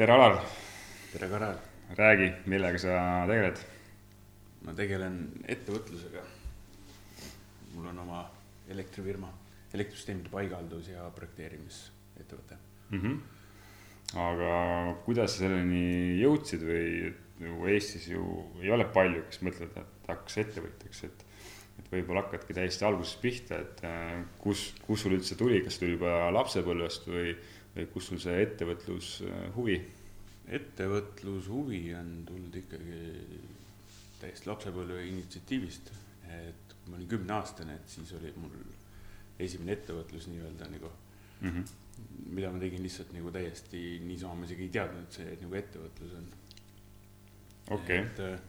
tere, 0.00 0.12
Alar, 0.12 0.38
tere, 1.12 1.26
Karel. 1.28 1.56
räägi, 1.96 2.28
millega 2.48 2.78
sa 2.80 2.92
tegeled? 3.28 3.58
ma 4.64 4.72
tegelen 4.72 5.18
ettevõtlusega. 5.44 6.22
mul 7.74 7.90
on 7.90 7.98
oma 8.06 8.22
elektrifirma, 8.72 9.28
elektrisüsteemide 9.76 10.32
paigaldus 10.32 10.88
ja 10.88 11.04
projekteerimisettevõte 11.18 12.56
mm. 12.88 13.02
-hmm. 13.02 13.20
aga 14.24 14.54
kuidas 15.04 15.36
sa 15.36 15.44
selleni 15.44 16.16
jõudsid 16.22 16.64
või 16.64 17.12
nagu 17.44 17.68
Eestis 17.68 18.08
ju 18.08 18.24
ei 18.62 18.72
ole 18.72 18.88
palju, 18.96 19.26
kes 19.28 19.44
mõtlevad, 19.44 19.84
et 19.84 20.06
tahaks 20.06 20.40
ettevõtjaks, 20.46 21.04
et 21.10 21.26
et 21.80 21.88
võib-olla 21.92 22.24
hakkadki 22.24 22.56
täiesti 22.56 22.84
algusest 22.84 23.20
pihta, 23.22 23.60
et 23.64 23.80
äh, 23.88 24.20
kus, 24.42 24.70
kus 24.84 25.04
sul 25.04 25.16
üldse 25.16 25.36
tuli, 25.38 25.62
kas 25.64 25.78
tuli 25.80 25.96
juba 25.96 26.28
lapsepõlvest 26.34 27.08
või, 27.08 27.32
või 27.76 27.86
kus 27.94 28.10
sul 28.10 28.20
see 28.22 28.42
ettevõtlushuvi? 28.44 29.78
Ettevõtlushuvi 30.50 31.82
on 31.94 32.10
tulnud 32.26 32.56
ikkagi 32.62 33.00
täiesti 34.20 34.50
lapsepõlve 34.50 35.04
initsiatiivist, 35.08 35.92
et 36.30 36.74
kui 36.74 36.92
ma 36.92 36.98
olin 36.98 37.10
kümneaastane, 37.10 37.76
et 37.78 37.94
siis 37.94 38.12
oli 38.18 38.32
mul 38.36 38.56
esimene 39.40 39.76
ettevõtlus 39.78 40.26
nii-öelda 40.30 40.68
nagu 40.72 40.90
mm, 40.90 41.48
-hmm. 41.48 41.64
mida 42.36 42.50
ma 42.52 42.60
tegin 42.60 42.82
lihtsalt 42.82 43.12
nagu 43.16 43.30
täiesti 43.32 44.00
niisama, 44.04 44.34
ma 44.34 44.48
isegi 44.48 44.66
ei 44.68 44.74
teadnud, 44.76 45.06
et 45.06 45.18
see 45.20 45.36
nagu 45.42 45.60
ettevõtlus 45.62 46.16
on. 46.18 46.26
okei 47.78 48.00
okay.. 48.00 48.32
Äh, 48.32 48.40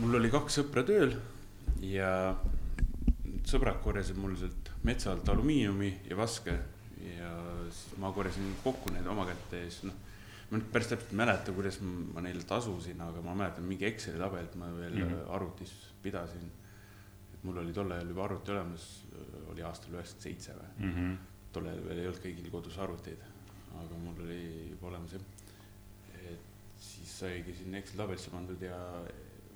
mul 0.00 0.18
oli 0.20 0.30
kaks 0.30 0.60
sõpra 0.60 0.84
tööl 0.86 1.14
ja 1.84 2.10
sõbrad 3.46 3.80
korjasid 3.84 4.18
mul 4.20 4.36
sealt 4.38 4.70
metsa 4.86 5.12
alt 5.12 5.28
alumiiniumi 5.28 5.90
ja 6.08 6.16
vaske 6.16 6.56
ja 7.04 7.30
siis 7.70 7.98
ma 8.00 8.12
korjasin 8.12 8.54
kokku 8.64 8.92
need 8.94 9.06
oma 9.10 9.26
kätte 9.28 9.64
ja 9.64 9.70
siis 9.70 9.86
noh, 9.88 9.96
ma 10.50 10.58
nüüd 10.58 10.70
päris 10.74 10.90
täpselt 10.90 11.12
ei 11.14 11.20
mäleta, 11.20 11.54
kuidas 11.54 11.78
ma 11.82 12.22
neile 12.24 12.42
tasusin, 12.46 13.00
aga 13.04 13.22
ma 13.24 13.36
mäletan 13.38 13.66
mingi 13.66 13.86
Exceli 13.88 14.18
tabelit 14.20 14.56
ma 14.58 14.70
veel 14.76 14.96
mm 14.98 15.10
-hmm. 15.10 15.34
arvutis 15.36 15.72
pidasin. 16.02 16.50
et 17.34 17.44
mul 17.44 17.58
oli 17.62 17.72
tol 17.72 17.90
ajal 17.90 18.08
juba 18.08 18.24
arvuti 18.24 18.52
olemas, 18.52 19.04
oli 19.52 19.62
aastal 19.62 19.94
üheksakümmend 19.94 20.22
seitse 20.22 20.52
või 20.52 20.70
mm 20.78 20.94
-hmm. 20.94 21.16
tol 21.52 21.66
ajal 21.66 21.84
veel 21.84 21.98
ei 21.98 22.06
olnud 22.06 22.24
kõigil 22.24 22.50
kodus 22.50 22.78
arvuteid, 22.78 23.22
aga 23.82 23.94
mul 24.04 24.24
oli 24.24 24.70
juba 24.70 24.86
olemas 24.86 25.12
jah. 25.12 25.22
et 26.14 26.40
siis 26.78 27.18
saigi 27.18 27.54
sinna 27.54 27.78
Exceli 27.78 28.02
tabelisse 28.02 28.30
pandud 28.30 28.62
ja 28.62 29.02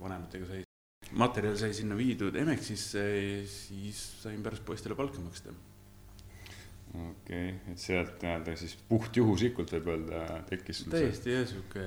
vanematega 0.01 0.47
sai, 0.47 0.65
materjal 1.13 1.57
sai 1.57 1.75
sinna 1.75 1.97
viidud 1.97 2.37
Emexisse, 2.37 3.05
siis 3.47 4.23
sain 4.23 4.43
pärast 4.43 4.65
poistele 4.65 4.95
palka 4.95 5.21
maksta 5.21 5.53
okei 6.95 7.49
okay., 7.51 7.73
et 7.73 7.83
sealt 7.83 8.23
nii-öelda 8.23 8.55
siis 8.59 8.77
puhtjuhuslikult 8.89 9.73
võib 9.77 9.91
öelda 9.95 10.23
tekkis 10.49 10.83
sul 10.83 10.95
täiesti 10.95 11.33
jah, 11.33 11.47
sihuke, 11.51 11.85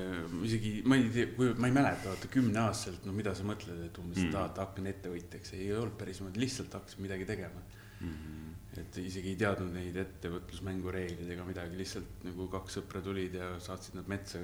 isegi 0.47 0.73
ma 0.87 0.99
ei 0.99 1.07
tea, 1.13 1.29
kui 1.37 1.53
ma 1.55 1.69
ei 1.69 1.75
mäleta, 1.77 2.11
vaata 2.11 2.31
kümneaastaselt, 2.33 3.07
no 3.07 3.15
mida 3.15 3.33
sa 3.37 3.47
mõtled, 3.47 3.85
et 3.87 4.01
umbes 4.01 4.23
mm. 4.23 4.33
tahad, 4.35 4.59
hakkan 4.65 4.91
ettevõtjaks, 4.91 5.53
ei 5.57 5.69
olnud 5.77 5.95
päris 5.99 6.19
niimoodi, 6.21 6.43
lihtsalt 6.43 6.75
hakkasin 6.79 7.05
midagi 7.05 7.29
tegema 7.29 7.63
mm. 7.63 8.09
-hmm. 8.09 8.81
et 8.83 8.99
isegi 9.03 9.33
ei 9.33 9.39
teadnud 9.43 9.71
neid 9.77 10.01
ettevõtlusmängu 10.03 10.93
reegleid 10.97 11.31
ega 11.37 11.47
midagi, 11.47 11.79
lihtsalt 11.79 12.27
nagu 12.27 12.49
kaks 12.57 12.79
sõpra 12.79 13.03
tulid 13.05 13.39
ja 13.39 13.53
saatsid 13.63 13.95
nad 13.99 14.11
metsa 14.11 14.43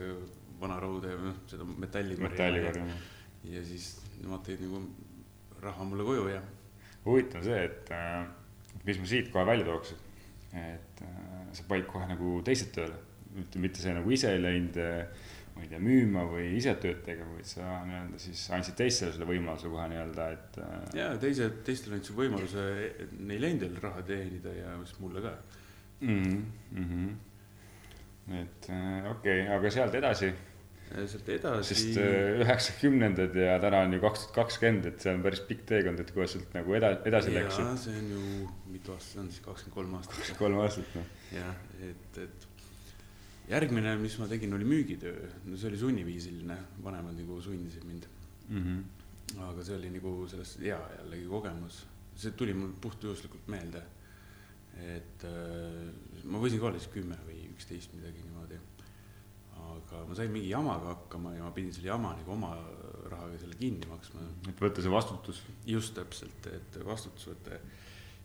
vanarauda 0.61 1.11
ja 1.11 1.19
noh, 1.27 1.41
seda 1.49 1.67
metalli 1.67 2.15
korjama. 2.19 2.95
ja 3.51 3.65
siis 3.67 3.97
nemad 4.21 4.45
tõid 4.47 4.63
nagu 4.63 4.85
raha 5.63 5.83
mulle 5.87 6.07
koju 6.07 6.27
ja. 6.31 6.41
huvitav 7.05 7.43
see, 7.43 7.59
et 7.67 7.91
äh, 7.91 8.23
mis 8.87 8.99
ma 8.99 9.11
siit 9.11 9.31
kohe 9.33 9.45
välja 9.47 9.67
tooks, 9.67 9.93
et 9.95 10.12
et 10.53 11.01
äh, 11.01 11.45
sa 11.53 11.65
panid 11.69 11.87
kohe 11.89 12.07
nagu 12.09 12.35
teised 12.45 12.73
tööle, 12.75 12.97
mitte 13.33 13.81
see 13.81 13.93
nagu 13.95 14.11
ise 14.13 14.33
ei 14.35 14.41
läinud, 14.41 14.77
äh, 14.81 15.31
ma 15.55 15.63
ei 15.63 15.69
tea, 15.69 15.81
müüma 15.81 16.25
või 16.29 16.51
ise 16.57 16.75
tööd 16.81 17.01
tegema, 17.05 17.35
vaid 17.37 17.49
sa 17.49 17.79
nii-öelda 17.87 18.21
siis 18.21 18.45
andsid 18.53 18.77
teistele 18.77 19.13
selle 19.15 19.27
võimaluse 19.29 19.69
kohe 19.73 19.89
nii-öelda, 19.91 20.29
et. 20.37 20.61
Äh, 20.61 20.79
ja 20.99 21.09
teised, 21.21 21.59
teistele 21.67 21.99
andsid 21.99 22.17
võimaluse 22.17 22.67
neil 23.19 23.49
endil 23.49 23.77
raha 23.81 24.05
teenida 24.07 24.53
ja 24.57 24.77
siis 24.83 24.97
mulle 25.01 25.25
ka 25.25 25.35
mm. 26.05 26.41
-hmm. 26.77 27.13
et 28.41 28.69
okei 28.69 29.13
okay,, 29.13 29.47
aga 29.57 29.73
sealt 29.73 30.01
edasi 30.01 30.33
sealt 30.93 31.29
edasi. 31.33 31.73
sest 31.73 31.97
äh, 32.01 32.39
üheksakümnendad 32.43 33.35
ja 33.37 33.57
täna 33.61 33.81
on 33.87 33.95
ju 33.95 33.99
kaks 34.03 34.25
tuhat 34.25 34.35
kakskümmend, 34.37 34.87
et 34.91 35.03
see 35.03 35.13
on 35.13 35.23
päris 35.25 35.41
pikk 35.47 35.65
teekond, 35.69 36.01
et 36.03 36.11
kuidas 36.13 36.35
sealt 36.35 36.53
nagu 36.57 36.75
eda-, 36.77 36.95
edasi 37.09 37.33
läks. 37.33 37.59
jaa, 37.61 37.75
see 37.81 37.95
on 37.99 38.09
ju, 38.13 38.49
mitu 38.73 38.93
aastat 38.93 39.15
see 39.15 39.21
on 39.23 39.29
siis, 39.31 39.43
kakskümmend 39.45 39.77
kolm 39.77 39.95
aastat. 39.99 40.17
kakskümmend 40.19 40.41
kolm 40.43 40.59
aastat, 40.63 40.97
noh. 40.99 41.13
jah, 41.33 41.63
et, 41.89 42.19
et 42.25 42.49
järgmine, 43.53 43.95
mis 44.01 44.17
ma 44.21 44.27
tegin, 44.31 44.53
oli 44.57 44.67
müügitöö, 44.69 45.31
no 45.47 45.57
see 45.59 45.71
oli 45.71 45.81
sunniviisiline, 45.81 46.59
vanemad 46.85 47.17
nagu 47.17 47.39
sundisid 47.41 47.87
mind 47.89 48.05
mm. 48.49 48.61
-hmm. 48.61 49.41
aga 49.49 49.65
see 49.65 49.79
oli 49.79 49.89
nagu 49.97 50.13
sellest 50.29 50.61
hea 50.61 50.79
jällegi 50.99 51.25
kogemus, 51.31 51.83
see 52.15 52.37
tuli 52.37 52.53
mul 52.53 52.75
puhtjuhuslikult 52.81 53.47
meelde. 53.47 53.81
et 54.73 55.25
äh, 55.29 55.89
ma 56.25 56.39
võisin 56.41 56.57
ka 56.59 56.65
olla 56.65 56.79
siis 56.81 56.89
kümme 56.89 57.17
või 57.27 57.43
üksteist 57.51 57.91
midagi 57.93 58.23
niimoodi 58.23 58.57
aga 59.77 60.03
ma 60.07 60.17
sain 60.17 60.31
mingi 60.33 60.49
jamaga 60.49 60.93
hakkama 60.93 61.35
ja 61.35 61.43
ma 61.43 61.51
pidin 61.55 61.73
selle 61.75 61.91
jama 61.91 62.13
nagu 62.17 62.35
oma 62.35 62.53
rahaga 63.11 63.39
selle 63.41 63.57
kinni 63.59 63.89
maksma. 63.89 64.25
et 64.49 64.65
võtta 64.65 64.85
see 64.85 64.93
vastutus. 64.93 65.43
just 65.65 65.95
täpselt, 65.97 66.49
et 66.53 66.79
vastutus 66.85 67.27
võtta 67.31 67.59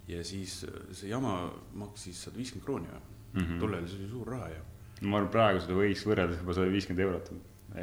ja 0.09 0.25
siis 0.25 0.61
see 0.93 1.11
jama 1.11 1.35
maksis 1.79 2.25
sada 2.27 2.41
viiskümmend 2.41 2.67
krooni 2.67 2.89
või 2.93 3.01
mm 3.01 3.45
-hmm. 3.45 3.61
tol 3.61 3.75
ajal 3.75 3.89
see 3.89 4.01
oli 4.03 4.11
suur 4.15 4.33
raha 4.35 4.49
ju. 4.55 4.63
ma 5.03 5.21
arvan, 5.21 5.31
praegu 5.33 5.61
seda 5.65 5.77
võiks 5.79 6.07
võrrelda 6.09 6.41
juba 6.41 6.57
sada 6.57 6.73
viiskümmend 6.73 7.07
eurot 7.07 7.33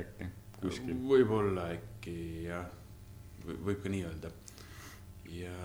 äkki 0.01 0.31
kuskil. 0.61 0.95
võib-olla 1.09 1.69
äkki 1.75 2.15
jah, 2.47 2.69
võib 3.45 3.81
ka 3.83 3.91
nii 3.91 4.05
öelda. 4.07 4.31
ja 5.35 5.55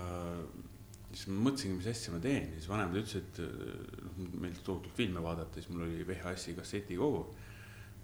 siis 1.10 1.26
ma 1.28 1.46
mõtlesingi, 1.48 1.76
mis 1.78 1.90
asja 1.90 2.14
ma 2.14 2.20
teen 2.22 2.50
ja 2.52 2.58
siis 2.58 2.68
vanemad 2.70 3.00
ütlesid, 3.00 3.40
noh 4.04 4.18
meil 4.42 4.58
tohutult 4.64 4.94
filme 4.96 5.22
vaadata, 5.22 5.58
siis 5.58 5.70
mul 5.72 5.86
oli 5.88 6.04
VHS-i 6.06 6.54
kassetikogu 6.58 7.24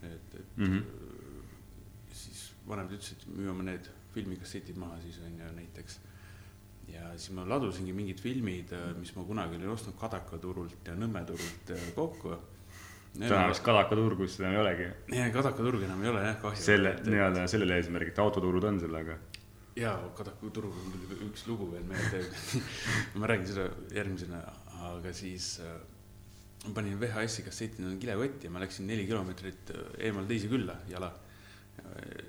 et, 0.03 0.35
et 0.35 0.57
mm 0.57 0.65
-hmm. 0.65 0.83
siis 2.13 2.55
vanemad 2.69 2.93
ütlesid, 2.93 3.29
müüame 3.37 3.65
need 3.65 3.89
filmikassetid 4.15 4.77
maha 4.77 5.01
siis 5.01 5.19
on 5.27 5.39
ju 5.41 5.53
näiteks. 5.57 6.01
ja 6.89 7.09
siis 7.17 7.31
ma 7.31 7.49
ladusingi 7.49 7.93
mingid 7.93 8.21
filmid, 8.21 8.75
mis 8.99 9.17
ma 9.17 9.25
kunagi 9.25 9.57
olin 9.57 9.69
ostnud 9.69 9.97
Kadaka 10.01 10.39
turult 10.39 10.87
ja 10.87 10.95
Nõmme 10.95 11.25
turult 11.27 11.71
äh, 11.71 11.89
kokku. 11.95 12.37
täna 13.19 13.49
vist 13.49 13.63
Kadaka 13.63 13.97
turgu 13.97 14.23
vist 14.23 14.41
enam 14.41 14.53
ei 14.53 14.59
olegi. 14.59 14.91
jah, 15.17 15.33
Kadaka 15.33 15.63
turg 15.63 15.83
enam 15.83 16.03
ei 16.03 16.09
ole 16.09 16.23
jah, 16.23 16.39
kahju. 16.43 16.63
selle 16.63 16.97
nii-öelda 17.05 17.49
sellel 17.49 17.71
eesmärgil, 17.71 18.13
et 18.15 18.19
autoturud 18.19 18.65
on 18.65 18.81
sellega 18.81 19.19
jaa, 19.77 19.97
Kadaku 20.17 20.51
turul 20.51 20.73
tuli 20.93 21.19
üks 21.29 21.45
lugu 21.49 21.69
veel 21.73 21.85
meelde 21.89 22.23
ma 23.21 23.29
räägin 23.29 23.51
seda 23.51 23.67
järgmisena, 23.95 24.41
aga 24.91 25.13
siis 25.17 25.57
äh, 25.65 25.77
ma 26.67 26.75
panin 26.75 26.99
VHS-i 27.01 27.45
kasseti 27.47 27.85
kilekotti 28.01 28.49
ja 28.49 28.53
ma 28.55 28.63
läksin 28.63 28.87
neli 28.89 29.07
kilomeetrit 29.07 29.71
äh, 29.75 29.93
eemal 30.09 30.27
teise 30.29 30.51
külla 30.51 30.81
jala. 30.91 31.13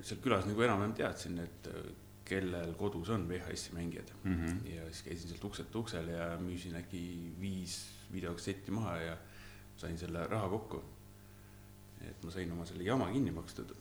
seal 0.04 0.20
külas 0.22 0.44
nagu 0.46 0.62
enam-vähem 0.62 0.92
teadsin, 0.94 1.38
et 1.42 1.68
äh, 1.72 1.88
kellel 2.28 2.74
kodus 2.78 3.08
on 3.10 3.24
VHS-i 3.28 3.74
mängijad 3.74 4.10
mm. 4.22 4.34
-hmm. 4.34 4.70
ja 4.74 4.84
siis 4.92 5.02
käisin 5.02 5.28
sealt 5.28 5.44
ukselt 5.44 5.74
uksel 5.74 6.08
ja 6.08 6.36
müüsin 6.38 6.76
äkki 6.76 7.32
viis 7.40 7.86
videokassetti 8.12 8.70
maha 8.70 8.96
ja 8.96 9.16
sain 9.76 9.98
selle 9.98 10.26
raha 10.26 10.48
kokku. 10.48 10.84
et 12.00 12.24
ma 12.24 12.30
sain 12.30 12.52
oma 12.52 12.66
selle 12.66 12.82
jama 12.82 13.10
kinni 13.12 13.30
makstud. 13.30 13.74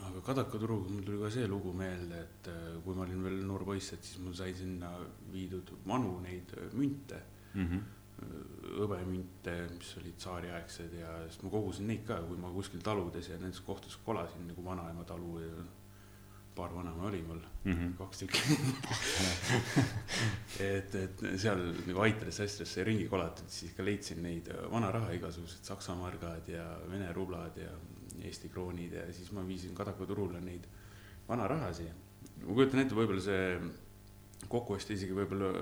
aga 0.00 0.20
Kadaka 0.20 0.58
turuga 0.58 0.88
mul 0.88 1.02
tuli 1.02 1.18
ka 1.18 1.30
see 1.30 1.48
lugu 1.48 1.72
meelde, 1.72 2.20
et 2.20 2.48
äh, 2.48 2.82
kui 2.84 2.94
ma 2.94 3.02
olin 3.02 3.22
veel 3.24 3.44
noor 3.44 3.64
poiss, 3.64 3.92
et 3.92 4.04
siis 4.04 4.18
mul 4.18 4.34
sai 4.34 4.54
sinna 4.54 4.94
viidud 5.32 5.72
vanu 5.86 6.20
neid 6.20 6.54
münte 6.72 7.22
mm. 7.54 7.66
-hmm 7.66 7.97
hõbemünte, 8.78 9.54
mis 9.74 9.90
olid 10.00 10.16
tsaariaegsed 10.20 10.94
ja 11.00 11.10
siis 11.26 11.42
ma 11.44 11.50
kogusin 11.52 11.88
neid 11.90 12.04
ka, 12.06 12.20
kui 12.26 12.38
ma 12.40 12.50
kuskil 12.54 12.82
taludes 12.84 13.30
ja 13.30 13.38
nendes 13.40 13.60
kohtades 13.66 13.98
kolasin 14.04 14.46
nagu 14.50 14.64
vanaema 14.64 15.04
talu 15.08 15.38
ja 15.42 15.66
paar 16.58 16.74
vanaema 16.74 17.06
oli 17.06 17.20
mul 17.22 17.38
mm, 17.64 17.72
-hmm. 17.72 17.92
kaks 17.98 18.18
tükki 18.18 18.40
et, 20.78 20.94
et 20.94 21.22
seal 21.36 21.62
nagu 21.86 22.00
aitades 22.06 22.40
asjadesse 22.40 22.84
ringi 22.84 23.06
kolatud, 23.08 23.48
siis 23.48 23.74
ka 23.76 23.84
leidsin 23.84 24.22
neid 24.22 24.50
vana 24.72 24.90
raha, 24.94 25.12
igasugused 25.18 25.70
saksa 25.70 25.94
margad 25.94 26.48
ja 26.48 26.66
vene 26.90 27.12
rublad 27.12 27.56
ja 27.56 27.70
Eesti 28.18 28.48
kroonid 28.48 28.92
ja 28.92 29.12
siis 29.12 29.30
ma 29.32 29.46
viisin 29.46 29.74
Kadaka 29.74 30.06
turule 30.06 30.40
neid 30.40 30.66
vanarahasid. 31.28 31.92
ma 32.46 32.54
kujutan 32.54 32.80
ette, 32.80 32.94
võib-olla 32.94 33.22
see 33.22 33.60
kokkuostja 34.48 34.96
isegi 34.96 35.14
võib-olla 35.14 35.52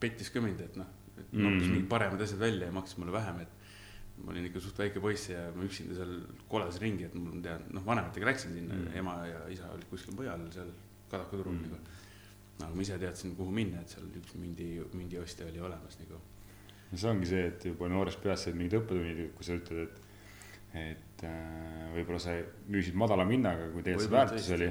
pettis 0.00 0.30
ka 0.30 0.40
mind, 0.40 0.60
et 0.60 0.76
noh 0.76 0.95
et 1.16 1.32
mm. 1.32 1.42
noppis 1.42 1.70
mingid 1.72 1.88
paremad 1.90 2.22
asjad 2.22 2.40
välja 2.40 2.70
ja 2.70 2.74
maksis 2.76 2.98
mulle 3.00 3.14
vähem, 3.14 3.40
et 3.44 3.56
ma 4.24 4.32
olin 4.32 4.48
ikka 4.48 4.62
suht 4.64 4.78
väike 4.80 5.02
poiss 5.02 5.28
ja 5.30 5.44
ma 5.56 5.64
üksinda 5.66 5.96
seal 5.98 6.14
kolas 6.50 6.80
ringi, 6.80 7.06
et 7.08 7.14
mul 7.18 7.42
tead, 7.44 7.68
noh, 7.76 7.84
vanematega 7.84 8.30
läksin 8.30 8.54
sinna 8.56 8.76
mm., 8.78 8.96
ema 9.02 9.16
ja 9.28 9.42
isa 9.52 9.68
olid 9.74 9.88
kuskil 9.90 10.16
mujal 10.16 10.44
seal 10.54 10.72
Kadaka 11.10 11.38
turul 11.38 11.54
mm. 11.54 11.68
nagu. 11.68 11.76
aga 12.56 12.72
ma 12.72 12.82
ise 12.82 12.96
teadsin, 12.98 13.36
kuhu 13.38 13.52
minna, 13.54 13.82
et 13.84 13.92
seal 13.92 14.08
üks 14.18 14.32
mündi, 14.40 14.70
mündiostja 14.96 15.46
oli 15.46 15.60
olemas 15.62 16.00
nagu. 16.00 16.18
no 16.90 16.98
see 16.98 17.10
ongi 17.10 17.28
see, 17.30 17.44
et 17.52 17.66
juba 17.68 17.90
noores 17.92 18.16
peas 18.22 18.46
said 18.46 18.56
mingid 18.58 18.78
õppetunnid, 18.80 19.20
kui 19.36 19.46
sa 19.46 19.58
ütled, 19.60 19.84
et, 19.84 20.00
et 20.80 21.26
äh, 21.28 21.84
võib-olla 21.94 22.22
sa 22.22 22.38
müüsid 22.72 22.96
madala 22.98 23.28
hinnaga, 23.28 23.68
kui 23.74 23.84
tegelikult 23.84 24.08
see 24.08 24.16
väärtus 24.16 24.50
oli, 24.56 24.70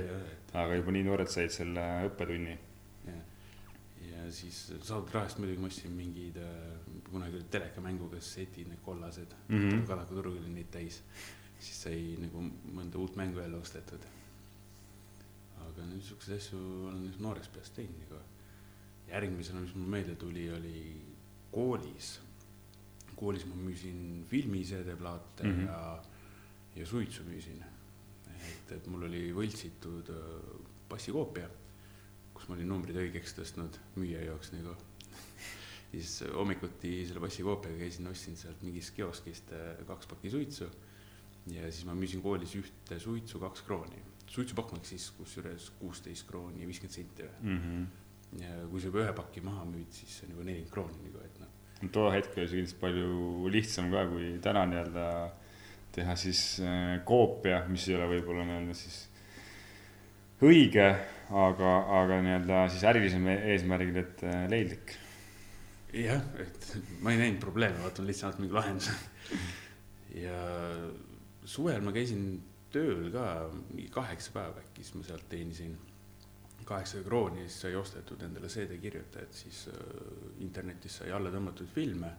aga 0.56 0.80
juba 0.81 0.95
nii 0.95 1.06
noored 1.07 1.31
said 1.31 1.53
selle 1.53 1.86
õppetunni. 2.09 2.57
Siis 4.31 4.60
saadud 4.81 5.13
rahast 5.13 5.39
muidugi 5.42 5.62
ma 5.62 5.69
ostsin 5.72 5.94
mingeid 5.95 6.38
äh,, 6.42 6.75
kunagi 7.10 7.39
olid 7.39 7.50
telekamängu 7.51 8.10
kassetid, 8.10 8.68
need 8.69 8.81
kollased 8.86 9.33
mm 9.48 9.69
-hmm. 9.69 9.88
Kadaku 9.88 10.16
turg 10.16 10.31
oli 10.31 10.54
neid 10.54 10.69
täis. 10.72 11.01
siis 11.60 11.81
sai 11.83 12.18
nagu 12.19 12.42
mõnda 12.77 12.98
uut 12.98 13.16
mängu 13.16 13.39
jälle 13.39 13.57
ostetud. 13.57 14.06
aga 15.68 15.86
niisuguseid 15.86 16.38
asju 16.38 16.60
olen 16.88 17.13
noorest 17.19 17.54
peast 17.54 17.74
teinud 17.75 18.00
nagu. 18.00 18.22
järgmisena, 19.07 19.60
mis 19.60 19.75
mul 19.75 19.88
meelde 19.88 20.16
tuli, 20.16 20.51
oli 20.51 21.01
koolis. 21.51 22.19
koolis 23.16 23.45
ma 23.45 23.56
müüsin 23.56 24.25
filmiseedeplaate 24.28 25.44
mm 25.44 25.51
-hmm. 25.51 25.68
ja, 25.68 26.04
ja 26.75 26.86
suitsu 26.86 27.24
müüsin. 27.24 27.63
et, 28.42 28.71
et 28.71 28.88
mul 28.88 29.04
oli 29.04 29.33
võltsitud 29.33 30.10
äh, 30.10 30.66
passikoopia, 30.89 31.50
kus 32.35 32.49
ma 32.49 32.57
olin 32.57 32.69
numbrid 32.69 32.99
õigeks 32.99 33.37
tõstnud 33.39 33.79
müüja 33.95 34.21
jaoks 34.27 34.51
nagu 34.53 34.75
siis 35.95 36.23
hommikuti 36.33 37.05
selle 37.07 37.21
passikoopiaga 37.23 37.77
käisin, 37.79 38.07
ostsin 38.11 38.35
sealt 38.39 38.63
mingist 38.65 38.93
kioskist 38.95 39.53
äh, 39.55 39.79
kaks 39.87 40.09
pakki 40.11 40.31
suitsu 40.33 40.67
ja 41.53 41.69
siis 41.69 41.85
ma 41.87 41.95
müüsin 41.97 42.23
koolis 42.25 42.55
ühte 42.57 42.99
suitsu 42.99 43.39
kaks 43.39 43.63
krooni. 43.67 44.01
suitsupakk 44.27 44.73
maksis 44.73 45.11
kusjuures 45.15 45.69
kuusteist 45.79 46.27
krooni 46.27 46.63
ja 46.63 46.67
viiskümmend 46.67 46.95
senti 46.95 47.23
või 47.23 47.51
mm. 47.51 47.59
-hmm. 47.63 48.41
ja 48.41 48.67
kui 48.71 48.81
sa 48.81 48.89
juba 48.89 49.03
ühe 49.03 49.13
paki 49.13 49.41
maha 49.45 49.65
müüd, 49.69 49.91
siis 49.93 50.17
see 50.17 50.27
on 50.27 50.31
juba 50.33 50.47
nelikümmend 50.49 50.73
krooni 50.73 51.03
nagu, 51.05 51.23
et 51.23 51.39
noh. 51.39 51.91
too 51.91 52.11
hetk 52.11 52.37
oli 52.37 52.47
see 52.47 52.61
kindlasti 52.61 52.79
palju 52.81 53.51
lihtsam 53.53 53.91
ka, 53.91 54.05
kui 54.09 54.31
täna 54.41 54.65
nii-öelda 54.71 55.05
teha 55.95 56.15
siis 56.15 56.41
äh, 56.59 56.97
koopia, 57.05 57.63
mis 57.69 57.87
ei 57.87 57.95
ole 57.95 58.09
võib-olla 58.15 58.47
nii-öelda 58.49 58.73
siis 58.73 59.05
õige, 60.43 60.89
aga, 61.31 61.73
aga 62.01 62.21
nii-öelda 62.25 62.67
siis 62.73 62.83
ärilisem 62.89 63.27
eesmärgil, 63.35 64.03
et 64.03 64.23
äh, 64.27 64.45
leidlik 64.51 64.97
jah, 65.95 66.21
et 66.41 66.67
ma 67.03 67.13
ei 67.13 67.19
näinud 67.19 67.39
probleeme, 67.41 67.79
vaatan 67.83 68.07
lihtsalt 68.07 68.39
mingi 68.41 68.55
lahenduse. 68.55 68.93
ja 70.15 70.39
suvel 71.45 71.83
ma 71.85 71.93
käisin 71.95 72.41
tööl 72.73 73.09
ka 73.13 73.25
mingi 73.71 73.89
kaheksa 73.93 74.33
päeva 74.35 74.63
äkki, 74.63 74.83
siis 74.83 74.97
ma 74.99 75.07
sealt 75.07 75.27
teenisin 75.31 75.75
kaheksa 76.65 77.03
krooni, 77.05 77.45
siis 77.45 77.61
sai 77.61 77.75
ostetud 77.77 78.23
endale 78.25 78.49
CD-kirjutajad, 78.51 79.35
siis 79.35 79.67
äh, 79.71 79.81
internetis 80.43 80.99
sai 81.01 81.11
alla 81.15 81.31
tõmmatud 81.33 81.69
filme. 81.71 82.11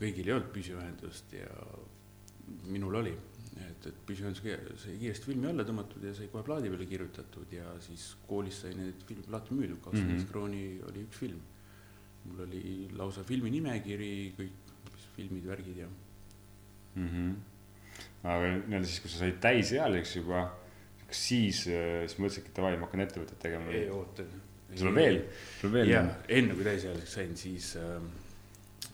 kõigil 0.00 0.28
ei 0.28 0.32
olnud 0.32 0.52
püsiühendust 0.54 1.32
ja 1.36 1.50
minul 2.72 2.94
oli, 3.02 3.12
et, 3.56 3.86
et 3.88 3.98
püsiühendus 4.08 4.42
sai 4.82 4.96
kiiresti 5.00 5.30
filmi 5.30 5.48
alla 5.48 5.64
tõmmatud 5.64 6.04
ja 6.04 6.14
sai 6.14 6.28
kohe 6.32 6.44
plaadi 6.44 6.72
peale 6.72 6.86
kirjutatud 6.86 7.52
ja 7.56 7.74
siis 7.80 8.08
koolis 8.28 8.62
sai 8.64 8.74
neid 8.76 9.04
filmiplaate 9.08 9.56
müüdud, 9.56 9.80
kakskümmend 9.84 10.16
viis 10.16 10.24
mhm. 10.24 10.32
krooni 10.32 10.64
oli 10.90 11.06
üks 11.08 11.22
film 11.24 11.44
mul 12.26 12.42
oli 12.46 12.88
lausa 12.96 13.24
filmi 13.26 13.50
nimekiri, 13.54 14.12
kõik 14.36 14.72
filmid, 15.16 15.46
värgid 15.48 15.78
ja 15.80 15.88
mm. 15.88 17.08
-hmm. 17.08 17.34
aga 18.22 18.50
nii-öelda 18.56 18.86
siis, 18.86 19.00
kui 19.00 19.10
sa 19.10 19.22
said 19.22 19.38
täisealiseks 19.40 20.16
juba, 20.16 20.42
kas 21.06 21.22
siis, 21.28 21.62
äh, 21.68 22.02
siis 22.06 22.18
mõtlesidki, 22.18 22.52
et 22.52 22.58
davai, 22.58 22.76
ma 22.76 22.88
hakkan 22.88 23.06
ettevõtet 23.06 23.38
tegema? 23.42 23.70
ei, 23.70 23.88
oota. 23.90 24.26
sul 24.74 24.90
on 24.92 25.00
veel, 25.00 25.22
sul 25.60 25.70
on 25.70 25.78
veel? 25.78 25.92
jaa, 25.94 26.04
enne 26.40 26.58
kui 26.58 26.66
täisealiseks 26.66 27.16
sain, 27.20 27.36
siis 27.36 27.72
äh,, 27.80 28.02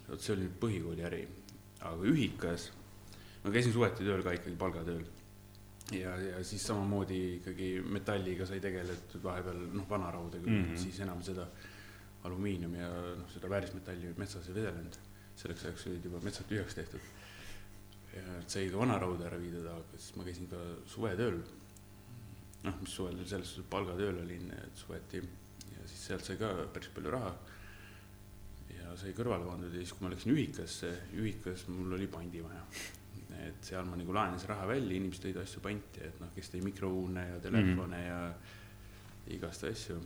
vot 0.09 0.21
see 0.21 0.37
oli 0.37 0.47
nüüd 0.47 0.61
põhikooli 0.63 1.09
äri, 1.09 1.25
aga 1.81 2.13
ühikas, 2.13 2.71
ma 3.43 3.51
käisin 3.51 3.75
suveti 3.75 4.07
tööl 4.07 4.23
ka 4.23 4.33
ikkagi 4.39 4.57
palgatööl 4.57 5.05
ja, 5.99 6.17
ja 6.17 6.45
siis 6.47 6.65
samamoodi 6.67 7.21
ikkagi 7.41 7.75
metalliga 7.83 8.47
sai 8.47 8.61
tegeletud 8.63 9.23
vahepeal 9.25 9.69
noh, 9.73 9.89
vanaraudaga 9.89 10.47
mm, 10.47 10.65
-hmm. 10.65 10.83
siis 10.85 11.01
enam 11.05 11.23
seda 11.27 11.49
äh, 11.49 11.71
alumiinium 12.27 12.77
ja 12.79 12.91
noh, 13.19 13.27
seda 13.33 13.51
väärismetalli 13.51 14.15
metsas 14.19 14.49
ei 14.49 14.55
vedelenud. 14.61 14.99
selleks 15.37 15.65
ajaks 15.65 15.87
olid 15.89 16.05
juba 16.05 16.21
metsad 16.23 16.47
tühjaks 16.47 16.75
tehtud. 16.77 17.07
ja 18.13 18.43
sai 18.47 18.69
ka 18.71 18.79
vanarauda 18.79 19.27
ära 19.27 19.39
viidud, 19.41 19.67
aga 19.67 19.99
siis 19.99 20.17
ma 20.17 20.27
käisin 20.29 20.49
ka 20.51 20.61
suvetööl. 20.95 21.41
noh, 22.63 22.81
mis 22.81 22.95
suvel 22.95 23.25
selles 23.27 23.55
suhtes 23.55 23.71
palgatööl 23.71 24.23
olin, 24.23 24.51
et 24.61 24.85
suveti 24.85 25.23
ja 25.73 25.87
siis 25.87 26.07
sealt 26.11 26.25
sai 26.25 26.39
ka 26.39 26.53
päris 26.75 26.93
palju 26.95 27.15
raha. 27.17 27.35
ja 28.77 28.97
sai 28.97 29.15
kõrvale 29.19 29.49
pandud 29.49 29.75
ja 29.75 29.83
siis, 29.83 29.95
kui 29.97 30.07
ma 30.07 30.15
läksin 30.15 30.37
ühikasse, 30.37 30.93
ühikas 31.19 31.67
mul 31.69 31.99
oli 31.99 32.07
pandimaja 32.07 32.67
et 33.49 33.69
seal 33.71 33.85
ma 33.89 33.99
nagu 33.99 34.15
laenasin 34.15 34.53
raha 34.53 34.67
välja, 34.71 34.97
inimesed 34.97 35.27
tõid 35.27 35.39
asju 35.43 35.63
panti, 35.65 36.03
et 36.07 36.21
noh, 36.21 36.33
kes 36.35 36.51
tõi 36.53 36.65
mikrouune 36.65 37.29
ja 37.29 37.39
telefone 37.43 37.97
mm 37.97 38.03
-hmm. 38.03 38.09
ja 38.09 39.37
igast 39.37 39.65
asju 39.65 40.01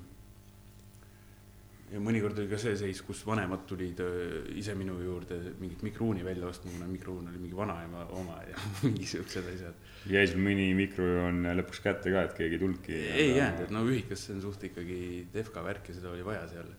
ja 1.92 2.00
mõnikord 2.02 2.38
oli 2.40 2.50
ka 2.50 2.58
see 2.60 2.74
seis, 2.78 3.00
kus 3.06 3.20
vanemad 3.26 3.62
tulid 3.68 4.00
äh, 4.02 4.48
ise 4.58 4.74
minu 4.78 4.96
juurde 5.02 5.38
mingit 5.60 5.84
mikruuni 5.86 6.24
välja 6.26 6.48
ostma, 6.48 6.72
kuna 6.74 6.88
mikruun 6.90 7.28
oli 7.30 7.38
mingi 7.38 7.56
vanaema 7.56 8.06
oma 8.18 8.40
ja 8.48 8.58
mingi 8.86 9.06
siuksed 9.06 9.46
asjad. 9.52 9.86
jäi 10.10 10.26
sul 10.30 10.42
mõni 10.42 10.72
mikrojoon 10.78 11.46
lõpuks 11.60 11.82
kätte 11.84 12.12
ka, 12.14 12.26
et 12.26 12.34
keegi 12.38 12.58
ei 12.58 12.62
tulnudki? 12.62 12.98
ei 13.14 13.30
jäänud, 13.36 13.64
et 13.66 13.74
no 13.74 13.84
ühikas 13.86 14.26
see 14.26 14.34
on 14.36 14.42
suht 14.48 14.66
ikkagi 14.70 15.00
Defka 15.34 15.62
värk 15.66 15.92
ja 15.92 15.98
seda 16.00 16.12
oli 16.14 16.26
vaja 16.26 16.46
seal. 16.50 16.74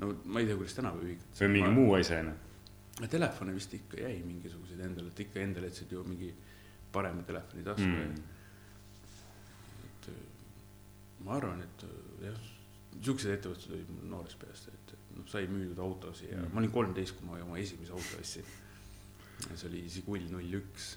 no 0.00 0.14
ma 0.24 0.40
ei 0.40 0.48
tea, 0.48 0.56
kuidas 0.56 0.78
tänapäeva 0.78 1.10
ühikud. 1.10 1.40
või 1.42 1.54
mingi 1.58 1.68
ma... 1.68 1.76
muu 1.80 1.96
asjana? 2.00 2.36
Telefone 2.96 3.52
vist 3.52 3.74
ikka 3.76 4.00
jäi 4.00 4.22
mingisuguseid 4.24 4.80
endale, 4.80 5.12
et 5.12 5.20
ikka 5.26 5.40
endale 5.42 5.68
jätsid 5.68 5.90
ju 5.92 6.04
mingi 6.06 6.30
parema 6.92 7.22
telefoni 7.28 7.64
tasku 7.64 7.88
mm.. 7.88 8.14
et 9.84 10.08
ma 11.26 11.36
arvan, 11.36 11.60
et 11.60 11.84
jah 12.24 12.38
siuksed 13.04 13.32
ettevõtted 13.34 13.72
olid 13.74 13.90
mul 13.92 14.12
noorest 14.12 14.38
peast, 14.40 14.68
et, 14.72 14.94
noh, 15.16 15.26
sai 15.30 15.48
müüdud 15.50 15.80
autosid 15.82 16.30
ja 16.30 16.38
mm. 16.40 16.54
ma 16.54 16.62
olin 16.62 16.72
kolmteist, 16.74 17.16
kui 17.18 17.28
ma 17.28 17.40
oma 17.44 17.58
esimese 17.60 17.92
auto 17.94 18.20
ostsin. 18.20 18.46
see 19.46 19.68
oli 19.68 19.82
Žigul 19.92 20.28
null 20.32 20.58
üks, 20.60 20.94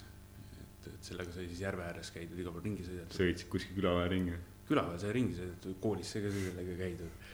et, 0.61 0.87
et 0.93 1.09
sellega 1.11 1.33
sai 1.35 1.47
siis 1.49 1.63
järve 1.65 1.83
ääres 1.83 2.11
käidud, 2.15 2.39
igal 2.39 2.55
pool 2.55 2.65
ringi 2.65 2.85
sõidetud. 2.87 3.17
sõitsid 3.19 3.51
kuskil 3.51 3.79
külaväe 3.81 4.07
ringi? 4.13 4.37
külaväe 4.69 4.99
sai 5.01 5.15
ringi 5.17 5.37
sõidetud, 5.39 5.79
koolis 5.83 6.13
sai 6.13 6.23
ka 6.23 6.33
sellega 6.35 6.77
käidud 6.79 7.27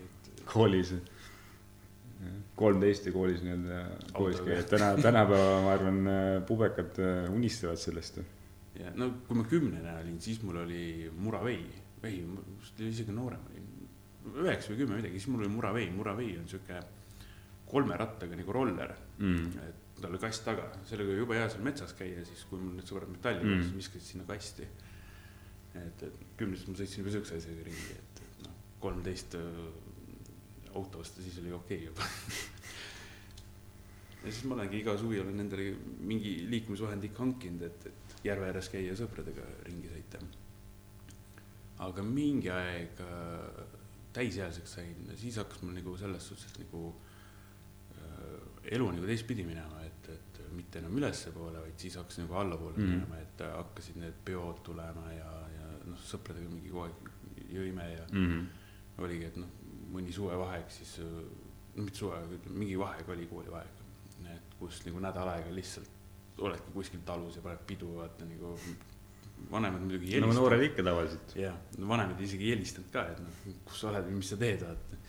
et.... 0.00 0.30
koolis, 0.48 0.94
kolmteist 2.56 3.06
ja 3.08 3.12
koolis 3.14 3.44
nii-öelda, 3.44 3.82
koolis 4.12 4.42
käia, 4.44 4.62
täna, 4.68 4.90
tänapäeva 5.00 5.60
ma 5.64 5.70
arvan, 5.72 6.00
pubekad 6.48 6.98
äh, 7.00 7.30
unistavad 7.32 7.80
sellest. 7.80 8.20
ja 8.78 8.92
no 8.94 9.12
kui 9.28 9.38
ma 9.38 9.44
kümnene 9.48 9.94
olin, 10.02 10.18
siis 10.20 10.42
mul 10.44 10.60
oli 10.64 10.82
muravei 11.16 11.62
ei, 12.08 12.22
isegi 12.86 13.12
noorem 13.12 13.42
olin, 13.50 13.68
üheksa 14.44 14.72
või 14.72 14.80
kümme 14.82 14.98
midagi, 15.00 15.20
siis 15.20 15.30
mul 15.32 15.44
oli 15.44 15.52
Muravei, 15.52 15.90
Muravei 15.94 16.32
on 16.40 16.48
sihuke 16.48 16.80
kolme 17.70 17.96
rattaga 18.00 18.36
nagu 18.38 18.54
roller 18.54 18.94
mm., 19.18 19.64
et 19.66 19.86
tal 20.00 20.14
oli 20.14 20.20
kast 20.22 20.46
taga, 20.46 20.70
sellega 20.88 21.12
oli 21.12 21.20
jube 21.20 21.36
hea 21.36 21.48
seal 21.52 21.64
metsas 21.66 21.92
käia, 21.98 22.22
siis 22.24 22.46
kui 22.48 22.60
mul 22.60 22.78
need 22.78 22.88
sõbrad 22.88 23.10
metalli 23.12 23.44
mm. 23.44 23.66
siis 23.66 23.76
viskasid 23.76 24.06
sinna 24.06 24.26
kasti. 24.28 24.68
et, 25.76 26.04
et 26.06 26.22
kümnes 26.40 26.64
ma 26.68 26.76
sõitsin 26.78 27.02
juba 27.02 27.12
siukse 27.14 27.36
asjaga 27.36 27.66
ringi, 27.68 27.98
et, 27.98 28.22
et 28.24 28.46
noh, 28.46 28.56
kolmteist 28.80 29.36
auto 30.74 31.02
osta, 31.04 31.22
siis 31.22 31.38
oli 31.42 31.52
okei 31.52 31.76
okay 31.76 31.86
juba. 31.86 32.08
Ja 34.20 34.28
siis 34.28 34.44
ma 34.44 34.52
olengi 34.58 34.82
iga 34.82 34.92
suvi 35.00 35.16
olen 35.20 35.40
endale 35.40 35.70
mingi 36.04 36.34
liikumisvahend 36.50 37.06
ikka 37.08 37.22
hankinud, 37.22 37.62
et, 37.64 37.86
et 37.88 38.24
järve 38.26 38.50
ääres 38.50 38.68
käia 38.68 38.92
sõpradega 38.98 39.46
ringi 39.64 39.88
sõita. 39.88 40.20
Aga 41.86 42.04
mingi 42.04 42.50
aeg 42.52 43.00
äh, 43.00 43.62
täisealiseks 44.12 44.74
sain, 44.76 45.08
siis 45.16 45.38
hakkas 45.40 45.62
mul 45.64 45.78
nagu 45.78 45.94
selles 45.96 46.26
suhtes 46.28 46.52
nagu 46.60 46.82
äh, 47.96 48.74
elu 48.76 48.90
nagu 48.92 49.08
teistpidi 49.08 49.46
minema, 49.48 49.80
et, 49.86 50.10
et 50.12 50.42
mitte 50.52 50.82
enam 50.82 51.00
ülespoole, 51.00 51.62
vaid 51.64 51.80
siis 51.80 51.96
hakkas 51.96 52.20
nagu 52.20 52.36
allapoole 52.42 52.76
mm. 52.76 52.92
minema, 52.92 53.22
et 53.24 53.44
hakkasid 53.54 54.02
need 54.02 54.20
peod 54.26 54.60
tulema 54.66 55.06
ja, 55.14 55.30
ja 55.54 55.70
noh, 55.88 56.04
sõpradega 56.12 56.52
mingi 56.52 56.68
kogu 56.68 56.90
aeg 56.90 57.10
jõime 57.50 57.88
ja 57.94 58.04
mm 58.10 58.26
-hmm. 58.26 59.02
oligi, 59.06 59.24
et 59.32 59.40
noh, 59.40 59.56
mõni 59.90 60.12
suvevaheaeg 60.14 60.70
siis, 60.74 60.98
no 61.74 61.86
mitte 61.86 62.02
suveaeg, 62.02 62.36
ütleme 62.38 62.62
mingi 62.64 62.78
vaheaeg 62.80 63.08
oli 63.14 63.26
koolivaheaeg, 63.30 63.82
et 64.34 64.54
kus 64.60 64.84
nagu 64.86 65.02
nädal 65.02 65.32
aega 65.32 65.52
lihtsalt 65.54 65.98
oledki 66.40 66.72
kuskil 66.74 67.02
talus 67.06 67.36
ja 67.36 67.42
paned 67.44 67.60
pidu, 67.68 67.90
vaata 67.98 68.28
nagu 68.28 68.54
vanemad 69.50 69.82
muidugi 69.84 70.08
ei 70.08 70.16
helistanud. 70.18 70.36
no 70.36 70.44
noored 70.44 70.62
ikka 70.68 70.84
tavaliselt. 70.84 71.34
jah, 71.36 71.58
vanemad 71.92 72.20
isegi 72.20 72.48
ei 72.48 72.54
helistanud 72.56 72.92
ka, 72.94 73.04
et 73.12 73.20
noh, 73.24 73.42
kus 73.68 73.82
sa 73.82 73.90
oled 73.92 74.08
või 74.08 74.20
mis 74.20 74.32
sa 74.32 74.38
teed, 74.40 74.64
vaata. 74.66 75.00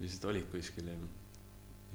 lihtsalt 0.00 0.26
olid 0.32 0.48
kuskil 0.52 0.90
ja, 0.90 0.96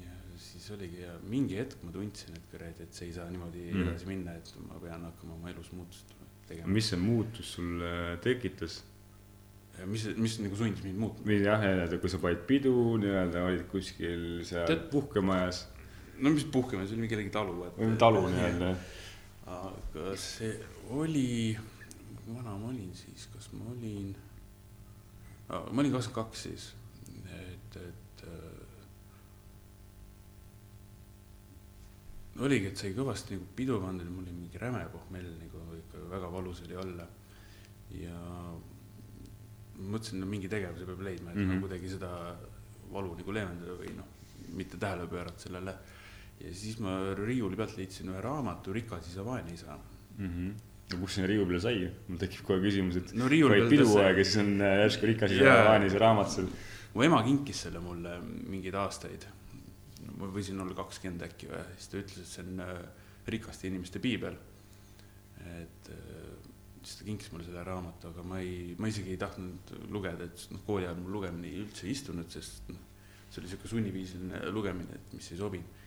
ja 0.06 0.16
siis 0.42 0.70
oligi 0.76 1.04
ja 1.04 1.18
mingi 1.24 1.60
hetk 1.60 1.84
ma 1.86 1.94
tundsin, 1.96 2.38
et 2.38 2.48
kuradi, 2.52 2.88
et 2.88 2.98
see 2.98 3.10
ei 3.10 3.18
saa 3.18 3.28
niimoodi 3.32 3.68
mm. 3.70 3.84
edasi 3.88 4.10
minna, 4.10 4.36
et 4.40 4.54
ma 4.68 4.80
pean 4.84 5.06
hakkama 5.10 5.38
oma 5.38 5.52
elus 5.54 5.72
muutust 5.76 6.16
tegema. 6.48 6.72
mis 6.78 6.92
see 6.92 7.02
muutus 7.02 7.54
sul 7.58 7.86
äh, 7.88 8.16
tekitas? 8.24 8.82
mis, 9.90 10.06
mis 10.18 10.40
nagu 10.44 10.56
sundis 10.60 10.84
mind 10.86 11.00
muutma. 11.02 11.38
jah, 11.42 11.62
nii-öelda 11.64 12.00
kui 12.02 12.10
sa 12.12 12.20
panid 12.22 12.44
pidu 12.50 12.74
nii-öelda, 13.02 13.46
olid 13.50 13.64
kuskil 13.72 14.42
seal 14.48 14.68
Tead- 14.70 14.90
puhkemajas 14.94 15.66
no 16.22 16.30
mis 16.30 16.46
puhkema, 16.54 16.86
see 16.86 16.94
oli 16.96 17.02
mingi 17.06 17.16
kellegi 17.16 17.34
talu. 17.34 17.56
või 17.78 17.96
talu 18.02 18.26
nii-öelda. 18.30 18.74
aga 19.58 20.12
see 20.22 20.52
oli, 20.94 21.58
kui 22.26 22.36
vana 22.36 22.54
ma 22.58 22.70
olin 22.70 22.92
siis, 22.96 23.26
kas 23.34 23.50
ma 23.58 23.66
olin, 23.74 24.12
ma 25.50 25.82
olin 25.82 25.92
kakskümmend 25.96 26.20
kaks 26.20 26.44
siis, 26.48 26.68
et, 27.32 27.80
et 27.82 28.24
äh, 28.28 28.60
oligi, 32.46 32.70
et 32.72 32.78
sai 32.80 32.94
kõvasti 32.98 33.36
nagu 33.38 33.50
pidu 33.58 33.80
pandud, 33.84 34.08
mul 34.14 34.26
oli 34.28 34.36
mingi 34.44 34.62
räme 34.62 34.84
pohmell 34.94 35.32
nagu 35.42 35.66
ikka 35.80 36.06
väga 36.14 36.30
valus 36.32 36.62
oli 36.68 36.78
olla 36.86 37.08
ja 37.98 38.20
mõtlesin, 39.82 40.22
no 40.22 40.30
mingi 40.30 40.50
tegevuse 40.52 40.86
peab 40.86 41.02
leidma, 41.06 41.32
et 41.32 41.38
mm. 41.38 41.50
-hmm. 41.50 41.62
kuidagi 41.66 41.90
seda 41.96 42.12
valu 42.92 43.16
nagu 43.18 43.34
leevendada 43.34 43.78
või 43.80 43.96
noh, 43.98 44.08
mitte 44.58 44.78
tähele 44.78 45.08
pöörata 45.08 45.40
sellele 45.40 45.76
ja 46.42 46.54
siis 46.56 46.80
ma 46.82 46.98
riiuli 47.18 47.58
pealt 47.60 47.78
leidsin 47.78 48.12
ühe 48.12 48.22
raamatu 48.24 48.74
Rikas 48.76 49.10
isa, 49.12 49.26
vaene 49.26 49.54
isa. 49.54 49.78
Mhm. 50.18 50.52
no 50.92 50.98
kust 51.00 51.16
sinna 51.16 51.28
riiu 51.30 51.46
peale 51.48 51.62
sai, 51.64 51.86
mul 52.08 52.20
tekib 52.20 52.44
kohe 52.48 52.60
küsimus, 52.60 52.98
et 53.00 53.14
no 53.16 53.30
riiuli 53.32 53.62
ta 53.62 53.70
piduaeg 53.72 54.18
ja 54.20 54.26
siis 54.28 54.42
on 54.42 54.50
äh, 54.60 54.74
järsku 54.84 55.08
rikas 55.08 55.36
isa 55.38 55.46
Jaa. 55.48 55.62
Vaani 55.70 55.92
see 55.92 56.02
raamat 56.02 56.34
sul. 56.34 56.50
mu 56.94 57.06
ema 57.06 57.22
kinkis 57.24 57.62
selle 57.66 57.80
mulle 57.80 58.18
mingeid 58.24 58.76
aastaid. 58.76 59.28
ma 60.18 60.28
võisin 60.28 60.60
olla 60.62 60.76
kakskümmend 60.78 61.24
äkki 61.26 61.48
või, 61.50 61.62
siis 61.78 61.88
ta 61.90 61.98
ütles, 62.02 62.20
et 62.20 62.34
see 62.34 62.44
on 62.44 62.60
äh, 62.66 62.74
rikaste 63.28 63.70
inimeste 63.70 64.04
piibel. 64.04 64.36
et 65.62 65.90
äh, 65.96 66.21
siis 66.84 66.98
ta 67.00 67.06
kinkis 67.08 67.32
mulle 67.32 67.46
selle 67.46 67.64
raamatu, 67.68 68.10
aga 68.12 68.24
ma 68.26 68.40
ei, 68.42 68.76
ma 68.80 68.90
isegi 68.90 69.14
ei 69.14 69.20
tahtnud 69.22 69.74
lugeda, 69.94 70.26
et 70.26 70.48
noh, 70.54 70.64
kooli 70.66 70.88
ajal 70.88 70.98
mul 71.02 71.20
lugemine 71.20 71.52
üldse 71.62 71.86
ei 71.88 71.94
istunud, 71.96 72.30
sest 72.34 72.72
noh, 72.74 72.82
see 73.30 73.42
oli 73.42 73.52
sihuke 73.52 73.70
sunniviisiline 73.72 74.42
lugemine, 74.52 74.98
et 74.98 75.14
mis 75.18 75.32
ei 75.32 75.40
sobinud. 75.40 75.78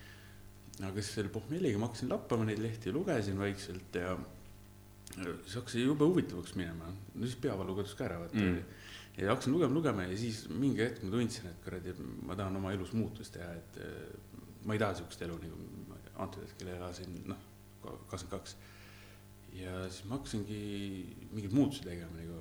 aga 0.81 0.95
siis 1.03 1.13
selle 1.15 1.31
pohmelliga 1.31 1.79
ma 1.79 1.87
hakkasin 1.87 2.09
lappama 2.11 2.47
neid 2.49 2.59
lehti 2.59 2.91
lugesin 2.93 3.39
vaikselt 3.39 3.95
ja 3.95 4.17
siis 5.15 5.55
hakkas 5.55 5.75
jube 5.79 6.05
huvitavaks 6.09 6.57
minema, 6.59 6.89
no 7.15 7.27
siis 7.27 7.37
peavalu 7.39 7.77
kadus 7.79 7.95
ka 7.95 8.09
ära 8.09 8.19
vaata 8.23 8.35
Mm. 8.39 8.63
ja 9.19 9.31
hakkasin 9.31 9.53
lugema, 9.53 9.75
lugema 9.75 10.03
ja 10.09 10.17
siis 10.19 10.49
mingi 10.49 10.83
hetk 10.83 11.03
ma 11.05 11.11
tundsin, 11.11 11.47
et 11.47 11.61
kuradi, 11.65 11.95
ma 12.27 12.35
tahan 12.35 12.57
oma 12.57 12.73
elus 12.75 12.93
muutust 12.93 13.33
teha, 13.37 13.53
et 13.55 13.79
ma 14.65 14.75
ei 14.75 14.79
taha 14.83 14.95
siukest 14.99 15.23
elu 15.23 15.39
nagu 15.43 15.69
ma 15.89 15.99
antud 16.25 16.43
hetkel 16.43 16.73
elasin, 16.75 17.21
noh, 17.31 17.39
kakskümmend 17.85 18.31
kaks. 18.33 18.57
Ja 19.55 19.85
siis 19.89 20.05
ma 20.09 20.19
hakkasingi 20.19 20.61
mingeid 21.31 21.55
muutusi 21.55 21.85
tegema 21.87 22.17
nagu, 22.19 22.41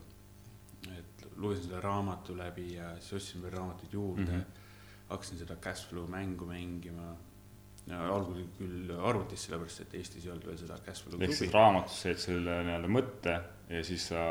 et 0.97 1.25
lugesin 1.35 1.67
selle 1.67 1.81
raamatu 1.83 2.37
läbi 2.37 2.73
ja 2.73 2.93
siis 2.99 3.19
ostsin 3.19 3.43
veel 3.43 3.53
raamatuid 3.57 3.93
juurde 3.93 4.31
mm. 4.31 4.39
-hmm. 4.39 5.05
hakkasin 5.09 5.37
seda 5.37 5.55
Cashflow 5.55 6.09
mängu 6.09 6.45
mängima. 6.45 7.15
algul 7.91 8.45
küll 8.57 8.91
arvutis, 8.95 9.43
sellepärast 9.43 9.81
et 9.81 9.93
Eestis 9.99 10.25
ei 10.25 10.31
olnud 10.31 10.45
veel 10.47 10.57
seda 10.57 10.77
Cashflow 10.85 11.21
ehk 11.21 11.33
siis 11.35 11.51
raamatus 11.51 12.01
said 12.01 12.21
selle 12.21 12.61
nii-öelda 12.63 12.87
mõtte 12.87 13.33
ja 13.69 13.81
siis 13.83 14.05
sa 14.07 14.21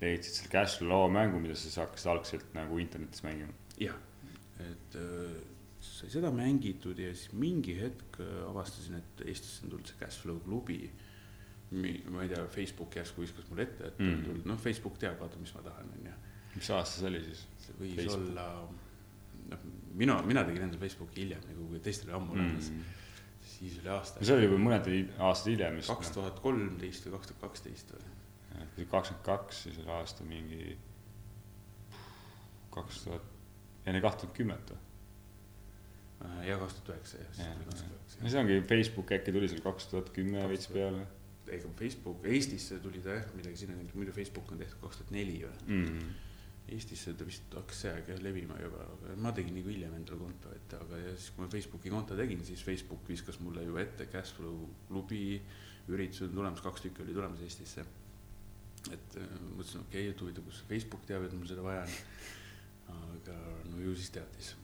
leidsid 0.00 0.34
selle 0.34 0.50
Cashflow 0.50 0.90
laomängu, 0.90 1.40
mida 1.40 1.54
sa 1.54 1.84
hakkasid 1.84 2.10
algselt 2.10 2.54
nagu 2.56 2.78
internetis 2.82 3.22
mängima. 3.22 3.54
jah, 3.78 3.94
et 4.58 4.96
äh, 4.98 5.38
sai 5.84 6.10
seda 6.12 6.30
mängitud 6.34 6.98
ja 6.98 7.12
siis 7.14 7.32
mingi 7.32 7.76
hetk 7.78 8.20
äh, 8.20 8.42
avastasin, 8.48 8.98
et 9.00 9.24
Eestisse 9.26 9.64
on 9.64 9.74
tulnud 9.74 9.90
see 9.90 10.00
Cashflow 10.00 10.40
klubi. 10.44 10.78
Ma 11.70 12.22
ei 12.22 12.28
tea, 12.28 12.46
Facebook 12.54 12.96
järsku 12.96 13.22
viskas 13.24 13.46
mulle 13.50 13.62
ette, 13.62 13.86
et 13.86 13.98
Mm. 13.98 14.42
noh, 14.44 14.58
Facebook 14.60 14.98
teab, 14.98 15.18
vaata, 15.20 15.38
mis 15.40 15.54
ma 15.54 15.62
tahan, 15.62 15.88
onju. 15.98 16.12
mis 16.56 16.70
aasta 16.70 17.00
see 17.00 17.08
oli 17.08 17.22
siis? 17.24 17.46
see 17.58 17.74
võis 17.80 17.94
Facebook. 17.96 18.28
Olla, 18.28 18.68
noh, 19.50 19.58
mina, 19.94 20.22
mina 20.22 20.44
tegin 20.44 20.62
endale 20.68 20.80
Facebooki 20.80 21.20
hiljem 21.22 21.40
nagu, 21.48 21.66
kui 21.68 21.80
teistel 21.80 22.10
oli 22.10 22.16
ammu 22.20 22.32
olemas 22.36 22.70
mm., 22.70 22.84
siis 23.54 23.78
oli 23.80 23.88
aasta 23.92 24.20
no 24.20 24.26
see 24.26 24.36
oli 24.36 24.46
juba 24.48 24.58
mõned 24.62 25.18
aastad 25.28 25.50
hiljem 25.52 25.76
vist. 25.80 25.88
kaks 25.90 26.10
tuhat 26.14 26.38
kolmteist 26.44 27.06
või 27.06 27.12
kaks 27.16 27.26
tuhat 27.32 27.40
kaksteist 27.42 27.92
või. 27.96 28.86
kakskümmend 28.90 29.24
kaks, 29.26 29.62
siis 29.66 29.78
oli 29.82 29.90
aasta 29.98 30.24
mingi 30.24 30.76
kaks 32.74 33.04
tuhat, 33.04 33.26
enne 33.86 34.00
kaht 34.04 34.18
tuhat 34.22 34.34
kümmet 34.36 34.72
või? 34.74 34.80
ja 36.48 36.56
kaks 36.60 36.78
tuhat 36.78 36.94
üheksa 36.94 37.18
jah, 37.20 37.34
siis 37.36 37.50
tuli 37.52 37.66
kaks 37.68 37.82
tuhat 37.82 37.92
no 37.92 37.98
üheksa. 37.98 38.30
see 38.32 38.40
ongi 38.40 38.60
Facebook 38.70 39.12
äkki 39.18 39.34
tuli 39.36 39.48
seal 39.52 39.62
kaks 39.66 39.90
tuhat 39.92 40.10
kümme 40.16 40.46
veits 40.48 40.70
peale 40.72 41.04
ega 41.52 41.70
Facebook, 41.78 42.24
Eestisse 42.30 42.78
tuli 42.82 43.02
ta 43.04 43.18
jah, 43.18 43.26
midagi 43.36 43.64
sinna, 43.64 43.76
muidu 43.94 44.14
Facebook 44.16 44.52
on 44.52 44.60
tehtud 44.60 44.80
kaks 44.84 45.02
tuhat 45.02 45.12
neli 45.14 45.40
või. 45.44 45.58
mm.. 45.66 46.14
Eestisse 46.74 47.12
ta 47.12 47.26
vist 47.28 47.52
hakkas 47.52 47.82
see 47.82 47.90
aeg 47.92 48.06
jah 48.08 48.20
levima 48.24 48.56
juba, 48.56 48.86
aga 48.94 49.16
ma 49.20 49.34
tegin 49.36 49.58
nagu 49.58 49.68
hiljem 49.68 49.98
endale 49.98 50.16
konto, 50.22 50.52
et 50.56 50.76
aga 50.78 51.00
ja 51.02 51.10
siis, 51.12 51.34
kui 51.34 51.44
ma 51.44 51.50
Facebooki 51.52 51.92
konto 51.92 52.16
tegin, 52.16 52.40
siis 52.46 52.62
Facebook 52.64 53.04
viskas 53.08 53.36
mulle 53.44 53.66
ju 53.66 53.76
ette 53.82 54.06
Cashflow 54.08 54.62
klubi 54.88 55.26
üritused 55.92 56.30
on 56.30 56.38
tulemas, 56.40 56.64
kaks 56.64 56.86
tükki 56.86 57.04
oli 57.04 57.16
tulemas 57.16 57.44
Eestisse. 57.44 57.84
et 58.92 59.16
äh, 59.20 59.28
mõtlesin, 59.56 59.84
okei 59.84 60.06
okay,, 60.06 60.10
et 60.12 60.24
huvitav, 60.24 60.44
kus 60.48 60.64
Facebook 60.68 61.04
teab, 61.08 61.24
et 61.24 61.36
mul 61.36 61.48
seda 61.48 61.62
vaja 61.64 61.84
on. 61.84 61.94
aga 62.94 63.36
no 63.68 63.80
ju 63.80 63.94
siis 63.96 64.10
teadis. 64.16 64.54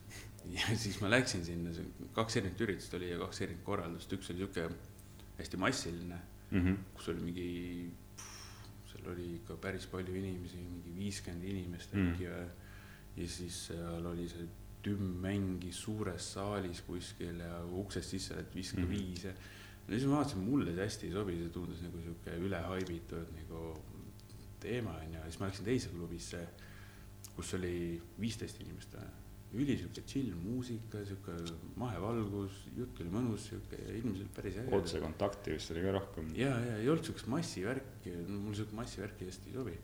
ja 0.57 0.73
siis 0.77 0.97
ma 1.01 1.09
läksin 1.09 1.45
sinna, 1.45 1.73
kaks 2.17 2.41
erinevat 2.41 2.65
üritust 2.65 2.97
oli 2.97 3.13
ja 3.13 3.21
kaks 3.21 3.45
erinevat 3.45 3.65
korraldust, 3.65 4.13
üks 4.17 4.33
oli 4.33 4.41
sihuke 4.41 4.67
hästi 5.37 5.57
massiline, 5.57 6.17
Mm 6.51 6.59
-hmm. 6.65 6.77
kus 6.93 7.07
oli 7.09 7.19
mingi, 7.21 7.91
seal 8.91 9.07
oli 9.13 9.35
ikka 9.35 9.55
päris 9.55 9.85
palju 9.87 10.15
inimesi, 10.15 10.57
mingi 10.57 10.95
viiskümmend 10.97 11.43
inimest 11.43 11.93
Mm. 11.93 12.07
äkki 12.11 12.25
või. 12.27 12.49
ja 13.17 13.27
siis 13.27 13.67
seal 13.67 14.05
oli 14.05 14.27
see 14.29 14.47
tümm 14.83 15.21
mängis 15.21 15.75
suures 15.83 16.33
saalis 16.33 16.81
kuskil 16.81 17.39
ja 17.39 17.63
uksest 17.65 18.09
sisse 18.09 18.33
lähed 18.35 18.53
viiskümmend 18.55 18.91
Mhm. 18.91 18.99
viis 18.99 19.23
ja. 19.23 19.29
ja 19.87 19.93
siis 19.99 20.05
ma 20.05 20.15
vaatasin, 20.15 20.39
mulle 20.39 20.73
see 20.73 20.83
hästi 20.83 21.05
ei 21.07 21.11
sobi, 21.13 21.35
see 21.37 21.49
tundus 21.49 21.81
nagu 21.81 21.97
sihuke 22.01 22.31
ülehaibitud 22.37 23.27
nagu 23.35 23.77
teema 24.59 24.89
onju, 24.97 25.21
siis 25.23 25.39
ma 25.39 25.45
läksin 25.47 25.65
teise 25.65 25.89
klubisse, 25.89 26.47
kus 27.35 27.53
oli 27.53 28.01
viisteist 28.19 28.61
inimest 28.61 28.93
või 28.95 29.07
üli 29.51 29.75
sihuke 29.75 30.03
chill 30.07 30.31
muusika, 30.39 31.01
sihuke 31.07 31.33
mahevalgus, 31.79 32.61
jutt 32.77 33.01
oli 33.03 33.11
mõnus, 33.11 33.49
sihuke 33.49 33.79
olid 33.99 34.29
päris 34.35 34.59
ägedad. 34.61 34.75
otsekontakti 34.79 35.55
vist 35.57 35.73
oli 35.73 35.83
ka 35.83 35.95
rohkem. 35.97 36.29
ja, 36.39 36.53
ja 36.65 36.77
ei 36.79 36.91
olnud 36.91 37.07
siukest 37.07 37.27
massivärki, 37.31 38.13
mul 38.31 38.55
siuke 38.55 38.77
massivärki 38.79 39.27
hästi 39.27 39.51
ei 39.51 39.57
sobi. 39.57 39.75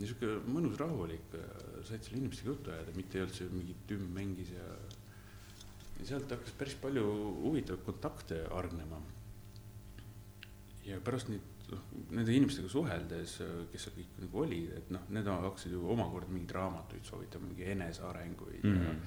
siuke 0.00 0.30
mõnus 0.48 0.78
rahulik, 0.80 1.36
said 1.84 2.06
selle 2.06 2.22
inimestega 2.22 2.54
juttu 2.54 2.72
ajada, 2.72 2.96
mitte 2.96 3.18
ei 3.18 3.26
olnud 3.26 3.36
see 3.36 3.50
mingi 3.52 3.76
tümm 3.90 4.08
mängis 4.16 4.54
ja. 4.56 4.70
ja 6.00 6.08
sealt 6.14 6.32
hakkas 6.32 6.56
päris 6.58 6.78
palju 6.80 7.04
huvitavaid 7.42 7.84
kontakte 7.84 8.40
hargnema. 8.48 9.02
ja 10.88 10.96
pärast 11.04 11.28
neid, 11.28 11.53
noh, 11.74 11.82
nende 12.14 12.34
inimestega 12.34 12.70
suheldes, 12.70 13.36
kes 13.72 13.86
seal 13.86 13.96
kõik 13.98 14.16
nagu 14.22 14.42
olid, 14.44 14.72
et 14.78 14.94
noh, 14.94 15.04
need 15.14 15.28
hakkasid 15.30 15.74
ju 15.74 15.84
omakorda 15.94 16.32
mingeid 16.32 16.56
raamatuid 16.56 17.04
soovitama, 17.08 17.50
mingi 17.50 17.68
enesearenguid 17.74 18.64
mm. 18.64 18.80
Mhm. 18.80 19.04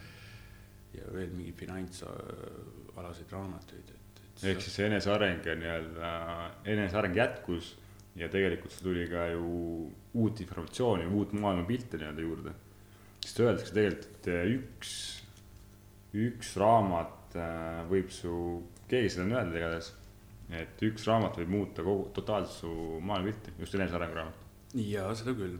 ja, 0.93 1.01
ja 1.01 1.15
veel 1.15 1.33
mingeid 1.33 1.59
finantsalaseid 1.63 3.35
raamatuid, 3.35 3.91
et, 3.95 4.23
et. 4.23 4.47
ehk 4.53 4.63
siis 4.63 4.79
see 4.79 4.87
eneseareng 4.91 5.45
ja 5.47 5.57
nii-öelda 5.59 6.13
eneseareng 6.75 7.17
jätkus 7.17 7.75
ja 8.17 8.29
tegelikult 8.33 8.73
sul 8.73 8.89
tuli 8.89 9.05
ka 9.09 9.27
ju 9.31 9.45
uut 10.17 10.41
informatsiooni, 10.41 11.05
uut 11.13 11.33
maailmapilti 11.37 11.99
nii-öelda 12.01 12.25
juurde. 12.25 12.53
sest 13.21 13.39
öeldakse 13.43 13.73
tegelikult, 13.75 14.05
et 14.15 14.27
üks, 14.55 14.91
üks 16.15 16.53
raamat 16.61 17.35
äh, 17.35 17.81
võib 17.89 18.11
su, 18.13 18.33
keegi 18.87 19.11
seda 19.13 19.25
on 19.25 19.33
öelnud 19.35 19.57
igatahes, 19.59 19.91
et 20.49 20.83
üks 20.87 21.07
raamat 21.07 21.37
võib 21.41 21.51
muuta 21.51 21.83
kogu, 21.83 22.09
totaalselt 22.15 22.59
su 22.61 22.99
maailmapilti, 23.03 23.57
just 23.59 23.75
enesearengu 23.75 24.15
raamat. 24.15 24.45
jaa, 24.73 25.15
seda 25.15 25.33
küll. 25.37 25.57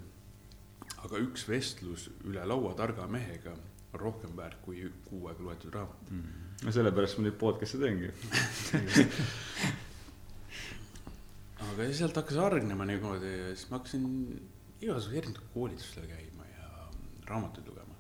aga 1.04 1.24
üks 1.24 1.48
vestlus 1.50 2.10
üle 2.26 2.46
laua 2.48 2.74
targa 2.78 3.08
mehega 3.12 3.52
on 3.54 3.62
rohkem 3.98 4.36
väärt 4.38 4.62
kui 4.64 4.92
kuu 5.10 5.28
aega 5.28 5.44
loetud 5.44 5.74
raamat. 5.74 6.00
no 6.64 6.72
sellepärast 6.72 7.18
ma 7.20 7.28
neid 7.28 7.38
podcast'e 7.42 7.78
teengi. 7.82 8.10
aga 11.68 11.90
sealt 11.94 12.16
hakkas 12.20 12.38
hargnema 12.42 12.86
niimoodi 12.88 13.32
ja 13.34 13.50
siis 13.56 13.68
ma 13.72 13.80
hakkasin 13.80 14.06
igasugusel 14.82 15.18
erinevatel 15.18 15.52
koolitustel 15.54 16.08
käima 16.10 16.46
ja 16.52 16.88
raamatuid 17.28 17.68
lugema. 17.68 17.96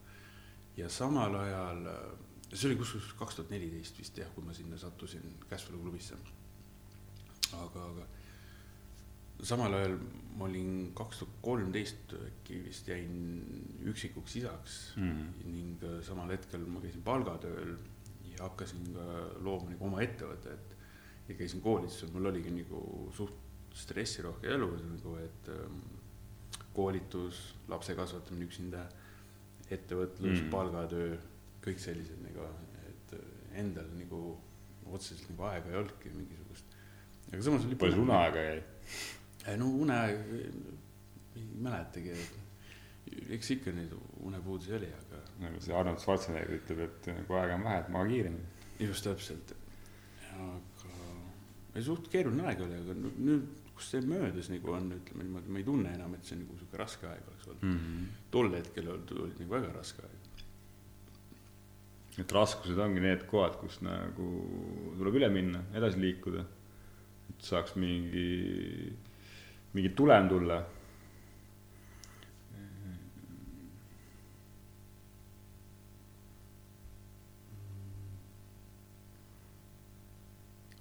ja 0.77 0.89
samal 0.89 1.35
ajal, 1.41 1.83
see 2.53 2.69
oli 2.69 2.79
kusjuures 2.79 3.13
kaks 3.19 3.39
tuhat 3.39 3.53
neliteist 3.53 3.99
vist 3.99 4.17
jah, 4.17 4.29
kui 4.35 4.45
ma 4.45 4.53
sinna 4.53 4.77
sattusin 4.77 5.25
Cashflow 5.49 5.81
klubisse. 5.81 6.15
aga, 7.53 7.83
aga 7.91 8.05
samal 9.43 9.73
ajal 9.77 9.97
ma 10.37 10.45
olin 10.45 10.91
kaks 10.97 11.19
tuhat 11.21 11.35
kolmteist 11.45 12.13
äkki 12.17 12.59
vist 12.65 12.87
jäin 12.87 13.13
üksikuks 13.89 14.35
isaks 14.41 14.77
Mhm. 14.97 15.27
ning 15.53 15.83
äh, 15.83 16.01
samal 16.03 16.29
hetkel 16.33 16.65
ma 16.65 16.81
käisin 16.81 17.01
palgatööl 17.05 17.75
ja 18.31 18.43
hakkasin 18.43 18.93
ka 18.93 19.05
looma 19.41 19.69
nagu 19.71 19.85
oma 19.85 20.01
ettevõtet 20.01 20.75
ja 21.29 21.35
käisin 21.35 21.61
koolitusel, 21.61 22.09
mul 22.13 22.25
oligi 22.31 22.49
nagu 22.51 23.11
suht 23.13 23.33
stressirohke 23.77 24.47
elu 24.47 24.67
nagu, 24.77 25.15
et 25.21 25.49
ähm, 25.53 25.79
koolitus, 26.73 27.55
lapse 27.67 27.95
kasvatamine 27.95 28.45
üksinda, 28.45 28.87
ettevõtlus 29.71 30.37
Mm. 30.39 30.45
mm., 30.45 30.49
palgatöö, 30.53 31.17
kõik 31.65 31.79
sellised 31.79 32.21
nagu, 32.23 32.45
et 32.87 33.13
äh, 33.17 33.59
endal 33.59 33.89
nagu 33.97 34.37
otseselt 34.93 35.29
nagu 35.29 35.43
aega 35.49 35.69
ei 35.69 35.75
olnudki 35.81 36.09
mingisugust. 36.15 36.46
Aga 37.31 37.41
samas 37.43 37.67
oli 37.67 37.79
palju 37.79 37.97
sul 37.97 38.07
uneaega 38.07 38.43
jäi? 38.49 38.59
no 39.61 39.69
uneaeg 39.85 40.33
ei 41.37 41.47
mäletagi, 41.61 42.15
et 42.15 43.31
eks 43.37 43.51
ikka 43.57 43.73
neid 43.75 43.93
unepuudusi 44.27 44.73
oli, 44.77 44.89
aga 45.01 45.21
nagu 45.43 45.61
see 45.63 45.75
Arnold 45.77 46.01
Schwarzenegger 46.03 46.57
ütleb, 46.59 46.83
et 46.87 47.09
kui 47.29 47.39
aega 47.39 47.55
on 47.57 47.65
vähe, 47.67 47.79
et 47.83 47.93
maga 47.93 48.11
kiiremini. 48.11 48.49
just 48.79 49.07
täpselt. 49.07 49.55
aga 50.33 50.97
ei 51.77 51.85
suht 51.85 52.09
keeruline 52.13 52.45
aeg 52.49 52.61
oli, 52.65 52.79
aga 52.81 52.95
nüüd, 52.97 53.47
kus 53.77 53.91
see 53.93 54.05
möödas 54.09 54.49
nagu 54.49 54.73
on, 54.73 54.89
ütleme 54.97 55.27
niimoodi, 55.27 55.53
ma 55.53 55.61
ei 55.61 55.67
tunne 55.67 55.91
enam, 55.93 56.15
et 56.17 56.25
see 56.25 56.39
nagu 56.39 56.57
sihuke 56.57 56.79
raske 56.81 57.09
aeg 57.09 57.27
oleks 57.29 57.49
olnud 57.51 57.67
mm. 57.67 57.81
-hmm. 57.83 58.23
tol 58.33 58.49
hetkel 58.55 58.89
oli 58.93 59.33
nagu 59.39 59.51
väga 59.53 59.73
raske 59.75 60.05
aeg. 60.05 60.23
et 62.23 62.31
raskused 62.33 62.79
ongi 62.81 63.03
need 63.03 63.27
kohad, 63.29 63.59
kus 63.61 63.81
nagu 63.85 64.29
tuleb 64.97 65.19
üle 65.19 65.29
minna, 65.29 65.61
edasi 65.77 66.01
liikuda. 66.01 66.45
Saaks 67.43 67.75
mingi, 67.75 68.95
mingi 69.73 69.93
tulem 69.95 70.29
tulla. 70.29 70.63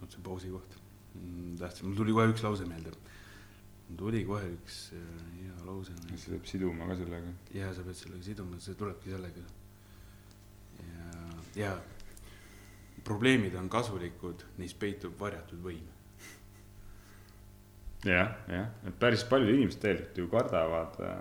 vot 0.01 0.13
see 0.13 0.23
pausi 0.23 0.51
koht. 0.53 0.77
tahtsin, 1.59 1.89
mul 1.89 1.97
tuli 1.97 2.13
kohe 2.13 2.31
üks 2.31 2.43
lause 2.45 2.65
meelde. 2.69 2.93
mul 3.89 3.99
tuli 3.99 4.23
kohe 4.29 4.51
üks 4.53 4.93
äh, 4.95 5.05
hea 5.41 5.65
lause. 5.67 5.95
siis 6.13 6.29
peab 6.31 6.47
siduma 6.47 6.87
ka 6.87 6.97
sellega. 7.01 7.33
ja 7.55 7.73
sa 7.75 7.83
pead 7.83 7.99
sellega 7.99 8.23
siduma, 8.23 8.61
see 8.61 8.79
tulebki 8.79 9.11
sellega. 9.11 9.45
ja, 10.79 11.11
ja 11.57 11.75
probleemid 13.05 13.55
on 13.55 13.69
kasulikud, 13.71 14.45
neis 14.59 14.75
peitub 14.75 15.19
varjatud 15.19 15.63
võim. 15.63 15.96
jah, 18.07 18.33
jah, 18.51 18.71
et 18.87 18.99
päris 19.01 19.25
paljud 19.29 19.53
inimesed 19.55 19.83
tegelikult 19.83 20.19
ju 20.23 20.29
kardavad 20.33 20.99
äh, 21.05 21.17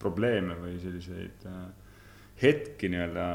probleeme 0.00 0.56
või 0.60 0.78
selliseid 0.82 1.46
äh, 1.48 1.64
hetki 2.42 2.88
nii-öelda, 2.92 3.26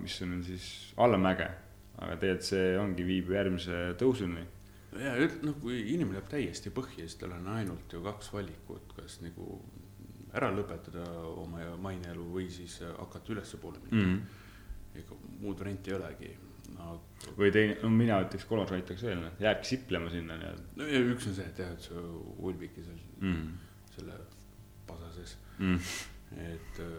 mis 0.00 0.16
on 0.24 0.40
siis 0.46 0.66
allamäge. 0.96 1.50
aga 2.02 2.16
tegelikult 2.18 2.48
see 2.48 2.72
ongi, 2.80 3.04
viib 3.06 3.30
järgmise 3.30 3.82
tõusuni. 4.00 4.42
ja 4.98 5.14
noh, 5.42 5.58
kui 5.62 5.78
inimene 5.94 6.18
läheb 6.18 6.30
täiesti 6.30 6.72
põhja, 6.74 7.06
siis 7.06 7.18
tal 7.20 7.36
on 7.36 7.48
ainult 7.54 7.92
ju 7.92 8.02
kaks 8.02 8.32
valikut, 8.32 8.94
kas 8.96 9.20
nagu 9.22 9.60
ära 10.32 10.48
lõpetada 10.52 11.04
oma 11.36 11.64
maineelu 11.80 12.24
või 12.34 12.48
siis 12.50 12.80
hakata 12.98 13.34
ülespoole 13.34 13.82
minema 13.84 14.06
Mm. 14.06 14.14
mm.. 14.14 15.00
ega 15.00 15.16
muud 15.40 15.58
varianti 15.58 15.90
ei 15.90 15.96
olegi. 15.96 16.32
Aga 16.82 17.34
või 17.38 17.52
teine, 17.54 17.76
no 17.82 17.90
mina 17.94 18.18
ütleks, 18.24 18.44
kolmas 18.50 18.72
oleks 18.74 19.02
veel, 19.06 19.22
jääbki 19.40 19.68
siplema 19.74 20.10
sinna 20.10 20.36
nii-öelda 20.40 20.80
no 20.80 20.88
ja 20.90 21.02
üks 21.14 21.28
on 21.30 21.36
see, 21.38 21.46
et 21.52 21.58
jah, 21.62 21.72
et 21.76 21.86
sa 21.88 22.02
ulbidki 22.48 22.84
seal 22.86 23.00
mm.. 23.20 23.50
selle 23.96 24.20
pasa 24.88 25.10
sees, 25.18 25.36
Mm. 25.62 25.76
et 26.42 26.78
äh, 26.82 26.92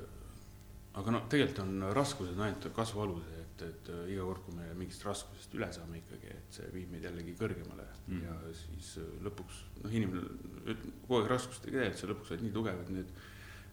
aga 1.02 1.12
noh, 1.16 1.24
tegelikult 1.28 1.64
on 1.66 1.88
raskused 1.98 2.38
ainult 2.40 2.68
kasvualus, 2.76 3.26
et, 3.42 3.64
et 3.66 3.90
äh, 3.92 4.04
iga 4.14 4.24
kord, 4.30 4.44
kui 4.46 4.56
me 4.56 4.68
mingist 4.78 5.04
raskusest 5.04 5.56
üle 5.58 5.68
saame 5.74 5.98
ikkagi, 6.00 6.30
et 6.38 6.54
see 6.60 6.70
viib 6.76 6.92
meid 6.94 7.04
jällegi 7.10 7.36
kõrgemale 7.40 7.90
Mm. 8.08 8.20
ja 8.26 8.34
siis 8.52 8.98
äh, 9.00 9.12
lõpuks 9.26 9.62
noh, 9.84 9.92
inimene 9.96 10.76
kogu 11.08 11.20
aeg 11.22 11.30
raskustega 11.32 11.78
tegeleb, 11.80 11.96
sa 12.00 12.10
lõpuks 12.12 12.32
oled 12.34 12.42
nii 12.44 12.56
tugev, 12.56 12.82
et 12.84 12.90
need 12.92 13.14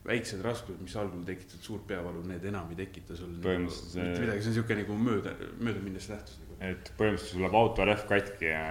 väiksed 0.05 0.41
raskused, 0.41 0.81
mis 0.81 0.95
algul 0.97 1.21
tekitavad 1.25 1.65
suurt 1.65 1.83
peavalu, 1.89 2.23
need 2.29 2.45
enam 2.49 2.69
ei 2.73 2.77
tekita 2.79 3.15
sul 3.17 3.29
nagu, 3.35 3.43
Põhimõtteliselt 3.45 3.91
see- 3.93 4.05
mitte 4.07 4.23
midagi, 4.23 4.41
see 4.41 4.49
on 4.49 4.55
niisugune 4.55 4.79
nagu 4.81 4.97
mööda, 5.07 5.33
möödaminnes 5.67 6.07
nähtus 6.09 6.39
nagu. 6.41 6.55
et 6.71 6.91
põhimõtteliselt 6.97 7.33
sul 7.35 7.43
läheb 7.45 7.57
auto 7.59 7.85
rehv 7.85 8.07
katki 8.09 8.49
ja, 8.49 8.63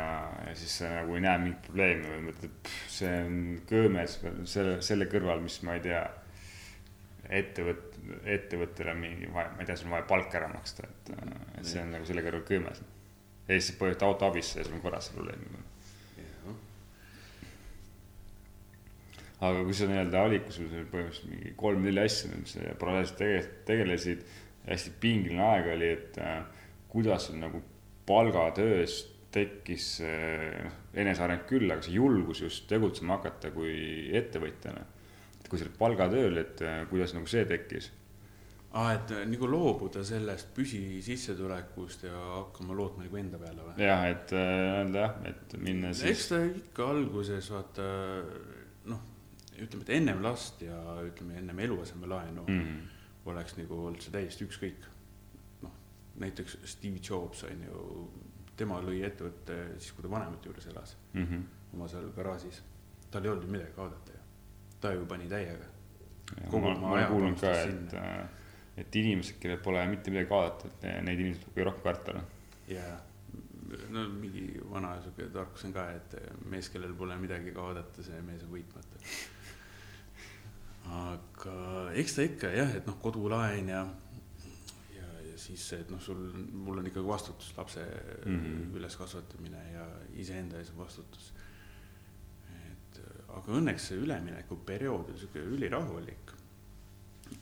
ja 0.48 0.54
siis 0.59 0.74
sa 0.81 0.90
nagu 0.96 1.14
ei 1.14 1.22
näe 1.26 1.38
mingit 1.44 1.62
probleemi 1.68 2.11
või 2.11 2.24
mõtled, 2.31 2.72
see 2.96 3.14
on 3.26 3.38
köömes 3.70 4.18
selle, 4.44 4.76
selle 4.83 5.07
kõrval, 5.11 5.42
mis 5.46 5.61
ma 5.66 5.78
ei 5.78 5.85
tea, 5.87 6.02
ettevõt-, 7.40 7.98
ettevõttele 8.24 8.94
mingi, 8.98 9.31
ma 9.31 9.46
ei 9.59 9.66
tea, 9.66 9.76
sul 9.78 9.90
on 9.90 9.98
vaja 9.98 10.09
palk 10.11 10.35
ära 10.35 10.48
maksta, 10.50 10.88
et, 10.90 11.12
et 11.59 11.66
see 11.66 11.83
on 11.83 11.94
nagu 11.94 12.07
selle 12.11 12.26
kõrval 12.26 12.42
köömes. 12.48 12.83
ja 13.46 13.54
siis 13.54 13.70
sa 13.70 13.78
põhjustad 13.85 14.07
auto 14.09 14.26
abisse 14.26 14.59
ja 14.59 14.66
sul 14.66 14.74
on 14.78 14.83
korras 14.83 15.07
see 15.11 15.14
probleem. 15.18 15.46
Aga 19.40 19.64
kui 19.64 19.76
sa 19.76 19.88
nii-öelda 19.88 20.24
olid, 20.29 20.46
kui 20.46 20.57
sul 20.57 20.68
oli 20.68 20.87
põhimõtteliselt 20.92 21.31
mingi 21.33 21.53
kolm-neli 21.61 22.03
asja, 22.05 22.31
mis 22.35 22.57
sa 22.57 22.74
paralleelselt 22.81 23.20
tege-, 23.22 23.55
tegelesid, 23.68 24.24
hästi 24.66 24.96
pingeline 25.00 25.46
aeg 25.46 25.70
oli, 25.74 25.92
et 25.96 26.18
äh, 26.20 26.42
kuidas 26.92 27.29
sul 27.29 27.40
nagu 27.40 27.62
palgatöös 28.09 29.00
tekkis 29.33 29.92
äh, 30.05 30.64
noh, 30.66 30.76
eneseareng 31.05 31.46
küll, 31.48 31.70
aga 31.70 31.87
see 31.87 31.96
julgus 31.96 32.42
just 32.44 32.66
tegutsema 32.70 33.20
hakata 33.20 33.53
kui 33.55 34.11
ettevõtjana. 34.18 34.85
et 35.40 35.48
kui 35.48 35.59
sa 35.59 35.66
oled 35.66 35.79
palgatööl, 35.79 36.42
et 36.42 36.61
äh, 36.66 36.83
kuidas 36.90 37.16
nagu 37.16 37.31
see 37.31 37.46
tekkis? 37.48 37.92
aa, 38.70 38.92
et 38.94 39.12
äh, 39.14 39.24
nagu 39.26 39.48
loobuda 39.50 40.03
sellest 40.07 40.53
püsisissetulekust 40.55 42.05
ja 42.07 42.18
hakkama 42.37 42.76
lootma 42.79 43.07
nagu 43.07 43.18
enda 43.18 43.40
peale 43.40 43.64
või? 43.66 43.74
jah, 43.83 44.05
et 44.12 44.35
äh, 44.37 44.53
öelda 44.81 45.07
jah, 45.07 45.16
et 45.33 45.57
minna 45.59 45.94
eks 45.94 46.05
siis, 46.05 46.26
ta 46.31 46.42
ikka 46.46 46.90
alguses 46.92 47.50
vaata 47.55 47.88
ütleme, 49.64 49.85
et 49.87 49.92
ennem 49.96 50.23
last 50.25 50.62
ja 50.64 50.79
ütleme 51.05 51.38
ennem 51.40 51.59
eluasemelaenu 51.66 52.44
mm. 52.46 52.64
mm, 52.64 53.31
oleks 53.31 53.57
nagu 53.59 53.79
olnud 53.87 54.03
see 54.05 54.14
täiesti 54.14 54.46
ükskõik. 54.49 54.88
noh, 55.62 55.75
näiteks 56.23 56.59
Steve 56.75 57.03
Jobs 57.09 57.44
on 57.49 57.64
ju, 57.66 57.85
tema 58.57 58.81
lõi 58.85 59.03
ettevõtte 59.07 59.59
siis, 59.79 59.92
kui 59.96 60.05
ta 60.05 60.12
vanemate 60.12 60.49
juures 60.49 60.66
elas, 60.73 60.96
mm 61.12 61.27
-hmm. 61.27 61.44
oma 61.75 61.88
seal 61.88 62.11
garaažis. 62.16 62.62
tal 63.11 63.25
ei 63.25 63.31
olnud 63.31 63.44
ju 63.44 63.51
midagi 63.51 63.73
kaotada 63.77 64.12
ju, 64.12 64.25
ta 64.81 64.92
ju 64.92 65.07
pani 65.07 65.29
täiega. 65.29 65.64
Ma, 66.53 66.75
ma 66.79 66.90
olen 66.92 67.07
kuulnud 67.09 67.40
ka, 67.40 67.51
et, 67.51 67.94
et 68.77 68.96
inimesed, 68.96 69.38
kellel 69.40 69.59
pole 69.59 69.87
mitte 69.87 70.11
midagi 70.11 70.31
vaadata, 70.31 70.68
et 70.68 70.83
ne- 70.83 71.01
neid 71.03 71.20
inimesi 71.20 71.40
tuleb 71.40 71.57
kõige 71.57 71.64
rohkem 71.64 71.83
karta, 71.83 72.12
noh. 72.12 72.25
ja 72.68 72.85
no 73.90 74.05
mingi 74.09 74.61
vana 74.70 74.94
sihuke 75.03 75.29
tarkus 75.35 75.64
on 75.68 75.75
ka, 75.75 75.87
et 75.96 76.16
mees, 76.51 76.68
kellel 76.73 76.94
pole 76.99 77.16
midagi 77.20 77.53
kaotada, 77.57 78.07
see 78.07 78.23
mees 78.27 78.42
on 78.46 78.55
võitmatu. 78.55 79.03
Aga 80.90 81.57
eks 81.98 82.16
ta 82.16 82.24
ikka 82.26 82.53
jah, 82.55 82.72
et 82.79 82.88
noh, 82.88 82.96
kodulaen 83.03 83.68
ja, 83.70 83.83
ja, 84.96 85.11
ja 85.29 85.37
siis 85.38 85.62
see, 85.72 85.83
et 85.85 85.92
noh, 85.92 86.00
sul, 86.03 86.18
mul 86.35 86.81
on 86.83 86.88
ikkagi 86.90 87.07
vastutus 87.07 87.53
lapse 87.57 87.85
mm. 87.85 88.40
-hmm. 88.40 88.76
üleskasvatamine 88.81 89.62
ja 89.74 89.87
iseenda 90.22 90.59
ees 90.59 90.72
vastutus. 90.76 91.33
et 92.72 93.00
aga 93.29 93.57
õnneks 93.61 93.90
see 93.90 94.03
üleminekuperiood 94.03 95.12
oli 95.12 95.18
sihuke 95.18 95.44
ülirahulik. 95.57 96.35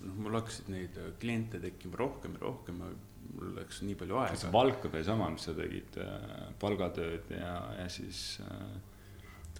noh, 0.01 0.15
mul 0.15 0.41
hakkasid 0.41 0.69
neid 0.69 0.99
kliente 1.21 1.61
tekkima 1.61 1.97
rohkem 1.97 2.37
ja 2.37 2.45
rohkem, 2.45 2.83
mul 3.35 3.57
läks 3.57 3.83
nii 3.83 3.95
palju 3.95 4.15
kas 4.15 4.41
see 4.41 4.49
aega. 4.49 4.59
valdkond 4.59 4.95
oli 4.95 5.05
sama, 5.05 5.31
mis 5.31 5.49
sa 5.49 5.55
tegid, 5.55 5.99
palgatööd 6.61 7.31
ja, 7.31 7.57
ja 7.79 7.89
siis 7.89 8.41
äh, 8.45 8.77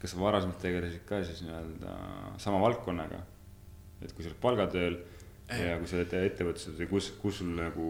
kas 0.01 0.15
sa 0.15 0.21
varasemalt 0.21 0.61
tegelesid 0.63 1.05
ka 1.09 1.23
siis 1.27 1.43
nii-öelda 1.43 1.97
sama 2.43 2.61
valdkonnaga? 2.63 3.25
Et 4.03 4.13
kui 4.13 4.25
sa 4.25 4.31
oled 4.31 4.43
palgatööl 4.43 4.99
ja 5.49 5.79
kui 5.81 5.89
sa 5.89 5.99
oled 5.99 6.13
ettevõtluses 6.21 6.77
või 6.79 6.91
kus, 6.91 7.13
kus 7.23 7.41
sul 7.41 7.55
nagu 7.57 7.87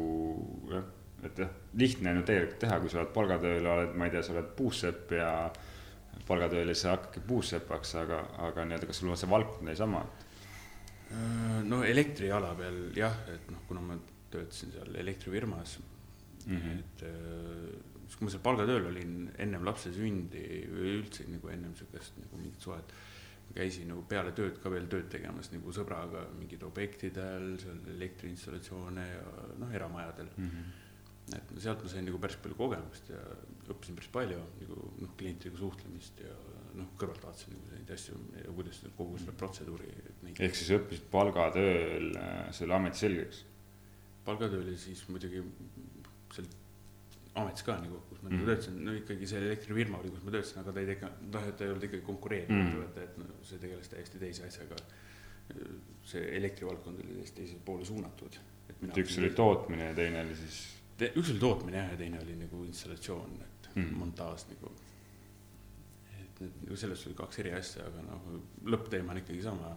jah, 0.70 0.86
et 1.26 1.42
jah, 1.42 1.50
lihtne 1.80 2.12
on 2.12 2.20
ju 2.20 2.28
tegelikult 2.28 2.62
teha, 2.62 2.78
kui 2.82 2.92
sa 2.92 3.02
oled 3.02 3.12
palgatööl, 3.16 3.66
oled, 3.66 3.96
ma 3.98 4.06
ei 4.06 4.14
tea, 4.14 4.22
sa 4.22 4.34
oled 4.36 4.52
puussepp 4.58 5.12
ja 5.16 5.32
palgatööl 6.28 6.70
ja 6.70 6.76
sa 6.78 6.94
hakkadki 6.94 7.24
puussepaks, 7.26 7.94
aga, 8.02 8.22
aga 8.48 8.64
nii-öelda, 8.68 8.88
kas 8.90 9.02
sul 9.02 9.12
on 9.12 9.20
see 9.20 9.30
valdkond 9.30 9.68
oli 9.68 9.76
sama? 9.78 10.04
Äh, 11.08 11.60
no 11.64 11.82
elektriala 11.86 12.52
peal 12.58 12.80
jah, 12.96 13.14
et 13.32 13.50
noh, 13.52 13.62
kuna 13.68 13.84
ma 13.84 13.98
töötasin 14.32 14.74
seal 14.74 14.98
elektrifirmas 15.00 15.78
mm. 15.80 16.56
-hmm. 16.56 16.78
et 16.78 17.04
äh, 17.08 17.78
siis 18.04 18.16
kui 18.16 18.28
ma 18.28 18.34
seal 18.34 18.44
palgatööl 18.44 18.90
olin 18.90 19.30
ennem 19.40 19.64
lapse 19.64 19.92
sündi 19.94 20.44
või 20.72 20.98
üldse 20.98 21.24
nagu 21.28 21.48
ennem 21.52 21.74
sihukest 21.78 22.20
nagu 22.22 22.40
mingit 22.40 22.60
suhet, 22.64 22.92
käisin 23.54 23.88
nagu 23.92 24.02
peale 24.08 24.32
tööd 24.36 24.58
ka 24.62 24.72
veel 24.72 24.88
tööd 24.90 25.08
tegemas 25.12 25.50
nagu 25.52 25.72
sõbraga 25.74 26.26
mingid 26.38 26.62
objektidel, 26.66 27.54
seal 27.62 27.80
elektriinstallatsioone 27.94 29.06
ja 29.08 29.24
noh, 29.60 29.72
eramajadel. 29.74 30.30
et 31.36 31.50
no 31.52 31.60
sealt 31.60 31.82
ma 31.84 31.90
sain 31.92 32.06
nagu 32.08 32.20
päris 32.20 32.38
palju 32.42 32.56
kogemust 32.56 33.10
ja 33.12 33.18
õppisin 33.68 33.98
päris 33.98 34.12
palju 34.12 34.38
nagu 34.62 34.92
noh, 35.02 35.10
klientidega 35.20 35.60
suhtlemist 35.60 36.22
ja 36.24 36.36
noh, 36.78 36.88
kõrvalt 37.00 37.24
vaatasin 37.24 37.56
nagu 37.56 37.74
neid 37.74 37.92
asju 37.96 38.20
ja 38.38 38.54
kuidas 38.56 38.80
kogu 38.96 39.18
seda 39.20 39.34
protseduuri 39.40 39.90
neid 40.24 40.40
ehk 40.46 40.56
siis 40.56 40.72
õppisid 40.78 41.10
palgatööl 41.12 42.14
äh, 42.16 42.40
selle 42.56 42.76
ameti 42.78 43.04
selgeks? 43.04 43.44
palgatöö 44.24 44.62
oli 44.64 44.76
siis 44.80 45.04
muidugi 45.08 45.44
seal 46.36 46.48
ametis 47.42 47.62
ka 47.66 47.76
nagu, 47.80 48.00
kus 48.08 48.22
ma 48.22 48.28
Mhm. 48.28 48.38
mm. 48.40 48.46
töötasin, 48.46 48.78
no 48.84 48.92
ikkagi 48.98 49.26
see 49.26 49.38
elektrifirma 49.46 49.98
oli, 49.98 50.10
kus 50.14 50.22
ma 50.24 50.30
töötasin, 50.34 50.58
aga 50.62 50.72
ta 50.72 50.80
ei 50.80 50.86
tege-, 50.92 51.10
noh, 51.34 51.46
et 51.48 51.56
ta 51.56 51.64
ei 51.64 51.70
olnud 51.70 51.84
ikkagi 51.88 52.02
konkureeriv 52.06 52.50
Mhm. 52.50 52.66
ettevõte, 52.68 53.04
et 53.04 53.18
no 53.18 53.24
see 53.42 53.58
tegeles 53.58 53.88
täiesti 53.88 54.18
teise 54.18 54.44
asjaga. 54.46 54.76
see 56.04 56.20
elektrivaldkond 56.36 56.98
oli 57.00 57.14
täiesti 57.14 57.36
teisele 57.40 57.60
poole 57.64 57.84
suunatud. 57.84 58.34
et 58.68 58.96
üks 59.00 59.18
oli 59.18 59.30
tootmine 59.30 59.84
ja 59.84 59.94
teine 59.94 60.20
oli 60.20 60.34
siis 60.36 60.58
Te- 60.98 61.12
üks 61.16 61.30
oli 61.30 61.38
tootmine 61.38 61.76
jah, 61.78 61.90
ja 61.90 61.96
teine 61.96 62.18
oli 62.20 62.34
nagu 62.36 62.64
installatsioon, 62.64 63.38
et 63.42 63.68
mm. 63.76 63.94
montaaž 63.96 64.44
nagu. 64.50 64.72
et 66.20 66.40
need 66.40 66.52
nagu 66.64 66.76
sellest 66.76 67.06
oli 67.06 67.14
kaks 67.14 67.38
eri 67.38 67.52
asja, 67.52 67.86
aga 67.86 68.02
noh, 68.02 68.20
lõppteema 68.64 69.10
on 69.14 69.16
ikkagi 69.22 69.42
sama. 69.42 69.76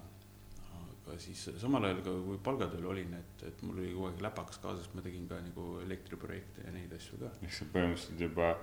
Aga 1.08 1.18
siis 1.20 1.42
samal 1.60 1.86
ajal 1.88 2.04
ka, 2.06 2.14
kui 2.28 2.38
palgatööl 2.46 2.86
olin, 2.94 3.16
et, 3.18 3.44
et 3.50 3.64
mul 3.66 3.80
oli 3.82 3.92
kogu 3.96 4.10
aeg 4.12 4.22
läpakas 4.28 4.62
kaasas, 4.64 4.92
ma 4.96 5.04
tegin 5.06 5.26
ka 5.30 5.40
nagu 5.42 5.74
elektriprojekte 5.86 6.68
ja 6.68 6.74
neid 6.76 6.94
asju 6.98 7.20
ka. 7.22 7.32
ehk 7.42 7.58
sa 7.58 7.68
põhimõtteliselt 7.74 8.24
juba 8.28 8.54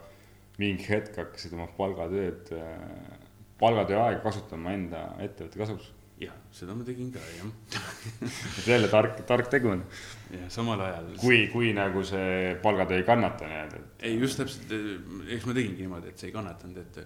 mingi 0.58 0.88
hetk 0.88 1.18
hakkasid 1.18 1.54
oma 1.54 1.68
palgatööd, 1.76 2.50
palgatöö 3.60 4.00
aega 4.04 4.22
kasutama 4.24 4.74
enda 4.74 5.04
ettevõtte 5.22 5.60
kasuks. 5.60 5.92
jah, 6.18 6.34
seda 6.50 6.74
ma 6.74 6.86
tegin 6.86 7.12
ka 7.14 7.20
jah, 7.22 7.50
et 8.58 8.66
jälle 8.66 8.88
tark, 8.90 9.20
tark 9.26 9.50
tegu 9.50 9.74
on. 9.74 9.84
ja 10.34 10.48
samal 10.50 10.80
ajal. 10.86 11.12
kui, 11.20 11.44
kui 11.52 11.74
nagu 11.76 12.02
see 12.06 12.56
palgatöö 12.62 13.02
ei 13.02 13.06
kannata 13.06 13.50
nii-öelda, 13.50 13.82
et 13.84 14.08
ei, 14.10 14.18
just 14.22 14.40
täpselt, 14.40 14.74
eks 15.28 15.46
ma 15.46 15.58
tegingi 15.58 15.84
niimoodi, 15.84 16.14
et 16.14 16.18
see 16.18 16.30
ei 16.30 16.38
kannatanud, 16.38 16.82
et 16.86 17.04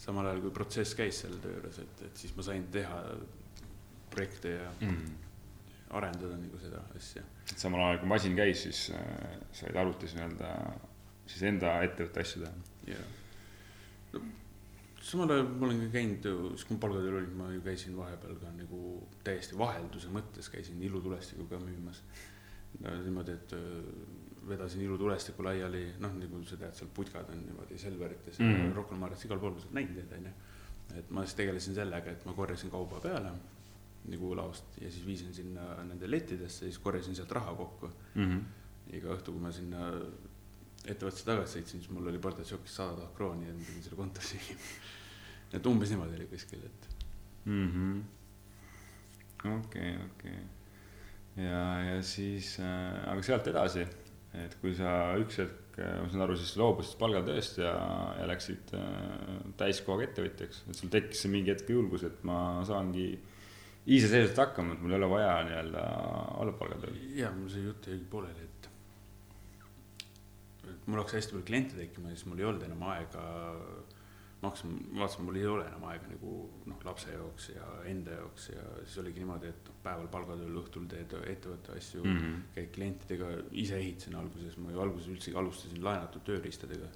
samal 0.00 0.30
ajal 0.30 0.40
kui 0.46 0.56
protsess 0.56 0.96
käis 0.96 1.24
selle 1.24 1.40
töö 1.42 1.58
juures, 1.58 1.82
et, 1.84 2.08
et 2.08 2.24
siis 2.24 2.32
ma 2.36 2.44
sain 2.44 2.64
teha 2.72 3.02
projekte 4.12 4.54
ja 4.56 4.68
mm. 4.80 5.14
arendada 5.98 6.36
nagu 6.40 6.60
seda 6.62 6.82
asja. 6.96 7.22
samal 7.50 7.84
ajal 7.86 8.02
kui 8.02 8.12
masin 8.12 8.36
käis, 8.38 8.66
siis 8.66 8.82
äh, 8.96 9.38
said 9.52 9.76
arvutis 9.76 10.14
nii-öelda 10.16 10.52
siis 11.30 11.46
enda 11.50 11.78
ettevõtte 11.86 12.24
asju 12.24 12.44
teha. 12.44 12.94
ja 12.94 13.00
no, 14.14 14.22
samal 15.10 15.34
ajal 15.34 15.50
ma 15.52 15.68
olen 15.68 15.84
ka 15.86 15.92
käinud 15.98 16.30
siis 16.54 16.66
kui 16.68 16.76
ma 16.78 16.84
palgatööl 16.86 17.20
olin, 17.20 17.36
ma 17.38 17.50
ju 17.54 17.62
käisin 17.66 17.96
vahepeal 17.98 18.40
ka 18.42 18.54
nagu 18.56 18.82
täiesti 19.26 19.58
vahelduse 19.58 20.12
mõttes 20.14 20.50
käisin 20.52 20.82
ilutulestikku 20.90 21.48
ka 21.50 21.60
müümas 21.62 22.02
no,. 22.80 22.96
niimoodi, 23.04 23.36
et 23.38 23.54
öö, 23.56 23.82
vedasin 24.48 24.82
ilutulestikku 24.82 25.44
laiali, 25.44 25.84
noh, 26.00 26.12
nagu 26.16 26.42
sa 26.48 26.56
tead, 26.60 26.74
seal 26.76 26.90
putkad 26.94 27.28
on 27.32 27.42
niimoodi 27.44 27.78
Selverites 27.78 28.40
ja 28.40 28.46
mm. 28.46 28.72
Rocca 28.76 28.94
al 28.96 29.02
Mares 29.02 29.24
igal 29.26 29.40
pool, 29.42 29.58
sa 29.58 29.68
oled 29.68 29.78
näinud 29.78 29.98
neid, 29.98 30.12
onju. 30.18 30.34
et 30.98 31.10
ma 31.14 31.24
siis 31.26 31.36
tegelesin 31.42 31.76
sellega, 31.76 32.14
et 32.14 32.24
ma 32.26 32.34
korjasin 32.36 32.72
kauba 32.72 33.02
peale 33.04 33.34
nagu 34.08 34.34
laost 34.36 34.78
ja 34.80 34.90
siis 34.90 35.04
viisin 35.06 35.34
sinna 35.34 35.74
nende 35.84 36.08
lettidesse, 36.10 36.64
siis 36.64 36.78
korjasin 36.78 37.14
sealt 37.14 37.32
raha 37.32 37.54
kokku 37.54 37.90
Mm 38.14 38.24
-hmm. 38.30 38.96
iga 38.96 39.08
õhtu, 39.14 39.32
kui 39.32 39.40
ma 39.40 39.52
sinna 39.52 39.90
ettevõttesse 40.84 41.24
tagasi 41.26 41.58
sõitsin, 41.58 41.80
siis 41.84 41.90
mul 41.90 42.06
oli 42.08 42.18
portasjokis 42.18 42.74
sada 42.76 42.94
tuhat 42.96 43.12
krooni 43.14 43.46
ja 43.46 43.52
ma 43.54 43.60
pidin 43.66 43.82
selle 43.82 43.96
kontosse 43.96 44.36
viima. 44.40 44.60
et 45.52 45.66
umbes 45.66 45.90
niimoodi 45.90 46.16
oli 46.16 46.26
kuskil, 46.26 46.58
et 46.64 46.88
Mhm. 47.44 48.00
okei, 49.44 49.96
okei. 49.96 50.38
ja, 51.36 51.62
ja 51.94 52.02
siis 52.02 52.58
äh,, 52.60 53.08
aga 53.12 53.22
sealt 53.22 53.46
edasi, 53.46 53.86
et 54.34 54.54
kui 54.60 54.74
sa 54.74 55.14
üks 55.20 55.38
hetk, 55.38 55.78
ma 56.02 56.08
saan 56.10 56.22
aru, 56.26 56.36
siis 56.36 56.56
loobusid 56.60 56.98
palgatööst 57.00 57.58
ja, 57.62 57.70
ja 58.18 58.26
läksid 58.28 58.74
äh, 58.76 59.52
täiskohaga 59.56 60.04
ettevõtjaks, 60.08 60.64
et 60.68 60.76
sul 60.76 60.88
tekkis 60.92 61.22
see 61.24 61.30
mingi 61.32 61.50
hetk 61.54 61.70
julgus, 61.72 62.02
et 62.04 62.24
ma 62.24 62.60
saangi 62.68 63.06
iseseisvalt 63.86 64.42
hakkama, 64.44 64.74
et 64.74 64.82
mul 64.82 64.92
ei 64.92 65.00
ole 65.00 65.10
vaja 65.10 65.36
nii-öelda 65.48 65.84
olla 66.42 66.52
palgatööl. 66.58 66.98
ja 67.16 67.30
mul 67.36 67.48
see 67.52 67.64
jutt 67.64 67.86
jäi 67.86 68.00
pooleli, 68.10 68.44
et 68.44 68.68
et 70.70 70.86
mul 70.86 71.00
hakkas 71.00 71.18
hästi 71.18 71.34
palju 71.34 71.46
kliente 71.48 71.78
tekkima 71.78 72.10
ja 72.10 72.18
siis 72.18 72.28
mul 72.28 72.42
ei 72.42 72.50
olnud 72.50 72.66
enam 72.68 72.84
aega 72.92 73.24
ma 74.40 74.48
hakkasin, 74.48 74.76
vaatasin, 74.96 75.24
mul 75.24 75.36
ei 75.36 75.46
ole 75.46 75.66
enam 75.68 75.82
aega 75.90 76.08
nagu 76.08 76.34
noh, 76.70 76.78
lapse 76.84 77.12
jaoks 77.12 77.50
ja 77.52 77.66
enda 77.90 78.14
jaoks 78.16 78.48
ja 78.54 78.62
siis 78.86 78.96
oligi 79.02 79.20
niimoodi, 79.20 79.50
et 79.52 79.68
noh, 79.68 79.76
päeval 79.84 80.08
palgatööl, 80.14 80.56
õhtul 80.62 80.86
teed 80.88 81.12
ettevõtte 81.18 81.76
asju 81.76 82.04
mm. 82.04 82.16
-hmm. 82.16 82.38
käid 82.54 82.70
klientidega, 82.76 83.28
ise 83.64 83.76
ehitasin 83.76 84.16
alguses, 84.16 84.56
ma 84.56 84.72
ju 84.72 84.80
alguses 84.80 85.12
üldsegi 85.12 85.36
alustasin 85.36 85.84
laenatud 85.84 86.24
tööriistadega. 86.24 86.88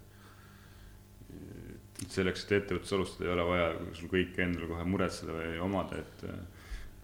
et 2.05 2.11
selleks, 2.11 2.44
et 2.44 2.53
ettevõttes 2.62 2.92
alustada, 2.92 3.29
ei 3.29 3.33
ole 3.35 3.44
vaja 3.49 3.68
sul 3.92 4.09
kõike 4.09 4.42
endale 4.42 4.66
kohe 4.70 4.85
muretseda 4.85 5.37
või 5.37 5.59
omada, 5.61 5.99
et 5.99 6.25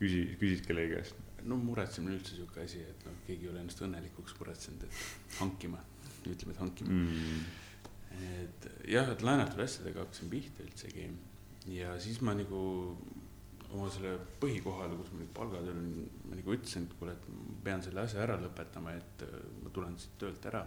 küsi, 0.01 0.25
küsid 0.41 0.67
kellegi 0.67 0.97
käest. 0.97 1.25
no 1.49 1.57
muretsemine 1.61 2.19
üldse 2.19 2.37
sihuke 2.37 2.65
asi, 2.65 2.83
et 2.85 3.07
noh, 3.07 3.17
keegi 3.27 3.47
ei 3.47 3.53
ole 3.53 3.63
ennast 3.63 3.81
õnnelikuks 3.87 4.37
muretsenud, 4.41 4.85
et 4.85 5.39
hankima, 5.41 5.81
ütleme, 6.27 6.55
et 6.55 6.61
hankima 6.61 6.91
Mm. 6.91 7.45
et 8.21 8.67
jah, 8.91 9.09
et 9.09 9.23
laenatud 9.25 9.63
asjadega 9.65 10.03
hakkasin 10.05 10.31
pihta 10.33 10.65
üldsegi 10.67 11.07
ja 11.73 11.95
siis 12.01 12.21
ma 12.27 12.35
nagu 12.37 12.61
oma 13.71 13.87
selle 13.95 14.17
põhikohale, 14.43 14.97
kus 14.99 15.13
ma 15.15 15.21
nüüd 15.23 15.33
palgatööl 15.37 15.79
olin, 15.79 16.09
ma 16.27 16.37
nagu 16.39 16.55
ütlesin, 16.57 16.89
et 16.89 16.97
kuule, 16.99 17.15
et 17.15 17.29
ma 17.31 17.59
pean 17.69 17.85
selle 17.87 18.03
asja 18.03 18.25
ära 18.25 18.37
lõpetama, 18.43 18.95
et 18.99 19.25
äh, 19.27 19.37
ma 19.63 19.71
tulen 19.75 19.97
siit 19.99 20.17
töölt 20.19 20.47
ära. 20.51 20.67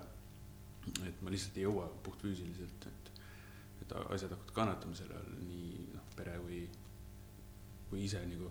et 1.08 1.22
ma 1.24 1.32
lihtsalt 1.32 1.58
ei 1.58 1.63
jõua 1.63 1.86
puhtfüüsiliselt, 2.04 2.86
et, 2.89 3.12
et 3.82 3.93
asjad 3.96 4.34
hakkavad 4.34 4.56
kannatama 4.58 4.96
selle 4.96 5.15
all, 5.15 5.30
nii 5.48 5.86
noh, 5.93 6.10
pere 6.17 6.34
kui, 6.43 6.58
kui 7.89 8.04
ise 8.04 8.19
nagu 8.28 8.50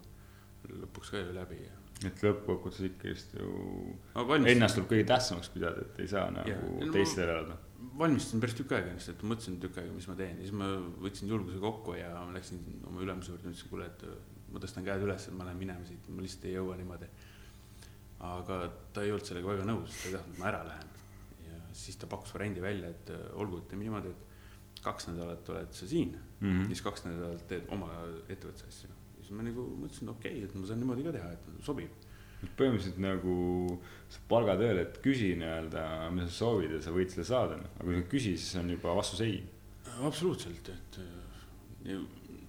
lõpuks 0.70 1.12
ka 1.12 1.20
ju 1.20 1.34
läbi 1.36 1.58
ja. 1.62 1.74
et 2.08 2.24
lõppkokkuvõttes 2.26 2.86
ikkagist 2.88 3.36
ju 3.38 3.50
ennast 4.52 4.78
tuleb 4.78 4.88
kõige 4.92 5.06
tähtsamaks 5.10 5.52
pidada, 5.54 5.84
et 5.86 6.00
ei 6.02 6.10
saa 6.10 6.30
nagu. 6.34 6.56
No- 6.80 6.92
teistele 6.94 7.36
elada. 7.36 7.58
valmistasin 7.98 8.40
päris 8.42 8.56
tükk 8.58 8.76
aega 8.76 8.92
ennast, 8.92 9.12
et 9.12 9.24
mõtlesin 9.26 9.58
tükk 9.62 9.80
aega, 9.82 9.92
mis 9.96 10.08
ma 10.08 10.16
teen 10.18 10.38
ja 10.38 10.46
siis 10.46 10.54
ma 10.56 10.70
võtsin 11.02 11.32
julguse 11.32 11.60
kokku 11.62 11.96
ja 11.98 12.12
ma 12.14 12.36
läksin 12.36 12.62
oma 12.88 13.02
ülemuse 13.04 13.32
juurde, 13.32 13.50
ütlesin, 13.50 13.70
kuule, 13.72 13.90
et 13.90 14.06
ma 14.52 14.62
tõstan 14.62 14.86
käed 14.86 15.04
üles, 15.06 15.28
et 15.28 15.36
ma 15.36 15.46
lähen 15.48 15.60
minema 15.60 15.86
siit, 15.88 16.08
ma 16.08 16.24
lihtsalt 16.24 16.48
ei 16.48 16.56
jõua 16.56 16.78
niimoodi. 16.80 17.10
aga 18.22 18.58
ta 18.94 19.02
ei 19.02 19.10
olnud 19.10 19.26
sellega 19.26 19.48
väga 19.48 19.64
nõus, 19.66 19.94
ta 19.98 20.08
ei 20.08 20.16
tahtnud, 20.16 20.34
et 20.34 20.42
ma 20.42 20.50
ära 20.52 20.62
lähen. 20.68 20.92
ja 21.48 21.62
siis 21.84 21.98
ta 21.98 22.06
pakkus 22.06 22.34
variandi 22.34 22.62
välja, 22.62 22.90
et 22.94 23.10
äh, 23.10 23.24
olgu, 23.34 23.58
et 23.58 23.68
teeme 23.68 23.86
niimoodi, 23.88 24.14
et 24.14 24.82
kaks 24.82 25.08
nädalat 25.10 25.48
oled 25.54 25.72
sa 25.72 25.86
siin 25.86 26.16
mm. 26.40 26.48
-hmm. 26.48 26.66
siis 26.66 26.82
kaks 26.82 27.04
nädalat 27.04 27.46
teed 27.48 27.68
oma 27.68 27.90
ettevõtte 28.28 28.68
asju. 28.68 28.88
Siis 29.32 29.40
ma 29.40 29.48
nagu 29.48 29.64
mõtlesin, 29.80 30.10
okei 30.12 30.32
okay,, 30.36 30.48
et 30.48 30.54
ma 30.58 30.68
saan 30.68 30.82
niimoodi 30.82 31.04
ka 31.06 31.12
teha, 31.16 31.32
et 31.32 31.64
sobib. 31.64 32.08
põhimõtteliselt 32.58 32.98
nagu 32.98 33.34
palgatööl, 34.28 34.80
et 34.82 34.96
küsi 35.02 35.32
nii-öelda, 35.38 35.84
mida 36.12 36.26
sa 36.28 36.34
soovid 36.42 36.74
ja 36.74 36.80
sa 36.82 36.92
võid 36.92 37.12
selle 37.12 37.24
saada, 37.24 37.58
aga 37.78 37.84
kui 37.86 37.94
sa 37.94 38.00
ei 38.02 38.08
küsi, 38.10 38.32
siis 38.36 38.58
on 38.60 38.72
juba 38.74 38.96
vastus 38.98 39.22
ei. 39.22 39.36
absoluutselt, 40.02 40.72
et 40.74 40.98
äh, 41.04 41.94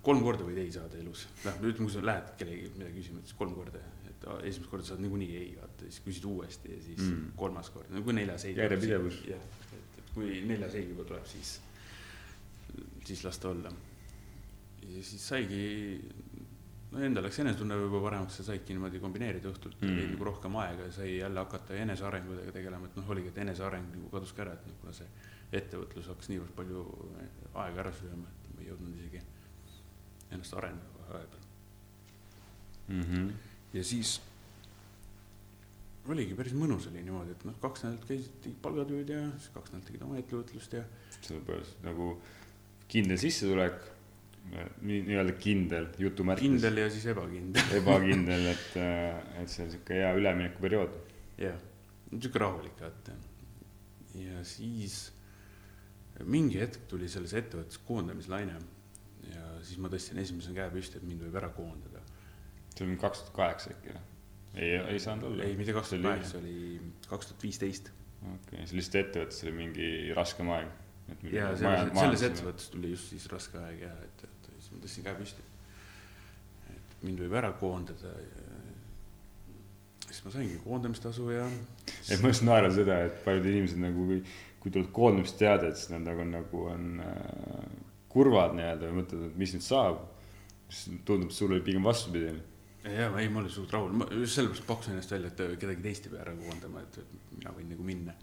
kolm 0.04 0.24
korda 0.26 0.48
võid 0.48 0.60
ei 0.64 0.72
saada 0.74 0.98
elus. 1.00 1.28
noh, 1.46 1.62
ütleme, 1.62 1.86
kui 1.86 1.94
sa 1.94 2.04
lähed 2.04 2.34
kellegi 2.42 2.72
midagi 2.74 2.98
küsima, 3.00 3.22
siis 3.22 3.38
kolm 3.38 3.54
korda, 3.56 3.84
et 4.10 4.28
esimest 4.50 4.72
korda 4.72 4.90
saad 4.90 5.06
niikuinii 5.06 5.38
ei, 5.38 5.54
vaata, 5.62 5.86
siis 5.86 6.02
küsid 6.08 6.28
uuesti 6.32 6.74
ja 6.74 6.82
siis 6.82 7.04
Mm. 7.04 7.32
kolmas 7.38 7.70
kord, 7.70 7.94
no 7.94 8.02
kui 8.02 8.18
neljas 8.18 8.46
ei. 8.50 8.58
Järjepidevus. 8.58 9.22
jah, 9.30 9.48
et 9.78 10.14
kui 10.16 10.42
neljas 10.50 10.74
ei 10.76 10.90
juba 10.90 11.06
tuleb, 11.06 11.26
siis, 11.30 11.60
siis 13.06 13.24
las 13.24 13.38
ta 13.38 13.54
olla. 13.54 13.72
ja 14.90 15.04
siis 15.04 15.28
saigi, 15.28 16.02
no 16.94 17.02
endal 17.04 17.26
läks 17.26 17.40
enesetunne 17.42 17.78
juba 17.80 18.02
paremaks 18.06 18.40
ja 18.40 18.46
saidki 18.48 18.76
niimoodi 18.76 19.00
kombineerida 19.02 19.50
õhtult 19.50 19.80
Mm. 19.82 19.88
mm., 19.90 19.98
oli 19.98 20.08
nagu 20.14 20.28
rohkem 20.30 20.56
aega 20.62 20.88
ja 20.88 20.92
sai 20.92 21.18
jälle 21.18 21.40
hakata 21.40 21.76
enesearengutega 21.76 22.52
tegelema, 22.56 22.86
et 22.90 22.98
noh, 23.00 23.10
oligi, 23.10 23.32
et 23.34 23.38
eneseareng 23.46 23.88
nagu 23.96 24.10
kadus 24.14 24.34
ka 24.34 24.46
ära, 24.46 24.54
et 24.54 24.68
noh, 24.68 24.76
kuna 24.82 24.94
see 24.94 25.08
ettevõtlus 25.54 26.10
hakkas 26.12 26.30
niivõrd 26.32 26.54
palju 26.58 26.84
aega 27.64 27.82
ära 27.86 27.94
sööma, 27.98 28.30
et 28.30 28.52
ma 28.54 28.62
ei 28.62 28.70
jõudnud 28.70 29.00
isegi 29.00 29.24
ennast 30.32 30.54
arendada 30.58 31.08
vahepeal. 31.10 31.50
Mhm. 32.94 33.28
ja 33.74 33.84
siis 33.84 34.18
oligi 36.12 36.36
päris 36.36 36.54
mõnus 36.58 36.88
oli 36.90 37.02
niimoodi, 37.04 37.32
et 37.32 37.46
noh, 37.48 37.56
kaks 37.64 37.86
nädalat 37.86 38.08
käisid, 38.10 38.34
tegid 38.44 38.58
palgatööd 38.62 39.10
ja 39.14 39.22
siis 39.38 39.54
kaks 39.56 39.72
nädalat 39.72 39.88
tegid 39.88 40.02
oma 40.04 40.18
ettevõtlust 40.20 40.74
ja 40.76 40.84
sellepärast 41.22 41.84
nagu 41.86 42.10
kindel 42.92 43.18
sissetulek, 43.22 43.78
nii, 44.52 45.00
nii-öelda 45.08 45.36
kindel 45.40 45.88
jutumärkides, 46.00 46.50
kindel 46.50 46.82
ja 46.84 46.90
siis 46.94 47.06
ebakindel. 47.14 47.74
ebakindel, 47.80 48.48
et, 48.52 48.70
et 49.42 49.52
see 49.52 49.66
on 49.66 49.74
sihuke 49.74 49.98
hea 50.02 50.14
üleminekuperiood. 50.20 50.96
jah, 51.42 51.60
niisugune 52.12 52.46
rahulik 52.46 52.84
vaata. 52.84 53.18
ja 54.20 54.44
siis 54.48 55.02
mingi 56.30 56.60
hetk 56.62 56.86
tuli 56.92 57.10
selles 57.10 57.34
ettevõttes 57.40 57.80
koondamislaine 57.88 58.60
ja 59.32 59.46
siis 59.66 59.80
ma 59.82 59.90
tõstsin 59.92 60.20
esimesena 60.22 60.60
käe 60.62 60.74
püsti, 60.76 61.00
et 61.00 61.08
mind 61.08 61.24
võib 61.26 61.38
ära 61.42 61.50
koondada. 61.56 62.04
see 62.76 62.86
oli 62.86 62.98
kaks 63.02 63.24
tuhat 63.24 63.36
kaheksa 63.38 63.74
äkki 63.74 63.94
või? 63.94 64.04
ei, 64.56 64.78
ei 64.94 65.00
saanud 65.00 65.32
olla. 65.32 65.44
ei, 65.48 65.58
mitte 65.58 65.74
kaks 65.74 65.94
tuhat 65.94 66.06
kaheksa, 66.06 66.38
oli 66.42 66.80
kaks 67.10 67.32
tuhat 67.32 67.44
viisteist. 67.48 67.92
okei, 68.36 68.68
see 68.68 68.80
lihtsalt 68.80 69.00
ettevõttes 69.04 69.44
oli 69.48 69.56
mingi 69.58 69.90
raskem 70.18 70.52
aeg. 70.54 70.72
Ja 71.32 71.50
selles, 71.58 71.92
selles 71.98 72.26
ettevõttes 72.30 72.70
tuli 72.74 72.94
just 72.94 73.12
siis 73.14 73.28
raske 73.32 73.60
aeg 73.60 73.84
ja 73.86 73.92
et, 74.06 74.24
et 74.28 74.52
siis 74.58 74.72
ma 74.74 74.84
tõstsin 74.86 75.08
käe 75.08 75.18
püsti. 75.20 75.46
et 76.74 76.98
mind 77.04 77.24
võib 77.26 77.38
ära 77.42 77.52
koondada 77.60 78.14
ja 78.22 78.54
siis 80.14 80.24
ma 80.26 80.34
saingi 80.34 80.60
koondamistasu 80.64 81.30
ja 81.34 81.46
et 82.12 82.22
ma 82.22 82.32
just 82.32 82.46
naeran 82.46 82.74
seda, 82.76 83.00
et 83.08 83.22
paljud 83.26 83.48
inimesed 83.50 83.82
nagu, 83.82 84.06
kui, 84.10 84.22
kui 84.62 84.74
tuleb 84.74 84.92
koondamisteade, 84.96 85.72
et 85.72 85.80
siis 85.80 85.92
nad 85.94 86.06
nagu, 86.06 86.26
nagu 86.30 86.66
on 86.72 86.90
äh, 87.04 87.68
kurvad 88.14 88.56
nii-öelda 88.58 88.90
või 88.90 89.02
mõtlevad, 89.02 89.32
et 89.32 89.40
mis 89.42 89.56
nüüd 89.56 89.66
saab. 89.66 90.02
siis 90.70 91.00
tundub, 91.06 91.32
sul 91.32 91.52
oli 91.52 91.62
pigem 91.66 91.84
vastupidi. 91.84 92.34
ja 92.84 93.10
ei, 93.20 93.30
ma 93.30 93.42
olin 93.42 93.50
suht 93.50 93.74
rahul, 93.74 93.94
ma 93.98 94.08
just 94.12 94.38
sellepärast 94.38 94.68
pakkusin 94.68 94.96
ennast 94.96 95.12
välja, 95.12 95.32
et 95.34 95.60
kedagi 95.60 95.82
teist 95.82 96.08
ei 96.08 96.14
pea 96.14 96.22
ära 96.26 96.36
koondama, 96.38 96.82
et, 96.82 96.98
et 97.02 97.36
mina 97.38 97.56
võin 97.58 97.70
nagu 97.74 97.88
minna. 97.88 98.16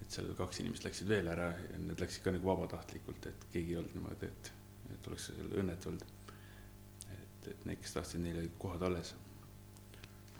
Et 0.00 0.14
seal 0.16 0.30
kaks 0.38 0.62
inimest 0.62 0.86
läksid 0.86 1.08
veel 1.10 1.28
ära 1.30 1.50
ja 1.54 1.78
need 1.78 2.00
läksid 2.00 2.24
ka 2.24 2.34
nagu 2.34 2.48
vabatahtlikult, 2.50 3.26
et 3.30 3.46
keegi 3.52 3.74
ei 3.74 3.80
olnud 3.80 3.96
niimoodi, 3.96 4.30
et, 4.30 4.52
et 4.94 5.10
oleks 5.10 5.30
õnnetu 5.48 5.92
olnud. 5.92 6.06
et, 7.16 7.50
et 7.52 7.66
need, 7.68 7.80
kes 7.82 7.98
tahtsid, 7.98 8.24
neil 8.24 8.40
olid 8.42 8.56
kohad 8.58 8.82
alles. 8.88 9.14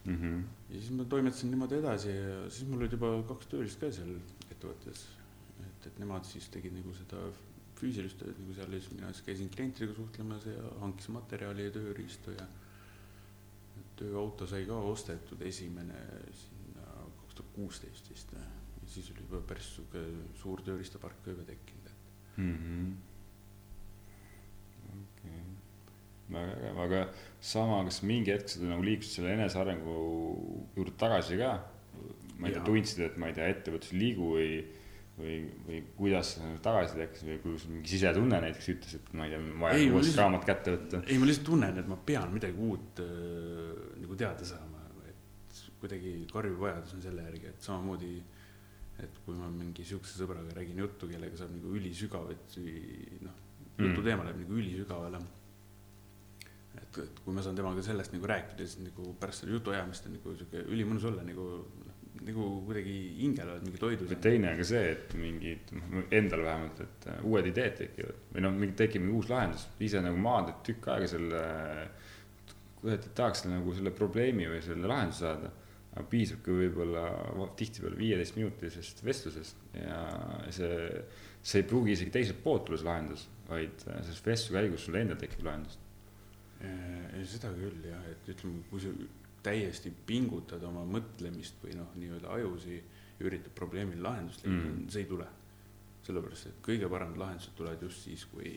Mm 0.04 0.16
-hmm. 0.16 0.44
ja 0.70 0.80
siis 0.80 0.90
ma 0.96 1.04
toimetasin 1.04 1.50
niimoodi 1.50 1.76
edasi 1.76 2.08
ja 2.08 2.50
siis 2.50 2.68
mul 2.68 2.80
olid 2.80 2.92
juba 2.92 3.12
kaks 3.28 3.46
töölist 3.46 3.80
ka 3.80 3.92
seal 3.92 4.14
ettevõttes. 4.50 5.06
et, 5.60 5.86
et 5.86 5.98
nemad 5.98 6.24
siis 6.24 6.48
tegid 6.48 6.72
nagu 6.72 6.94
seda 6.94 7.20
füüsilist 7.80 8.18
tööd 8.20 8.38
nagu 8.40 8.54
seal 8.54 8.72
ja 8.72 8.80
siis 8.80 8.92
mina 8.92 9.12
siis 9.12 9.26
käisin 9.26 9.50
klientidega 9.50 9.94
suhtlemas 9.94 10.46
ja 10.46 10.72
hankisin 10.80 11.16
materjali 11.16 11.64
ja 11.64 11.70
tööriistu 11.76 12.30
ja 12.36 12.46
tööauto 14.00 14.46
sai 14.46 14.64
ka 14.68 14.78
ostetud 14.92 15.42
esimene 15.42 16.00
sinna 16.42 16.86
kaks 17.20 17.34
tuhat 17.34 17.52
kuusteist 17.56 18.10
vist 18.12 18.32
ja 18.36 18.44
siis 18.90 19.10
oli 19.12 19.24
juba 19.26 19.40
päris 19.46 19.68
sihuke 19.76 20.02
suur 20.40 20.62
tööriistapark 20.66 21.22
ka 21.24 21.34
juba 21.34 21.46
tekkinud, 21.48 21.90
et 21.90 22.38
mm. 22.42 22.56
-hmm. 22.60 22.88
okei, 25.00 25.42
väga 26.34 26.56
äge, 26.56 26.72
aga 26.86 27.02
sama, 27.52 27.84
kas 27.88 28.02
mingi 28.02 28.34
hetk 28.34 28.48
sa 28.50 28.64
nagu 28.64 28.86
liikusid 28.86 29.20
selle 29.20 29.36
enesearengu 29.38 29.94
juurde 30.76 30.96
tagasi 30.98 31.38
ka? 31.40 31.54
ma 32.40 32.48
ei 32.48 32.56
tea, 32.56 32.64
tundsid, 32.64 33.02
et 33.04 33.16
ma 33.20 33.28
ei 33.28 33.36
tea, 33.36 33.48
ettevõtlus 33.52 33.92
ei 33.92 33.98
liigu 34.00 34.30
või, 34.32 34.52
või, 35.18 35.34
või 35.66 35.80
kuidas 35.98 36.34
see 36.34 36.46
nagu 36.46 36.62
tagasi 36.64 36.96
tekkis 36.96 37.26
või 37.28 37.38
kui 37.42 37.58
sul 37.60 37.74
mingi 37.74 37.92
sisetunne 37.92 38.40
näiteks 38.46 38.70
ütles, 38.74 38.96
et 38.96 39.12
ma 39.12 39.26
ei 39.26 39.34
tea, 39.34 39.40
ma 39.44 39.72
uuesti 39.74 39.90
lihtsalt- 39.92 40.22
raamat 40.22 40.46
kätte 40.48 40.76
võtta. 40.76 41.02
ei, 41.04 41.18
ma 41.20 41.28
lihtsalt 41.28 41.48
tunnen, 41.50 41.80
et 41.82 41.90
ma 41.90 41.98
pean 42.10 42.32
midagi 42.32 42.66
uut 42.68 43.02
äh, 43.04 43.74
nagu 44.00 44.18
teada 44.24 44.48
saama, 44.48 44.86
et 45.10 45.62
kuidagi 45.82 46.14
karjuv 46.32 46.64
vajadus 46.64 46.96
on 46.96 47.04
selle 47.04 47.26
järgi, 47.28 47.52
et 47.52 47.68
samamoodi, 47.68 48.14
et 49.02 49.20
kui 49.24 49.34
ma 49.36 49.48
mingi 49.52 49.84
siukse 49.86 50.18
sõbraga 50.20 50.54
räägin 50.56 50.78
juttu, 50.84 51.08
kellega 51.10 51.36
saab 51.40 51.52
nagu 51.56 51.74
ülisügavuti, 51.76 52.64
noh, 53.26 53.36
jutu 53.80 54.00
Mm. 54.00 54.04
teema 54.04 54.24
läheb 54.26 54.40
nagu 54.42 54.58
ülisügavale. 54.60 55.20
et, 56.80 56.98
et 56.98 57.20
kui 57.24 57.34
ma 57.34 57.42
saan 57.42 57.56
temaga 57.56 57.82
sellest 57.82 58.12
nagu 58.14 58.26
rääkida, 58.30 58.66
siis 58.66 58.78
nagu 58.84 59.14
pärast 59.20 59.42
seda 59.44 59.52
jutuajamist 59.56 60.06
on 60.06 60.12
nagu 60.18 60.34
sihuke 60.36 60.62
ülimõnus 60.70 61.04
olla 61.08 61.22
nagu, 61.26 61.46
nagu 62.20 62.44
kuidagi 62.66 62.94
hingel 63.18 63.48
oled 63.54 63.64
mingi 63.66 63.80
toidu 63.80 64.06
või 64.10 64.18
teine 64.22 64.52
on 64.52 64.60
ka 64.60 64.66
see, 64.68 64.82
et 64.92 65.14
mingid, 65.18 65.72
noh, 65.76 66.04
endal 66.14 66.44
vähemalt, 66.46 66.80
et 66.84 67.08
äh, 67.10 67.24
uued 67.26 67.48
ideed 67.50 67.76
tekivad 67.80 68.20
või 68.34 68.44
noh, 68.46 68.54
mingi 68.62 68.76
tekib 68.78 69.02
mingi 69.02 69.16
uus 69.18 69.30
lahendus, 69.32 69.66
ise 69.80 70.02
nagu 70.04 70.20
maandad 70.20 70.60
tükk 70.66 70.88
aega 70.94 71.08
selle, 71.10 71.42
kuidas 72.80 72.98
et 73.00 73.10
tahaks 73.18 73.44
nagu 73.48 73.74
selle 73.76 73.90
probleemi 73.96 74.46
või 74.52 74.60
selle 74.64 74.86
lahenduse 74.90 75.24
saada. 75.26 75.50
Piisabki 76.08 76.54
võib-olla 76.54 77.04
tihtipeale 77.58 77.98
viieteist 77.98 78.36
minutilisest 78.38 79.04
vestlusest 79.04 79.56
ja 79.76 80.00
see, 80.54 81.04
see 81.42 81.62
ei 81.62 81.68
pruugi 81.68 81.92
isegi 81.96 82.10
teiselt 82.14 82.42
poolt 82.44 82.64
tulla 82.68 82.80
see 82.80 82.88
lahendus, 82.88 83.26
vaid 83.48 83.86
äh, 83.88 84.00
selles 84.06 84.22
vestluse 84.26 84.56
käigus 84.58 84.84
sul 84.86 84.98
endal 85.00 85.18
tekib 85.20 85.44
lahendus. 85.46 85.78
ei, 86.60 87.24
seda 87.26 87.50
küll 87.56 87.84
jah, 87.88 88.02
et 88.10 88.28
ütleme, 88.34 88.62
kui 88.70 88.80
sa 88.84 88.92
täiesti 89.42 89.92
pingutad 90.06 90.62
oma 90.68 90.82
mõtlemist 90.84 91.62
või 91.64 91.76
noh, 91.78 91.92
nii-öelda 91.96 92.32
ajusi 92.36 92.80
üritad 93.24 93.52
probleemile 93.56 94.02
lahendust 94.04 94.44
leida 94.44 94.58
mm., 94.58 94.88
see 94.92 95.04
ei 95.04 95.08
tule. 95.08 95.28
sellepärast, 96.04 96.46
et 96.48 96.60
kõige 96.64 96.88
paremad 96.88 97.18
lahendused 97.20 97.52
tulevad 97.56 97.82
just 97.84 98.06
siis, 98.06 98.22
kui 98.32 98.50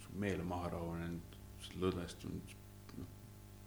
su 0.00 0.14
meel 0.20 0.40
on 0.40 0.46
maha 0.48 0.70
rahunenud, 0.72 1.34
sa 1.60 1.72
oled 1.74 1.82
lõdvestunud, 1.84 2.54
noh, 2.98 3.10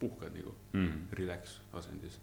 puhkad 0.02 0.34
nagu 0.34 0.56
Mm. 0.74 1.08
relax 1.14 1.60
asendis. 1.74 2.20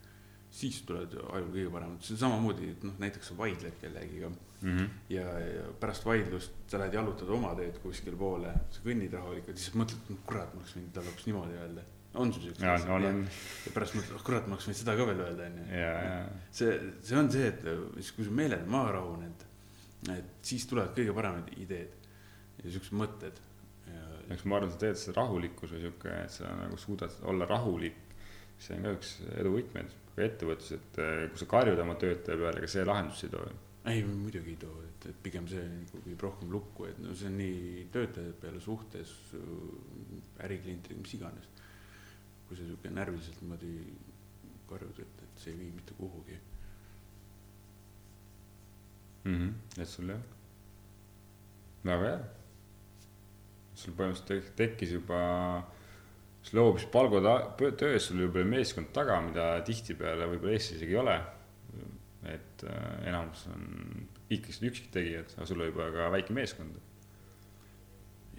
Siis 0.50 0.82
tulevad 0.86 1.14
ajul 1.14 1.50
kõige 1.54 1.72
paremad, 1.72 2.02
see 2.04 2.16
on 2.16 2.22
samamoodi, 2.24 2.70
et 2.74 2.86
noh, 2.86 2.96
näiteks 3.02 3.32
sa 3.32 3.36
vaidled 3.38 3.82
kellegiga 3.82 4.32
Mm 4.60 4.78
-hmm. 4.78 4.88
ja, 5.08 5.38
ja 5.38 5.62
pärast 5.80 6.04
vaidlust 6.04 6.52
sa 6.68 6.78
lähed 6.78 6.94
jalutad 6.94 7.28
oma 7.28 7.54
teed 7.56 7.78
kuskile 7.82 8.16
poole, 8.16 8.52
sa 8.70 8.80
kõnnid 8.84 9.12
rahulikult, 9.12 9.56
siis 9.56 9.74
mõtled, 9.74 10.18
kurat, 10.26 10.54
ma 10.54 10.60
oleks 10.60 10.74
võinud 10.76 10.90
talle 10.92 11.08
hoopis 11.08 11.26
niimoodi 11.26 11.54
öelda. 11.54 11.82
on 12.14 12.32
sul 12.32 12.42
siukseid 12.42 12.68
ja, 12.68 12.94
on, 12.94 13.04
on 13.04 13.22
ja 13.66 13.72
pärast 13.74 13.94
mõtled, 13.94 14.14
oh 14.14 14.24
kurat, 14.26 14.46
ma 14.46 14.58
oleks 14.58 14.66
võinud 14.68 14.80
seda 14.82 14.96
ka 14.96 15.06
veel 15.06 15.20
öelda, 15.20 15.46
onju. 15.46 15.64
see, 16.50 16.92
see 17.02 17.18
on 17.18 17.32
see, 17.32 17.46
et 17.48 17.64
siis 17.94 18.12
kui 18.12 18.24
su 18.24 18.30
meeled 18.30 18.62
on 18.66 18.70
maha 18.76 18.92
rahunenud, 18.98 19.46
et 20.18 20.50
siis 20.52 20.66
tulevad 20.66 20.92
kõige 20.98 21.14
paremad 21.14 21.48
ideed 21.56 21.96
ja 22.64 22.70
siuksed 22.76 23.00
mõtted 23.00 23.40
ja 23.86 24.34
eks 24.34 24.44
ma 24.44 24.60
arvan, 24.60 24.72
sa 24.74 24.78
teed 24.84 25.00
seda 25.00 25.16
rahulikkus 25.22 25.72
või 25.74 25.84
sihuke, 25.86 26.20
et 26.24 26.36
sa 26.36 26.52
nagu 26.60 26.76
suudad 26.76 27.16
olla 27.32 27.48
rahulik. 27.48 28.10
See 28.61 28.77
on 28.77 28.85
ka 28.85 28.92
üks 28.99 29.14
edu 29.40 29.55
võtmeid, 29.57 29.92
ka 30.14 30.23
ettevõtlus, 30.27 30.73
et 30.77 30.99
eh, 31.01 31.25
kui 31.33 31.40
sa 31.40 31.46
karjud 31.49 31.81
oma 31.81 31.94
töötaja 32.01 32.37
peale, 32.42 32.61
ega 32.61 32.68
see 32.70 32.85
lahendust 32.85 33.25
ei 33.25 33.33
too. 33.33 33.46
ei, 33.88 34.03
muidugi 34.05 34.53
ei 34.55 34.59
too, 34.61 34.83
et, 34.85 35.07
et 35.11 35.23
pigem 35.25 35.46
see 35.49 35.62
nagu 35.64 36.03
viib 36.05 36.20
rohkem 36.27 36.51
lukku, 36.53 36.85
et 36.90 36.99
no 37.01 37.14
see 37.16 37.31
on 37.31 37.38
nii 37.40 37.87
töötajate 37.94 38.37
peale 38.42 38.61
suhtes, 38.61 39.14
äriklientidega, 40.44 41.01
mis 41.01 41.14
iganes. 41.16 41.49
kui 42.49 42.59
sa 42.59 42.64
sihuke 42.66 42.90
närviliselt 42.90 43.40
niimoodi 43.44 43.73
karjud, 44.68 44.96
et, 45.05 45.20
et 45.25 45.38
see 45.42 45.53
ei 45.55 45.59
vii 45.62 45.73
mitte 45.77 45.94
kuhugi. 45.99 46.37
Mhm, 49.25 49.51
et 49.79 49.88
sul 49.88 50.09
jah, 50.11 50.23
väga 51.85 52.07
hea. 52.09 52.20
sul 53.81 53.94
põhimõtteliselt 53.96 54.29
tek- 54.29 54.55
tekkis 54.59 54.90
juba, 54.99 55.20
sul 56.42 56.62
hoopis 56.62 56.87
palgatöös 56.87 58.07
sul 58.07 58.20
juba 58.24 58.40
oli 58.40 58.48
meeskond 58.57 58.92
taga, 58.96 59.20
mida 59.24 59.50
tihtipeale 59.66 60.29
võib-olla 60.31 60.57
Eestis 60.57 60.79
isegi 60.79 60.96
ei 60.96 61.03
ole. 61.03 61.18
et 62.31 62.64
äh, 62.68 63.09
enamus 63.09 63.46
on 63.48 63.62
ikkagi 64.31 64.68
üksiktegijad, 64.68 65.35
aga 65.37 65.46
sul 65.48 65.61
oli 65.61 65.70
juba 65.72 65.90
ka 65.94 66.09
väike 66.12 66.35
meeskond. 66.37 66.76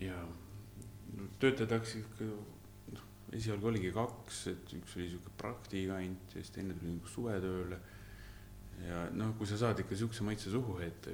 ja 0.01 0.17
no, 0.17 1.29
töötajad 1.39 1.77
hakkasid 1.77 2.03
ikka, 2.05 2.27
noh, 2.95 3.07
esialgu 3.37 3.71
oligi 3.71 3.93
kaks, 3.95 4.43
et 4.53 4.75
üks 4.77 4.97
oli 4.97 5.09
sihuke 5.09 5.33
praktikant 5.37 6.35
ja 6.35 6.39
siis 6.39 6.53
teine 6.55 6.77
tuli 6.77 6.95
nagu 6.95 7.09
suvetööle. 7.09 7.81
ja 8.85 9.01
noh, 9.13 9.35
kui 9.37 9.49
sa 9.49 9.59
saad 9.61 9.81
ikka 9.83 9.97
siukse 9.97 10.25
maitse 10.25 10.53
suhu, 10.53 10.79
et, 10.85 11.09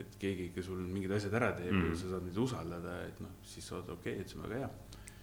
et 0.00 0.20
keegi 0.20 0.50
ikka 0.52 0.64
sul 0.64 0.80
mingid 0.84 1.12
asjad 1.16 1.36
ära 1.40 1.52
teeb. 1.56 1.74
Mm. 1.74 1.90
ja 1.92 2.00
sa 2.00 2.14
saad 2.14 2.28
neid 2.28 2.44
usaldada, 2.44 3.00
et 3.08 3.24
noh, 3.24 3.34
siis 3.44 3.66
sa 3.66 3.76
oled 3.80 3.96
okei 3.96 4.14
okay,, 4.16 4.24
et 4.24 4.32
see 4.32 4.40
on 4.40 4.46
väga 4.48 4.62
hea. 4.62 4.70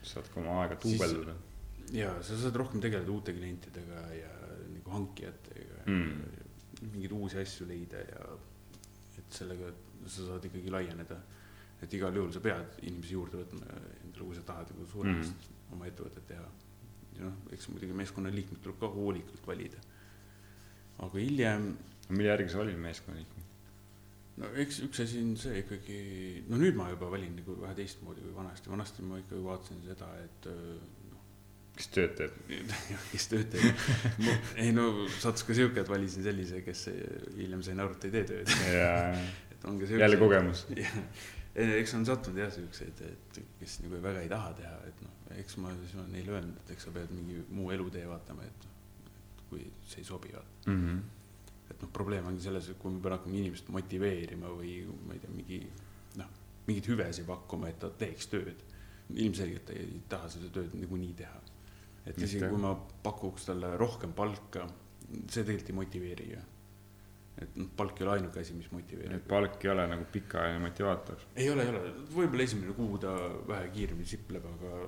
Saad 0.06 0.30
ka 0.34 0.40
oma 0.42 0.62
aega 0.62 0.78
duubeldada. 0.84 1.36
ja 1.94 2.16
sa 2.24 2.38
saad 2.42 2.56
rohkem 2.62 2.82
tegeleda 2.82 3.12
uute 3.12 3.34
klientidega 3.34 4.02
ja 4.22 4.34
nagu 4.74 4.92
hankijatega 4.92 5.76
Mm. 5.86 6.22
mingeid 6.92 7.12
uusi 7.14 7.38
asju 7.38 7.68
leida 7.70 7.98
ja 7.98 8.22
et 9.20 9.32
sellega 9.38 9.70
sa 10.08 10.26
saad 10.28 10.46
ikkagi 10.46 10.72
laieneda. 10.72 11.18
et 11.84 11.94
igal 11.94 12.16
juhul 12.16 12.32
sa 12.34 12.40
pead 12.40 12.80
inimesi 12.82 13.14
juurde 13.14 13.38
võtma 13.38 13.66
endale, 14.04 14.26
kui 14.26 14.36
sa 14.36 14.42
tahad 14.42 14.72
nagu 14.72 14.86
suuremast 14.88 15.34
mm. 15.34 15.74
oma 15.76 15.86
ettevõtet 15.86 16.26
teha. 16.28 16.48
ja 17.18 17.24
noh, 17.28 17.36
eks 17.52 17.70
muidugi 17.70 17.94
meeskonnaliikmed 17.94 18.62
tuleb 18.64 18.80
ka 18.80 18.88
hoolikalt 18.88 19.48
valida. 19.48 19.78
aga 20.98 21.20
hiljem, 21.20 21.78
mille 22.10 22.30
järgi 22.30 22.50
sa 22.50 22.58
valid 22.64 22.78
meeskonna 22.82 23.18
liikmeid? 23.20 23.35
No 24.42 24.52
eks 24.62 24.82
üks 24.88 25.02
asi 25.06 25.22
on 25.24 25.36
see 25.40 25.62
ikkagi, 25.64 26.00
no 26.50 26.60
nüüd 26.60 26.78
ma 26.80 26.90
juba 26.92 27.10
valin 27.14 27.38
nagu 27.40 27.56
vähe 27.62 27.78
teistmoodi 27.78 28.26
kui 28.26 28.36
vanasti, 28.36 28.72
vanasti 28.72 29.06
ma 29.08 29.20
ikkagi 29.22 29.44
vaatasin 29.46 29.82
seda, 29.86 30.10
et 30.26 30.50
öö, 30.52 30.76
kes 31.76 31.90
tööd 31.96 32.14
teeb? 32.20 32.36
kes 33.14 33.30
tööd 33.32 33.48
teeb. 33.54 33.88
ei 34.62 34.74
no 34.76 34.90
sattus 35.18 35.46
ka 35.48 35.56
siuke, 35.58 35.84
et 35.84 35.92
valisin 35.92 36.26
sellise, 36.26 36.62
kes 36.66 36.86
hiljem 37.38 37.64
sain 37.66 37.82
aru, 37.84 37.98
et 37.98 38.08
ei 38.10 38.16
tee 38.18 38.28
tööd. 38.34 38.54
et 39.56 39.68
on 39.68 39.80
ka 39.80 39.90
jälle 39.90 40.12
siukseid, 40.12 40.22
kogemus. 40.22 40.66
eks 41.82 41.96
on 41.96 42.08
sattunud 42.08 42.44
jah 42.44 42.54
siukseid, 42.54 43.04
et 43.08 43.42
kes 43.62 43.80
nagu 43.86 44.00
väga 44.04 44.24
ei 44.26 44.32
taha 44.32 44.54
teha, 44.60 44.78
et 44.90 45.04
noh, 45.06 45.20
eks 45.40 45.60
ma 45.64 45.74
siis 45.82 45.96
olen 46.00 46.12
neile 46.16 46.36
öelnud, 46.36 46.64
et 46.64 46.76
eks 46.76 46.88
sa 46.88 46.96
pead 46.96 47.12
mingi 47.16 47.42
muu 47.56 47.72
elutee 47.76 48.04
vaatama, 48.10 48.48
et 48.48 48.66
noh, 48.68 49.14
et 49.36 49.46
kui 49.52 49.68
see 49.88 50.04
ei 50.04 50.08
sobi, 50.08 50.36
vaata. 50.36 50.72
mm. 50.72 50.82
-hmm. 50.82 51.06
Et 51.72 51.82
noh, 51.82 51.92
probleem 51.94 52.28
ongi 52.30 52.46
selles, 52.46 52.70
et 52.70 52.80
kui 52.80 52.94
ma 52.94 53.02
pean 53.04 53.18
hakkama 53.18 53.38
inimest 53.40 53.70
motiveerima 53.74 54.52
või 54.54 54.78
ma 55.08 55.16
ei 55.16 55.22
tea, 55.24 55.34
mingi 55.34 55.60
noh, 56.22 56.32
mingeid 56.68 56.90
hüvesid 56.92 57.28
pakkuma, 57.30 57.70
et 57.72 57.80
ta 57.82 57.92
teeks 58.04 58.32
tööd. 58.32 58.64
ilmselgelt 59.22 59.68
ta 59.68 59.74
ei 59.78 60.02
taha 60.10 60.30
seda 60.34 60.50
tööd 60.54 60.74
niikuinii 60.74 61.14
teha. 61.14 61.40
et 62.06 62.18
isegi 62.18 62.50
kui 62.50 62.62
ma 62.62 62.74
pakuks 63.04 63.46
talle 63.50 63.78
rohkem 63.78 64.14
palka, 64.14 64.68
see 65.30 65.44
tegelikult 65.44 65.70
ei 65.70 65.80
motiveeri 65.80 66.28
ju. 66.32 66.44
et 67.44 67.58
noh, 67.60 67.70
palk 67.78 68.00
ei 68.00 68.06
ole 68.06 68.14
ainuke 68.18 68.40
asi, 68.40 68.54
mis 68.54 68.72
motiveerib. 68.72 69.26
palk 69.30 69.66
ei 69.66 69.72
ole 69.74 69.88
nagu 69.94 70.06
pikaajaline 70.12 70.62
motivaator. 70.68 71.26
ei 71.36 71.50
ole, 71.50 71.66
ei 71.66 71.74
ole, 71.74 71.94
võib-olla 72.14 72.50
esimene 72.50 72.78
kuu 72.78 72.98
ta 73.02 73.16
vähe 73.48 73.70
kiiremini 73.74 74.14
sipleb, 74.14 74.46
aga 74.54 74.88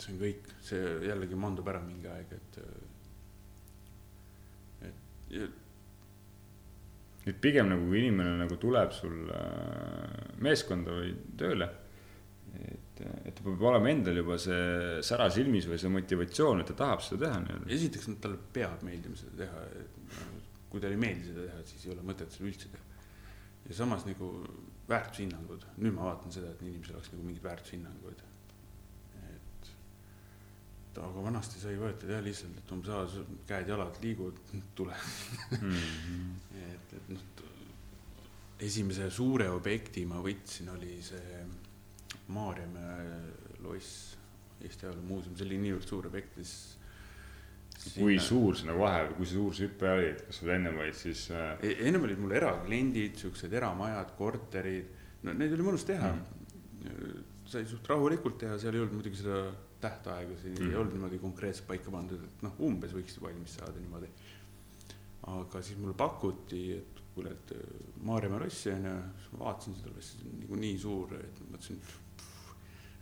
see 0.00 0.14
on 0.14 0.20
kõik, 0.20 0.52
see 0.64 0.94
jällegi 1.08 1.36
mandub 1.36 1.68
ära 1.68 1.82
mingi 1.84 2.08
aeg, 2.08 2.38
et. 2.40 2.60
et 4.88 5.59
et 7.28 7.36
pigem 7.40 7.68
nagu 7.68 7.86
kui 7.88 8.00
inimene 8.00 8.38
nagu 8.40 8.56
tuleb 8.60 8.94
sul 8.96 9.28
äh, 9.34 10.36
meeskonda 10.40 10.96
või 10.96 11.12
tööle, 11.40 11.68
et, 12.60 13.02
et 13.28 13.34
ta 13.36 13.44
peab 13.44 13.64
olema 13.70 13.90
endal 13.92 14.20
juba 14.22 14.38
see 14.40 15.00
sära 15.06 15.28
silmis 15.32 15.68
või 15.70 15.80
see 15.80 15.92
motivatsioon, 15.92 16.62
et 16.62 16.72
ta 16.72 16.78
tahab 16.84 17.04
seda 17.04 17.26
teha 17.26 17.42
nii-öelda. 17.44 17.72
esiteks, 17.76 18.08
talle 18.24 18.40
peab 18.54 18.84
meeldima 18.86 19.20
seda 19.20 19.44
teha, 19.44 19.66
kui 20.72 20.82
talle 20.82 20.96
ei 20.96 21.04
meeldi 21.04 21.28
seda 21.28 21.46
teha, 21.48 21.66
siis 21.68 21.86
ei 21.86 21.94
ole 21.94 22.06
mõtet 22.08 22.32
seda 22.34 22.48
üldse 22.48 22.72
teha. 22.72 23.06
ja 23.68 23.78
samas 23.82 24.08
nagu 24.08 24.32
väärtushinnangud, 24.90 25.68
nüüd 25.78 25.94
ma 25.94 26.08
vaatan 26.08 26.32
seda, 26.34 26.50
et 26.54 26.62
inimesel 26.64 26.96
oleks 26.98 27.12
nagu 27.12 27.26
mingid 27.26 27.44
väärtushinnangud. 27.44 28.24
Aga 30.98 31.22
vanasti 31.22 31.60
sai 31.62 31.76
võetud 31.78 32.10
jah 32.10 32.22
lihtsalt, 32.24 32.56
et 32.58 32.72
umbes 32.74 32.90
aa, 32.94 33.24
käed-jalad 33.46 34.00
liiguvad, 34.02 34.40
tule 34.78 34.96
mm. 35.60 35.70
-hmm. 35.70 36.32
et, 36.72 36.94
et 36.98 37.12
noh, 37.14 37.22
esimese 38.60 39.10
suure 39.10 39.48
objekti 39.48 40.04
ma 40.06 40.20
võtsin, 40.24 40.68
oli 40.74 40.98
see 41.02 41.44
Maarjamäe 42.30 43.20
loss, 43.64 44.16
Eesti 44.60 44.86
Ajaloo 44.86 45.06
Muuseum, 45.06 45.36
see 45.36 45.46
oli 45.46 45.58
niivõrd 45.62 45.88
suur 45.88 46.06
objekt, 46.06 46.36
siis 46.36 46.52
kui 47.94 48.18
suur 48.20 48.58
see 48.58 48.68
nagu 48.68 48.82
vahe 48.82 49.06
või 49.08 49.16
kui 49.20 49.30
suur 49.30 49.54
see 49.56 49.70
hüpe 49.70 49.88
oli, 49.88 50.10
et 50.12 50.20
kas 50.26 50.42
sul 50.42 50.52
ennem 50.52 50.76
olid 50.82 50.98
siis 50.98 51.24
äh...? 51.32 51.54
E-, 51.64 51.78
ennem 51.88 52.04
olid 52.04 52.20
mul 52.20 52.34
erakliendid, 52.36 53.16
siuksed 53.22 53.54
eramajad, 53.56 54.12
korterid, 54.18 54.90
no 55.24 55.34
neid 55.36 55.54
oli 55.56 55.66
mõnus 55.70 55.86
teha 55.88 56.12
mm.. 56.12 57.24
sai 57.48 57.64
suht 57.70 57.88
rahulikult 57.88 58.38
teha, 58.42 58.58
seal 58.60 58.76
ei 58.76 58.84
olnud 58.84 58.98
muidugi 59.00 59.22
seda 59.22 59.40
tähtaega, 59.82 60.36
see 60.40 60.52
mm. 60.54 60.70
ei 60.70 60.78
olnud 60.80 60.96
niimoodi 60.96 61.20
konkreetselt 61.22 61.68
paika 61.68 61.92
pandud, 61.94 62.22
et 62.26 62.44
noh, 62.46 62.58
umbes 62.66 62.94
võiksid 62.96 63.22
valmis 63.24 63.56
saada 63.58 63.78
niimoodi. 63.78 64.10
aga 65.30 65.62
siis 65.62 65.78
mulle 65.78 65.94
pakuti, 65.94 66.62
et 66.78 67.00
kuule, 67.14 67.32
et 67.36 67.54
äh, 67.56 67.64
Maarjamäe 68.06 68.44
lossi 68.44 68.72
on 68.72 68.84
ju, 68.88 68.98
siis 69.20 69.32
ma 69.34 69.44
vaatasin 69.44 69.78
seda 69.78 69.94
lossi, 69.94 70.18
see 70.18 70.28
on 70.30 70.44
nagu 70.44 70.60
nii 70.64 70.76
suur, 70.80 71.16
et 71.20 71.40
mõtlesin, 71.46 71.80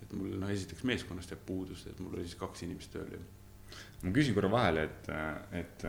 et 0.02 0.14
mul 0.18 0.38
noh, 0.40 0.54
esiteks 0.54 0.86
meeskonnast 0.88 1.34
jääb 1.34 1.44
puudus, 1.46 1.86
et 1.90 2.00
mul 2.02 2.16
oli 2.16 2.26
siis 2.26 2.40
kaks 2.40 2.64
inimest 2.66 2.94
tööl 2.94 3.18
ju 3.18 3.26
ma 4.02 4.12
küsin 4.14 4.36
korra 4.36 4.50
vahele, 4.52 4.86
et, 4.88 5.08
et, 5.58 5.86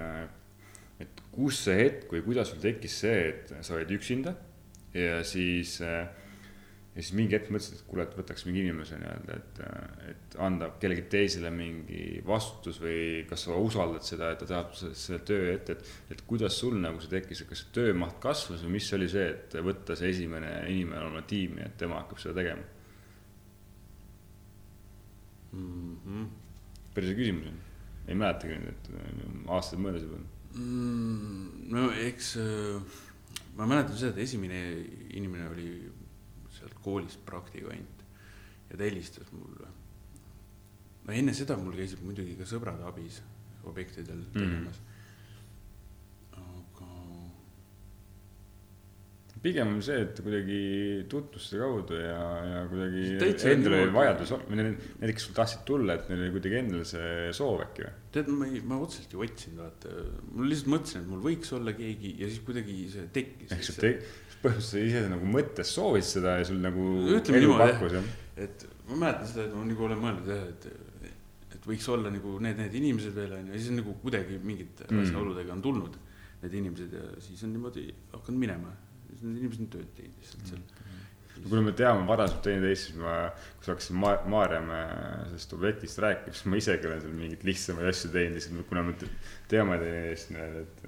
et 1.06 1.24
kus 1.34 1.64
see 1.68 1.78
hetk 1.84 2.14
või 2.16 2.24
kuidas 2.26 2.52
sul 2.52 2.62
tekkis 2.64 3.00
see, 3.04 3.20
et 3.32 3.54
sa 3.66 3.78
olid 3.78 3.92
üksinda 3.96 4.34
ja 4.96 5.20
siis, 5.28 5.78
ja 6.96 7.04
siis 7.04 7.14
mingi 7.16 7.38
hetk 7.38 7.52
mõtlesid, 7.54 7.78
et 7.78 7.86
kuule, 7.88 8.06
et 8.08 8.16
võtaks 8.18 8.46
mingi 8.48 8.64
inimese 8.66 8.98
nii-öelda, 9.00 9.38
et, 9.38 9.62
et 10.10 10.38
anda 10.42 10.72
kellelegi 10.82 11.06
teisele 11.12 11.52
mingi 11.54 12.02
vastutus 12.26 12.82
või 12.82 13.00
kas 13.30 13.46
sa 13.46 13.60
usaldad 13.62 14.06
seda, 14.08 14.32
et 14.34 14.42
ta 14.42 14.50
teab 14.50 14.74
selle 14.80 15.22
töö 15.28 15.54
ette, 15.54 15.78
et, 15.78 15.94
et 16.16 16.26
kuidas 16.28 16.58
sul 16.60 16.80
nagu 16.82 17.02
see 17.04 17.14
tekkis, 17.14 17.44
et 17.46 17.52
kas 17.54 17.64
töömaht 17.76 18.18
kasvas 18.24 18.66
või 18.66 18.80
mis 18.80 18.90
oli 18.98 19.08
see, 19.12 19.30
et 19.36 19.58
võtta 19.70 19.98
see 20.00 20.12
esimene 20.16 20.52
inimene 20.74 21.06
oma 21.12 21.24
tiimi, 21.30 21.64
et 21.68 21.78
tema 21.80 22.02
hakkab 22.02 22.22
seda 22.24 22.40
tegema 22.42 22.66
mm? 25.54 25.98
-hmm. 26.06 26.30
päris 26.94 27.14
hea 27.14 27.22
küsimus 27.22 27.54
on 27.54 27.66
ei 28.10 28.18
mäletagi 28.18 28.58
nüüd, 28.58 28.74
et 28.74 29.50
aastaid 29.54 29.82
möödas 29.84 30.04
juba 30.06 30.20
mm,. 30.58 31.70
no 31.74 31.90
eks 32.08 32.34
äh, 32.42 33.00
ma 33.58 33.68
mäletan 33.70 33.98
seda, 33.98 34.16
et 34.16 34.24
esimene 34.26 34.62
inimene 35.14 35.50
oli 35.54 35.70
sealt 36.58 36.76
koolist 36.84 37.22
praktikant 37.26 38.06
ja 38.70 38.78
ta 38.78 38.84
helistas 38.84 39.32
mulle. 39.32 39.68
no 41.06 41.14
enne 41.14 41.34
seda 41.34 41.58
mul 41.58 41.76
käisid 41.78 42.04
muidugi 42.06 42.38
ka 42.40 42.48
sõbrad 42.50 42.82
abis 42.88 43.22
objektidel 43.70 44.24
tegemas 44.34 44.80
mm 44.80 44.89
pigem 49.44 49.72
on 49.72 49.82
see, 49.84 50.02
et 50.04 50.20
kuidagi 50.24 50.60
tutvuste 51.12 51.60
kaudu 51.62 51.98
ja, 52.00 52.20
ja 52.44 52.64
kuidagi 52.70 53.04
endal 53.54 53.76
oli 53.78 53.94
vajadus, 53.96 54.34
näiteks 54.52 55.28
sul 55.28 55.36
tahtsid 55.38 55.62
tulla, 55.68 55.96
et 55.96 56.10
neil 56.12 56.26
oli 56.26 56.34
kuidagi 56.36 56.58
endal 56.60 56.84
see 56.88 57.30
soov 57.36 57.64
äkki 57.64 57.86
või? 57.86 57.94
tead, 58.16 58.32
ma 58.36 58.50
ei, 58.50 58.64
ma 58.68 58.80
otseselt 58.84 59.16
ei 59.16 59.22
otsinud, 59.28 59.62
vaata, 59.62 59.94
ma 60.34 60.50
lihtsalt 60.50 60.74
mõtlesin, 60.74 61.06
et 61.06 61.14
mul 61.14 61.22
võiks 61.24 61.54
olla 61.56 61.76
keegi 61.78 62.16
ja 62.20 62.32
siis 62.32 62.44
kuidagi 62.48 62.76
see 62.96 63.06
tekkis. 63.16 63.54
ehk 63.56 63.70
sa 63.70 63.78
te-, 63.78 63.94
põhimõtteliselt 64.40 64.74
sa 64.74 64.84
ise 64.90 65.06
nagu 65.14 65.32
mõttes 65.38 65.72
soovid 65.78 66.10
seda 66.10 66.36
ja 66.42 66.50
sul 66.50 66.60
nagu 66.64 66.90
Ütleme 67.16 67.42
elu 67.44 67.56
pakkus, 67.64 67.96
jah? 68.00 68.12
et 68.48 68.68
ma 68.90 69.00
mäletan 69.06 69.32
seda, 69.32 69.48
et 69.48 69.56
ma 69.56 69.64
nagu 69.72 69.88
olen 69.88 70.04
mõelnud 70.04 70.30
jah, 70.34 70.44
et, 70.52 71.16
et 71.56 71.72
võiks 71.72 71.88
olla 71.96 72.12
nagu 72.12 72.36
need, 72.44 72.60
need 72.60 72.78
inimesed 72.82 73.16
veel 73.16 73.40
on 73.40 73.48
ju, 73.48 73.56
ja 73.56 73.64
siis 73.64 73.80
nagu 73.80 73.96
kuidagi 74.04 74.40
mingite 74.44 74.90
mm. 74.90 75.08
asjaoludega 75.08 75.56
on 75.56 75.64
tulnud 75.64 75.98
need 76.44 76.54
inimesed 76.56 76.94
ja 76.96 77.08
siis 77.24 77.42
on 77.44 77.52
niimoodi 77.56 77.88
hakanud 78.14 78.40
minema 78.40 78.72
siis 79.10 79.26
need 79.26 79.42
inimesed 79.42 79.66
on 79.66 79.72
tööd 79.76 79.90
teinud 79.98 80.24
lihtsalt 80.24 80.52
seal 80.52 80.62
mm. 80.62 81.48
kuna 81.50 81.64
me 81.66 81.76
teame 81.82 82.06
varasemalt 82.10 82.46
teineteist, 82.46 82.90
siis 82.90 83.00
ma, 83.02 83.16
kui 83.58 83.68
sa 83.68 83.74
hakkasid 83.74 84.00
Ma-, 84.04 84.16
Maarjamäe 84.36 84.88
sellest 85.32 85.56
objektist 85.58 86.04
rääkima, 86.06 86.36
siis 86.36 86.50
ma 86.52 86.62
isegi 86.62 86.90
olen 86.90 87.04
seal 87.04 87.18
mingeid 87.20 87.46
lihtsamaid 87.50 87.92
asju 87.94 88.14
teinud, 88.16 88.40
lihtsalt 88.40 88.70
kuna 88.72 88.86
me 88.88 88.96
teame 89.52 89.80
teineteist, 89.84 90.34
et, 90.40 90.88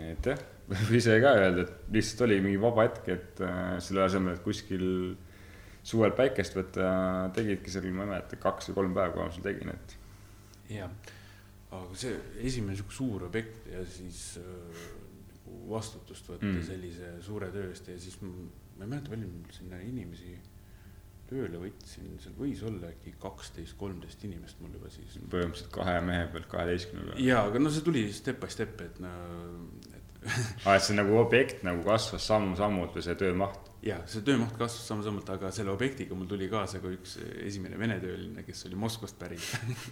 et 0.00 0.30
jah, 0.32 0.44
võib 0.70 0.94
ise 1.00 1.16
ka 1.22 1.34
öelda, 1.38 1.66
et 1.66 1.96
lihtsalt 1.96 2.26
oli 2.28 2.38
mingi 2.44 2.62
vaba 2.62 2.86
hetk, 2.86 3.10
et 3.16 3.44
selle 3.84 4.06
asemel, 4.06 4.38
et 4.38 4.44
kuskil 4.44 4.86
suvel 5.86 6.12
päikest 6.16 6.56
võtta, 6.56 6.90
tegidki 7.36 7.72
seal, 7.72 7.88
ma 7.94 8.04
ei 8.04 8.12
mäleta, 8.14 8.38
kaks 8.40 8.70
või 8.70 8.80
kolm 8.80 8.96
päeva, 8.98 9.14
kui 9.14 9.24
ma 9.24 9.34
seal 9.34 9.46
tegin, 9.46 9.72
et. 9.72 9.96
jah, 10.74 10.92
aga 11.70 11.98
see 11.98 12.16
esimene 12.46 12.76
sihuke 12.78 12.94
suur 12.94 13.26
objekt 13.28 13.68
ja 13.70 13.82
siis 13.88 14.40
äh, 14.42 14.80
vastutust 15.68 16.30
võtta 16.30 16.48
mm. 16.48 16.62
sellise 16.66 17.12
suure 17.24 17.50
töö 17.54 17.68
eest 17.70 17.90
ja 17.90 17.98
siis 18.00 18.16
ma 18.22 18.30
ei 18.30 18.86
mäleta, 18.86 19.12
palju 19.12 19.28
mul 19.28 19.52
sinna 19.54 19.80
inimesi 19.84 20.36
tööle 21.30 21.60
võtsin, 21.62 22.10
seal 22.22 22.34
võis 22.38 22.62
olla 22.66 22.90
äkki 22.90 23.14
kaksteist, 23.22 23.76
kolmteist 23.78 24.24
inimest 24.26 24.60
mul 24.62 24.74
juba 24.74 24.90
siis. 24.90 25.18
põhimõtteliselt 25.30 25.72
kahe 25.74 25.96
mehe 26.02 26.26
pealt 26.32 26.48
kaheteistkümne 26.50 27.06
peale. 27.06 27.26
jaa, 27.26 27.44
aga 27.46 27.62
no 27.62 27.70
see 27.70 27.86
tuli 27.86 28.04
step 28.14 28.40
by 28.42 28.50
step, 28.50 28.80
et 28.86 28.98
no, 29.04 29.12
et 29.94 30.24
aa, 30.64 30.74
et 30.76 30.86
see 30.86 30.96
nagu 30.98 31.18
objekt 31.20 31.62
nagu 31.66 31.84
kasvas 31.86 32.26
samm-sammult 32.32 32.96
või 32.98 33.06
see 33.06 33.18
töömaht? 33.20 33.69
Ja 33.84 33.96
see 34.10 34.20
töömaht 34.24 34.52
kasvas 34.60 34.84
samm-sammult, 34.90 35.28
aga 35.32 35.50
selle 35.54 35.72
objektiga 35.72 36.16
mul 36.16 36.28
tuli 36.28 36.50
kaasa 36.52 36.82
ka 36.82 36.90
üks 36.92 37.14
esimene 37.46 37.78
vene 37.80 37.96
tööline, 38.02 38.42
kes 38.44 38.66
oli 38.68 38.76
Moskvast 38.80 39.16
pärit 39.20 39.40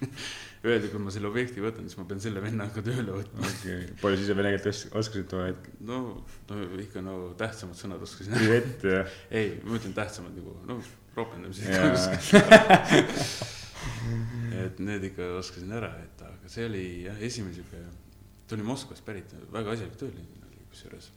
Öeldi, 0.67 0.91
kui 0.93 1.01
ma 1.01 1.13
selle 1.15 1.31
objekti 1.31 1.65
võtan, 1.65 1.89
siis 1.89 1.97
ma 2.01 2.05
pean 2.11 2.21
selle 2.21 2.43
vennaga 2.45 2.85
tööle 2.85 3.15
võtma. 3.17 3.49
okay., 3.49 3.87
palju 4.03 4.21
sa 4.21 4.27
ise 4.27 4.37
vene 4.37 4.53
keelt 4.55 4.69
oskasid 5.01 5.31
too 5.33 5.41
hetk? 5.47 5.71
no, 5.89 6.01
no 6.51 6.69
ikka 6.85 7.05
no 7.05 7.15
tähtsamad 7.41 7.81
sõnad 7.81 8.05
oskasin. 8.05 8.37
privett 8.37 8.85
ja. 8.91 9.01
ei, 9.41 9.55
ma 9.65 9.81
ütlen 9.81 9.97
tähtsamad 9.97 10.37
nagu 10.37 10.59
noh, 10.69 10.93
ropendamised 11.17 11.65
et 14.67 14.85
need 14.85 15.09
ikka 15.09 15.33
oskasin 15.39 15.73
ära, 15.81 15.95
et 16.05 16.29
aga 16.29 16.53
see 16.53 16.69
oli 16.69 16.85
jah, 17.07 17.17
esimene 17.25 17.57
sihuke, 17.57 17.81
ta 18.45 18.57
oli 18.59 18.69
Moskvast 18.69 19.07
pärit, 19.07 19.33
väga 19.55 19.73
asjalik 19.73 19.97
tööline 19.97 20.45
oli 20.45 20.69
kusjuures. 20.69 21.09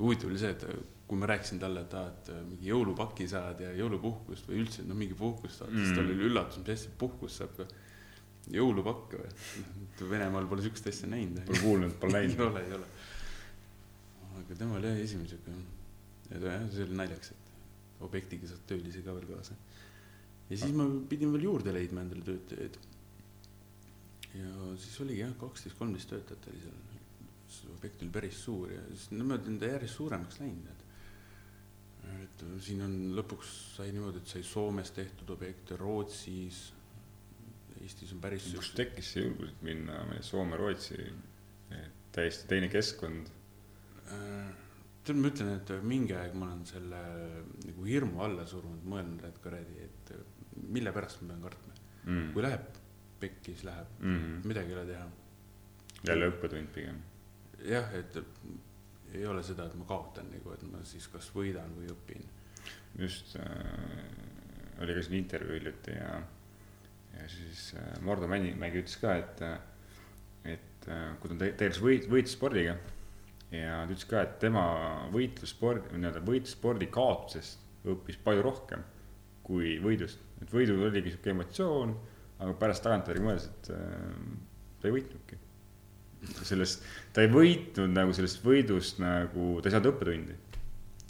huvitav 0.00 0.32
oli 0.32 0.40
see, 0.40 0.56
et 0.56 0.93
kui 1.08 1.20
ma 1.20 1.28
rääkisin 1.28 1.60
talle, 1.60 1.84
et 1.84 1.94
aa, 1.98 2.10
et 2.12 2.28
äh, 2.32 2.40
mingi 2.48 2.70
jõulupaki 2.70 3.26
saad 3.28 3.60
ja 3.60 3.72
jõulupuhkust 3.76 4.48
või 4.48 4.62
üldse 4.62 4.86
noh, 4.88 4.96
mingi 4.96 5.16
puhkust 5.18 5.60
saad 5.60 5.72
mm., 5.74 5.82
siis 5.82 5.98
tal 5.98 6.08
oli 6.08 6.28
üllatus, 6.30 6.60
mis 6.62 6.72
asja 6.78 6.92
puhkust 7.00 7.42
saab 7.42 7.52
ka. 7.58 7.66
jõulupakke 8.54 9.20
või, 9.20 9.34
noh, 9.64 10.06
Venemaal 10.10 10.48
pole 10.48 10.64
siukest 10.64 10.88
asja 10.90 11.08
näinud. 11.08 11.44
Pole 11.48 11.60
kuulnud, 11.60 11.96
pole 12.00 12.18
näinud 12.18 12.40
ei 12.40 12.46
ole, 12.46 12.64
ei 12.64 12.76
ole. 12.78 12.88
aga 14.40 14.58
tema 14.62 14.78
oli 14.80 14.90
jah 14.90 15.02
esimene 15.04 15.28
siuke, 15.28 15.58
ja 16.30 16.40
ta 16.40 16.56
jah, 16.56 16.64
see 16.72 16.88
oli 16.88 16.98
naljakas, 17.02 17.34
et 17.36 18.02
objektiga 18.08 18.48
saad 18.48 18.64
töölisi 18.72 19.04
ka 19.04 19.14
veel 19.16 19.28
kaasa. 19.28 19.60
ja 20.48 20.56
siis 20.56 20.72
ma 20.76 20.88
pidin 21.08 21.36
veel 21.36 21.48
juurde 21.50 21.72
leidma 21.72 22.04
endale 22.04 22.24
töötajaid. 22.24 22.80
ja 24.40 24.72
siis 24.80 24.98
oligi 25.04 25.20
jah, 25.20 25.36
kaksteist, 25.40 25.78
kolmteist 25.78 26.12
töötajat 26.12 26.50
oli 26.52 26.64
seal 26.64 26.82
see 27.54 27.70
objekt 27.74 28.02
oli 28.02 28.10
päris 28.10 28.40
suur 28.44 28.72
ja 28.72 28.80
siis 28.90 29.10
niimoodi 29.14 29.52
on 29.52 29.58
ta 29.60 29.70
järjest 29.70 30.00
suuremaks 30.00 30.40
läinud, 30.40 30.83
et 32.22 32.44
et 32.44 32.62
siin 32.62 32.82
on 32.84 32.94
lõpuks 33.16 33.52
sai 33.76 33.92
niimoodi, 33.94 34.22
et 34.22 34.32
sai 34.34 34.42
Soomes 34.46 34.90
tehtud 34.94 35.30
objekte, 35.34 35.78
Rootsis, 35.80 36.64
Eestis 37.80 38.12
on 38.14 38.20
päris. 38.22 38.50
kust 38.56 38.76
tekkis 38.78 39.14
see 39.14 39.24
julgus 39.24 39.54
minna 39.62 40.02
Soome, 40.24 40.56
Rootsi, 40.56 40.98
täiesti 42.14 42.48
teine 42.48 42.70
keskkond? 42.72 43.30
Äh, 44.14 44.52
tead, 45.04 45.18
ma 45.20 45.30
ütlen, 45.32 45.50
et 45.58 45.74
mingi 45.84 46.16
aeg 46.16 46.36
ma 46.38 46.50
olen 46.52 46.64
selle 46.68 47.02
nagu 47.64 47.88
hirmu 47.88 48.22
alla 48.24 48.46
surunud, 48.48 48.86
mõelnud, 48.88 49.24
et 49.28 49.40
kuradi, 49.44 49.88
et 49.88 50.14
mille 50.74 50.92
pärast 50.94 51.22
ma 51.22 51.32
pean 51.32 51.44
kartma 51.48 51.74
mm.. 52.04 52.30
kui 52.36 52.44
läheb 52.44 52.80
pekki, 53.20 53.54
siis 53.54 53.64
läheb 53.68 53.98
mm, 54.00 54.20
-hmm. 54.20 54.46
midagi 54.48 54.72
ei 54.72 54.78
ole 54.78 54.86
teha. 54.92 55.08
jälle 56.08 56.30
õppetund 56.30 56.72
pigem. 56.74 57.02
jah, 57.64 57.94
et 57.94 58.18
ei 59.14 59.26
ole 59.30 59.42
seda, 59.46 59.68
et 59.68 59.76
ma 59.78 59.86
kaotan 59.88 60.30
nagu, 60.32 60.54
et 60.54 60.64
ma 60.70 60.82
siis 60.88 61.06
kas 61.12 61.30
võidan 61.34 61.74
või 61.78 61.90
õpin. 61.94 62.24
just 62.98 63.36
äh,, 63.36 63.52
oli 64.82 64.94
ka 64.94 65.02
siin 65.02 65.18
intervjuu 65.18 65.58
hiljuti 65.58 65.94
ja, 65.96 66.14
ja 67.18 67.28
siis 67.30 67.72
äh, 67.78 67.92
Mardu 68.02 68.28
Mägi, 68.30 68.54
Mägi 68.58 68.82
ütles 68.82 68.96
ka, 69.02 69.16
et, 69.18 69.42
et 70.56 70.88
äh, 70.88 71.06
kui 71.20 71.32
ta 71.32 71.38
tegeles 71.44 71.82
võit, 71.82 72.08
võitlusspordiga 72.10 72.76
ja 73.54 73.82
ta 73.84 73.92
ütles 73.92 74.08
ka, 74.10 74.22
et 74.22 74.38
tema 74.42 74.64
võitlussport, 75.14 75.92
nii-öelda 75.94 76.22
võitlusspordi 76.26 76.90
kaotusest 76.94 77.88
õppis 77.90 78.18
palju 78.24 78.42
rohkem 78.42 78.82
kui 79.44 79.76
võidust. 79.82 80.20
et 80.42 80.50
võidul 80.52 80.82
oligi 80.88 81.12
sihuke 81.12 81.32
emotsioon, 81.32 81.94
aga 82.42 82.54
pärast 82.60 82.84
tagantjärgi 82.84 83.24
mõeldes, 83.24 83.48
et 83.52 83.70
äh, 83.76 84.14
ta 84.80 84.88
ei 84.88 84.96
võitnudki. 84.96 85.38
sellest, 86.42 86.84
ta 87.14 87.24
ei 87.24 87.30
võitnud 87.32 87.94
nagu 87.94 88.14
sellest 88.16 88.42
võidust 88.44 89.00
nagu, 89.02 89.48
ta 89.60 89.70
ei 89.70 89.76
saanud 89.76 89.90
õppetundi. 89.92 90.36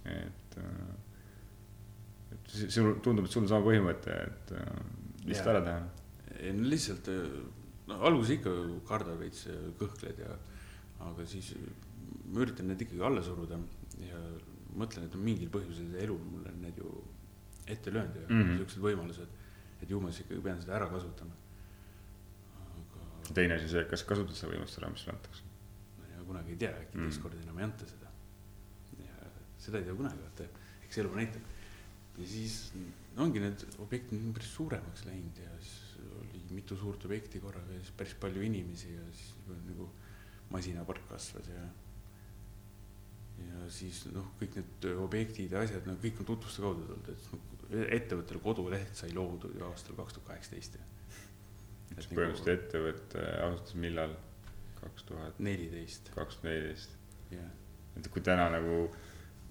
et 0.05 0.59
äh,, 0.61 0.93
et 2.35 2.57
sul 2.71 2.95
tundub, 3.03 3.25
et 3.25 3.33
sul 3.33 3.45
on 3.45 3.51
sama 3.51 3.67
põhimõte, 3.67 4.17
et 4.29 4.55
äh, 4.59 4.75
lihtsalt 5.25 5.51
Jaa. 5.51 5.55
ära 5.55 5.65
teha. 5.69 6.41
ei 6.41 6.53
no 6.57 6.69
lihtsalt, 6.73 7.11
no 7.89 8.01
alguses 8.09 8.37
ikka 8.39 8.53
kardad 8.89 9.19
veits, 9.21 9.47
kõhkled 9.81 10.21
ja, 10.25 10.37
aga 11.05 11.27
siis 11.29 11.55
ma 12.31 12.45
üritan 12.45 12.69
need 12.71 12.85
ikkagi 12.85 13.03
alla 13.05 13.23
suruda 13.25 13.59
ja 14.03 14.21
mõtlen, 14.79 15.07
et 15.09 15.17
mingil 15.21 15.51
põhjusel 15.55 15.91
see 15.93 16.05
elu 16.05 16.17
mulle 16.19 16.53
on 16.53 16.61
need 16.65 16.79
ju 16.81 16.93
ette 17.71 17.93
löönud 17.93 18.17
ja 18.17 18.27
mm. 18.29 18.43
-hmm. 18.43 18.57
siuksed 18.61 18.83
võimalused, 18.83 19.35
et 19.83 19.91
ju 19.91 20.01
ma 20.01 20.11
siis 20.11 20.27
ikkagi 20.27 20.43
pean 20.45 20.61
seda 20.61 20.77
ära 20.79 20.89
kasutama. 20.91 21.37
Aga 23.25 23.35
teine 23.41 23.57
asi 23.59 23.69
see, 23.73 23.85
kas 23.91 24.05
kasutad 24.09 24.37
seda 24.37 24.53
võimalust 24.53 24.81
ära, 24.81 24.91
mis 24.93 25.05
sulle 25.05 25.17
antakse. 25.17 25.43
ja 26.13 26.25
kunagi 26.29 26.55
ei 26.55 26.61
tea, 26.61 26.75
äkki 26.85 26.99
Mm. 26.99 27.09
teist 27.09 27.23
korda 27.23 27.41
enam 27.43 27.59
ei 27.59 27.65
anta 27.65 27.87
seda. 27.89 28.11
ja 29.01 29.31
seda 29.59 29.81
ei 29.81 29.85
tea 29.89 29.95
kunagi, 29.95 30.21
vaata, 30.27 30.49
eks 30.85 30.99
elu 31.03 31.15
näitab. 31.17 31.43
ja 32.19 32.27
siis 32.27 32.59
ongi 33.19 33.41
need 33.43 33.65
objektid 33.79 34.21
on 34.21 34.35
päris 34.35 34.53
suuremaks 34.55 35.05
läinud 35.07 35.39
ja 35.39 35.51
siis 35.61 35.97
oli 36.21 36.43
mitu 36.51 36.77
suurt 36.77 37.05
objekti 37.05 37.41
korraga 37.41 37.73
ja 37.73 37.81
siis 37.81 37.95
päris 37.97 38.15
palju 38.21 38.43
inimesi 38.43 38.93
ja 38.95 39.07
siis 39.13 39.33
nagu 39.69 39.89
masinapark 40.51 41.09
kasvas 41.09 41.49
ja. 41.49 41.65
ja 43.49 43.71
siis 43.71 44.05
noh, 44.15 44.29
kõik 44.41 44.59
need 44.61 44.89
objektid 45.03 45.55
ja 45.55 45.65
asjad, 45.65 45.87
no 45.89 45.97
kõik 46.03 46.21
on 46.23 46.29
tutvuste 46.29 46.63
kaudu 46.63 46.87
tulnud, 46.87 47.11
et 47.15 47.33
noh, 47.33 47.51
ettevõttel 47.97 48.39
koduleht 48.45 48.95
sai 48.99 49.11
loodud 49.17 49.57
ju 49.59 49.65
aastal 49.67 49.97
kaks 49.99 50.19
tuhat 50.19 50.29
kaheksateist 50.35 50.79
ja. 50.79 50.85
Põhimõtteliselt 51.99 52.53
ettevõte 52.59 53.25
asutas 53.49 53.75
millal? 53.75 54.15
kaks 54.85 55.07
tuhat 55.09 55.39
neliteist, 55.41 56.11
kakskümmend 56.15 56.59
neliteist. 56.59 56.97
jah. 57.33 57.51
et 57.97 58.09
kui 58.13 58.21
täna 58.23 58.51
nagu 58.53 58.83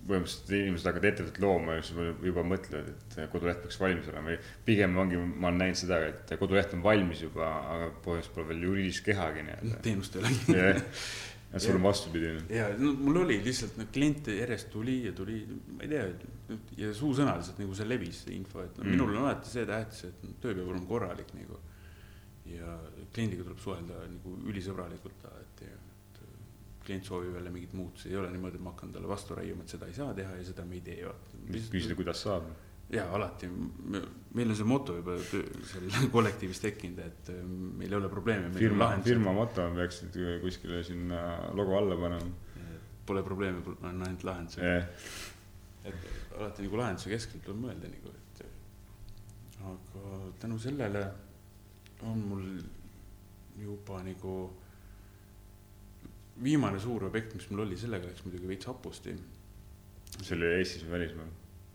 põhimõtteliselt 0.03 0.51
inimesed 0.57 0.85
hakkavad 0.89 1.07
ettevõtet 1.09 1.39
looma 1.41 1.77
ja 1.77 1.81
siis 1.87 1.97
juba- 2.27 2.43
mõtlevad, 2.43 2.89
et 2.91 3.17
koduleht 3.31 3.61
peaks 3.63 3.79
valmis 3.79 4.09
olema. 4.11 4.35
pigem 4.65 4.97
ongi, 4.99 5.17
ma 5.17 5.47
olen 5.47 5.61
näinud 5.63 5.79
seda, 5.79 5.99
et 6.11 6.33
koduleht 6.39 6.73
on 6.75 6.83
valmis 6.83 7.21
juba, 7.23 7.47
aga 7.73 7.87
põhimõtteliselt 8.03 8.35
pole 8.35 8.49
veel 8.51 8.65
juriidilist 8.67 9.05
kehagi 9.05 9.45
nii-öelda. 9.47 9.79
teenust 9.87 10.15
ei 10.15 10.21
ole. 10.21 10.33
jah, 10.59 10.81
ja 11.53 11.59
sul 11.63 11.75
on 11.79 11.83
vastupidi. 11.87 12.33
ja 12.49 12.67
no 12.77 12.93
mul 12.99 13.21
oli 13.23 13.39
lihtsalt 13.45 13.77
no 13.79 13.85
kliente 13.93 14.35
järjest 14.41 14.69
tuli 14.73 14.99
ja 15.05 15.11
tuli, 15.15 15.39
ma 15.77 15.83
ei 15.87 15.89
tea, 15.95 16.07
ja 16.77 16.93
suusõnaliselt 16.97 17.59
nagu 17.63 17.75
see 17.77 17.87
levis, 17.89 18.23
see 18.25 18.35
info, 18.35 18.61
et 18.65 18.77
no, 18.77 18.83
Mm. 18.83 18.89
minul 18.97 19.15
on 19.15 19.23
alati 19.27 19.49
see 19.55 19.65
tähtis, 19.65 20.03
et 20.09 20.25
töö 20.41 20.53
peab 20.53 20.67
olema 20.67 20.85
korralik 20.89 21.31
nagu. 21.37 21.59
Ja 22.45 22.75
kliendiga 23.13 23.45
tuleb 23.45 23.61
suhelda 23.63 24.03
nagu 24.09 24.35
ülisõbralikult 24.51 25.25
alati, 25.29 25.69
et 25.71 25.93
klient 26.83 27.07
soovib 27.07 27.37
jälle 27.37 27.51
mingit 27.53 27.73
see 27.99 28.11
ei 28.11 28.19
ole 28.19 28.29
niimoodi, 28.31 28.59
et 28.59 28.63
ma 28.63 28.73
hakkan 28.73 28.91
talle 28.91 29.07
vastu 29.07 29.35
raiuma, 29.37 29.63
et 29.63 29.73
seda 29.75 29.87
ei 29.87 29.95
saa 29.95 30.13
teha 30.13 30.35
ja 30.35 30.45
seda 30.49 30.65
me 30.67 30.79
ei 30.79 30.83
tee, 30.85 31.09
küsida, 31.47 31.79
vaata. 31.79 31.97
kuidas 32.01 32.23
saab. 32.25 32.49
jaa, 32.93 33.07
alati, 33.15 33.49
meil 34.35 34.49
on 34.51 34.57
see 34.59 34.67
moto 34.67 34.97
juba 34.99 35.15
seal 35.23 35.87
kollektiivis 36.15 36.63
tekkinud, 36.63 36.99
et 37.05 37.31
äh, 37.33 37.43
meil 37.79 37.91
ei 37.91 37.99
ole 38.01 38.09
probleeme. 38.11 38.51
firma, 38.57 38.89
firma 39.05 39.35
moto 39.35 39.69
peaksid 39.77 40.19
kuskile 40.43 40.83
sinna 40.83 41.21
logo 41.53 41.77
alla 41.79 41.99
panema. 41.99 42.41
Pole 43.03 43.19
probleeme, 43.23 43.59
on 43.83 44.03
ainult 44.05 44.21
lahendused. 44.23 44.63
jah, 44.63 44.85
et 45.83 46.37
alati 46.37 46.63
nagu 46.67 46.79
lahenduse 46.79 47.11
keskelt 47.11 47.43
tuleb 47.43 47.65
mõelda 47.65 47.89
nagu, 47.91 48.13
et 48.13 48.45
aga 49.63 50.19
tänu 50.39 50.59
sellele 50.59 51.03
on 52.09 52.25
mul 52.29 52.47
juba 53.59 54.01
nagu 54.03 54.35
viimane 56.43 56.79
suur 56.81 57.05
objekt, 57.07 57.35
mis 57.37 57.49
mul 57.51 57.65
oli, 57.67 57.77
sellega 57.77 58.09
läks 58.09 58.25
muidugi 58.25 58.49
veits 58.49 58.69
hapusti. 58.69 59.13
see 60.19 60.35
oli 60.37 60.49
Eestis 60.57 60.85
või 60.85 60.97
välismaal? 60.97 61.29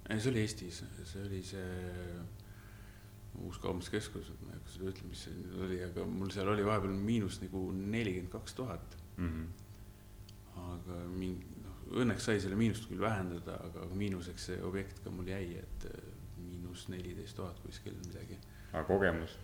ei, 0.08 0.20
see 0.20 0.32
oli 0.32 0.42
Eestis, 0.42 0.82
see 1.04 1.24
oli 1.26 1.42
see 1.46 2.18
uus 3.38 3.58
kaubanduskeskus, 3.62 4.32
ma 4.42 4.52
ei 4.52 4.58
hakka 4.58 4.72
seda 4.72 4.90
ütlema, 4.90 5.12
mis 5.12 5.22
see 5.26 5.34
nüüd 5.36 5.58
oli, 5.66 5.78
aga 5.86 6.06
mul 6.10 6.30
seal 6.34 6.50
oli 6.50 6.64
vahepeal 6.66 6.94
miinus 6.96 7.38
nagu 7.42 7.68
nelikümmend 7.76 8.32
kaks 8.32 8.56
tuhat. 8.58 8.96
aga 10.58 10.96
mingi, 11.14 11.46
noh, 11.62 11.76
õnneks 12.02 12.26
sai 12.28 12.40
selle 12.42 12.58
miinust 12.58 12.88
küll 12.90 13.00
vähendada, 13.02 13.60
aga 13.68 13.86
miinuseks 13.94 14.48
see 14.50 14.62
objekt 14.66 14.98
ka 15.04 15.12
mul 15.14 15.28
jäi, 15.30 15.60
et 15.60 15.86
äh, 15.86 16.08
miinus 16.42 16.88
neliteist 16.90 17.36
tuhat 17.38 17.60
kuskil 17.62 17.94
midagi. 18.06 18.38
aga 18.72 18.82
kogemus, 18.88 19.36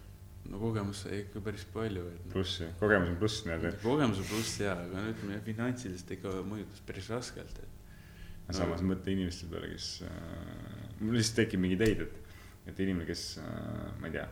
no 0.51 0.61
kogemus 0.61 1.05
sai 1.05 1.23
ikka 1.23 1.43
päris 1.45 1.65
palju, 1.73 2.05
noh, 2.05 2.33
pluss, 2.33 2.61
kogemus 2.81 3.13
on 3.13 3.17
pluss 3.21 3.45
nii-öelda. 3.47 3.73
kogemuse 3.83 4.27
pluss 4.29 4.61
jaa, 4.61 4.77
aga 4.87 5.01
no 5.01 5.15
ütleme 5.15 5.41
finantsiliselt 5.47 6.15
ikka 6.19 6.35
mõjutas 6.49 6.85
päris 6.87 7.11
raskelt, 7.13 7.61
et 7.65 7.75
aga 8.45 8.57
samas 8.59 8.85
mõtle 8.85 9.15
inimeste 9.15 9.49
peale, 9.51 9.71
kes 9.73 9.91
äh,, 10.07 10.89
mul 11.01 11.17
lihtsalt 11.19 11.43
tekib 11.43 11.63
mingeid 11.65 11.85
ideid, 11.85 12.07
et, 12.07 12.41
et 12.73 12.83
inimene, 12.87 13.09
kes 13.09 13.27
äh,, 13.43 13.87
ma 14.01 14.11
ei 14.11 14.19
tea, 14.19 14.27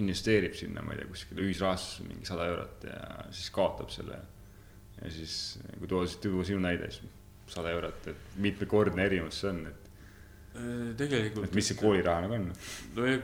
investeerib 0.00 0.56
sinna, 0.56 0.84
ma 0.84 0.94
ei 0.94 1.02
tea, 1.02 1.10
kuskile 1.10 1.44
ühisrahastusse 1.44 2.06
mingi 2.08 2.28
sada 2.28 2.48
eurot 2.48 2.86
ja 2.88 3.00
siis 3.30 3.50
kaotab 3.52 3.92
selle. 3.92 4.20
ja 5.02 5.10
siis, 5.10 5.58
kui 5.78 5.88
tuua, 5.90 6.06
tuua 6.22 6.44
sinu 6.46 6.62
näide, 6.62 6.88
siis 6.94 7.20
sada 7.52 7.72
eurot, 7.74 8.06
et 8.08 8.36
mitmekordne 8.40 9.04
erinevus 9.04 9.42
see 9.42 9.50
on, 9.50 9.64
et, 9.68 9.81
tegelikult. 10.98 11.46
et 11.48 11.54
mis 11.56 11.70
see 11.70 11.78
kooliraha 11.78 12.26
nagu 12.26 12.36
on. 12.38 12.50
no 12.96 13.06
ja 13.08 13.18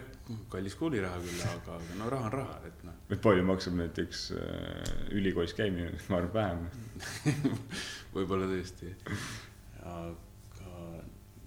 kallis 0.52 0.76
kooliraha 0.76 1.20
küll, 1.24 1.40
aga, 1.44 1.76
aga 1.78 1.98
no 2.00 2.08
raha 2.12 2.28
on 2.28 2.34
raha, 2.36 2.56
et 2.68 2.84
noh, 2.84 2.96
et 3.08 3.20
palju 3.24 3.44
maksab 3.48 3.76
näiteks 3.80 4.24
äh, 4.36 4.94
ülikoolis 5.16 5.54
käimine, 5.56 5.92
ma 6.08 6.20
arvan 6.22 6.34
vähem. 6.34 7.44
võib-olla 8.16 8.48
tõesti. 8.50 8.92
aga 9.84 10.72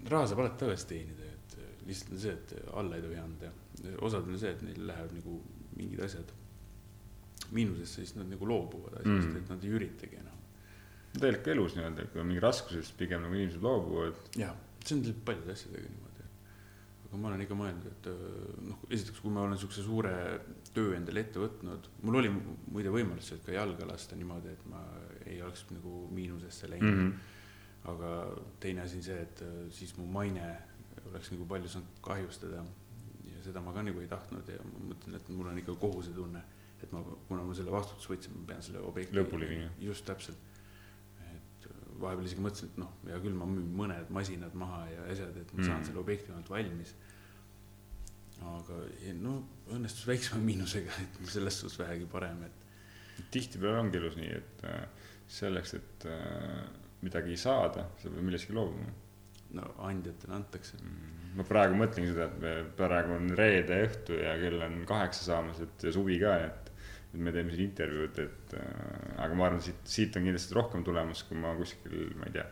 raha 0.10 0.28
saab 0.30 0.44
alati 0.44 0.64
tagasi 0.66 0.90
teenida, 0.94 1.30
et 1.30 1.58
lihtsalt 1.88 2.14
on 2.16 2.24
see, 2.26 2.38
et 2.38 2.56
alla 2.82 2.98
ei 2.98 3.06
tohi 3.06 3.20
anda. 3.22 3.52
osadel 4.02 4.36
on 4.38 4.42
see, 4.42 4.54
et 4.56 4.66
neil 4.66 4.86
läheb 4.90 5.14
nagu 5.18 5.40
mingid 5.78 6.02
asjad 6.06 6.34
miinusesse, 7.52 8.02
siis 8.06 8.16
nad 8.16 8.30
nagu 8.32 8.48
loobuvad 8.48 9.00
asjast 9.02 9.28
Mm. 9.28 9.38
et 9.38 9.50
nad 9.50 9.64
ei 9.64 9.72
üritagi 9.78 10.18
enam. 10.20 10.38
tegelikult 11.14 11.46
ka 11.46 11.52
elus 11.52 11.74
nii-öelda, 11.76 12.06
kui 12.12 12.22
on 12.22 12.28
mingi 12.28 12.40
raskused, 12.44 12.86
siis 12.86 12.98
pigem 12.98 13.22
nagu 13.26 13.36
inimesed 13.36 13.62
loobuvad. 13.62 14.16
jaa, 14.40 14.54
see 14.86 14.98
on 14.98 15.22
paljude 15.26 15.54
asjadega 15.54 15.90
niimoodi. 15.90 16.28
aga 17.06 17.20
ma 17.20 17.28
olen 17.28 17.44
ikka 17.44 17.58
mõelnud, 17.60 17.88
et 17.92 18.08
öö, 18.08 18.56
noh, 18.70 18.84
esiteks, 18.90 19.20
kui 19.20 19.34
ma 19.34 19.44
olen 19.44 19.58
niisuguse 19.58 19.84
suure 19.84 20.14
töö 20.74 20.96
endale 20.96 21.26
ette 21.26 21.42
võtnud, 21.42 21.90
mul 22.08 22.20
oli 22.22 22.32
muide 22.32 22.94
võimalus 22.94 23.28
sealt 23.32 23.44
ka 23.46 23.56
jalga 23.56 23.88
lasta 23.90 24.16
niimoodi, 24.16 24.54
et 24.56 24.66
ma 24.72 24.82
ei 25.26 25.42
oleks 25.44 25.66
nagu 25.76 26.06
miinusesse 26.16 26.70
läinud 26.72 26.92
mm. 26.94 27.10
-hmm. 27.10 27.90
aga 27.94 28.12
teine 28.64 28.86
asi 28.86 29.02
on 29.02 29.08
see, 29.10 29.22
et 29.22 29.42
öö, 29.48 29.66
siis 29.72 29.98
mu 29.98 30.08
maine 30.08 30.48
oleks 31.10 31.32
nagu 31.34 31.46
palju 31.46 31.70
saanud 31.70 32.00
kahjustada 32.06 32.62
ja 32.62 33.44
seda 33.44 33.62
ma 33.62 33.74
ka 33.74 33.84
nagu 33.86 34.02
ei 34.02 34.08
tahtnud 34.08 34.50
ja 34.50 34.64
ma 34.66 34.86
mõtlen, 34.92 35.18
et 35.18 35.30
mul 35.30 35.50
on 35.52 35.58
ikka 35.62 35.76
kohusetunne, 35.82 36.44
et 36.82 36.92
ma, 36.94 37.04
kuna 37.28 37.44
ma 37.44 37.56
selle 37.58 37.74
vastutuse 37.74 38.14
võtsin, 38.14 38.38
ma 38.38 38.48
pean 38.54 38.64
selle 38.66 38.84
objekti 38.86 39.18
Lõpuni 39.18 39.50
viima. 39.50 39.70
just 39.82 40.06
täpselt. 40.06 40.51
Vahepeal 42.02 42.28
isegi 42.30 42.44
mõtlesin, 42.46 42.72
et 42.74 42.78
noh, 42.82 42.92
hea 43.08 43.20
küll, 43.24 43.36
ma 43.38 43.48
müün 43.50 43.70
mõned 43.78 44.12
masinad 44.14 44.54
maha 44.58 44.84
ja 44.92 45.06
asjad, 45.14 45.38
et 45.38 45.54
ma 45.54 45.64
saan 45.64 45.80
Mm. 45.80 45.86
selle 45.90 46.00
objekti 46.04 46.32
ainult 46.32 46.50
valmis. 46.50 46.96
aga 48.42 48.74
no 49.22 49.36
õnnestus 49.70 50.08
väiksema 50.10 50.42
miinusega, 50.42 50.92
et 51.04 51.20
selles 51.30 51.60
suhtes 51.62 51.78
vähegi 51.80 52.08
parem, 52.10 52.44
et 52.48 53.28
tihtipeale 53.32 53.80
ongi 53.84 53.98
elus 54.00 54.16
nii, 54.18 54.32
et 54.34 54.64
äh, 54.66 54.88
selleks, 55.28 55.76
et 55.78 56.06
äh, 56.10 56.64
midagi 57.06 57.38
saada, 57.38 57.88
sa 58.02 58.10
pead 58.10 58.26
millestki 58.26 58.54
loobuma. 58.58 58.90
no 59.52 59.74
andjatele 59.84 60.34
antakse. 60.34 60.78
ma 61.36 61.44
praegu 61.44 61.76
mõtlengi 61.80 62.12
seda, 62.14 62.28
et 62.50 62.74
praegu 62.78 63.14
on 63.16 63.30
reede 63.38 63.78
õhtu 63.86 64.18
ja 64.20 64.34
kell 64.40 64.62
on 64.62 64.82
kaheksa 64.88 65.24
saamas, 65.24 65.60
et 65.64 65.84
ja 65.84 65.92
suvi 65.92 66.18
ka, 66.20 66.36
et 66.46 66.61
et 67.12 67.20
me 67.20 67.34
teeme 67.36 67.52
siin 67.52 67.70
intervjuud, 67.70 68.20
et 68.24 68.58
äh, 68.58 69.22
aga 69.26 69.38
ma 69.38 69.50
arvan, 69.50 69.62
siit, 69.64 69.84
siit 69.88 70.18
on 70.18 70.28
kindlasti 70.30 70.58
rohkem 70.58 70.84
tulemas, 70.88 71.24
kui 71.28 71.40
ma 71.40 71.54
kuskil, 71.60 72.12
ma 72.20 72.30
ei 72.30 72.40
tea, 72.40 72.48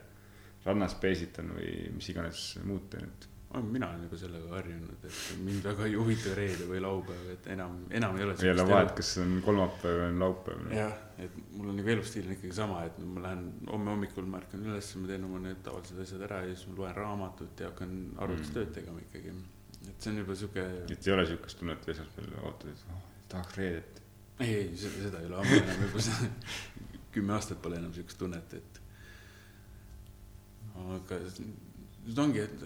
rannas 0.66 0.95
peesitan 0.99 1.53
või 1.55 1.74
mis 1.95 2.12
iganes 2.12 2.45
muud 2.68 2.89
teen, 2.91 3.07
et 3.07 3.30
mina 3.57 3.88
olen 3.89 4.03
juba 4.05 4.18
sellega 4.22 4.49
harjunud, 4.53 5.05
et 5.07 5.20
mind 5.41 5.64
väga 5.66 5.86
ei 5.89 5.95
huvita 5.97 6.34
reede 6.38 6.68
või 6.70 6.82
laupäev, 6.84 7.30
et 7.34 7.47
enam, 7.55 7.80
enam 7.97 8.18
ei 8.20 8.26
ole. 8.28 8.36
ei 8.45 8.51
ole 8.51 8.66
vahet, 8.70 8.91
kas 8.99 9.14
see 9.16 9.24
on 9.26 9.39
kolmapäev 9.45 10.01
või 10.03 10.20
laupäev. 10.22 10.68
jah, 10.76 10.99
et 11.18 11.39
mul 11.55 11.72
on 11.72 11.80
nagu 11.82 11.93
elustiil 11.95 12.28
on 12.28 12.36
ikkagi 12.36 12.53
sama, 12.60 12.84
et 12.86 12.99
ma 13.01 13.24
lähen 13.26 13.47
homme 13.72 13.89
hommikul 13.95 14.28
ma 14.30 14.38
ärkan 14.43 14.68
üles, 14.70 14.91
ma 15.01 15.10
teen 15.10 15.26
oma 15.26 15.41
need 15.47 15.64
tavalised 15.66 16.03
asjad 16.05 16.28
ära 16.30 16.43
ja 16.45 16.51
siis 16.53 16.70
ma 16.70 16.78
loen 16.84 16.93
raamatut 16.99 17.64
ja 17.66 17.72
hakkan 17.72 17.95
arvutustööd 18.28 18.70
tegema 18.76 19.01
ikkagi. 19.07 19.34
et 19.88 19.97
see 19.97 20.14
on 20.14 20.22
juba 20.22 20.38
sihuke, 20.43 20.68
et 20.86 21.10
ei 21.10 21.16
ole 21.16 21.26
siukest 21.32 21.64
tunnet, 21.64 21.82
et 21.82 21.95
esmaspäeval 21.95 22.51
ootad, 22.51 22.70
et 22.76 22.93
oh, 22.93 23.01
tahaks 23.34 23.57
reedet. 23.57 24.03
ei, 24.39 24.53
ei 24.55 24.77
seda, 24.77 25.19
ei 25.19 25.27
ole 25.29 25.39
ammu 25.41 25.57
enam 25.59 25.83
juba 25.87 26.03
kümme 27.15 27.35
aastat 27.35 27.61
pole 27.63 27.79
enam 27.79 27.93
siukest 27.95 28.19
tunnet, 28.21 28.53
et 28.53 28.79
aga 30.79 31.19
nüüd 32.05 32.21
ongi, 32.23 32.45
et 32.45 32.63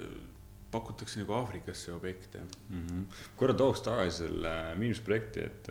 pakutakse 0.74 1.22
nagu 1.22 1.36
Aafrikasse 1.38 1.94
objekte 1.94 2.42
mm. 2.42 2.88
-hmm. 2.88 3.04
korra 3.38 3.54
tooks 3.54 3.82
tagasi 3.86 4.24
selle 4.26 4.54
miinusprojekti, 4.80 5.40
et, 5.40 5.70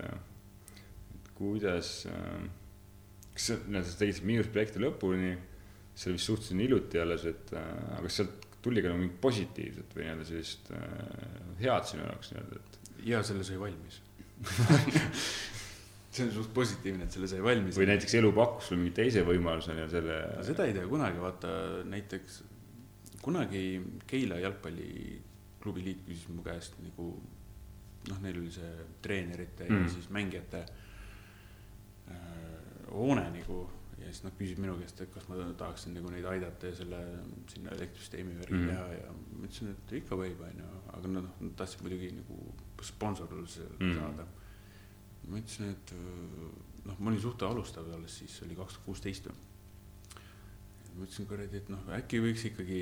et 1.14 1.32
kuidas, 1.34 2.06
kas 3.32 3.48
sa, 3.50 3.58
sa 3.82 3.98
tegid 3.98 4.22
miinusprojekti 4.30 4.82
lõpuni, 4.82 5.34
see 5.94 6.10
oli 6.10 6.18
vist 6.18 6.30
suhteliselt 6.30 6.66
iluti 6.68 7.02
alles, 7.02 7.26
et 7.28 7.54
aga 7.58 8.02
kas 8.06 8.20
sealt 8.20 8.48
tuli 8.62 8.82
ka 8.82 8.92
nagu 8.92 9.02
mingit 9.02 9.18
positiivset 9.20 9.96
või 9.96 10.06
nii-öelda 10.06 10.28
sellist 10.28 10.70
äh, 10.76 10.84
head 11.60 11.88
sinu 11.88 12.06
jaoks 12.06 12.32
nii-öelda, 12.32 12.60
et. 12.60 12.92
ja 13.10 13.22
selle 13.26 13.44
sai 13.44 13.58
valmis 13.60 13.98
see 16.12 16.26
on 16.26 16.32
suht 16.34 16.52
positiivne, 16.54 17.06
et 17.06 17.14
selle 17.14 17.28
sai 17.30 17.42
valmis. 17.44 17.76
või 17.78 17.88
näiteks 17.88 18.16
elu 18.20 18.32
pakkus 18.36 18.68
sulle 18.68 18.82
mingi 18.82 18.94
teise 18.98 19.24
võimalusena 19.26 19.86
ja 19.86 19.90
selle. 19.92 20.18
seda 20.46 20.66
ei 20.68 20.74
tea 20.76 20.88
kunagi, 20.90 21.20
vaata 21.22 21.52
näiteks 21.88 22.42
kunagi 23.22 23.64
Keila 24.10 24.40
jalgpalliklubi 24.42 25.84
liit 25.86 26.02
küsis 26.06 26.28
mu 26.32 26.44
käest 26.44 26.76
nagu 26.82 27.12
noh, 28.10 28.18
neil 28.24 28.40
oli 28.40 28.50
see 28.52 28.72
treenerite 29.04 29.68
mm. 29.68 29.84
ja 29.84 29.92
siis 29.94 30.08
mängijate 30.12 30.64
äh, 32.10 32.18
hoone 32.90 33.28
nagu 33.38 33.62
ja 34.02 34.10
siis 34.10 34.24
nad 34.26 34.34
küsisid 34.38 34.60
minu 34.62 34.74
käest, 34.80 35.00
et 35.04 35.12
kas 35.14 35.28
ma 35.30 35.38
tahaksin 35.58 35.94
nagu 35.96 36.10
neid 36.12 36.26
aidata 36.28 36.70
ja 36.70 36.76
selle 36.76 37.00
sinna 37.52 37.72
elektrisüsteemi 37.76 38.36
värgi 38.40 38.58
mm. 38.58 38.70
teha 38.70 38.86
ja 38.98 39.12
ma 39.14 39.46
ütlesin, 39.46 39.72
et 39.76 39.96
ikka 40.00 40.18
võib, 40.18 40.42
onju, 40.48 40.70
aga 40.98 41.12
noh, 41.12 41.28
nad 41.40 41.56
tahtsid 41.60 41.84
muidugi 41.86 42.10
nagu 42.16 42.38
sponsorluse 42.82 43.68
mm. 43.78 43.98
saada. 44.00 44.26
Ma 45.28 45.38
ütlesin, 45.38 45.70
et 45.70 45.94
noh, 46.86 46.98
ma 46.98 47.10
olin 47.10 47.22
suht 47.22 47.42
alustav 47.46 47.88
alles 47.94 48.18
siis, 48.22 48.42
oli 48.46 48.58
kaks 48.58 48.78
tuhat 48.78 48.86
kuusteist 48.86 49.30
või 49.30 49.40
ma 50.92 51.06
ütlesin 51.06 51.28
kuradi, 51.28 51.60
et 51.62 51.70
noh, 51.72 51.84
äkki 51.96 52.20
võiks 52.22 52.44
ikkagi 52.50 52.80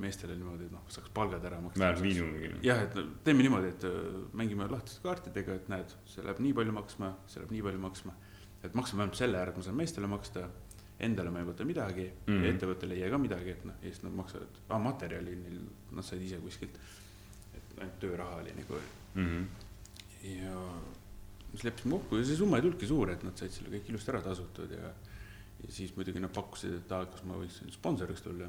meestele 0.00 0.36
niimoodi, 0.38 0.68
et 0.68 0.72
noh, 0.74 0.84
saaks 0.92 1.12
palgad 1.16 1.44
ära 1.44 1.58
maksta. 1.60 1.82
määr 1.82 2.00
miinimumgi. 2.00 2.52
jah, 2.64 2.80
et 2.86 2.96
teeme 3.26 3.44
niimoodi, 3.44 3.72
et 3.74 3.86
äh, 3.88 3.98
mängime 4.40 4.68
lahtiste 4.70 5.04
kaartidega, 5.04 5.58
et 5.60 5.68
näed, 5.72 5.92
see 6.08 6.24
läheb 6.24 6.40
nii 6.46 6.54
palju 6.56 6.76
maksma, 6.76 7.10
see 7.28 7.42
läheb 7.42 7.52
nii 7.56 7.64
palju 7.68 7.82
maksma. 7.84 8.14
et 8.64 8.76
maksame 8.76 9.04
ainult 9.04 9.20
selle 9.20 9.40
ära, 9.40 9.52
et 9.52 9.60
ma 9.60 9.66
saan 9.66 9.76
meestele 9.76 10.08
maksta, 10.10 10.46
endale 11.00 11.32
ma 11.32 11.40
ei 11.40 11.48
võta 11.48 11.64
midagi 11.64 12.06
mm, 12.06 12.32
-hmm. 12.32 12.48
ettevõttele 12.54 12.96
ei 12.96 13.04
jää 13.04 13.12
ka 13.12 13.20
midagi, 13.20 13.54
et 13.56 13.64
noh, 13.68 13.76
ja 13.80 13.92
siis 13.92 14.02
nad 14.04 14.16
maksavad, 14.16 14.58
aa 14.68 14.78
materjali 14.84 15.36
neil, 15.36 15.60
nad 15.96 16.04
said 16.04 16.22
ise 16.22 16.40
kuskilt. 16.44 16.80
et 17.56 17.78
ainult 17.78 17.98
tööraha 18.00 18.40
oli 18.40 18.52
nagu 18.56 18.80
mm. 19.14 19.26
-hmm. 19.26 19.46
ja 20.36 20.56
siis 21.50 21.66
leppisime 21.66 21.98
kokku 21.98 22.20
ja 22.20 22.26
see 22.26 22.38
summa 22.38 22.58
ei 22.58 22.64
tulnudki 22.66 22.88
suur, 22.88 23.10
et 23.12 23.24
nad 23.26 23.38
said 23.38 23.54
selle 23.54 23.72
kõik 23.74 23.90
ilusti 23.92 24.12
ära 24.14 24.22
tasutud 24.24 24.74
ja 24.76 24.92
ja 25.60 25.72
siis 25.72 25.92
muidugi 25.96 26.20
nad 26.22 26.32
pakkusid, 26.32 26.78
et 26.78 26.92
aa, 26.96 27.06
kas 27.10 27.24
ma 27.28 27.36
võiksin 27.36 27.72
sponsoriks 27.74 28.24
tulla 28.24 28.48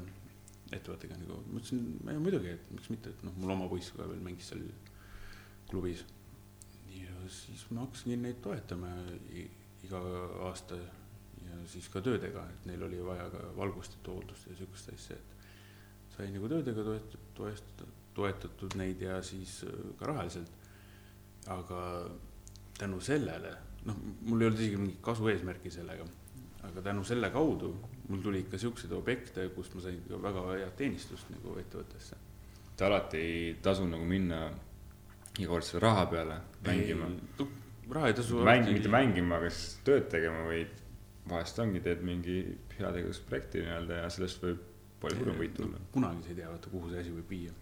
ettevõttega 0.72 1.18
nagu, 1.20 1.42
ma 1.50 1.60
ütlesin 1.60 1.82
muidugi, 2.24 2.54
et 2.54 2.70
miks 2.72 2.88
mitte, 2.92 3.12
et 3.12 3.24
noh, 3.26 3.34
mul 3.40 3.52
oma 3.52 3.68
poiss 3.68 3.92
ka 3.92 4.06
veel 4.08 4.22
mängis 4.24 4.48
seal 4.52 4.64
klubis. 5.68 6.04
ja 6.92 7.28
siis 7.32 7.66
ma 7.70 7.84
hakkasingi 7.84 8.18
neid 8.20 8.40
toetama 8.44 8.90
iga 9.84 10.00
aasta 10.48 10.78
ja 10.78 11.60
siis 11.68 11.88
ka 11.92 12.00
töödega, 12.04 12.46
et 12.54 12.66
neil 12.70 12.82
oli 12.88 13.00
vaja 13.04 13.28
ka 13.32 13.44
valgustit, 13.56 14.08
hooldust 14.08 14.48
ja 14.48 14.56
sihukest 14.56 14.92
asja, 14.94 15.16
et 15.16 16.16
sai 16.16 16.30
nagu 16.32 16.48
töödega 16.48 16.84
toetatud, 16.88 17.28
toestatud, 17.36 17.94
toetatud 18.16 18.76
neid 18.80 19.00
ja 19.04 19.20
siis 19.24 19.62
äh, 19.68 19.78
ka 20.00 20.12
rahaliselt. 20.12 20.60
aga 21.50 21.78
tänu 22.82 22.98
sellele, 23.00 23.54
noh, 23.88 24.02
mul 24.26 24.42
ei 24.42 24.50
olnud 24.50 24.60
isegi 24.60 24.80
mingit 24.80 25.00
kasu 25.04 25.30
eesmärki 25.32 25.70
sellega 25.70 26.06
aga 26.62 26.82
tänu 26.82 27.04
selle 27.04 27.30
kaudu 27.30 27.72
mul 28.08 28.20
tuli 28.22 28.42
ikka 28.44 28.58
siukseid 28.58 28.92
objekte, 28.92 29.48
kust 29.54 29.74
ma 29.74 29.80
sain 29.84 29.98
väga 30.22 30.44
head 30.50 30.76
teenistust 30.78 31.30
nagu 31.34 31.56
ettevõttesse. 31.60 32.18
et 32.72 32.82
alati 32.86 33.18
ei 33.18 33.54
tasu 33.62 33.86
nagu 33.88 34.04
minna 34.04 34.44
iga 35.38 35.48
kord 35.48 35.66
selle 35.66 35.82
raha 35.86 36.06
peale 36.06 36.38
mängima? 36.66 37.10
raha 37.90 38.12
ei 38.12 38.14
tasu. 38.14 38.42
mängi, 38.44 38.76
mitte 38.78 38.92
mängima, 38.92 39.40
aga 39.40 39.50
siis 39.50 39.80
tööd 39.86 40.08
tegema, 40.12 40.44
vaid 40.48 40.78
vahest 41.28 41.58
ongi, 41.62 41.80
teed 41.80 42.02
mingi 42.06 42.38
heategevusprojekti 42.78 43.62
nii-öelda 43.62 44.02
ja 44.02 44.10
sellest 44.10 44.42
võib 44.42 44.62
palju 45.02 45.18
suurem 45.18 45.38
võit 45.42 45.54
tulla 45.58 45.78
no,. 45.78 45.90
kunagi 45.94 46.26
sa 46.26 46.34
ei 46.34 46.40
tea, 46.40 46.50
vaata, 46.50 46.70
kuhu 46.70 46.90
see 46.90 47.02
asi 47.02 47.14
võib 47.14 47.30
viia. 47.36 47.54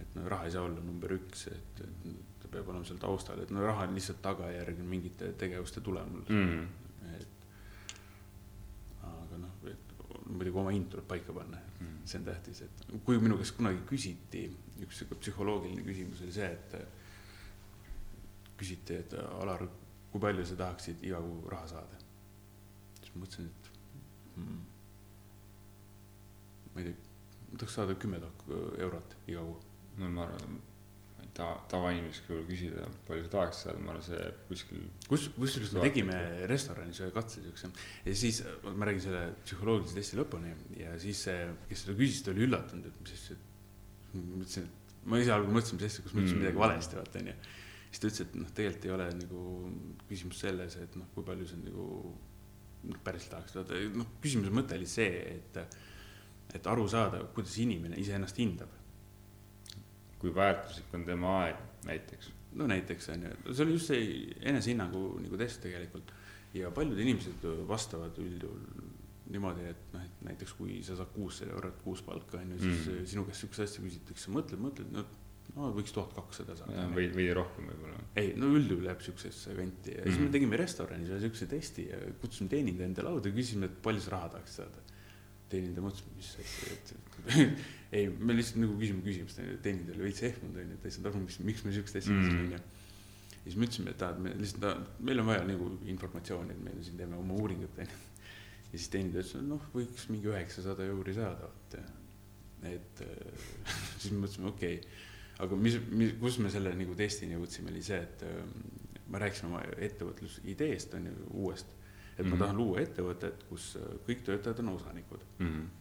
et 0.00 0.18
no 0.18 0.28
raha 0.28 0.46
ei 0.46 0.54
saa 0.54 0.66
olla 0.66 0.82
number 0.84 1.18
üks, 1.18 1.46
et, 1.50 1.82
et 1.86 2.10
peab 2.50 2.68
olema 2.68 2.84
seal 2.84 2.98
taustal, 3.02 3.40
et 3.42 3.50
no 3.54 3.62
raha 3.64 3.86
on 3.88 3.94
lihtsalt 3.94 4.22
tagajärg 4.22 4.84
mingite 4.84 5.32
tegevuste 5.38 5.80
tulemus 5.80 6.28
mm 6.28 6.68
muidugi 10.30 10.58
oma 10.58 10.72
hind 10.74 10.88
tuleb 10.92 11.06
paika 11.08 11.34
panna 11.34 11.58
mm., 11.80 12.00
see 12.08 12.20
on 12.20 12.26
tähtis, 12.28 12.62
et 12.66 12.84
kui 13.04 13.18
minu 13.22 13.38
käest 13.40 13.56
kunagi 13.58 13.82
küsiti, 13.88 14.46
üks 14.84 15.00
sihuke 15.00 15.18
psühholoogiline 15.20 15.84
küsimus 15.86 16.22
oli 16.24 16.34
see, 16.34 16.48
et 16.48 16.76
küsiti, 18.60 18.98
et 19.02 19.16
Alar, 19.40 19.66
kui 20.12 20.22
palju 20.22 20.46
sa 20.46 20.58
tahaksid 20.60 21.04
iga 21.06 21.20
kuu 21.24 21.42
raha 21.52 21.68
saada? 21.74 22.00
siis 23.00 23.12
ma 23.14 23.24
mõtlesin, 23.24 23.50
et 23.50 23.70
mm, 24.36 24.64
ma 26.74 26.82
ei 26.82 26.90
tea, 26.90 27.14
ma 27.50 27.62
tahaks 27.62 27.78
saada 27.80 27.96
kümme 28.00 28.22
tuhat 28.22 28.82
eurot 28.86 29.16
iga 29.26 29.46
kuu. 29.46 29.60
no 30.00 30.10
ma 30.16 30.26
arvan 30.28 30.60
ta, 31.40 31.48
tavainimesest 31.70 32.26
kui 32.28 32.40
küsida, 32.48 32.86
palju 33.08 33.24
sa 33.24 33.32
tahaks 33.34 33.62
saada, 33.64 33.80
ma 33.82 33.94
arvan, 33.94 34.04
see 34.04 34.24
kuskil. 34.48 34.82
kus, 35.08 35.28
kusjuures 35.36 35.72
me 35.76 35.84
tegime 35.86 36.18
restoranis 36.50 37.00
ühe 37.00 37.10
katse 37.14 37.44
siukse 37.44 37.70
ja 38.06 38.16
siis 38.22 38.42
ma 38.66 38.88
räägin 38.88 39.04
selle 39.06 39.22
psühholoogilise 39.44 39.96
testi 39.96 40.18
lõpuni 40.20 40.52
ja 40.80 40.96
siis 41.02 41.22
see, 41.28 41.46
kes 41.70 41.84
seda 41.86 41.96
küsis, 42.00 42.24
ta 42.26 42.34
oli 42.34 42.44
üllatunud, 42.48 42.88
et 42.90 43.02
mis 43.04 43.14
siis, 43.14 43.44
ma 44.12 44.24
mõtlesin, 44.26 44.66
et 44.68 45.06
ma 45.12 45.20
esialgu 45.22 45.54
mõtlesin, 45.54 45.80
mis 45.80 45.88
asja, 45.88 46.04
kas 46.06 46.16
ma 46.16 46.22
ütlesin 46.22 46.36
mm. 46.36 46.44
midagi 46.44 46.64
valesti, 46.64 46.98
vaata 47.00 47.22
onju. 47.22 47.36
siis 47.90 48.02
ta 48.02 48.10
ütles, 48.10 48.24
et 48.26 48.40
noh, 48.42 48.50
tegelikult 48.58 48.88
ei 48.88 48.96
ole 48.96 49.06
nagu 49.22 49.44
küsimus 50.10 50.42
selles, 50.44 50.76
et 50.84 50.98
noh, 51.00 51.12
kui 51.14 51.28
palju 51.30 51.48
sa 51.48 51.62
nagu 51.62 51.86
noh, 52.90 53.00
päriselt 53.06 53.36
tahaks, 53.36 53.56
vaata 53.60 53.80
noh, 53.96 54.12
küsimuse 54.20 54.52
mõte 54.60 54.76
oli 54.76 54.90
see, 54.90 55.24
et, 55.38 55.80
et 56.58 56.70
aru 56.74 56.84
saada, 56.90 57.24
kuidas 57.32 57.56
inimene 57.64 57.98
iseennast 58.02 58.42
hindab 58.42 58.79
kui 60.20 60.34
väärtuslik 60.34 60.94
on 60.94 61.04
tema 61.08 61.36
aeg 61.44 61.60
näiteks. 61.88 62.32
no 62.60 62.66
näiteks 62.66 63.08
on 63.14 63.26
ju, 63.28 63.54
see 63.54 63.64
oli 63.64 63.76
just 63.78 63.92
see 63.92 64.08
enesehinnangu 64.52 65.04
nagu 65.24 65.38
test 65.40 65.62
tegelikult 65.64 66.12
ja 66.54 66.70
paljud 66.74 66.98
inimesed 66.98 67.46
vastavad 67.68 68.18
üldjuhul 68.18 68.64
niimoodi, 69.30 69.68
et 69.70 69.92
noh, 69.94 70.02
et 70.02 70.22
näiteks 70.26 70.56
kui 70.58 70.80
sa 70.82 70.96
saad 70.98 71.12
kuussada 71.14 71.54
eurot 71.54 71.82
kuuspalka 71.84 72.40
on 72.40 72.56
ju, 72.56 72.62
siis 72.64 72.86
mm. 72.86 73.10
sinu 73.12 73.26
käest 73.28 73.44
sihukest 73.44 73.62
asja 73.66 73.84
küsitakse, 73.84 74.32
mõtled, 74.34 74.62
mõtled, 74.62 74.90
no 74.94 75.04
no 75.56 75.70
võiks 75.74 75.94
tuhat 75.94 76.12
kakssada 76.14 76.54
saada. 76.58 76.84
veidi, 76.94 77.14
veidi 77.16 77.34
rohkem 77.36 77.66
võib-olla. 77.70 77.98
ei, 78.20 78.32
no 78.38 78.50
üldjuhul 78.54 78.86
jääb 78.90 79.02
siuksesse 79.04 79.56
kanti 79.56 79.94
ja 79.94 79.98
mm 79.98 80.04
-hmm. 80.04 80.14
siis 80.14 80.24
me 80.26 80.34
tegime 80.36 80.60
restoranis 80.60 81.10
ühe 81.10 81.20
siukse 81.24 81.48
testi 81.50 81.88
ja 81.88 81.98
kutsusime 82.22 82.52
teenindaja 82.52 82.90
enda 82.90 83.04
lauda 83.06 83.28
ja 83.28 83.34
küsisime, 83.34 83.70
et 83.70 83.82
palju 83.82 84.04
sa 84.04 84.16
raha 84.16 84.28
tahaks 84.36 84.56
saada. 84.60 84.86
teenindaja 85.50 85.86
mõtles, 85.86 86.04
mis 86.16 86.36
asja, 86.44 86.72
et 86.72 86.94
ei, 87.92 88.06
me 88.18 88.36
lihtsalt 88.36 88.60
nagu 88.62 88.76
küsime 88.78 89.02
küsimust, 89.04 89.40
teenindaja 89.64 89.96
oli 89.96 90.06
veits 90.06 90.22
ehmunud, 90.28 90.58
onju, 90.62 90.76
et 90.76 90.82
ta 90.82 90.88
ei 90.88 90.94
saanud 90.94 91.10
aru, 91.10 91.22
miks, 91.24 91.38
miks 91.46 91.64
me 91.66 91.74
siukest 91.74 91.98
asja 91.98 92.14
küsime, 92.14 92.42
onju. 92.44 92.60
ja 93.32 93.40
siis 93.42 93.56
me 93.56 93.66
ütlesime, 93.66 93.94
et 93.94 94.04
aa, 94.06 94.14
et 94.14 94.22
me 94.26 94.34
lihtsalt, 94.38 94.92
meil 95.08 95.22
on 95.22 95.30
vaja 95.30 95.46
nagu 95.48 95.70
informatsiooni, 95.94 96.54
et 96.54 96.62
me 96.66 96.74
siin 96.86 97.00
teeme 97.00 97.18
oma 97.18 97.38
uuringut, 97.40 97.80
onju. 97.82 97.96
ja 98.68 98.76
siis 98.76 98.92
teenindaja 98.94 99.24
ütles, 99.26 99.40
et 99.40 99.48
noh, 99.48 99.64
võiks 99.74 100.06
mingi 100.12 100.30
üheksasada 100.30 100.86
euri 100.92 101.16
saada, 101.18 101.50
vot. 101.50 101.78
et 102.70 103.02
siis 104.04 104.12
me 104.12 104.22
mõtlesime, 104.22 104.52
okei 104.54 104.78
okay., 104.78 105.02
aga 105.40 105.56
mis, 105.56 105.80
mis, 105.90 106.14
kus 106.20 106.38
me 106.44 106.52
selle 106.52 106.76
nagu 106.76 106.94
testini 106.94 107.34
jõudsime, 107.34 107.72
oli 107.72 107.82
see, 107.82 107.98
et 108.04 108.24
ma 109.10 109.18
rääkisin 109.18 109.48
oma 109.48 109.64
ettevõtlusideest, 109.82 110.94
onju, 110.94 111.16
uuest. 111.42 111.74
et 111.74 111.74
mm 111.74 112.24
-hmm. 112.24 112.30
ma 112.30 112.34
mhm. 112.36 112.42
tahan 112.44 112.56
luua 112.56 112.80
ettevõtet, 112.86 113.44
kus 113.48 113.78
kõik 114.06 114.22
töötajad 114.22 114.58
on 114.62 114.74
osanikud 114.76 115.26
mm. 115.38 115.46
-hmm 115.46 115.79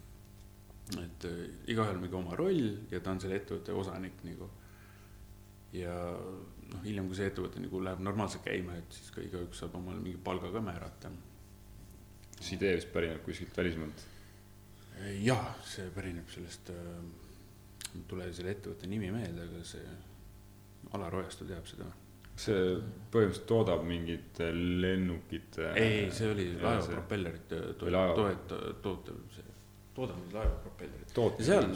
et 0.98 1.26
äh, 1.30 1.42
igaühel 1.70 1.98
on 1.98 2.04
mingi 2.04 2.18
oma 2.18 2.38
roll 2.40 2.70
ja 2.90 3.02
ta 3.04 3.14
on 3.14 3.22
selle 3.22 3.38
ettevõtte 3.38 3.76
osanik 3.78 4.24
nagu. 4.26 4.50
ja 5.74 5.94
noh, 5.94 6.82
hiljem, 6.86 7.08
kui 7.10 7.18
see 7.20 7.30
ettevõte 7.30 7.62
nagu 7.62 7.82
läheb 7.86 8.02
normaalselt 8.02 8.46
käima, 8.48 8.78
et 8.80 8.98
siis 8.98 9.12
ka 9.14 9.22
igaüks 9.22 9.62
saab 9.62 9.76
omale 9.78 10.02
mingi 10.02 10.18
palga 10.24 10.52
ka 10.52 10.64
määrata. 10.66 11.12
see 12.40 12.56
idee 12.58 12.76
vist 12.80 12.94
pärineb 12.94 13.24
kuskilt 13.26 13.58
välismaalt? 13.58 14.06
jah, 15.22 15.50
see 15.64 15.90
pärineb 15.96 16.30
sellest 16.34 16.74
äh,, 16.74 17.02
ei 17.94 18.06
tule 18.08 18.32
selle 18.34 18.56
ettevõtte 18.58 18.90
nimi 18.90 19.12
meelde, 19.14 19.46
aga 19.46 19.66
see 19.66 19.98
Alar 20.96 21.16
Ojastu 21.22 21.46
teab 21.46 21.68
seda 21.70 21.86
see 22.40 22.60
põhimõtteliselt 23.12 23.48
toodab 23.50 23.84
mingit 23.84 24.40
lennukite. 24.56 25.74
ei, 25.76 26.10
see 26.16 26.32
oli 26.32 26.48
laevapropellerite 26.56 27.62
toet-, 27.82 28.54
tootev 28.82 29.22
see 29.36 29.49
toodame 30.00 30.32
laevapropellerit. 30.34 31.12
ja 31.40 31.46
seal, 31.50 31.70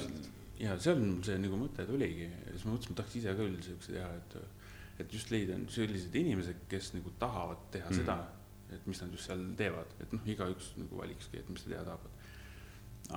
ja 0.63 0.78
seal 0.80 0.99
mul 1.03 1.24
see 1.28 1.38
nagu 1.43 1.59
mõte 1.59 1.86
tuligi 1.89 2.30
siis 2.51 2.65
ma 2.65 2.74
mõtlesin, 2.76 2.93
ma 2.95 2.99
tahaks 3.01 3.15
ise 3.19 3.34
ka 3.34 3.41
küll 3.43 3.61
siukse 3.67 3.93
teha, 3.97 4.09
et, 4.21 4.38
et 5.03 5.13
just 5.17 5.32
leida 5.34 5.57
sellised 5.74 6.15
inimesed, 6.24 6.63
kes 6.71 6.93
nagu 6.97 7.11
tahavad 7.19 7.61
teha 7.76 7.89
mm 7.89 7.93
-hmm. 7.93 8.01
seda, 8.01 8.17
et 8.74 8.88
mis 8.89 9.01
nad 9.01 9.11
just 9.13 9.26
seal 9.30 9.41
teevad, 9.59 9.95
et 10.01 10.13
noh, 10.13 10.28
igaüks 10.36 10.74
nagu 10.82 10.97
valikski, 10.97 11.38
et 11.38 11.49
mis 11.49 11.63
ta 11.63 11.69
teha 11.69 11.84
tahab. 11.84 12.09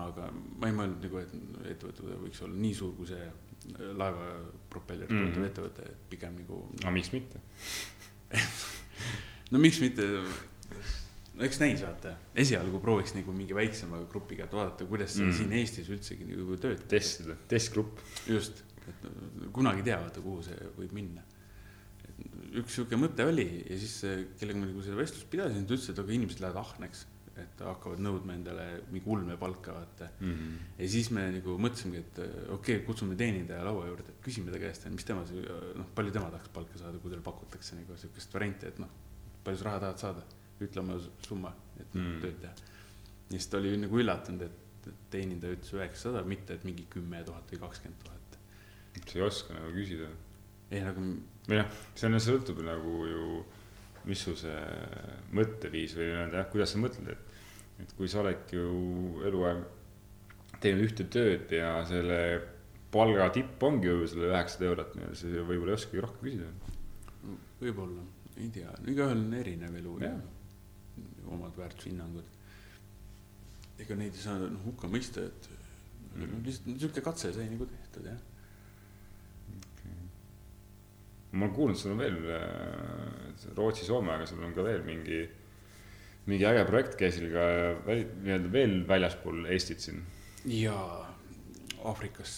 aga 0.02 0.30
ma 0.59 0.66
ei 0.66 0.72
mõelnud 0.74 1.02
nagu, 1.04 1.18
et 1.18 1.34
ettevõte 1.70 2.02
võiks 2.24 2.42
olla 2.42 2.57
nii 2.57 2.74
suur 2.74 2.96
kui 2.96 3.07
see 3.07 3.28
laeva 3.94 4.24
propellerit 4.70 5.11
Mhm. 5.14 5.32
tootev 5.32 5.44
ettevõte, 5.50 5.82
et 5.90 6.09
pigem 6.11 6.34
nagu 6.36 6.59
aga 6.82 6.90
miks 6.90 7.12
mitte? 7.12 7.38
no 9.50 9.59
miks 9.59 9.80
mitte, 9.80 10.02
no 11.37 11.45
eks 11.45 11.59
näis, 11.61 11.82
vaata, 11.84 12.14
esialgu 12.39 12.80
prooviks 12.82 13.14
nagu 13.16 13.34
mingi 13.37 13.57
väiksema 13.57 14.01
grupiga, 14.11 14.47
et 14.47 14.57
vaadata, 14.57 14.87
kuidas 14.89 15.16
Mm. 15.16 15.28
mm. 15.28 15.39
siin 15.39 15.53
Eestis 15.61 15.91
üldsegi 15.93 16.28
nagu 16.28 16.57
töötab. 16.57 16.89
testida, 16.89 17.37
testgrupp. 17.49 18.01
just, 18.28 18.62
et 18.89 19.09
kunagi 19.53 19.82
ei 19.84 19.91
tea, 19.91 19.99
vaata, 20.01 20.22
kuhu 20.24 20.43
see 20.47 20.70
võib 20.78 20.95
minna. 20.97 21.24
üks 22.57 22.78
sihuke 22.78 22.97
mõte 22.97 23.26
oli 23.28 23.45
ja 23.68 23.76
siis, 23.76 23.99
kellega 24.41 24.59
ma 24.59 24.70
nagu 24.70 24.80
seda 24.82 24.97
vestlust 24.97 25.28
pidasin, 25.28 25.66
ta 25.66 25.74
ütles, 25.76 25.91
et 25.93 25.99
aga 26.01 26.12
inimesed 26.16 26.41
lähevad 26.41 26.62
ahneks, 26.62 27.03
et 27.37 27.61
hakkavad 27.61 28.01
nõudma 28.01 28.32
endale 28.32 28.64
mingi 28.89 29.11
ulmepalka, 29.12 29.74
vaata. 29.76 30.09
Mhm. 30.20 30.55
ja 30.78 30.89
siis 30.89 31.11
me 31.12 31.26
nagu 31.34 31.59
mõtlesimegi, 31.61 32.01
et 32.01 32.20
okei 32.22 32.78
okay,, 32.78 32.78
kutsume 32.87 33.18
teenindaja 33.20 33.66
laua 33.66 33.84
juurde, 33.91 34.16
küsime 34.24 34.55
ta 34.55 34.62
käest, 34.62 34.89
mis 34.95 35.05
tema, 35.05 35.26
noh, 35.76 35.91
palju 35.95 36.14
tema 36.16 36.30
tahaks 36.32 36.49
palka 36.55 36.80
saada, 36.80 36.97
kui 37.03 37.12
talle 37.12 37.26
pakutakse 37.26 37.76
nagu 37.76 37.99
sihukest 38.01 38.32
varianti, 38.32 38.72
et 38.72 38.80
noh, 38.80 38.89
palju 39.45 39.61
sa 39.61 39.68
raha 39.68 39.82
tahad 39.84 40.01
saada, 40.07 40.24
ütle 40.64 40.80
oma 40.80 41.00
summa, 41.26 41.52
et 41.80 41.94
Mm. 41.94 42.00
mm. 42.00 42.20
tööd 42.20 42.38
teha. 42.40 42.54
ja 43.26 43.36
siis 43.36 43.46
ta 43.50 43.59
oli 43.59 43.76
nagu 43.76 43.98
üllatunud, 44.00 44.42
et 44.42 44.62
et 44.90 45.07
teenindaja 45.11 45.57
ütles 45.57 45.74
üheksasada, 45.74 46.22
mitte 46.28 46.57
et 46.57 46.64
mingi 46.66 46.86
kümme 46.90 47.22
tuhat 47.26 47.50
või 47.52 47.62
kakskümmend 47.64 48.02
tuhat. 48.04 48.38
sa 48.96 49.18
ei 49.18 49.22
oska 49.26 49.54
nagu 49.54 49.72
küsida. 49.74 50.09
ei 50.70 50.82
nagu, 50.82 51.07
või 51.46 51.61
noh, 51.61 51.78
see 51.94 52.09
on, 52.09 52.18
sõltub 52.22 52.62
nagu 52.66 52.96
ju, 53.11 53.44
mis 54.07 54.22
su 54.22 54.34
see 54.38 54.59
mõtteviis 55.34 55.96
või 55.98 56.11
nii-öelda 56.11 56.42
jah, 56.42 56.50
kuidas 56.52 56.74
sa 56.74 56.82
mõtled, 56.82 57.11
et, 57.12 57.40
et 57.84 57.96
kui 57.98 58.11
sa 58.11 58.22
oled 58.22 58.54
ju 58.54 58.68
eluaeg 59.26 59.64
teinud 60.62 60.86
ühte 60.86 61.07
tööd 61.12 61.52
ja 61.52 61.72
selle 61.88 62.20
palga 62.94 63.28
tipp 63.34 63.62
ongi 63.66 63.90
ju 63.90 64.07
selle 64.09 64.30
üheksasada 64.32 64.70
eurot, 64.70 64.96
siis 65.18 65.34
võib-olla 65.42 65.74
ei 65.74 65.80
oskagi 65.80 66.04
rohkem 66.04 66.30
küsida. 66.30 67.34
võib-olla, 67.61 68.07
ei 68.38 68.48
tea, 68.54 68.72
igaühel 68.86 69.18
on 69.26 69.38
erinev 69.42 69.78
elu 69.82 69.98
ja. 70.07 70.14
Omad 71.27 71.57
väärtushinnangud. 71.59 72.24
ega 73.79 73.95
neid 73.95 74.14
ei 74.14 74.22
saa 74.22 74.39
noh 74.39 74.62
hukka 74.64 74.89
mõista, 74.89 75.20
et 75.27 75.49
Mhm. 76.16 76.31
no 76.33 76.39
lihtsalt 76.47 76.66
niisugune 76.66 77.03
katse 77.05 77.33
sai 77.35 77.49
nagu 77.51 77.66
tehtud 77.66 78.07
jah. 78.07 78.18
ma 81.33 81.45
olen 81.45 81.55
kuulnud, 81.55 81.77
sul 81.77 81.93
on 81.93 81.99
veel 81.99 82.16
äh, 82.33 83.57
Rootsi-Soome, 83.57 84.12
aga 84.14 84.27
sul 84.27 84.41
on 84.45 84.55
ka 84.57 84.62
veel 84.64 84.83
mingi, 84.87 85.18
mingi 86.31 86.47
äge 86.49 86.62
projekt 86.68 86.97
käisil 86.97 87.27
ka 87.35 87.43
väli- 87.87 88.07
nii-öelda 88.22 88.53
veel 88.53 88.77
väljaspool 88.89 89.45
Eestit 89.53 89.81
siin. 89.85 90.01
jaa, 90.47 91.15
Aafrikas 91.87 92.37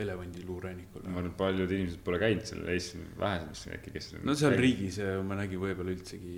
elevandiluurannikul. 0.00 1.04
ma 1.06 1.20
arvan, 1.20 1.30
et 1.30 1.38
paljud 1.38 1.76
inimesed 1.76 2.02
pole 2.06 2.20
käinud 2.22 2.48
seal 2.48 2.66
Eestis, 2.72 3.06
vähesed 3.20 3.54
vist 3.54 3.70
äkki, 3.76 3.94
kes. 3.96 4.10
no 4.24 4.36
seal. 4.38 4.56
riigis 4.60 5.00
äh, 5.04 5.16
ma 5.26 5.38
nägin 5.40 5.62
võib-olla 5.62 5.94
üldsegi 5.94 6.34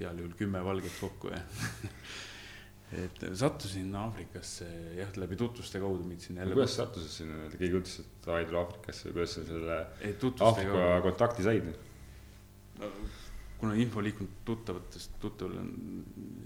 heal 0.00 0.22
juhul 0.22 0.38
kümme 0.38 0.62
valget 0.66 0.96
kokku 1.00 1.32
jah 1.32 1.44
et 3.02 3.24
sattusin 3.34 3.94
Aafrikasse 3.98 4.68
jah, 5.00 5.12
läbi 5.18 5.38
tutvuste 5.40 5.80
kaudu 5.82 6.06
mind 6.06 6.22
sinna 6.28 6.44
jälle. 6.44 6.54
kuidas 6.54 6.76
sa 6.76 6.84
sattusid 6.84 7.14
sinna, 7.20 7.50
keegi 7.56 7.80
ütles, 7.80 8.00
et 8.04 8.26
davai, 8.26 8.44
tule 8.46 8.62
Aafrikasse, 8.62 9.12
kuidas 9.16 9.36
sa 9.38 9.46
selle 9.48 9.80
Aafrika 10.50 10.88
kontakti 11.06 11.46
said? 11.46 11.72
kuna 13.56 13.74
info 13.80 14.02
liikunud 14.04 14.42
tuttavatest 14.44 15.16
tuttaval 15.20 15.58
on 15.62 15.70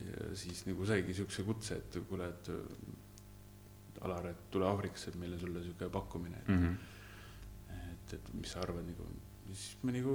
ja 0.07 0.31
siis 0.39 0.63
nagu 0.69 0.87
saigi 0.87 1.15
siukse 1.15 1.43
kutse, 1.43 1.81
et 1.81 1.99
kuule, 2.09 2.29
et 2.31 2.51
Alar, 4.03 4.27
et 4.31 4.37
tule 4.51 4.65
Aafrikasse, 4.65 5.09
et 5.11 5.17
meil 5.21 5.35
on 5.37 5.39
sulle 5.43 5.63
siuke 5.65 5.89
pakkumine, 5.93 6.39
Mhm. 6.49 6.77
et, 7.71 8.15
et 8.15 8.31
mis 8.35 8.49
sa 8.49 8.61
arvad 8.65 8.87
nagu. 8.87 9.05
siis 9.51 9.77
ma 9.83 9.93
nagu 9.93 10.15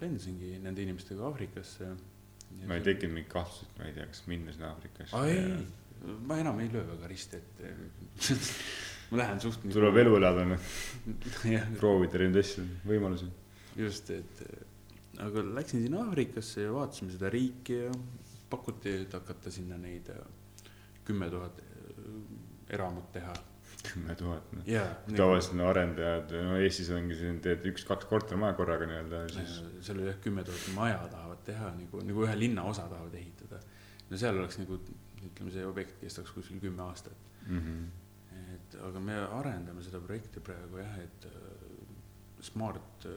lendasingi 0.00 0.58
nende 0.62 0.82
inimestega 0.82 1.22
Aafrikasse. 1.28 1.88
ma 2.66 2.74
ei 2.76 2.82
tekkinud 2.82 3.14
mingit 3.14 3.32
kahtlust, 3.32 3.70
et 3.70 3.78
ma 3.78 3.84
ei 3.88 3.92
tea, 3.94 4.06
kas 4.06 4.22
minna 4.26 4.52
sinna 4.52 4.68
Aafrikasse. 4.74 5.16
aa 5.16 5.26
ei, 5.26 5.66
ma 6.26 6.36
enam 6.38 6.60
ei 6.60 6.68
löö 6.72 6.84
väga 6.92 7.06
risti 7.08 7.36
ette. 7.36 7.74
ma 9.10 9.16
lähen 9.22 9.40
suht 9.40 9.64
nagu- 9.64 9.72
tuleb 9.72 9.96
elu 10.04 10.16
elada, 10.16 10.44
noh, 10.44 10.60
proovida 11.80 12.18
erinevaid 12.20 12.44
asju, 12.44 12.64
võimalusi. 12.86 13.30
just, 13.76 14.10
et 14.10 14.44
aga 15.18 15.42
läksin 15.54 15.82
sinna 15.86 16.04
Aafrikasse 16.04 16.62
ja 16.66 16.72
vaatasime 16.76 17.10
seda 17.14 17.30
riiki 17.30 17.80
ja 17.86 17.90
pakuti, 18.50 18.90
et 19.06 19.12
hakata 19.16 19.50
sinna 19.50 19.76
neid 19.80 20.08
äh, 20.12 20.20
kümme 21.04 21.30
tuhat 21.30 21.58
eramut 22.70 23.12
teha. 23.12 23.34
kümme 23.84 24.14
tuhat, 24.16 24.52
noh. 24.56 24.68
tavaliselt 25.16 25.58
no 25.58 25.66
arendajad, 25.68 26.30
no 26.46 26.56
Eestis 26.56 26.88
ongi 26.96 27.18
siin, 27.18 27.40
teed 27.44 27.66
üks-kaks 27.68 28.06
kortermaja 28.08 28.56
korraga 28.56 28.86
nii-öelda, 28.88 29.24
siis 29.34 29.58
seal 29.84 30.00
oli 30.00 30.08
jah 30.08 30.20
kümme 30.24 30.44
tuhat 30.46 30.70
maja 30.76 31.02
tahavad 31.12 31.42
teha 31.44 31.68
nagu, 31.76 32.00
nagu 32.08 32.24
ühe 32.24 32.38
linnaosa 32.38 32.86
tahavad 32.88 33.18
ehitada. 33.20 33.60
no 34.08 34.20
seal 34.20 34.40
oleks 34.40 34.56
nagu 34.62 34.78
ütleme, 35.24 35.52
see 35.52 35.66
objekt 35.68 36.00
kestaks 36.00 36.32
kuskil 36.32 36.62
kümme 36.62 36.82
aastat. 36.86 37.28
mm. 37.46 37.60
-hmm. 37.60 38.48
et 38.54 38.78
aga 38.88 39.00
me 39.00 39.18
arendame 39.40 39.82
seda 39.82 40.00
projekti 40.00 40.40
praegu 40.40 40.80
jah, 40.80 40.98
et 41.04 41.28
äh, 41.28 41.54
smart 42.40 43.06
äh, 43.06 43.12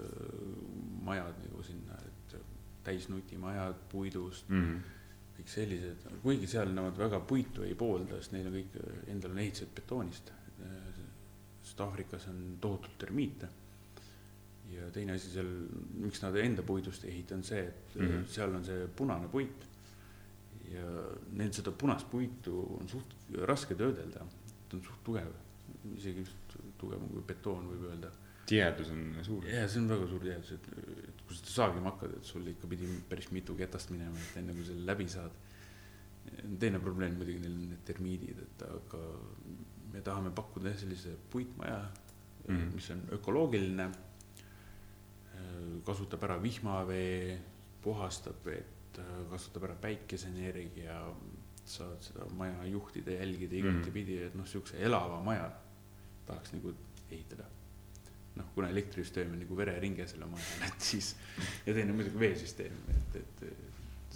majad 1.04 1.39
nagu 1.45 1.64
sinna, 1.64 1.95
et 2.08 2.36
äh, 2.36 2.45
täisnutimajad 2.84 3.76
puidust, 3.91 4.50
Mm 4.50 4.64
-hmm. 4.64 4.97
Kõik 5.38 5.51
sellised, 5.51 6.07
kuigi 6.23 6.49
seal 6.49 6.73
nemad 6.73 6.97
väga 6.97 7.19
puitu 7.29 7.63
ei 7.67 7.75
poolda, 7.77 8.17
sest 8.17 8.33
neil 8.33 8.49
on 8.49 8.57
kõik 8.57 8.75
endal 9.13 9.35
on 9.35 9.39
ehitised 9.43 9.71
betoonist. 9.77 10.33
sest 11.67 11.81
Aafrikas 11.83 12.27
on 12.31 12.57
tohutult 12.61 12.97
termiite. 12.97 13.47
ja 14.71 14.89
teine 14.91 15.13
asi 15.13 15.29
seal, 15.31 15.47
miks 15.95 16.21
nad 16.21 16.35
enda 16.35 16.63
puidust 16.63 17.05
ei 17.05 17.11
ehita, 17.11 17.35
on 17.35 17.43
see, 17.43 17.61
et 17.67 17.95
mm. 17.95 18.07
-hmm. 18.07 18.25
seal 18.27 18.55
on 18.55 18.65
see 18.65 18.88
punane 18.88 19.27
puit. 19.27 19.67
ja 20.71 20.85
neil 21.31 21.53
seda 21.53 21.71
punast 21.71 22.09
puitu 22.11 22.77
on 22.79 22.89
suht 22.89 23.15
raske 23.45 23.75
töödelda, 23.75 24.25
ta 24.69 24.77
on 24.77 24.83
suht 24.83 25.03
tugev, 25.03 25.31
isegi 25.95 26.25
tugevam 26.77 27.07
kui 27.09 27.21
betoon, 27.21 27.69
võib 27.69 27.88
öelda 27.91 28.11
tihedus 28.47 28.89
on 28.91 29.15
suur. 29.23 29.45
ja 29.45 29.67
see 29.67 29.81
on 29.81 29.89
väga 29.91 30.07
suur 30.07 30.27
et, 30.31 30.67
et 31.07 31.07
kui 31.28 31.36
sa 31.36 31.43
seda 31.43 31.53
saagima 31.57 31.91
hakkad, 31.91 32.17
et 32.17 32.23
sul 32.25 32.47
ikka 32.47 32.67
pidi 32.71 32.88
päris 33.09 33.32
mitu 33.36 33.55
ketast 33.59 33.91
minema, 33.91 34.15
et 34.17 34.38
enne 34.41 34.53
kui 34.55 34.65
selle 34.65 34.86
läbi 34.88 35.07
saad. 35.11 35.32
teine 36.59 36.80
probleem 36.84 37.13
muidugi 37.15 37.39
neil 37.39 37.53
on 37.55 37.69
need 37.69 37.84
termiidid, 37.88 38.39
et 38.43 38.63
aga 38.67 38.99
me 39.93 40.01
tahame 40.03 40.32
pakkuda 40.36 40.73
sellise 40.75 41.15
puitmaja 41.32 41.78
mm, 41.80 42.53
Mhm. 42.53 42.61
-hmm. 42.61 42.75
mis 42.75 42.91
on 42.91 43.01
ökoloogiline. 43.11 43.91
kasutab 45.86 46.23
ära 46.23 46.41
vihmavee, 46.43 47.39
puhastab 47.84 48.45
vett, 48.45 48.99
kasutab 49.30 49.63
ära 49.63 49.75
päikeseenergia, 49.75 51.13
saad 51.65 52.01
seda 52.01 52.25
maja 52.36 52.65
juhtida, 52.65 53.11
jälgida 53.11 53.55
igatepidi, 53.55 54.17
et 54.23 54.36
noh, 54.36 54.47
siukse 54.47 54.78
elava 54.80 55.23
maja 55.23 55.51
tahaks 56.25 56.53
nagu 56.53 56.73
ehitada 57.11 57.43
noh, 58.38 58.51
kuna 58.55 58.69
elektrisüsteem 58.73 59.33
on 59.33 59.41
nagu 59.41 59.57
vereringe 59.57 60.07
selle 60.09 60.29
majal, 60.29 60.67
et 60.69 60.85
siis 60.89 61.13
ja 61.65 61.73
teine 61.73 61.95
muidugi 61.95 62.21
veesüsteem, 62.21 62.77
et, 62.93 63.17
et 63.21 63.47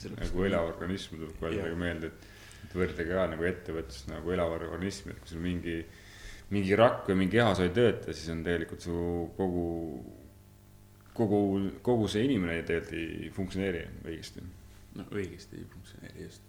nagu 0.09 0.45
elav 0.47 0.69
organism 0.72 1.17
tuleb 1.17 1.36
kohe 1.39 1.57
nagu 1.57 1.78
meelde, 1.80 2.11
et, 2.11 2.30
et 2.65 2.78
võrdlege 2.78 3.17
ka 3.17 3.28
nagu 3.34 3.47
ettevõtlust 3.49 4.09
nagu 4.11 4.34
elav 4.36 4.55
organism, 4.57 5.11
et 5.11 5.22
kui 5.22 5.34
sul 5.34 5.43
mingi, 5.43 5.78
mingi 6.53 6.78
rakk 6.80 7.09
või 7.11 7.24
mingi 7.24 7.38
kehas 7.38 7.61
ei 7.63 7.74
tööta, 7.76 8.15
siis 8.15 8.32
on 8.34 8.43
tegelikult 8.45 8.86
su 8.88 8.97
kogu, 9.38 9.65
kogu, 11.17 11.41
kogu 11.86 12.09
see 12.11 12.26
inimene 12.28 12.61
tegelikult 12.67 12.97
ei 12.97 13.34
funktsioneeri 13.36 13.84
õigesti. 14.05 14.45
noh, 14.99 15.11
õigesti 15.15 15.59
ei 15.59 15.67
funktsioneeri 15.72 16.26
just. 16.28 16.47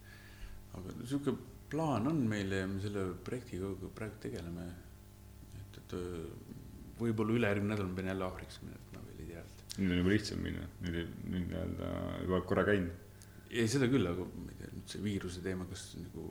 aga 0.79 0.95
sihuke 1.05 1.37
plaan 1.73 2.09
on 2.11 2.25
meil 2.29 2.53
ja 2.53 2.65
me 2.69 2.81
selle 2.85 3.13
projektiga 3.25 3.73
praegu 3.97 4.19
tegeleme. 4.27 4.67
et, 5.61 5.79
et 5.83 5.95
võib-olla 7.01 7.37
ülejärgmine 7.39 7.75
nädal 7.75 7.89
ma 7.91 7.99
pean 7.99 8.11
jälle 8.13 8.27
Aafrikasse 8.27 8.67
minema, 8.67 8.89
ma 8.95 9.05
veel 9.09 9.23
ei 9.25 9.31
tea, 9.31 9.45
nüüd 9.79 9.95
on 9.95 10.01
juba 10.03 10.15
lihtsam 10.15 10.43
minna, 10.45 10.67
nüüd, 10.87 11.15
nüüd 11.33 11.47
nii-öelda 11.51 11.93
juba 12.25 12.43
korra 12.49 12.67
käinud. 12.69 13.19
ei, 13.51 13.69
seda 13.69 13.89
küll, 13.93 14.09
aga 14.09 14.27
ma 14.33 14.53
ei 14.53 14.61
tea, 14.61 14.73
nüüd 14.77 14.95
see 14.95 15.05
viiruse 15.05 15.45
teema, 15.45 15.69
kas 15.71 15.87
nagu 16.01 16.29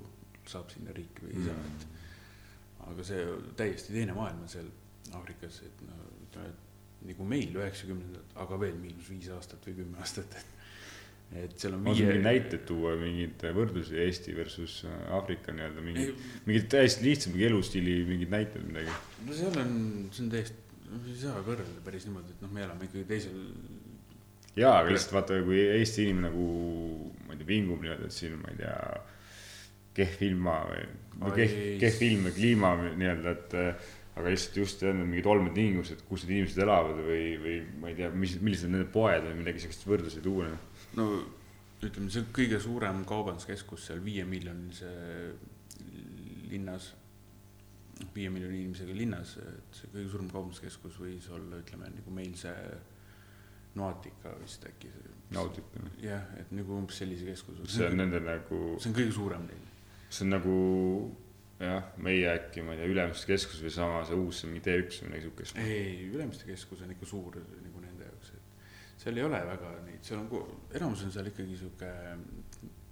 saab 0.52 0.72
sinna 0.74 0.94
riiki 0.96 1.26
või 1.26 1.36
ei 1.38 1.48
saa, 1.48 1.66
et 1.72 2.88
aga 2.92 3.06
see 3.08 3.26
täiesti 3.60 3.96
teine 3.96 4.18
maailm 4.18 4.46
on 4.46 4.52
seal 4.52 4.70
Aafrikas, 5.18 5.62
et 5.68 5.82
no 5.86 5.98
ütleme, 6.24 6.54
et 6.54 7.08
nagu 7.12 7.26
meil 7.28 7.56
üheksakümnendad, 7.58 8.34
aga 8.44 8.60
veel 8.62 8.78
miinus 8.80 9.10
viis 9.12 9.30
aastat 9.34 9.66
või 9.68 9.80
kümme 9.82 10.02
aastat, 10.02 10.38
et 10.38 10.61
et 11.40 11.54
seal 11.62 11.76
on 11.78 11.84
mingeid 11.86 12.24
näiteid 12.26 12.66
tuua, 12.68 12.96
mingeid 13.00 13.46
võrdlusi 13.56 14.00
Eesti 14.04 14.34
versus 14.36 14.82
äh, 14.88 14.98
Aafrika 15.16 15.54
nii-öelda 15.56 15.84
mingi, 15.86 16.10
ei, 16.10 16.42
mingid 16.48 16.68
täiesti 16.74 17.08
lihtsam 17.08 17.36
mingi 17.36 17.48
elustiili 17.48 18.02
mingid 18.08 18.34
näited 18.34 18.66
midagi. 18.68 18.98
no 19.28 19.38
seal 19.38 19.62
on, 19.62 19.78
see 20.12 20.26
on 20.26 20.34
täiesti, 20.34 20.58
ei 20.98 21.16
saa 21.22 21.46
võrrelda 21.46 21.86
päris 21.86 22.08
niimoodi, 22.08 22.36
et 22.36 22.44
noh, 22.44 22.52
me 22.52 22.66
elame 22.66 22.90
ikkagi 22.90 23.08
teisel, 23.14 23.40
jaa, 24.58 24.76
aga 24.82 24.92
lihtsalt 24.92 25.16
vaata, 25.16 25.40
kui 25.48 25.64
Eesti 25.78 26.10
inimene 26.10 26.28
nagu, 26.28 26.50
ma 27.28 27.36
ei 27.38 27.40
tea, 27.40 27.50
vingub 27.54 27.86
niimoodi, 27.86 28.12
et 28.12 28.18
siin, 28.18 28.36
ma 28.42 28.52
ei 28.52 28.60
tea, 28.60 28.76
kehv 30.02 30.28
ilma 30.28 30.60
või, 30.68 30.84
Oi, 31.22 31.32
kehv, 31.38 31.58
kehv 31.82 32.06
ilm 32.08 32.28
või 32.28 32.36
kliima 32.36 32.76
nii-öelda, 32.90 33.36
et 33.38 33.58
äh, 33.60 33.90
aga 34.16 34.32
lihtsalt 34.32 34.58
just 34.58 34.82
jälle 34.84 35.06
mingid 35.06 35.28
olmetingimused, 35.32 36.04
kus 36.10 36.26
need 36.26 36.42
inimesed 36.42 36.64
elavad 36.66 37.00
või, 37.06 37.24
või 37.40 37.56
ma 37.80 37.92
ei 37.92 37.98
tea, 38.00 38.10
mis, 38.12 38.36
millised 38.44 38.68
on 38.68 38.76
nende 38.76 38.90
poed 38.92 39.24
või 39.28 39.38
midagi 39.40 39.64
sellist 39.64 39.88
võrdlusi 39.88 40.24
tuua. 40.24 40.50
No 40.98 41.08
ütleme, 41.82 42.12
see 42.14 42.28
kõige 42.36 42.60
suurem 42.62 43.04
kaubanduskeskus 43.10 43.88
seal 43.90 44.02
viiemiljonilise 44.06 44.92
linnas, 46.52 46.92
viie 48.16 48.30
miljoni 48.34 48.64
inimesega 48.66 48.96
linnas, 48.98 49.36
et 49.42 49.82
see 49.82 49.92
kõige 49.94 50.12
suurem 50.14 50.32
kaubanduskeskus 50.34 51.00
võis 51.02 51.30
olla, 51.34 51.62
ütleme 51.64 51.92
nagu 51.96 52.16
meil 52.16 52.36
see 52.40 52.56
Noatika 53.76 54.34
vist 54.42 54.66
äkki. 54.68 54.90
Nautica. 55.32 55.80
jah, 56.04 56.26
et 56.36 56.50
nagu 56.52 56.76
umbes 56.76 56.98
sellise 57.00 57.24
keskuse. 57.24 57.64
see 57.72 57.86
on 57.88 58.02
nende 58.02 58.20
nagu, 58.20 58.58
see 58.84 58.90
on 58.90 58.96
kõige 58.98 59.14
suurem 59.16 59.46
neil. 59.48 59.70
see 60.10 60.26
on 60.26 60.34
nagu 60.36 60.56
jah, 61.62 61.94
meie 62.04 62.28
äkki, 62.34 62.66
ma 62.66 62.76
ei 62.76 62.82
tea, 62.82 62.90
Ülemiste 62.92 63.30
keskus 63.32 63.62
või 63.64 63.72
sama 63.72 64.02
see 64.08 64.18
uus, 64.20 64.42
see 64.42 64.50
mingi 64.52 64.66
T1 64.66 64.98
või 65.04 65.12
midagi 65.12 65.28
siukest. 65.28 65.62
ei, 65.62 66.10
Ülemiste 66.10 66.50
keskus 66.50 66.84
on 66.84 66.92
ikka 66.96 67.08
suur 67.08 67.38
nagu 67.40 67.84
nende 67.86 68.10
jaoks, 68.10 68.34
et 68.36 68.52
seal 69.02 69.18
ei 69.18 69.26
ole 69.26 69.40
väga 69.48 69.72
neid, 69.86 70.02
seal 70.06 70.22
on, 70.22 70.58
enamus 70.78 71.06
on 71.08 71.14
seal 71.14 71.30
ikkagi 71.32 71.58
sihuke 71.58 71.92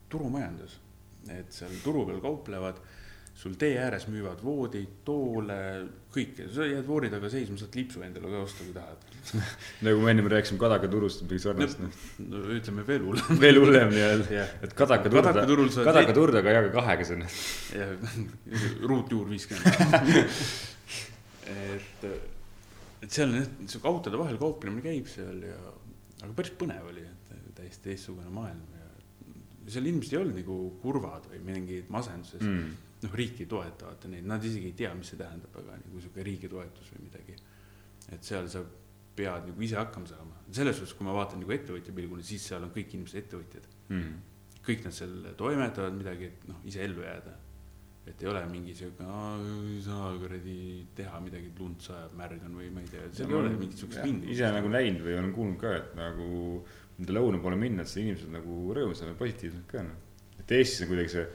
turumajandus. 0.09 0.79
et 1.29 1.51
seal 1.53 1.73
turu 1.83 2.05
peal 2.07 2.21
kauplevad, 2.23 2.77
sul 3.37 3.53
tee 3.59 3.75
ääres 3.77 4.05
müüvad 4.09 4.39
voodeid, 4.41 5.01
toole, 5.05 5.57
kõike, 6.15 6.47
sa 6.51 6.65
jääd 6.65 6.87
voori 6.87 7.11
taga 7.11 7.29
seisma, 7.29 7.57
saad 7.59 7.75
lipsu 7.77 8.01
endale 8.03 8.31
ka 8.31 8.39
osta, 8.45 8.63
kui 8.63 8.73
tahad. 8.73 9.03
nagu 9.85 10.01
me 10.01 10.13
ennem 10.15 10.29
rääkisime 10.31 10.61
Kadakaturust, 10.63 11.25
midagi 11.25 11.43
sarnast, 11.43 11.83
noh. 11.83 11.99
no 12.31 12.41
ütleme 12.55 12.85
veel 12.87 13.05
hullem. 13.05 13.39
veel 13.43 13.61
hullem 13.61 13.93
nii-öelda, 13.93 14.29
jah, 14.33 14.55
et 14.65 14.73
Kadakaturda, 14.79 15.33
Kadakaturul 15.33 15.73
saad 15.75 15.91
Kadakaturda, 15.91 16.41
aga 16.41 16.55
jaga 16.57 16.73
kahega 16.79 17.09
selle. 17.11 17.29
jah, 17.75 18.15
ruutjuur 18.89 19.29
viiskümmend. 19.35 20.23
et, 21.53 22.09
et 23.03 23.11
seal 23.11 23.35
jah, 23.41 23.51
sihuke 23.67 23.91
autode 23.91 24.23
vahel 24.23 24.41
kauplemine 24.41 24.87
käib 24.87 25.11
seal 25.11 25.43
ja, 25.51 25.59
aga 26.23 26.33
päris 26.35 26.51
põnev 26.59 26.89
oli, 26.91 27.05
et 27.05 27.49
täiesti 27.55 27.89
teistsugune 27.89 28.29
maailm 28.33 28.75
ja 28.77 28.87
seal 29.69 29.85
inimesed 29.89 30.13
ei 30.15 30.19
olnud 30.21 30.37
nagu 30.39 30.59
kurvad 30.81 31.27
või 31.31 31.41
mingid 31.45 31.89
masenduses 31.93 32.41
mm.. 32.45 32.77
Noh, 32.99 33.13
riik 33.15 33.37
ei 33.39 33.45
toeta 33.47 33.85
vaata 33.87 34.09
neid, 34.11 34.25
nad 34.27 34.43
isegi 34.43 34.73
ei 34.73 34.75
tea, 34.75 34.89
mis 34.93 35.07
see 35.07 35.15
tähendab, 35.21 35.53
aga 35.55 35.77
nagu 35.79 36.01
sihuke 36.03 36.23
riigi 36.27 36.49
toetus 36.51 36.89
või 36.91 37.05
midagi. 37.05 37.35
et 38.11 38.23
seal 38.27 38.49
sa 38.51 38.59
pead 39.15 39.45
nagu 39.47 39.63
ise 39.63 39.77
hakkama 39.79 40.09
saama, 40.09 40.35
selles 40.51 40.75
suhtes, 40.75 40.95
kui 40.97 41.07
ma 41.07 41.13
vaatan 41.15 41.39
nagu 41.39 41.53
ettevõtja 41.55 41.93
pilgul, 41.95 42.19
siis 42.27 42.43
seal 42.49 42.65
on 42.67 42.73
kõik 42.75 42.95
inimesed 42.97 43.21
ettevõtjad 43.23 43.69
Mm. 43.89 44.17
kõik 44.67 44.83
nad 44.85 44.93
seal 44.93 45.13
toimetavad 45.37 45.95
midagi, 45.95 46.25
et 46.25 46.43
noh, 46.47 46.57
ise 46.65 46.83
ellu 46.83 47.01
jääda. 47.01 47.31
Et 48.07 48.23
ei 48.23 48.29
ole 48.31 48.41
mingi 48.49 48.73
sihuke, 48.77 49.05
ei 49.05 49.81
saa 49.85 50.11
kuradi 50.17 50.55
teha 50.97 51.19
midagi, 51.23 51.51
lund 51.59 51.83
sajab, 51.83 52.15
märg 52.17 52.45
on 52.47 52.55
või 52.59 52.69
ma 52.73 52.83
ei 52.83 52.91
tea, 52.91 53.09
seal 53.13 53.33
ei 53.33 53.39
ole 53.39 53.51
mingit 53.53 53.83
siukest 53.83 54.05
vingu. 54.05 54.29
ise 54.33 54.49
nagu 54.55 54.71
näinud 54.71 55.03
või 55.05 55.17
olen 55.19 55.35
kuulnud 55.35 55.59
ka, 55.61 55.75
et 55.81 55.91
nagu 55.99 56.29
nende 56.97 57.15
lõuna 57.15 57.41
poole 57.43 57.59
minna, 57.59 57.85
et 57.85 57.91
see 57.91 58.05
inimesed 58.05 58.31
nagu 58.33 58.57
rõõmsad 58.75 59.11
ja 59.11 59.19
positiivsed 59.19 59.67
ka 59.69 59.83
noh. 59.85 60.25
et 60.41 60.55
Eestis 60.57 60.85
on 60.85 60.91
kuidagi 60.93 61.13
see 61.13 61.27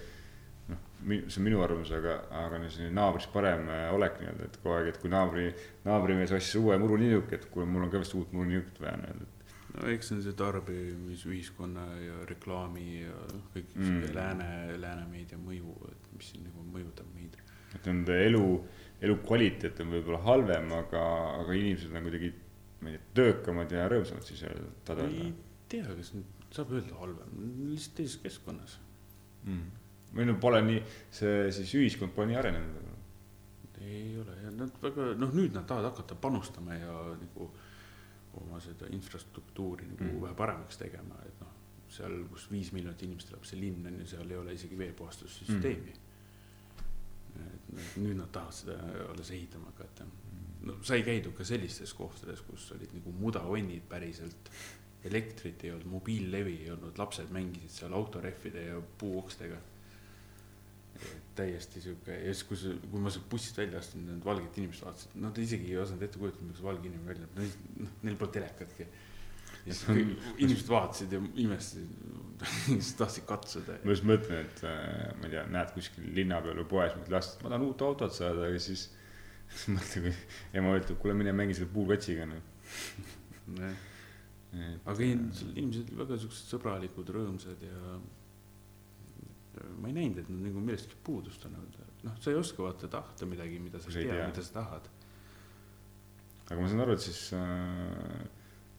noh, 0.72 0.82
see 1.04 1.40
on 1.40 1.46
minu 1.46 1.62
arvamus, 1.64 1.92
aga, 1.94 2.18
aga 2.42 2.60
no 2.60 2.72
selline 2.72 2.96
naabrist 2.96 3.32
parem 3.34 3.68
äh, 3.70 3.86
olek 3.94 4.18
nii-öelda, 4.20 4.50
et 4.50 4.58
kogu 4.60 4.74
aeg, 4.78 4.90
et 4.92 5.00
kui 5.02 5.12
naabri, 5.12 5.46
naabrimees 5.86 6.34
ostis 6.36 6.58
uue 6.60 6.78
muruniiduki, 6.80 7.38
et 7.38 7.48
kuule, 7.52 7.68
mul 7.70 7.86
on 7.86 7.92
ka 7.92 8.02
vist 8.02 8.16
uut 8.18 8.34
muruniidukit 8.34 8.82
vaja 8.82 8.98
nii-öelda, 9.02 9.30
no 9.74 9.88
eks 9.90 10.08
see 10.10 10.16
on 10.18 10.22
see 10.24 10.36
tarbimisühiskonna 10.38 11.84
ja 12.02 12.20
reklaami 12.30 12.86
ja 13.00 13.16
noh, 13.32 13.48
kõik 13.54 13.74
Mm. 13.74 14.04
lääne, 14.14 14.48
lääne 14.80 15.06
meedia 15.10 15.38
mõju, 15.38 15.74
et 15.90 16.12
mis 16.16 16.30
siin 16.30 16.44
nagu 16.46 16.64
mõjutab 16.74 17.10
meid. 17.14 17.36
et 17.74 17.86
nende 17.90 18.18
elu, 18.26 18.44
elukvaliteet 19.02 19.80
on 19.82 19.90
võib-olla 19.90 20.20
halvem, 20.22 20.72
aga, 20.72 21.02
aga 21.40 21.52
inimesed 21.58 21.90
on 21.94 22.06
kuidagi, 22.06 22.32
ma 22.80 22.90
ei 22.90 22.98
tea, 22.98 23.08
töökamad 23.18 23.72
ja 23.72 23.88
rõõmsamad 23.90 24.22
siis 24.22 24.42
öelda 24.46 25.08
ei. 25.08 25.32
tea, 25.68 25.84
kas 25.84 26.14
nüüd 26.14 26.50
saab 26.54 26.70
öelda 26.70 26.94
halvem, 27.00 27.32
lihtsalt 27.72 27.96
teises 27.96 28.20
keskkonnas. 28.22 28.78
Mm. 29.44 29.70
või 30.14 30.26
no 30.30 30.34
pole 30.40 30.62
nii, 30.62 30.82
see 31.10 31.50
siis 31.52 31.74
ühiskond 31.74 32.14
pole 32.14 32.30
nii 32.30 32.36
arenenud 32.38 32.84
ei 33.84 34.18
ole 34.20 34.36
ja 34.42 34.50
nad 34.54 34.76
väga 34.82 35.10
noh, 35.18 35.32
nüüd 35.34 35.54
nad 35.56 35.66
tahavad 35.68 35.90
hakata 35.92 36.16
panustama 36.20 36.76
ja 36.78 36.94
nagu 37.18 37.50
oma 38.42 38.60
seda 38.60 38.86
infrastruktuuri 38.92 39.86
nagu 39.86 40.04
Mm. 40.04 40.22
vähe 40.22 40.34
paremaks 40.34 40.76
tegema, 40.80 41.18
et 41.26 41.40
noh, 41.40 41.52
seal, 41.88 42.24
kus 42.30 42.50
viis 42.50 42.72
miljonit 42.72 43.02
inimest 43.02 43.30
elab, 43.30 43.44
see 43.44 43.60
linn 43.60 43.86
on 43.86 43.98
ju, 44.00 44.06
seal 44.06 44.30
ei 44.30 44.36
ole 44.36 44.52
isegi 44.56 44.78
veepuhastussüsteemi 44.78 45.92
mm.. 45.94 47.48
et 47.54 47.68
nüüd- 47.74 47.98
nüüd 48.02 48.16
nad 48.22 48.30
tahavad 48.32 48.54
seda 48.54 48.78
alles 49.10 49.30
ehitama 49.30 49.66
hakata. 49.72 50.06
no 50.64 50.78
sai 50.82 51.02
käidud 51.02 51.34
ka 51.36 51.44
sellistes 51.44 51.92
kohtades, 51.94 52.40
kus 52.40 52.70
olid 52.72 52.92
nagu 52.94 53.12
mudahonnid 53.12 53.82
päriselt, 53.88 54.50
elektrit 55.04 55.64
ei 55.64 55.70
olnud, 55.72 55.86
mobiillevi 55.98 56.54
ei 56.64 56.70
olnud, 56.72 56.98
lapsed 56.98 57.30
mängisid 57.30 57.70
seal 57.70 57.92
autorehvide 57.92 58.62
ja 58.70 58.80
puuokstega 58.98 59.56
täiesti 61.34 61.82
sihuke 61.82 62.14
ja 62.14 62.34
siis, 62.34 62.44
kui 62.48 62.58
see, 62.58 62.76
kui 62.90 63.02
ma 63.02 63.10
sealt 63.12 63.26
bussist 63.30 63.58
välja 63.58 63.80
astusin, 63.80 64.04
need 64.06 64.26
valged 64.26 64.58
inimesed 64.60 64.86
vaatasid, 64.86 65.16
nad 65.24 65.38
isegi 65.42 65.72
ei 65.72 65.80
osanud 65.82 66.04
ette 66.06 66.20
kujutada, 66.20 66.46
kuidas 66.46 66.62
valge 66.62 66.90
inimene 66.90 67.10
välja 67.10 67.26
näeb, 67.26 67.56
noh, 67.82 67.96
neil 68.06 68.18
polnud 68.20 68.36
telekatki. 68.36 68.86
ja 69.64 69.74
siis 69.74 69.82
kõik 69.88 70.12
inimesed 70.36 70.70
vaatasid 70.70 71.16
ja 71.16 71.22
imestasid, 71.44 71.96
siis 72.68 72.92
tahtsid 73.00 73.26
katsuda. 73.30 73.80
ma 73.82 73.96
just 73.96 74.06
mõtlen, 74.06 74.46
et 74.46 74.66
äh, 74.68 75.08
ma 75.18 75.28
ei 75.28 75.34
tea, 75.34 75.46
näed 75.56 75.72
kuskil 75.74 76.10
linna 76.20 76.42
peal 76.44 76.60
või 76.62 76.70
poes 76.76 76.94
mingit 76.94 77.16
last, 77.16 77.40
ma 77.42 77.50
tahan 77.50 77.66
uut 77.66 77.86
autot 77.88 78.14
saada 78.14 78.50
ja 78.52 78.60
siis 78.62 78.88
siis 79.54 79.66
mõtle, 79.74 80.06
kui 80.06 80.60
ema 80.60 80.76
ütleb, 80.78 81.00
kuule 81.02 81.16
mine 81.18 81.34
mängi 81.36 81.58
selle 81.58 81.72
puukotsiga 81.74 82.28
noh. 82.30 82.42
aga 84.90 85.00
ei, 85.02 85.16
inimesed 85.16 85.88
olid 85.90 85.96
väga 86.04 86.20
siuksed 86.22 86.54
sõbralikud, 86.54 87.10
rõõmsad 87.16 87.64
ja 87.66 87.98
ma 89.80 89.90
ei 89.90 89.96
näinud, 89.96 90.22
et 90.22 90.30
nad 90.32 90.46
nagu 90.48 90.62
millestki 90.64 90.98
puudust 91.06 91.42
tunnevad, 91.42 91.80
noh, 92.06 92.16
sa 92.20 92.32
ei 92.32 92.38
oska 92.38 92.64
vaata 92.64 92.90
tahta 92.90 93.28
midagi, 93.30 93.60
mida 93.62 93.80
sa 93.82 93.92
ei 93.92 94.08
tea, 94.08 94.28
mida 94.28 94.44
sa 94.44 94.60
tahad. 94.60 94.88
aga 96.48 96.60
ma 96.60 96.70
saan 96.70 96.84
aru, 96.84 96.96
et 96.96 97.04
siis 97.04 97.20
äh, 97.38 98.24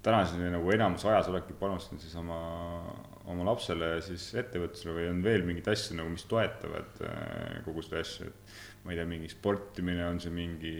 tänaseni 0.06 0.52
nagu 0.54 0.70
enamus 0.74 1.06
ajas 1.10 1.32
oledki 1.32 1.56
panustanud 1.58 2.04
siis 2.04 2.14
oma, 2.22 2.40
oma 3.32 3.48
lapsele 3.48 3.96
siis 4.06 4.28
ettevõtlusele 4.42 4.94
või 5.00 5.08
on 5.14 5.24
veel 5.26 5.48
mingeid 5.48 5.72
asju 5.74 5.98
nagu, 5.98 6.12
mis 6.14 6.28
toetavad 6.30 7.02
äh, 7.08 7.58
kogu 7.66 7.86
seda 7.86 8.04
asja, 8.06 8.30
et 8.30 8.86
ma 8.86 8.94
ei 8.94 9.00
tea, 9.00 9.10
mingi 9.10 9.32
sportimine, 9.34 10.06
on 10.12 10.22
see 10.22 10.34
mingi 10.34 10.76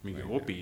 mingi 0.00 0.22
Ma 0.22 0.24
ei 0.24 0.28
hobi. 0.32 0.58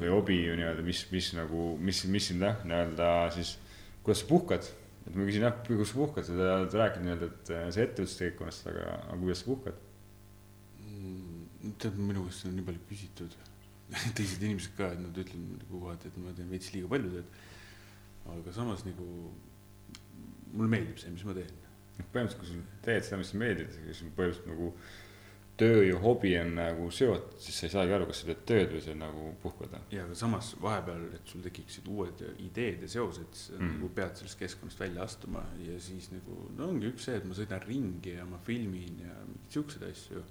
või 0.00 0.10
hobi 0.10 0.36
ju 0.42 0.54
nii-öelda, 0.58 0.84
mis, 0.84 1.04
mis 1.12 1.30
nagu, 1.38 1.74
mis, 1.78 2.02
mis 2.10 2.30
sind 2.32 2.42
jah, 2.42 2.58
nii-öelda 2.66 3.10
siis, 3.36 3.54
kuidas 4.02 4.24
sa 4.24 4.28
puhkad, 4.30 4.66
et 5.10 5.16
ma 5.18 5.26
küsin 5.26 5.42
jah, 5.42 5.54
kuidas 5.66 5.90
sa 5.90 5.98
puhkad, 5.98 6.26
sa 6.26 6.34
oled 6.54 6.74
rääkinud 6.78 7.08
nii-öelda, 7.08 7.28
et 7.34 7.52
äh, 7.56 7.68
see 7.74 7.86
ettevõtlusteekonnast, 7.88 8.68
aga, 8.70 8.84
aga 9.08 9.18
kuidas 9.18 9.42
sa 9.42 9.48
puhkad? 9.48 9.80
Mm, 10.86 11.72
tead, 11.82 11.98
minu 11.98 12.22
käest 12.28 12.46
on 12.46 12.54
nii 12.54 12.66
palju 12.68 12.84
küsitud, 12.92 13.34
teised 14.18 14.44
inimesed 14.46 14.76
ka, 14.78 14.92
et 14.94 15.02
nad 15.02 15.18
ütlevad 15.24 15.64
nagu 15.64 15.82
kohati, 15.82 16.12
et 16.12 16.20
ma 16.22 16.34
teen 16.36 16.52
veits 16.54 16.70
liiga 16.76 16.92
palju 16.94 17.10
tööd. 17.16 17.38
aga 18.30 18.54
samas 18.54 18.84
nagu 18.86 19.06
mulle 20.52 20.70
meeldib 20.76 20.98
see, 21.02 21.10
mis 21.10 21.26
ma 21.26 21.34
teen. 21.34 21.50
põhimõtteliselt, 22.00 22.38
kui 22.40 22.52
sul 22.52 22.62
teed 22.86 23.06
seda, 23.06 23.18
mis 23.20 23.32
sulle 23.32 23.42
meeldib, 23.42 23.72
siis 23.74 24.04
põhimõtteliselt 24.04 24.52
nagu 24.52 24.70
töö 25.60 25.82
ja 25.84 25.98
hobi 26.02 26.32
on 26.40 26.54
nagu 26.56 26.88
seotud, 26.94 27.36
siis 27.42 27.58
sa 27.60 27.66
ei 27.68 27.72
saagi 27.74 27.92
aru, 27.96 28.06
kas 28.10 28.22
sa 28.22 28.28
teed 28.30 28.42
tööd 28.48 28.72
või 28.74 28.80
sa 28.84 28.94
nagu 28.98 29.30
puhkad. 29.42 29.76
ja 29.92 30.04
aga 30.06 30.14
samas 30.18 30.52
vahepeal, 30.62 31.06
et 31.14 31.28
sul 31.32 31.42
tekiksid 31.44 31.88
uued 31.92 32.22
ideed 32.46 32.82
ja 32.86 32.88
seosed, 32.88 33.32
siis 33.36 33.58
Mm. 33.58 33.72
nagu 33.74 33.88
pead 33.94 34.16
sellest 34.16 34.38
keskkonnast 34.40 34.80
välja 34.80 35.02
astuma 35.04 35.44
ja 35.66 35.78
siis 35.80 36.10
nagu 36.12 36.50
no 36.56 36.68
ongi 36.68 36.88
üks 36.92 37.04
see, 37.08 37.16
et 37.20 37.24
ma 37.28 37.34
sõidan 37.34 37.66
ringi 37.66 38.14
ja 38.16 38.24
ma 38.24 38.38
filmin 38.46 38.98
ja 39.04 39.14
mingeid 39.26 39.50
siukseid 39.58 39.82
asju. 39.90 40.22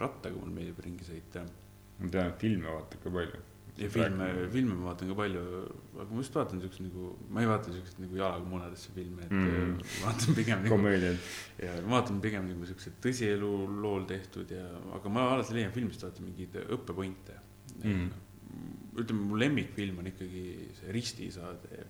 rattaga 0.00 0.36
mul 0.36 0.50
meeldib 0.50 0.78
ringi 0.84 1.04
sõita 1.04 1.42
ma 1.98 2.08
tean, 2.08 2.28
et 2.30 2.38
filme 2.40 2.68
vaatad 2.68 3.02
ka 3.02 3.10
palju. 3.10 3.40
Ja 3.80 3.88
filme, 3.90 4.26
filme 4.52 4.74
ma 4.78 4.90
vaatan 4.90 5.08
ka 5.10 5.14
palju, 5.18 5.42
aga 6.00 6.08
ma 6.10 6.20
just 6.22 6.34
vaatan 6.38 6.60
siukseid 6.62 6.86
nagu, 6.88 7.10
ma 7.30 7.40
ei 7.44 7.48
vaata 7.50 7.72
siukseid 7.74 8.00
nagu 8.04 8.18
jalaga 8.20 8.44
munadesse 8.54 8.92
filme, 8.96 9.22
et 9.26 9.30
Mm. 9.30 9.44
mm. 9.50 9.84
vaatan 10.04 10.34
pigem 10.38 10.64
nagu 10.64 10.78
ja 11.62 11.76
ma 11.86 11.96
vaatan 11.98 12.20
pigem 12.24 12.48
nagu 12.50 12.66
siuksed 12.70 12.98
tõsielu 13.04 13.52
lool 13.80 14.04
tehtud 14.10 14.50
ja, 14.50 14.66
aga 14.96 15.08
ma 15.08 15.28
alati 15.34 15.54
leian 15.58 15.72
filmist 15.72 16.02
vaata 16.06 16.22
mingeid 16.26 16.58
õppepointe 16.68 17.38
Mhm. 17.80 18.10
ütleme, 18.98 19.20
mu 19.30 19.36
lemmikfilm 19.38 19.98
on 20.02 20.06
ikkagi 20.10 20.42
see 20.80 20.92
Ristisaade 20.92 21.84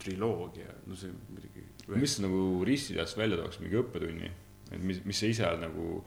triloogia, 0.00 0.70
no 0.86 0.96
see 0.96 1.10
muidugi. 1.28 1.62
mis 2.00 2.18
nagu 2.22 2.64
ristides 2.64 3.12
välja 3.18 3.36
tooks, 3.36 3.60
mingi 3.60 3.76
õppetunni, 3.76 4.30
et 4.72 4.80
mis, 4.82 5.02
mis 5.04 5.18
sa 5.20 5.26
ise 5.26 5.44
oled 5.46 5.60
nagu 5.66 6.04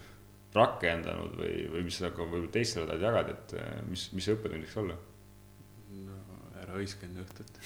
rakendanud 0.54 1.34
või, 1.38 1.54
või 1.74 1.84
mis 1.88 1.98
sa 2.02 2.10
ka 2.14 2.26
võib-olla 2.26 2.52
teistele 2.54 2.86
tahad 2.90 3.02
jagada, 3.08 3.34
et 3.38 3.54
äh, 3.60 3.82
mis, 3.90 4.08
mis 4.14 4.26
see 4.28 4.36
õppetund 4.38 4.66
võiks 4.66 4.78
olla? 4.84 4.98
Hõiska 6.78 7.08
enne 7.08 7.24
õhtut. 7.24 7.60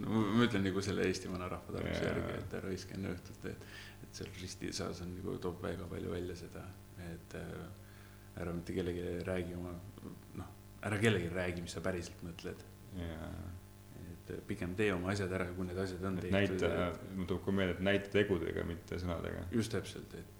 no 0.00 0.24
ma 0.36 0.46
ütlen 0.46 0.64
nagu 0.66 0.82
selle 0.84 1.06
Eesti 1.08 1.30
vanarahva 1.32 1.76
tarkuse 1.76 2.04
järgi, 2.06 2.38
et 2.38 2.56
ära 2.60 2.72
hõiska 2.72 2.96
enne 2.98 3.14
õhtut, 3.14 3.46
et, 3.52 3.68
et 4.06 4.20
seal 4.20 4.32
ristisaas 4.40 5.04
on 5.04 5.14
nagu 5.18 5.36
toob 5.42 5.62
väga 5.64 5.88
palju 5.90 6.12
välja 6.14 6.36
seda, 6.38 6.64
et 7.10 7.38
äh, 7.38 7.54
ära 8.40 8.52
mitte 8.56 8.74
kellelegi 8.76 9.24
räägi 9.26 9.56
oma, 9.58 9.74
noh, 10.38 10.52
ära 10.86 10.98
kellelegi 11.00 11.32
räägi, 11.34 11.64
mis 11.64 11.76
sa 11.76 11.82
päriselt 11.84 12.22
mõtled. 12.26 12.68
et 14.10 14.30
pigem 14.46 14.74
tee 14.78 14.92
oma 14.94 15.10
asjad 15.12 15.32
ära, 15.34 15.46
kui 15.54 15.66
need 15.66 15.78
asjad 15.78 16.04
on 16.06 16.18
et 16.18 16.30
näita, 16.34 16.90
mul 17.16 17.26
tuleb 17.30 17.44
ka 17.44 17.52
meelde, 17.54 17.74
et 17.76 17.82
näita 17.86 18.10
tegudega, 18.14 18.64
mitte 18.66 18.98
sõnadega. 19.02 19.44
just 19.54 19.72
täpselt, 19.74 20.14
et 20.14 20.39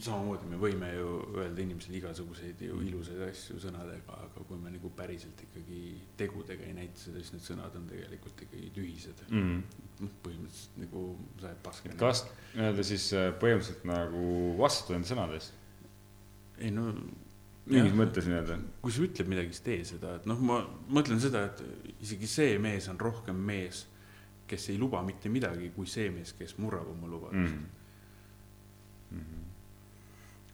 samamoodi 0.00 0.48
me 0.48 0.58
võime 0.60 0.88
ju 0.94 1.08
öelda 1.38 1.62
inimesele 1.62 1.98
igasuguseid 1.98 2.62
ju 2.64 2.78
ilusaid 2.86 3.20
asju 3.26 3.58
sõnadega, 3.62 4.16
aga 4.26 4.44
kui 4.48 4.60
me 4.60 4.72
nagu 4.72 4.90
päriselt 4.96 5.40
ikkagi 5.46 5.80
tegudega 6.18 6.66
ei 6.68 6.76
näita 6.76 7.00
seda, 7.00 7.20
siis 7.20 7.34
need 7.34 7.44
sõnad 7.46 7.76
on 7.78 7.84
tegelikult 7.90 8.44
ikkagi 8.46 8.70
tühised. 8.76 9.24
mm.. 9.28 9.82
noh, 10.00 10.14
põhimõtteliselt 10.24 10.80
nagu 10.84 11.04
sajab 11.42 11.60
paska. 11.66 11.92
et 11.92 12.00
kas 12.00 12.24
nii-öelda 12.54 12.86
siis 12.90 13.10
äh, 13.18 13.28
põhimõtteliselt 13.42 13.86
nagu 13.90 14.24
vastutada 14.60 15.00
enda 15.00 15.12
sõnadest, 15.12 15.60
ei 16.64 16.72
no. 16.74 16.88
mingis 17.68 17.96
mõttes 18.00 18.28
nii-öelda. 18.30 18.58
kui 18.82 18.96
sa 18.96 19.06
ütled 19.08 19.32
midagi, 19.34 19.54
siis 19.54 19.66
tee 19.68 19.80
seda, 19.94 20.16
et 20.20 20.28
noh, 20.30 20.40
ma 20.40 20.62
mõtlen 20.96 21.22
seda, 21.22 21.46
et 21.50 21.98
isegi 22.00 22.30
see 22.30 22.58
mees 22.62 22.88
on 22.92 23.00
rohkem 23.00 23.36
mees, 23.52 23.84
kes 24.48 24.68
ei 24.72 24.80
luba 24.80 25.04
mitte 25.04 25.32
midagi, 25.32 25.70
kui 25.76 25.88
see 25.88 26.10
mees, 26.12 26.34
kes 26.38 26.56
murrab 26.60 26.88
oma 26.92 27.08
lubadust 27.10 27.52
mm. 27.52 27.82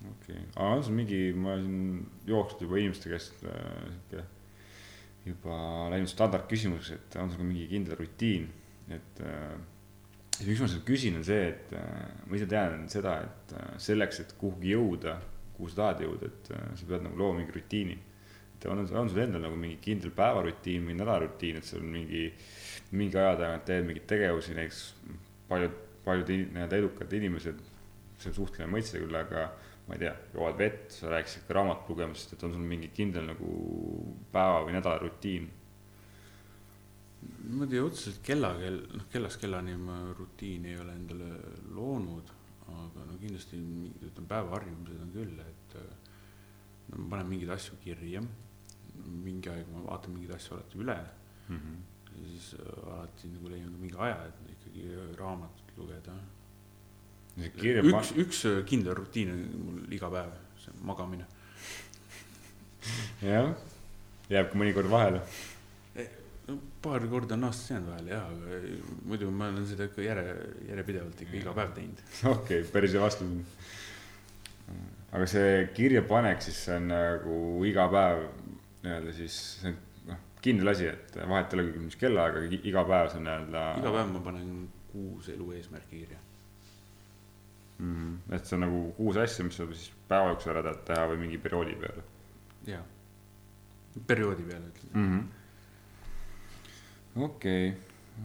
Okei, 0.01 0.39
aga 0.55 0.69
on 0.79 0.85
sul 0.85 0.97
mingi, 0.97 1.19
ma 1.37 1.59
siin 1.61 2.07
jooksnud 2.29 2.65
juba 2.65 2.79
inimeste 2.81 3.11
käest 3.13 3.43
äh, 3.45 3.59
sihuke 3.91 4.23
juba 5.27 5.57
läinud 5.93 6.09
standardküsimuseks, 6.09 6.95
et 6.97 7.19
on 7.21 7.29
sul 7.29 7.43
ka 7.43 7.49
mingi 7.49 7.67
kindel 7.69 7.99
rutiin, 7.99 8.47
et 8.97 9.21
äh, 9.27 9.59
siis 10.41 10.49
miks 10.49 10.63
ma 10.65 10.69
seda 10.73 10.87
küsin, 10.89 11.19
on 11.21 11.27
see, 11.27 11.43
et 11.51 11.75
äh, 11.77 12.07
ma 12.27 12.39
ise 12.39 12.49
tean 12.49 12.87
seda, 12.93 13.19
et 13.27 13.55
äh, 13.59 13.75
selleks, 13.83 14.23
et 14.25 14.33
kuhugi 14.41 14.73
jõuda, 14.73 15.19
kuhu 15.57 15.69
sa 15.69 15.83
tahad 15.83 16.05
jõuda, 16.07 16.31
et 16.31 16.53
äh, 16.57 16.71
sa 16.81 16.89
pead 16.89 17.05
nagu 17.05 17.21
looma 17.21 17.43
mingi 17.43 17.57
rutiini. 17.57 17.99
et 18.57 18.67
on, 18.69 18.81
on 18.85 19.09
sul 19.09 19.23
endal 19.23 19.45
nagu 19.45 19.57
mingi 19.57 19.79
kindel 19.81 20.13
päevarutiin 20.17 20.85
või 20.89 20.97
nädalarutiin, 20.99 21.61
et 21.61 21.69
sul 21.69 21.81
on 21.81 21.93
mingi, 21.95 22.27
mingi 22.93 23.17
aja 23.17 23.37
tagant 23.41 23.65
teed 23.69 23.87
mingeid 23.89 24.07
tegevusi, 24.09 24.57
näiteks 24.57 24.81
paljud, 25.49 25.77
paljud 26.05 26.33
nii-öelda 26.33 26.81
edukad 26.81 27.13
inimesed, 27.17 27.61
see 28.21 28.33
on 28.33 28.37
suhtlemine 28.37 28.73
mõiste 28.75 29.01
küll, 29.01 29.17
aga 29.17 29.47
ma 29.91 29.97
ei 29.97 30.05
tea, 30.05 30.13
joovad 30.35 30.59
vett, 30.59 30.93
sa 30.95 31.09
rääkisid 31.11 31.49
ka 31.49 31.57
raamatu 31.57 31.91
lugemisest, 31.91 32.37
et 32.37 32.43
on 32.47 32.53
sul 32.55 32.63
mingi 32.63 32.93
kindel 32.95 33.25
nagu 33.33 33.55
päeva 34.31 34.61
või 34.63 34.77
nädala 34.77 35.01
rutiin? 35.03 35.49
niimoodi 37.21 37.81
otseselt 37.83 38.21
kella 38.25 38.53
kell, 38.57 38.79
noh 38.95 39.09
kellast 39.13 39.41
kellani 39.43 39.75
ma 39.77 39.97
rutiini 40.17 40.71
ei 40.71 40.79
ole 40.81 40.95
endale 40.95 41.31
loonud, 41.75 42.31
aga 42.71 43.07
no 43.09 43.17
kindlasti 43.21 43.59
mingid, 43.59 43.99
ütleme 44.07 44.31
päevaharjumused 44.31 45.03
on 45.05 45.11
küll, 45.17 45.43
et 45.43 45.77
äh, 45.81 45.91
no 46.93 47.03
ma 47.03 47.17
panen 47.17 47.33
mingeid 47.33 47.51
asju 47.57 47.81
kirja, 47.83 48.23
mingi 49.27 49.51
aeg 49.51 49.69
ma 49.75 49.83
vaatan 49.89 50.15
mingeid 50.15 50.37
asju 50.37 50.55
alati 50.57 50.81
üle 50.85 50.97
ja 51.51 52.29
siis 52.31 52.53
äh, 52.61 52.93
alati 52.95 53.35
nagu 53.35 53.51
leian 53.51 53.75
ka 53.75 53.83
mingi 53.83 53.99
aja, 54.07 54.23
et 54.29 54.55
ikkagi 54.55 54.87
raamatut 55.19 55.75
lugeda. 55.81 56.15
üks, 57.49 58.15
üks 58.21 58.45
äh, 58.49 58.63
kindel 58.69 58.97
rutiin 58.99 59.33
on 59.35 59.43
mul 59.67 59.95
iga 59.97 60.11
päev, 60.13 60.33
see 60.61 60.73
on 60.75 60.87
magamine. 60.91 61.27
jah, 63.25 63.53
jääb 64.33 64.51
ka 64.53 64.61
mõnikord 64.61 64.91
vahele. 64.93 65.23
paar 66.83 67.05
korda 67.07 67.37
on 67.37 67.45
aastas 67.47 67.71
jäänud 67.71 67.93
vahele 67.93 68.11
jah, 68.15 68.25
aga 68.27 68.61
muidu 69.07 69.31
ma 69.31 69.51
olen 69.53 69.67
seda 69.69 69.87
ikka 69.87 70.03
järe, 70.03 70.25
järjepidevalt 70.69 71.21
ikka 71.27 71.37
iga 71.43 71.55
päev 71.55 71.77
teinud. 71.77 72.01
okei 72.25 72.63
okay,, 72.63 72.71
päris 72.73 72.97
hea 72.97 73.03
vastus. 73.03 73.69
aga 75.13 75.27
see 75.31 75.53
kirjapanek 75.77 76.43
siis 76.43 76.65
see 76.65 76.81
on 76.81 76.91
nagu 76.91 77.37
iga 77.69 77.87
päev 77.93 78.27
nii-öelda 78.83 79.15
siis 79.15 79.39
see 79.61 79.73
on 79.73 79.79
noh, 80.09 80.21
kindel 80.43 80.73
asi, 80.73 80.89
et 80.91 81.17
vahet 81.21 81.53
ei 81.53 81.61
ole 81.61 81.69
küll, 81.71 81.87
mis 81.87 81.99
kellaaega, 82.01 82.45
iga 82.61 82.85
päev 82.89 83.13
see 83.13 83.21
on 83.21 83.29
nii-öelda. 83.29 83.65
iga 83.83 83.95
päev 83.97 84.13
ma 84.15 84.23
panen 84.25 84.53
kuus 84.91 85.29
elu 85.35 85.53
eesmärki 85.59 86.03
kirja. 86.03 86.19
mm. 87.81 87.97
-hmm. 87.97 88.35
et 88.37 88.47
see 88.47 88.57
on 88.57 88.65
nagu 88.67 88.81
kuus 88.97 89.17
asja, 89.21 89.45
mis 89.45 89.57
sa 89.57 89.67
siis 89.73 89.91
päeva 90.09 90.33
jooksul 90.35 90.55
ära 90.55 90.63
tahad 90.69 90.83
teha 90.89 91.05
või 91.13 91.19
mingi 91.25 91.39
perioodi 91.43 91.77
peale 91.81 92.03
jaa, 92.69 92.85
perioodi 94.07 94.43
peale 94.49 94.67
ütleme. 94.73 94.93
mm 94.95 95.09
-hmm.. 95.11 95.25
okei, 97.25 97.67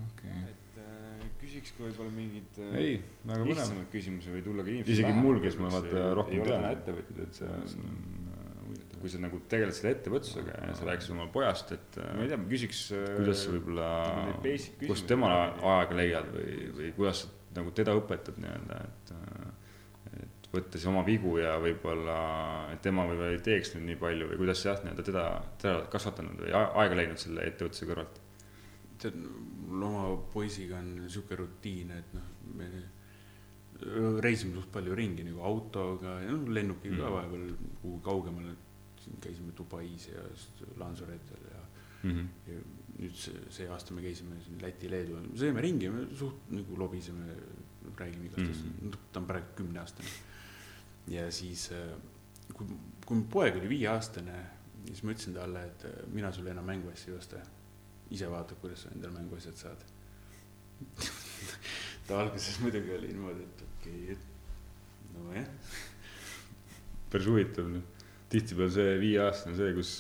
okei. 0.04 0.40
et 0.52 0.80
äh, 0.84 1.28
küsiks 1.42 1.76
ka 1.78 1.84
võib-olla 1.88 2.12
mingeid 2.16 2.54
äh, 2.68 2.80
ei, 2.82 2.96
väga 3.28 3.44
lihtsamaid 3.52 3.92
küsimusi 3.94 4.34
või 4.36 4.44
tulla 4.48 4.62
ka 4.64 4.74
inimesele 4.74 4.98
isegi 4.98 5.14
mul, 5.22 5.42
kes 5.44 5.56
ma 5.62 5.68
vaata 5.78 6.08
rohkem 6.22 6.34
ei 6.34 6.42
ole 6.42 6.50
tean 6.50 6.62
täna 6.62 6.74
ettevõtjaid, 6.80 7.20
et 7.28 7.34
see 7.40 7.50
on 7.50 7.62
äh, 7.62 8.44
huvitav. 8.66 9.00
kui 9.06 9.10
sa 9.14 9.24
nagu 9.24 9.42
tegeled 9.56 9.76
selle 9.80 9.96
ettevõtlusega 9.96 10.60
ja 10.68 10.76
sa 10.76 10.92
rääkisid 10.92 11.16
oma 11.16 11.28
pojast, 11.38 11.68
et 11.78 11.90
ma 12.02 12.20
ei 12.20 12.28
äh, 12.28 12.34
tea, 12.34 12.42
ma 12.44 12.52
küsiks. 12.52 12.84
kuidas 13.16 13.46
sa 13.46 13.56
võib-olla 13.56 13.90
nagu 14.26 14.38
kust 14.86 15.16
kuidagi. 15.16 15.66
aega 15.74 15.94
leiad 16.02 16.28
või, 16.36 16.54
või 16.80 16.94
kuidas 17.00 17.24
sa 17.24 17.34
nagu 17.56 17.72
teda 17.76 17.96
õpetad 17.98 18.42
nii-öelda, 18.42 18.82
et 18.90 19.16
äh, 19.16 19.54
et 20.16 20.50
võtta 20.54 20.78
siis 20.78 20.88
oma 20.88 21.02
vigu 21.06 21.38
ja 21.42 21.56
võib-olla, 21.60 22.18
tema 22.82 23.04
võib-olla 23.10 23.34
ei 23.34 23.42
teeks 23.44 23.74
nüüd 23.76 23.90
nii 23.90 23.98
palju 24.00 24.30
või 24.30 24.38
kuidas 24.44 24.62
jah, 24.66 24.78
nii-öelda 24.84 25.04
teda, 25.08 25.24
teda 25.62 25.80
oled 25.80 25.90
kasvatanud 25.92 26.44
või 26.46 26.54
aega 26.56 27.00
leidnud 27.00 27.20
selle 27.20 27.48
ettevõtluse 27.50 27.90
kõrvalt 27.90 28.22
tead, 29.02 29.18
mul 29.68 29.88
oma 29.90 30.04
poisiga 30.34 30.78
on 30.80 31.10
sihuke 31.10 31.36
rutiin, 31.40 31.92
et 31.98 32.14
noh, 32.16 32.30
me 32.56 32.70
reisime 34.24 34.56
suht 34.56 34.72
palju 34.72 34.96
ringi 34.96 35.26
nagu 35.28 35.42
autoga 35.44 36.20
ja 36.24 36.32
noh, 36.32 36.48
lennukiga 36.48 37.02
Mm. 37.04 37.12
vahepeal 37.18 37.50
kuhugi 37.82 38.04
kaugemale. 38.04 38.56
siin 39.06 39.20
käisime 39.22 39.52
Dubais 39.58 40.08
ja 40.08 40.22
siis 40.34 40.78
Lanzarote'l 40.78 41.44
ja 41.52 41.60
mm? 42.04 42.12
-hmm. 42.12 42.28
ja 42.48 42.60
nüüd 43.00 43.16
see, 43.20 43.40
see 43.52 43.68
aasta 43.72 43.96
me 43.96 44.04
käisime 44.06 44.38
siin 44.44 44.60
Läti, 44.64 44.90
Leedu, 44.92 45.20
sõime 45.36 45.64
ringi, 45.64 45.90
me 45.92 46.06
suht 46.16 46.52
nagu 46.56 46.78
lobiseme, 46.80 47.36
räägime 47.96 48.30
igast 48.30 48.42
asjast 48.42 48.66
Mhm. 48.66 48.86
mm, 48.86 48.92
-hmm. 48.92 48.98
ta 49.12 49.20
on 49.20 49.28
praegu 49.28 49.48
kümneaastane. 49.56 50.10
ja 51.08 51.32
siis, 51.32 51.70
kui, 52.54 52.68
kui 53.06 53.18
mu 53.18 53.24
poeg 53.32 53.56
oli 53.56 53.70
viieaastane, 53.70 54.38
siis 54.88 55.04
ma 55.04 55.12
ütlesin 55.12 55.34
talle, 55.34 55.66
et 55.66 55.86
äh, 55.86 56.08
mina 56.14 56.32
sulle 56.32 56.52
enam 56.52 56.66
mänguasju 56.66 57.14
ei 57.14 57.18
osta. 57.18 57.42
ise 58.12 58.28
vaata, 58.30 58.56
kuidas 58.56 58.84
sa 58.84 58.90
endale 58.94 59.14
mänguasjad 59.14 59.56
saad. 59.58 59.84
ta 62.08 62.20
alguses 62.20 62.60
muidugi 62.62 62.92
oli 62.94 63.08
niimoodi, 63.08 63.44
et 63.44 63.62
okei 63.62 64.04
okay,, 64.04 64.14
et 64.14 65.14
nojah, 65.16 65.48
päris 67.10 67.28
huvitav, 67.28 67.72
tihtipeale 68.30 68.72
see 68.72 69.00
viieaastane 69.02 69.56
see, 69.58 69.74
kus 69.74 69.94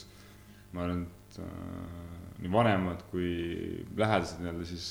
ma 0.73 0.83
arvan, 0.83 1.01
et 1.07 1.39
äh, 1.39 1.94
nii 2.45 2.53
vanemad 2.53 3.03
kui 3.09 3.33
lähedased 3.97 4.41
nii-öelda 4.41 4.69
siis 4.69 4.87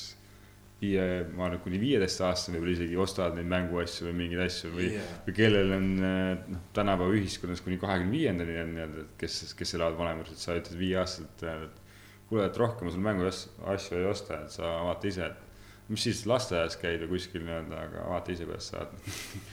viie, 0.81 1.05
ma 1.35 1.47
arvan, 1.47 1.61
kuni 1.63 1.79
viieteistaastane 1.79 2.59
võib-olla 2.59 2.75
isegi 2.75 2.99
ostavad 2.99 3.37
neid 3.37 3.47
mänguasju 3.51 4.09
või 4.09 4.17
mingeid 4.19 4.43
asju 4.45 4.71
või 4.73 4.89
Jaa. 4.91 5.05
või 5.27 5.35
kellel 5.37 5.73
on 5.77 5.87
noh, 6.01 6.65
tänapäeva 6.75 7.15
ühiskonnas 7.15 7.63
kuni 7.63 7.79
kahekümne 7.81 8.11
viiendani 8.11 8.57
on 8.61 8.73
nii-öelda, 8.75 9.05
et 9.05 9.17
kes, 9.23 9.39
kes 9.57 9.75
elavad 9.77 9.97
vanemas, 10.01 10.33
et 10.33 10.41
sa 10.41 10.57
ütled 10.59 10.79
viieaastaselt, 10.79 11.45
et 11.53 11.81
kuule, 12.29 12.47
et 12.49 12.59
rohkem 12.59 12.91
sul 12.91 13.05
mänguasju 13.05 13.99
ei 13.99 14.07
osta, 14.09 14.41
et 14.43 14.55
sa 14.55 14.75
vaata 14.89 15.09
ise, 15.09 15.29
et 15.31 15.91
mis 15.93 16.07
siis 16.07 16.25
lasteaias 16.29 16.75
käid 16.81 17.05
või 17.05 17.15
kuskil 17.15 17.45
nii-öelda, 17.45 17.83
aga 17.87 18.09
vaata 18.11 18.35
ise, 18.35 18.49
kuidas 18.49 18.71
saad. 18.73 18.91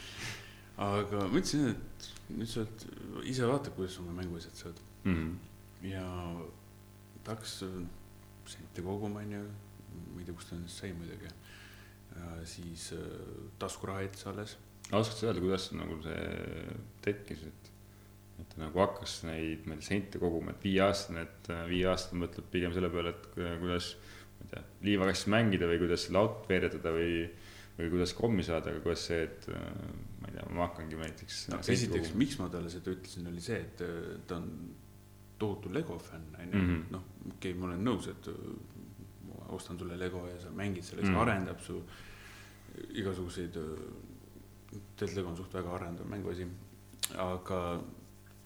aga 0.91 1.29
ma 1.29 1.39
ütlesin, 1.39 1.71
et 1.77 2.11
nüüd 2.33 2.51
sa 2.51 2.65
oled, 2.65 2.89
ise 3.29 3.47
vaata, 3.47 3.75
kuidas 3.77 3.95
sa 3.97 4.03
oma 4.05 4.19
mänguasjad 4.19 4.67
saad. 4.67 4.83
Mhm. 5.07 5.31
ja 5.83 6.03
ta 7.25 7.37
hakkas 7.37 7.59
sente 8.53 8.83
koguma, 8.85 9.21
onju, 9.23 9.43
ma 10.13 10.21
ei 10.21 10.27
tea, 10.27 10.35
kust 10.35 10.51
ta 10.51 10.57
nüüd 10.59 10.73
sai 10.73 10.93
muidugi. 10.97 11.31
siis 12.45 12.91
äh, 12.93 13.05
taskuraha 13.59 14.03
jättis 14.05 14.27
alles. 14.29 14.57
oskad 14.93 15.17
sa 15.17 15.27
öelda, 15.31 15.41
kuidas 15.41 15.69
nagu 15.73 15.95
see 16.05 16.65
tekkis, 17.07 17.45
et, 17.49 17.71
et 18.43 18.49
ta 18.53 18.61
nagu 18.65 18.83
hakkas 18.83 19.23
neid 19.29 19.65
meil 19.71 19.81
sente 19.87 20.21
koguma, 20.21 20.53
et 20.53 20.67
viieaastane, 20.67 21.23
et 21.25 21.49
äh, 21.55 21.63
viieaastane 21.71 22.21
mõtleb 22.27 22.51
pigem 22.53 22.75
selle 22.75 22.91
peale, 22.93 23.15
et 23.15 23.31
ku- 23.33 23.55
kuidas, 23.63 23.95
ma 24.41 24.45
ei 24.45 24.53
tea, 24.53 24.65
liivakastis 24.91 25.31
mängida 25.33 25.71
või 25.71 25.81
kuidas 25.87 26.05
selle 26.09 26.21
autot 26.21 26.51
veeretada 26.51 26.93
või, 26.99 27.17
või 27.79 27.91
kuidas 27.95 28.13
kommi 28.19 28.45
saada, 28.45 28.75
aga 28.75 28.85
kuidas 28.85 29.07
see, 29.09 29.23
et 29.31 29.49
äh, 29.55 29.73
ma 30.21 30.29
ei 30.29 30.37
tea, 30.37 30.47
ma 30.53 30.67
hakkangi 30.67 31.01
näiteks 31.07 31.41
no 31.55 31.63
esiteks, 31.79 32.13
miks 32.19 32.37
ma 32.43 32.51
talle 32.53 32.69
seda 32.75 32.93
ütlesin, 32.93 33.31
oli 33.33 33.41
see, 33.41 33.63
et 33.63 33.87
äh, 33.87 34.01
ta 34.29 34.37
on 34.43 34.51
tohutu 35.43 35.73
Lego 35.75 35.99
fänn, 35.99 36.29
onju 36.45 36.63
Mhm.. 36.63 36.85
noh, 36.95 37.03
okei 37.27 37.37
okay,, 37.53 37.55
ma 37.61 37.67
olen 37.71 37.85
nõus, 37.85 38.09
et 38.11 38.29
äh, 38.29 38.35
ma 39.29 39.51
ostan 39.59 39.79
sulle 39.79 39.99
Lego 39.99 40.27
ja 40.31 40.39
sa 40.41 40.51
mängid 40.51 40.83
sellega, 40.87 41.09
Mhm. 41.09 41.15
see 41.15 41.23
arendab 41.27 41.61
su 41.61 41.83
igasuguseid, 43.03 43.57
tegelikult 44.97 45.17
Lego 45.19 45.29
on 45.33 45.37
suht 45.37 45.55
väga 45.59 45.75
arendav 45.77 46.07
mänguasi, 46.09 46.47
aga 47.21 47.59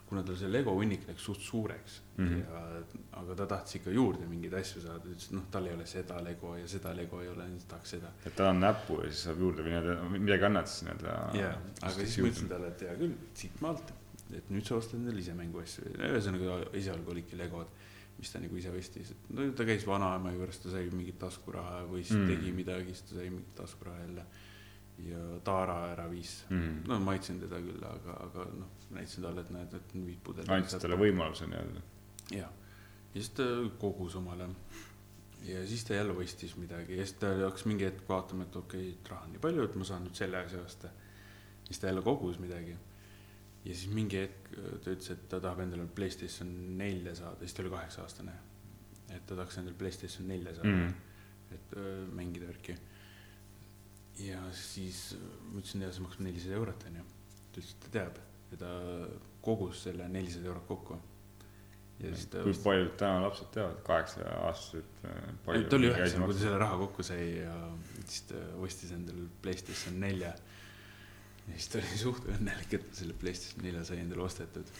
kuna 0.06 0.22
tal 0.22 0.36
see 0.38 0.48
Lego 0.50 0.72
hunnik 0.78 1.06
läks 1.08 1.22
suht 1.26 1.40
suureks 1.42 1.96
mm. 2.16 2.26
-hmm. 2.26 2.40
ja, 2.40 2.82
aga 3.20 3.34
ta 3.40 3.46
tahtis 3.46 3.74
ikka 3.80 3.90
juurde 3.90 4.26
mingeid 4.30 4.54
asju 4.54 4.80
saada, 4.82 5.02
ütles, 5.10 5.26
et 5.26 5.32
noh, 5.34 5.42
tal 5.50 5.66
ei 5.66 5.74
ole 5.74 5.86
seda 5.86 6.20
Lego 6.24 6.54
ja 6.56 6.68
seda 6.68 6.92
Lego 6.96 7.20
ei 7.22 7.28
ole, 7.28 7.48
siis 7.50 7.64
tahaks 7.64 7.90
seda. 7.96 8.12
et 8.26 8.36
tal 8.36 8.46
on 8.52 8.60
näpu 8.60 9.00
ja 9.02 9.10
siis 9.10 9.22
saab 9.24 9.38
juurde 9.42 9.62
või 9.66 9.72
nii-öelda 9.74 10.18
midagi 10.18 10.44
annad 10.50 10.66
siis 10.70 10.82
nii-öelda. 10.88 11.16
jaa, 11.40 11.54
aga 11.82 11.94
siis 11.94 12.18
ma 12.18 12.28
ütlesin 12.28 12.48
talle, 12.48 12.68
et 12.68 12.80
hea 12.80 12.96
küll, 13.02 13.14
siit 13.34 13.60
maalt, 13.60 13.92
et 14.34 14.48
nüüd 14.50 14.66
sa 14.66 14.76
ostad 14.80 14.98
endale 15.00 15.20
ise 15.22 15.34
mänguasju, 15.38 15.92
ühesõnaga 15.98 16.56
esialgu 16.74 17.12
olidki 17.12 17.38
Legod, 17.38 17.70
mis 18.18 18.32
ta 18.32 18.40
nagu 18.40 18.56
ise 18.56 18.72
ostis, 18.72 19.10
et 19.12 19.30
no 19.36 19.44
ta 19.52 19.64
käis 19.68 19.84
vanaema 19.86 20.32
juures, 20.32 20.58
ta 20.62 20.72
sai 20.72 20.88
mingit 20.90 21.18
taskuraha 21.20 21.82
või 21.90 22.02
siis 22.02 22.18
Mm. 22.18 22.26
tegi 22.32 22.52
midagi, 22.52 22.94
siis 22.94 23.02
ta 23.10 23.18
sai 23.20 23.30
mingit 23.30 23.54
taskuraha 23.54 23.98
jälle. 24.06 24.26
ja 25.04 25.18
Taara 25.44 25.90
ära 25.92 26.06
viis, 26.10 26.46
mm.. 26.48 26.86
no 26.88 26.96
maitsen 27.04 27.36
teda 27.40 27.58
küll, 27.60 27.82
aga, 27.84 28.14
aga 28.24 28.46
noh, 28.56 28.70
näitasin 28.96 29.26
talle, 29.26 29.42
et 29.44 29.50
näed, 29.52 29.74
et 29.76 29.90
viis 30.06 30.16
pudelit. 30.24 30.48
andsid 30.48 30.80
talle 30.80 30.96
võimaluse 30.96 31.44
nii-öelda. 31.50 31.82
jah, 32.32 32.48
ja 33.14 33.20
siis 33.20 33.28
ta 33.36 33.44
kogus 33.78 34.16
omale 34.16 34.48
ja 35.44 35.66
siis 35.66 35.84
ta 35.84 35.94
jälle 35.94 36.12
ostis 36.16 36.56
midagi 36.56 36.96
ja 36.96 37.04
siis 37.04 37.18
ta 37.20 37.34
hakkas 37.44 37.64
mingi 37.68 37.84
hetk 37.84 38.08
vaatama, 38.08 38.42
et 38.48 38.56
okei 38.56 38.88
okay,, 38.88 38.96
et 39.00 39.10
raha 39.10 39.24
on 39.28 39.32
nii 39.36 39.42
palju, 39.44 39.64
et 39.68 39.76
ma 39.76 39.84
saan 39.84 40.04
nüüd 40.08 40.16
selle 40.16 40.40
asja 40.40 40.62
osta. 40.64 40.88
siis 41.64 41.78
ta 41.78 41.86
jälle 41.86 42.02
kogus 42.02 42.38
midagi. 42.38 42.76
Ja 43.66 43.74
siis 43.74 43.90
mingi 43.94 44.20
hetk 44.22 44.52
äh, 44.54 44.76
ta 44.82 44.92
ütles, 44.94 45.10
et 45.14 45.24
ta 45.30 45.40
tahab 45.42 45.64
endale 45.64 45.88
Playstation 45.94 46.52
nelja 46.78 47.16
saada, 47.18 47.42
siis 47.42 47.56
ta 47.56 47.64
oli 47.64 47.74
kaheksa 47.74 48.04
aastane. 48.04 48.36
et 49.10 49.26
ta 49.26 49.34
tahaks 49.34 49.58
endale 49.62 49.78
Playstation 49.78 50.28
nelja 50.28 50.54
saada 50.54 50.76
Mm. 50.76 50.86
mm., 50.86 51.02
et 51.54 51.76
öö, 51.76 52.06
mängida 52.10 52.46
värki. 52.46 52.76
ja 54.18 54.40
siis 54.52 55.12
äh, 55.14 55.26
ma 55.52 55.60
ütlesin, 55.60 55.82
ja 55.82 55.92
see 55.92 56.02
maksab 56.02 56.24
nelisada 56.26 56.54
eurot 56.60 56.86
onju. 56.88 57.04
ta 57.52 57.60
ütles, 57.60 57.74
et 57.74 57.84
ta 57.84 57.92
teab 57.98 58.22
ja 58.50 58.56
ta 58.62 58.70
kogus 59.42 59.82
selle 59.86 60.08
nelisada 60.08 60.50
eurot 60.50 60.66
kokku. 60.66 60.98
ja 62.00 62.14
siis 62.14 62.26
ta 62.32 62.42
kui 62.44 62.54
paljud 62.64 62.92
täna 63.00 63.22
lapsed 63.24 63.50
teavad, 63.54 63.78
kaheksa-aastased. 63.86 65.04
ei, 65.54 65.64
ta 65.64 65.78
oli 65.78 65.90
üheksane, 65.90 66.24
kui 66.24 66.34
ta 66.34 66.40
selle 66.44 66.58
raha 66.62 66.78
kokku 66.84 67.06
sai 67.06 67.22
ja 67.38 67.54
siis 68.04 68.26
ta 68.30 68.42
ostis 68.66 68.92
endale 68.96 69.28
Playstation 69.42 70.00
nelja. 70.00 70.34
Ja 71.46 71.54
siis 71.56 71.68
ta 71.72 71.78
oli 71.78 71.98
suht 72.00 72.24
õnnelik, 72.32 72.72
et 72.78 72.86
ta 72.90 72.94
selle 73.00 73.14
Playstation 73.20 73.64
nelja 73.66 73.84
sai 73.86 73.98
endale 74.02 74.22
ostetud. 74.26 74.70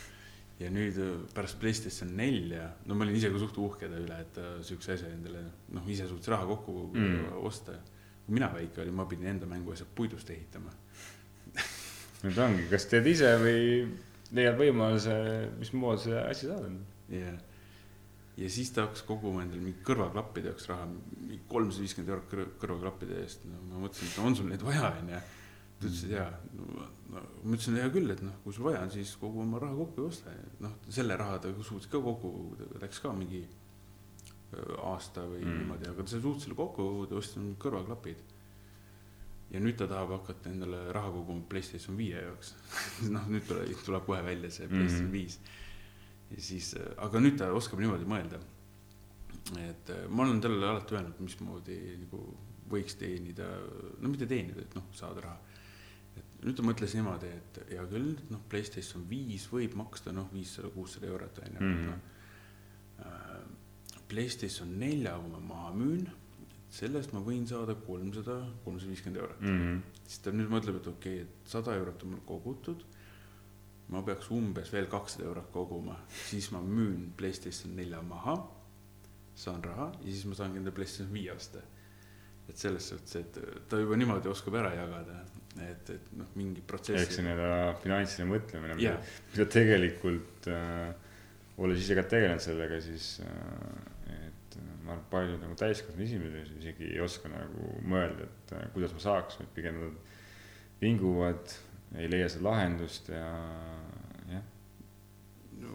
ja 0.60 0.70
nüüd 0.72 0.96
öö, 0.98 1.16
pärast 1.36 1.58
Playstation 1.60 2.14
nelja, 2.16 2.70
no 2.86 2.94
ma 2.96 3.04
olin 3.04 3.16
ise 3.18 3.28
ka 3.30 3.38
suht 3.42 3.58
uhke 3.60 3.88
ta 3.92 3.98
üle, 4.00 4.16
et 4.24 4.30
ta 4.34 4.46
siukse 4.64 4.94
asja 4.94 5.10
endale, 5.12 5.42
noh, 5.76 5.84
ise 5.92 6.06
suutis 6.08 6.28
raha 6.32 6.46
kokku 6.48 6.90
Mm. 6.94 7.26
osta. 7.44 7.72
kui 8.26 8.34
mina 8.34 8.48
väike 8.54 8.80
olin, 8.82 8.94
ma 8.94 9.04
pidin 9.06 9.26
enda 9.34 9.46
mänguasjad 9.46 9.86
puidust 9.94 10.30
ehitama. 10.30 10.72
nüüd 12.24 12.38
ongi, 12.42 12.64
kas 12.72 12.86
teed 12.90 13.06
ise 13.06 13.28
või 13.38 13.60
leiad 14.34 14.56
võimaluse, 14.58 15.12
mismoodi 15.60 16.02
see 16.08 16.22
asi 16.24 16.48
saada. 16.48 16.70
ja, 17.12 17.34
ja 18.36 18.48
siis 18.50 18.72
ta 18.74 18.82
hakkas 18.88 19.04
koguma 19.06 19.44
endale 19.44 19.60
mingi 19.62 19.84
kõrvaklappide 19.86 20.50
jaoks 20.50 20.66
raha, 20.72 20.88
kolmsada 21.52 21.84
viiskümmend 21.84 22.10
eurot 22.14 22.32
kõrv- 22.32 22.54
kõrvaklappide 22.64 23.20
eest, 23.22 23.44
no 23.46 23.60
ma 23.70 23.84
mõtlesin, 23.86 24.08
et 24.10 24.18
on 24.24 24.34
sul 24.36 24.48
neid 24.50 24.64
vaja, 24.66 24.90
onju. 25.02 25.20
Ta 25.80 25.86
ütles, 25.86 26.04
et 26.04 26.10
jaa 26.16 26.30
ma 27.12 27.20
ütlesin, 27.54 27.76
hea 27.80 27.90
küll, 27.94 28.10
et 28.10 28.22
noh, 28.24 28.34
kui 28.44 28.52
sul 28.56 28.64
vaja 28.66 28.80
on, 28.86 28.90
siis 28.90 29.12
kogu 29.20 29.40
oma 29.44 29.58
raha 29.62 29.76
kokku 29.76 30.02
ja 30.02 30.08
osta, 30.10 30.32
noh, 30.64 30.72
selle 30.88 31.16
raha 31.20 31.38
ta 31.44 31.52
suutis 31.62 31.86
ka 31.92 32.00
kokku 32.02 32.30
läks 32.82 32.98
ka 33.04 33.12
mingi 33.16 33.44
aasta 34.82 35.24
või 35.26 35.42
Mm. 35.42 35.50
mm. 35.50 35.58
niimoodi, 35.60 35.88
aga 35.90 36.02
ta 36.06 36.20
suutis 36.20 36.46
selle 36.46 36.56
kokku 36.58 36.82
koguda, 36.82 37.16
ostis 37.20 37.42
kõrvaklapid. 37.62 38.24
ja 39.50 39.60
nüüd 39.62 39.76
ta 39.78 39.86
tahab 39.86 40.10
hakata 40.10 40.50
endale 40.50 40.80
raha 40.92 41.10
koguma 41.14 41.44
Playstation 41.48 41.96
viie 41.96 42.18
jaoks. 42.18 42.54
noh, 43.14 43.28
nüüd 43.30 43.44
tuleb, 43.46 43.70
tuleb 43.86 44.06
kohe 44.06 44.22
välja 44.26 44.50
see 44.50 44.66
Playstation 44.68 45.06
Mhm. 45.06 45.12
viis 45.12 45.38
ja 46.30 46.40
siis, 46.42 46.72
aga 46.98 47.20
nüüd 47.22 47.36
ta 47.38 47.52
oskab 47.54 47.78
niimoodi 47.78 48.04
mõelda. 48.10 48.40
et 49.62 49.90
ma 50.10 50.24
olen 50.24 50.40
talle 50.40 50.66
alati 50.66 50.94
öelnud, 50.96 51.20
mismoodi 51.22 51.76
nagu 52.00 52.18
võiks 52.70 52.96
teenida, 52.98 53.46
no 54.00 54.08
mitte 54.10 54.26
teenida, 54.26 54.60
et 54.60 54.74
noh, 54.74 54.82
saada 54.92 55.20
raha. 55.20 55.36
Nüüd 56.46 56.60
mõtles 56.62 56.92
niimoodi, 56.94 57.26
et 57.26 57.58
hea 57.72 57.84
küll, 57.90 58.12
noh, 58.30 58.40
Playstation 58.48 59.02
viis 59.10 59.48
võib 59.50 59.74
maksta 59.78 60.12
noh, 60.14 60.28
viissada, 60.32 60.68
kuussada 60.74 61.06
eurot 61.10 61.38
on 61.42 61.56
ju 61.56 61.64
Mhm. 61.64 61.86
noh. 61.90 61.98
Äh, 63.00 63.42
Playstation 64.08 64.78
nelja, 64.78 65.16
kui 65.18 65.30
ma 65.30 65.40
maha 65.40 65.72
müün, 65.74 66.06
sellest 66.70 67.12
ma 67.12 67.20
võin 67.20 67.46
saada 67.46 67.74
kolmsada, 67.74 68.36
kolmsada 68.64 68.90
viiskümmend 68.92 69.16
eurot 69.22 69.40
Mhm. 69.40 69.80
siis 70.06 70.18
ta 70.22 70.30
nüüd 70.30 70.48
mõtleb, 70.50 70.76
et 70.76 70.86
okei 70.86 71.20
okay,, 71.20 71.22
et 71.22 71.48
sada 71.50 71.74
eurot 71.74 72.02
on 72.02 72.10
mul 72.10 72.20
kogutud. 72.26 72.84
ma 73.88 74.00
peaks 74.02 74.30
umbes 74.30 74.72
veel 74.72 74.86
kakssada 74.90 75.24
eurot 75.28 75.52
koguma, 75.52 75.96
siis 76.26 76.50
ma 76.52 76.58
müün 76.60 77.12
Playstation 77.16 77.76
nelja 77.76 78.02
maha, 78.02 78.48
saan 79.36 79.62
raha 79.62 79.92
ja 80.02 80.10
siis 80.12 80.24
ma 80.26 80.34
saangi 80.34 80.58
enda 80.58 80.70
Playstation 80.72 81.12
viie 81.12 81.32
osta. 81.32 81.58
et 82.48 82.56
selles 82.58 82.88
suhtes, 82.88 83.16
et 83.16 83.38
ta 83.68 83.76
juba 83.78 83.96
niimoodi 83.96 84.28
oskab 84.28 84.54
ära 84.54 84.72
jagada, 84.74 85.24
et, 85.64 85.90
et 85.94 86.12
noh, 86.18 86.28
mingi 86.38 86.62
ehk 86.62 86.70
protsessi 86.70 87.18
see. 87.18 87.24
nii-öelda 87.26 87.74
finantsiline 87.82 88.28
mõtlemine, 88.30 88.78
Jaa. 88.82 88.96
mida 89.32 89.46
tegelikult 89.52 90.48
äh,, 90.52 90.90
olles 91.62 91.80
ise 91.80 91.96
ka 91.96 92.04
tegelenud 92.10 92.44
sellega, 92.44 92.80
siis 92.84 93.14
äh, 93.24 94.18
et 94.26 94.58
äh, 94.60 94.72
ma 94.84 94.96
arvan, 94.96 95.06
paljud 95.12 95.40
nagu 95.42 95.56
täiskasvanud 95.58 96.04
inimesed 96.04 96.58
isegi 96.60 96.90
ei 96.92 97.00
oska 97.04 97.30
nagu 97.32 97.70
mõelda, 97.88 98.28
et 98.28 98.54
äh, 98.58 98.66
kuidas 98.74 98.94
ma 98.96 99.04
saaks, 99.06 99.40
vaid 99.40 99.54
pigem 99.56 99.80
nad 99.80 100.12
vinguvad, 100.82 101.56
ei 101.96 102.10
leia 102.10 102.28
seda 102.32 102.50
lahendust 102.50 103.08
ja 103.14 103.24
jah, 104.28 104.46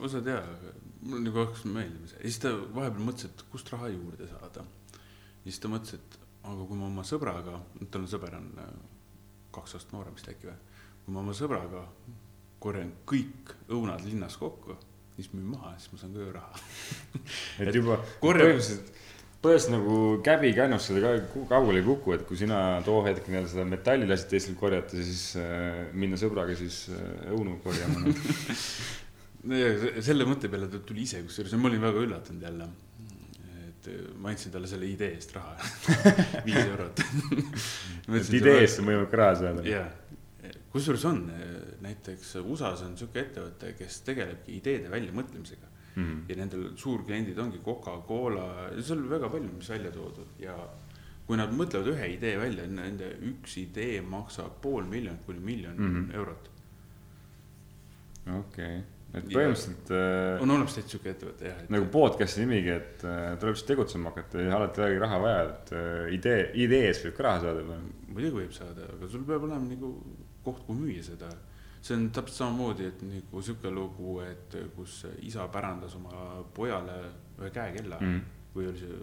osad 0.05 0.27
jaa, 0.29 0.43
aga 0.43 0.75
mul 1.01 1.23
nagu 1.25 1.41
hakkas 1.41 1.65
meeldima 1.65 2.09
see 2.09 2.19
ja 2.19 2.29
siis 2.29 2.41
ta 2.43 2.53
vahepeal 2.53 3.05
mõtles, 3.07 3.31
et 3.31 3.45
kust 3.49 3.71
raha 3.73 3.89
juurde 3.89 4.27
saada. 4.29 4.65
ja 4.93 5.47
siis 5.47 5.61
ta 5.63 5.71
mõtles, 5.71 5.97
et 5.97 6.19
aga 6.51 6.65
kui 6.67 6.77
ma 6.77 6.87
oma 6.89 7.05
sõbraga, 7.07 7.59
tal 7.89 8.05
on 8.05 8.09
sõber 8.09 8.37
on 8.37 8.49
äh, 8.61 8.73
kaks 9.55 9.77
aastat 9.77 9.93
noorem 9.95 10.15
vist 10.17 10.29
äkki 10.31 10.49
või, 10.49 10.57
kui 11.05 11.15
ma 11.15 11.23
oma 11.23 11.35
sõbraga 11.37 11.85
korjan 12.61 12.91
kõik 13.09 13.53
õunad 13.73 14.03
linnas 14.05 14.37
kokku, 14.39 14.75
siis 15.15 15.31
müün 15.33 15.49
maha, 15.55 15.73
siis 15.79 15.93
ma 15.93 16.01
saan 16.01 16.15
ka 16.15 16.25
ju 16.25 16.33
raha. 16.35 16.65
et 17.65 17.75
juba 17.75 17.97
korja- 18.21 18.45
põhimõtteliselt, 18.45 18.91
põhimõtteliselt 19.41 19.75
nagu 19.75 19.97
käbi 20.25 20.53
kännust 20.57 20.91
seda 20.91 21.15
ka 21.17 21.45
kaugele 21.49 21.81
ei 21.81 21.87
kuku, 21.87 22.15
et 22.15 22.25
kui 22.29 22.39
sina 22.39 22.61
too 22.85 23.01
hetk 23.07 23.27
nii-öelda 23.27 23.53
seda 23.55 23.65
metalli 23.67 24.09
lasid 24.09 24.29
teistel 24.35 24.57
korjata, 24.59 25.01
siis 25.01 25.25
äh, 25.41 25.83
minna 25.97 26.19
sõbraga 26.21 26.55
siis 26.59 26.83
äh, 26.93 27.31
õunu 27.33 27.57
korjama 27.65 28.05
selle 30.05 30.27
mõtte 30.29 30.51
peale 30.51 30.69
ta 30.69 30.77
tuli 30.85 31.07
ise, 31.07 31.23
kusjuures 31.25 31.57
ma 31.57 31.71
olin 31.71 31.81
väga 31.81 32.03
üllatunud 32.05 32.45
jälle. 32.45 32.67
Et 33.81 34.13
ma 34.21 34.29
andsin 34.29 34.53
talle 34.53 34.69
selle 34.69 34.87
idee 34.89 35.15
eest 35.15 35.35
raha 35.35 35.55
viis 36.45 36.61
eurot. 36.61 37.03
et 38.21 38.33
idee 38.39 38.61
eest 38.61 38.79
on 38.83 38.91
võimalik 38.91 39.17
raha 39.23 39.35
saada. 39.41 39.65
jaa, 39.67 39.89
kusjuures 40.71 41.05
on 41.09 41.25
näiteks 41.81 42.35
USA-s 42.45 42.85
on 42.87 42.95
sihuke 42.97 43.25
ettevõte, 43.25 43.75
kes 43.77 44.01
tegelebki 44.07 44.59
ideede 44.61 44.91
väljamõtlemisega 44.93 45.71
Mhm. 45.95 46.19
ja 46.29 46.35
nendel 46.35 46.69
suurkliendid 46.79 47.39
ongi 47.39 47.59
Coca-Cola, 47.65 48.45
seal 48.79 49.01
on 49.03 49.09
väga 49.11 49.29
palju, 49.29 49.51
mis 49.57 49.69
välja 49.69 49.91
toodud 49.91 50.39
ja 50.39 50.55
kui 51.27 51.39
nad 51.39 51.51
mõtlevad 51.55 51.91
ühe 51.93 52.07
idee 52.15 52.37
välja, 52.39 52.67
nende 52.67 53.11
üks 53.27 53.57
idee 53.59 53.99
maksab 54.03 54.61
pool 54.63 54.87
miljonit 54.87 55.25
kuni 55.25 55.43
miljon 55.43 55.75
mm. 55.77 55.93
-hmm. 55.95 56.15
eurot. 56.15 56.49
okei, 58.39 58.81
et 59.13 59.25
põhimõtteliselt 59.27 59.91
äh, 59.91 60.41
on 60.43 60.53
olemas 60.55 60.75
täitsa 60.77 60.93
sihuke 60.95 61.11
ettevõte 61.11 61.47
jah, 61.49 61.57
et 61.65 61.71
nagu 61.73 61.87
podcast'i 61.91 62.45
nimigi, 62.45 62.69
et 62.77 63.05
äh, 63.07 63.37
tuleb 63.41 63.57
siis 63.57 63.67
tegutsema 63.67 64.11
hakata 64.13 64.43
ja 64.45 64.55
alati 64.55 64.81
ei 64.81 64.85
olegi 64.87 65.01
raha 65.03 65.21
vaja, 65.25 65.41
et 65.49 65.71
äh, 65.75 66.13
idee, 66.15 66.43
idee 66.63 66.85
eest 66.89 67.07
võib 67.07 67.17
ka 67.17 67.25
raha 67.27 67.41
saada 67.45 67.79
muidugi 68.11 68.35
võib 68.37 68.53
saada, 68.55 68.87
aga 68.95 69.09
sul 69.11 69.25
peab 69.27 69.43
olema 69.47 69.65
nagu 69.67 69.91
koht, 70.45 70.63
kuhu 70.67 70.77
müüa 70.79 71.03
seda. 71.03 71.29
see 71.81 71.95
on 71.97 72.09
täpselt 72.13 72.37
samamoodi, 72.37 72.85
et 72.91 73.01
nagu 73.01 73.41
sihuke 73.41 73.69
lugu, 73.73 74.19
et 74.21 74.55
kus 74.75 75.01
isa 75.25 75.47
pärandas 75.49 75.95
oma 75.97 76.43
pojale 76.53 76.97
ühe 77.39 77.49
käekella 77.49 77.97
mm. 77.99 78.07
Mhm. 78.07 78.39
või 78.55 78.67
oli 78.69 78.79
see 78.79 78.97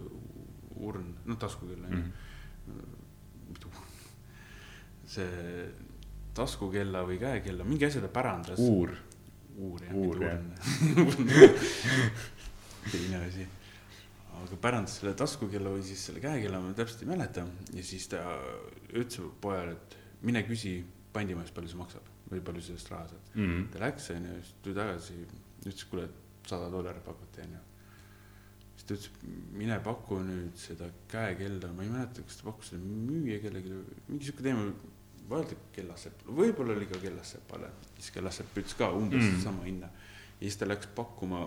urn, 0.79 1.13
noh 1.25 1.37
taskukell 1.37 1.85
on 1.85 1.91
ju 1.91 1.99
Mhm.. 1.99 2.11
see 5.09 5.69
taskukella 6.37 7.01
või 7.07 7.17
käekella, 7.19 7.65
mingi 7.67 7.87
asja 7.87 8.01
ta 8.01 8.07
pärandas. 8.13 8.59
uur, 8.61 8.93
uur 9.59 9.83
jah, 9.83 9.95
Uur, 9.95 10.19
mitte 10.19 10.25
jah. 10.25 11.05
urn. 11.05 11.29
teine 12.91 13.23
asi. 13.25 13.47
aga 14.39 14.59
pärandas 14.63 14.99
selle 14.99 15.13
taskukella 15.19 15.73
või 15.73 15.83
siis 15.83 16.05
selle 16.07 16.21
käekella, 16.23 16.61
ma 16.63 16.71
täpselt 16.77 17.03
ei 17.03 17.09
mäleta. 17.11 17.45
ja 17.75 17.83
siis 17.83 18.07
ta 18.11 18.23
ütles 18.93 19.19
pojale, 19.43 19.75
et 19.75 19.97
mine 20.25 20.43
küsi 20.47 20.77
pandimees, 21.13 21.51
palju 21.55 21.71
see 21.73 21.79
maksab 21.79 22.07
või 22.29 22.43
palju 22.45 22.61
sellest 22.61 22.91
raha 22.93 23.07
saad. 23.11 23.31
Mhm. 23.35 23.65
ta 23.73 23.81
läks 23.83 24.11
onju, 24.13 24.35
siis 24.43 24.53
tuli 24.63 24.77
tagasi, 24.77 25.17
ütles, 25.65 25.87
kuule, 25.89 26.05
sada 26.47 26.69
dollarit 26.71 27.03
pakuti 27.05 27.41
onju. 27.45 27.63
siis 28.75 28.85
ta 28.87 28.95
ütles, 28.95 29.09
mine 29.59 29.79
paku 29.83 30.21
nüüd 30.23 30.55
seda 30.61 30.87
käekella, 31.11 31.73
ma 31.75 31.83
ei 31.83 31.91
mäleta, 31.91 32.23
kas 32.23 32.39
ta 32.39 32.47
pakkus 32.47 32.71
selle 32.71 32.85
müüja 32.85 33.41
kellelegi, 33.43 33.81
mingi 34.07 34.29
siuke 34.29 34.45
teema, 34.45 34.69
vaata 35.29 35.55
kellassepp, 35.75 36.23
võib-olla 36.39 36.73
oli 36.77 36.87
ka 36.89 36.99
kellassepale, 37.01 37.69
siis 37.97 38.11
kellassepp 38.15 38.57
ütles 38.57 38.77
ka 38.77 38.89
umbes 38.95 39.23
Mm. 39.23 39.35
mm. 39.35 39.43
sama 39.43 39.63
hinna. 39.67 39.89
ja 40.39 40.47
siis 40.47 40.57
ta 40.57 40.67
läks 40.67 40.87
pakkuma, 40.95 41.43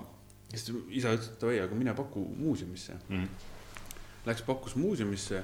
siis 0.52 0.68
isa 0.90 1.12
ütles, 1.16 1.32
et 1.32 1.40
davai, 1.40 1.58
aga 1.60 1.74
mine 1.74 1.94
paku 1.94 2.22
muuseumisse. 2.36 2.98
mm.. 3.08 3.28
Läks 4.26 4.42
pakkus 4.46 4.76
muuseumisse 4.76 5.42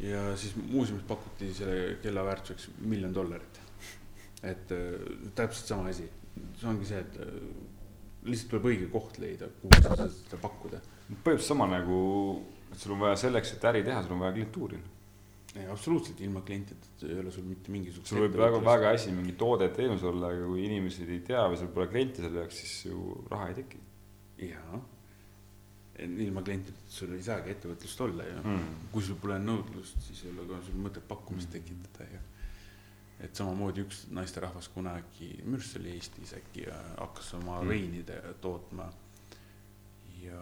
ja 0.00 0.36
siis 0.36 0.56
muuseumis 0.56 1.04
pakuti 1.08 1.52
selle 1.54 1.96
kella 2.02 2.24
väärtuseks 2.24 2.70
miljon 2.78 3.14
dollarit. 3.14 3.60
et 4.42 4.72
äh, 4.72 4.94
täpselt 5.34 5.66
sama 5.66 5.88
asi, 5.88 6.06
see 6.60 6.68
ongi 6.68 6.86
see, 6.88 6.98
et 7.00 7.16
äh, 7.20 7.34
lihtsalt 8.24 8.50
tuleb 8.50 8.68
õige 8.70 8.86
koht 8.92 9.18
leida, 9.20 9.48
kuhu 9.60 9.80
sa 9.82 9.96
saad 9.96 10.12
seda 10.14 10.38
pakkuda. 10.40 10.80
põhimõtteliselt 11.10 11.48
sama 11.48 11.66
nagu, 11.68 11.98
et 12.72 12.78
sul 12.78 12.94
on 12.96 13.00
vaja 13.04 13.16
selleks, 13.20 13.52
et 13.56 13.64
äri 13.68 13.82
teha, 13.84 14.02
sul 14.04 14.12
on 14.16 14.20
vaja 14.24 14.32
klientuuri. 14.36 14.80
Absoluutselt 15.70 16.20
ilma 16.20 16.40
klientideta 16.46 17.06
ei 17.08 17.18
ole 17.18 17.30
sul 17.34 17.44
mitte 17.48 17.72
mingisugust. 17.74 18.12
sul 18.12 18.22
võib 18.22 18.38
väga, 18.38 18.60
väga 18.64 18.92
hästi 18.94 19.12
mingi 19.16 19.34
toode, 19.38 19.68
teenus 19.74 20.04
olla, 20.06 20.30
aga 20.30 20.46
kui 20.46 20.64
inimesed 20.68 21.10
ei 21.10 21.20
tea 21.26 21.42
või 21.50 21.58
sul 21.58 21.72
pole 21.74 21.88
kliente 21.90 22.22
selle 22.22 22.44
jaoks, 22.44 22.60
siis 22.62 22.74
ju 22.86 23.18
raha 23.30 23.48
ei 23.50 23.56
teki 23.58 23.80
jaa, 24.46 24.80
ilma 26.06 26.44
klientideta 26.46 26.94
sul 26.94 27.16
ei 27.16 27.24
saagi 27.26 27.50
ettevõtlust 27.54 28.04
olla 28.06 28.26
ju 28.28 28.36
mm.. 28.44 28.76
kui 28.92 29.06
sul 29.08 29.18
pole 29.20 29.40
nõudlust, 29.42 29.98
siis 30.06 30.22
ei 30.24 30.34
ole 30.34 30.46
ka 30.52 30.60
sul 30.68 30.78
mõtet 30.86 31.08
pakkumist 31.10 31.50
Mm. 31.50 31.56
tekitada 31.58 32.06
ja 32.12 32.22
et 33.20 33.36
samamoodi 33.36 33.82
üks 33.84 34.04
naisterahvas 34.16 34.70
kunagi, 34.72 35.32
minu 35.42 35.58
arust 35.58 35.74
see 35.74 35.82
oli 35.82 35.96
Eestis 35.96 36.30
äkki, 36.38 36.68
hakkas 36.96 37.34
oma 37.36 37.58
mm. 37.60 37.68
veini 37.68 38.04
tootma. 38.40 38.86
ja 40.20 40.40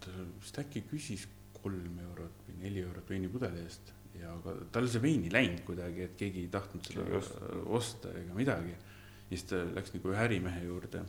ta 0.00 0.16
vist 0.40 0.58
äkki 0.58 0.84
küsis 0.88 1.28
kolm 1.60 2.00
eurot 2.08 2.42
või 2.48 2.58
neli 2.62 2.82
eurot 2.86 3.08
veinipudeli 3.10 3.62
eest 3.66 3.95
ja 4.20 4.32
aga 4.34 4.56
tal 4.72 4.88
see 4.90 5.02
vein 5.02 5.24
ei 5.26 5.32
läinud 5.34 5.64
kuidagi, 5.66 6.06
et 6.06 6.16
keegi 6.20 6.46
ei 6.46 6.52
tahtnud 6.52 6.88
seda 6.90 7.06
osta. 7.20 7.52
osta 7.80 8.14
ega 8.20 8.36
midagi. 8.36 8.74
ja 8.76 9.34
siis 9.34 9.48
ta 9.50 9.62
läks 9.76 9.94
nagu 9.96 10.12
ühe 10.14 10.24
ärimehe 10.28 10.64
juurde 10.64 11.04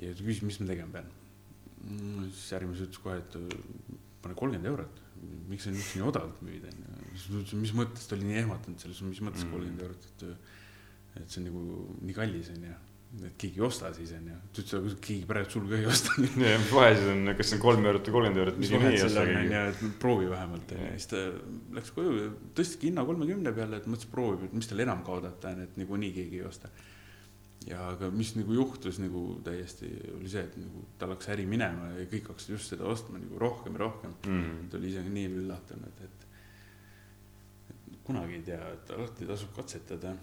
ja 0.00 0.12
ta 0.12 0.24
küsis, 0.24 0.42
mis 0.44 0.60
ma 0.60 0.70
tegema 0.72 0.98
pean 0.98 1.10
mm,. 1.84 2.30
siis 2.32 2.52
ärimees 2.58 2.84
ütles 2.86 3.02
kohe, 3.02 3.18
et 3.20 3.36
pane 4.22 4.36
kolmkümmend 4.38 4.70
eurot, 4.72 5.00
miks 5.50 5.66
sa 5.66 5.72
nüüd 5.72 5.86
nii 5.94 6.06
odavalt 6.08 6.42
müüd, 6.44 6.66
onju. 6.70 6.96
siis 7.14 7.26
ta 7.28 7.40
ütles, 7.40 7.56
mis 7.62 7.74
mõttes, 7.78 8.08
ta 8.08 8.16
oli 8.16 8.28
nii 8.30 8.40
ehmatanud 8.42 8.82
selles, 8.82 9.02
mis 9.06 9.22
mõttes 9.24 9.46
Mm. 9.46 9.54
kolmkümmend 9.54 9.86
eurot, 9.86 10.08
et, 10.10 10.26
et 11.22 11.30
see 11.30 11.42
on 11.42 11.48
nagu 11.50 11.64
nii 12.02 12.16
kallis, 12.16 12.50
onju. 12.56 12.74
Et 13.24 13.36
keegi 13.40 13.60
ei 13.60 13.64
osta 13.64 13.90
siis, 13.96 14.10
onju. 14.16 14.34
ta 14.52 14.62
ütles, 14.62 14.74
aga 14.78 14.96
keegi 15.06 15.28
praegu 15.28 15.52
sul 15.52 15.68
ka 15.70 15.78
ei 15.78 15.86
osta. 15.88 16.16
ja 16.20 16.58
mis 16.60 16.72
vahe 16.74 16.90
siis 16.96 17.06
on, 17.12 17.30
kas 17.38 17.50
see 17.50 17.56
on 17.56 17.62
kolm 17.62 17.88
eurot 17.88 18.10
või 18.10 18.16
kolmkümmend 18.16 18.42
eurot, 18.42 18.58
mis 18.60 18.72
vahet 18.74 18.98
seal 19.00 19.20
on, 19.22 19.30
onju, 19.42 19.62
et 19.70 19.96
proovi 20.02 20.28
vähemalt, 20.32 20.74
onju. 20.76 20.90
siis 20.96 21.08
ta 21.12 21.22
läks 21.78 21.94
koju 21.96 22.18
ja 22.18 22.26
tõstiski 22.58 22.90
hinna 22.90 23.06
kolmekümne 23.08 23.54
peale, 23.56 23.80
et 23.80 23.88
mõtles, 23.88 24.10
proovib, 24.12 24.44
et 24.48 24.58
mis 24.58 24.68
tal 24.70 24.84
enam 24.84 25.02
kaotada 25.06 25.54
on, 25.54 25.64
et 25.64 25.80
niikuinii 25.80 26.12
keegi 26.18 26.42
ei 26.42 26.46
osta. 26.50 26.72
ja 27.66 27.88
aga 27.94 28.12
mis 28.14 28.34
nagu 28.36 28.54
juhtus 28.54 29.00
nagu 29.02 29.24
täiesti 29.46 29.88
oli 30.18 30.30
see, 30.30 30.44
et 30.44 30.60
nagu 30.60 30.84
tal 31.00 31.16
hakkas 31.16 31.32
äri 31.34 31.48
minema 31.50 31.88
ja 31.96 32.04
kõik 32.12 32.30
hakkasid 32.30 32.54
just 32.58 32.74
seda 32.74 32.86
ostma 32.86 33.18
nagu 33.22 33.40
rohkem 33.40 33.78
ja 33.78 33.86
rohkem. 33.86 34.14
Mm. 34.28 34.68
ta 34.70 34.78
oli 34.78 34.92
ise 34.92 35.02
ka 35.02 35.16
nii 35.16 35.32
üllatunud, 35.40 36.04
et, 36.04 36.26
et 37.90 38.00
kunagi 38.06 38.38
ei 38.38 38.48
tea, 38.52 38.62
et 38.76 38.92
alati 38.94 39.26
tasub 39.26 39.56
katsetada, 39.56 40.14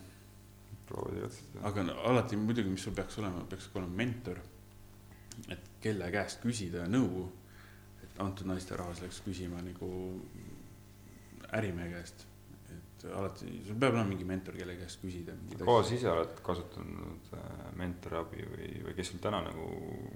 proovida 0.94 1.28
katsetada. 1.28 1.64
aga 1.70 1.86
no, 1.90 2.00
alati 2.12 2.40
muidugi, 2.40 2.74
mis 2.74 2.86
sul 2.88 2.96
peaks 2.98 3.18
olema, 3.22 3.46
peaks 3.50 3.70
olema 3.76 4.02
mentor. 4.04 4.42
et 5.50 5.72
kelle 5.82 6.12
käest 6.14 6.44
küsida 6.44 6.86
nõu, 6.90 7.26
et 8.06 8.22
antud 8.22 8.48
naisterahvas 8.52 9.02
läks 9.02 9.24
küsima 9.26 9.64
nagu 9.66 9.90
ärimehe 11.58 11.90
käest, 11.96 12.26
et 12.74 13.06
alati, 13.10 13.50
sul 13.66 13.80
peab 13.82 13.98
olema 13.98 14.12
mingi 14.12 14.28
mentor, 14.30 14.56
kelle 14.60 14.78
käest 14.78 15.02
küsida. 15.02 15.36
kaua 15.58 15.82
sa 15.84 15.98
ise 15.98 16.10
oled 16.12 16.40
kasutanud 16.46 17.34
äh, 17.40 17.52
mentori 17.82 18.20
abi 18.22 18.48
või, 18.54 18.72
või 18.88 18.98
kes 19.00 19.14
sul 19.14 19.22
täna 19.26 19.42
nagu, 19.48 19.68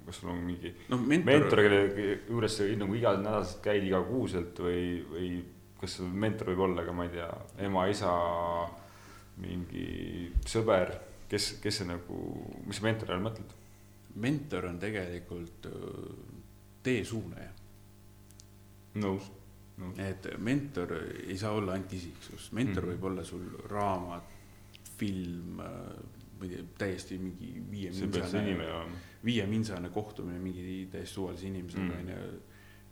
kas 0.05 0.21
sul 0.21 0.34
on 0.36 0.41
mingi 0.45 0.73
noh, 0.93 1.01
mentor, 1.01 1.34
mentor, 1.34 1.63
kelle 1.65 2.17
juures 2.30 2.59
sa 2.61 2.71
nagu 2.86 2.97
iganädalaselt 3.01 3.63
käid 3.65 3.89
igakuuselt 3.89 4.65
või, 4.67 4.82
või 5.11 5.32
kas 5.82 5.97
sul 5.99 6.13
mentor 6.25 6.53
võib 6.53 6.67
olla 6.69 6.86
ka, 6.86 6.93
ma 6.95 7.05
ei 7.07 7.15
tea, 7.17 7.30
ema, 7.67 7.86
isa, 7.91 8.11
mingi 9.38 10.31
sõber, 10.45 10.95
kes, 11.29 11.57
kes 11.61 11.77
see 11.81 11.88
nagu, 11.89 12.17
mis 12.65 12.79
sa 12.79 12.83
mentori 12.88 13.13
all 13.13 13.23
mõtled? 13.27 13.53
mentor 14.17 14.65
on 14.65 14.79
tegelikult 14.81 15.67
öö, 15.69 16.13
teesuunaja. 16.83 17.51
nõus, 18.97 19.27
nõus. 19.77 19.99
et 20.01 20.25
mentor 20.41 20.95
ei 21.27 21.38
saa 21.38 21.51
olla 21.53 21.75
ainult 21.75 21.93
isiksus, 21.93 22.47
mentor 22.57 22.83
Mhm. 22.83 22.89
mm. 22.89 22.95
võib 22.95 23.03
olla 23.11 23.23
sul 23.23 23.45
raamat, 23.69 24.23
film, 24.97 25.59
ma 25.59 26.45
ei 26.45 26.49
tea, 26.49 26.63
täiesti 26.77 27.17
mingi 27.21 27.51
viieminsane, 27.71 28.41
inimene 28.41 28.71
olema. 28.73 28.97
viieminsane 29.25 29.89
kohtumine 29.93 30.39
mingi 30.39 30.88
täiesti 30.91 31.13
suvalise 31.13 31.47
inimesega 31.47 31.83
Mm. 31.83 31.99
onju. 31.99 32.41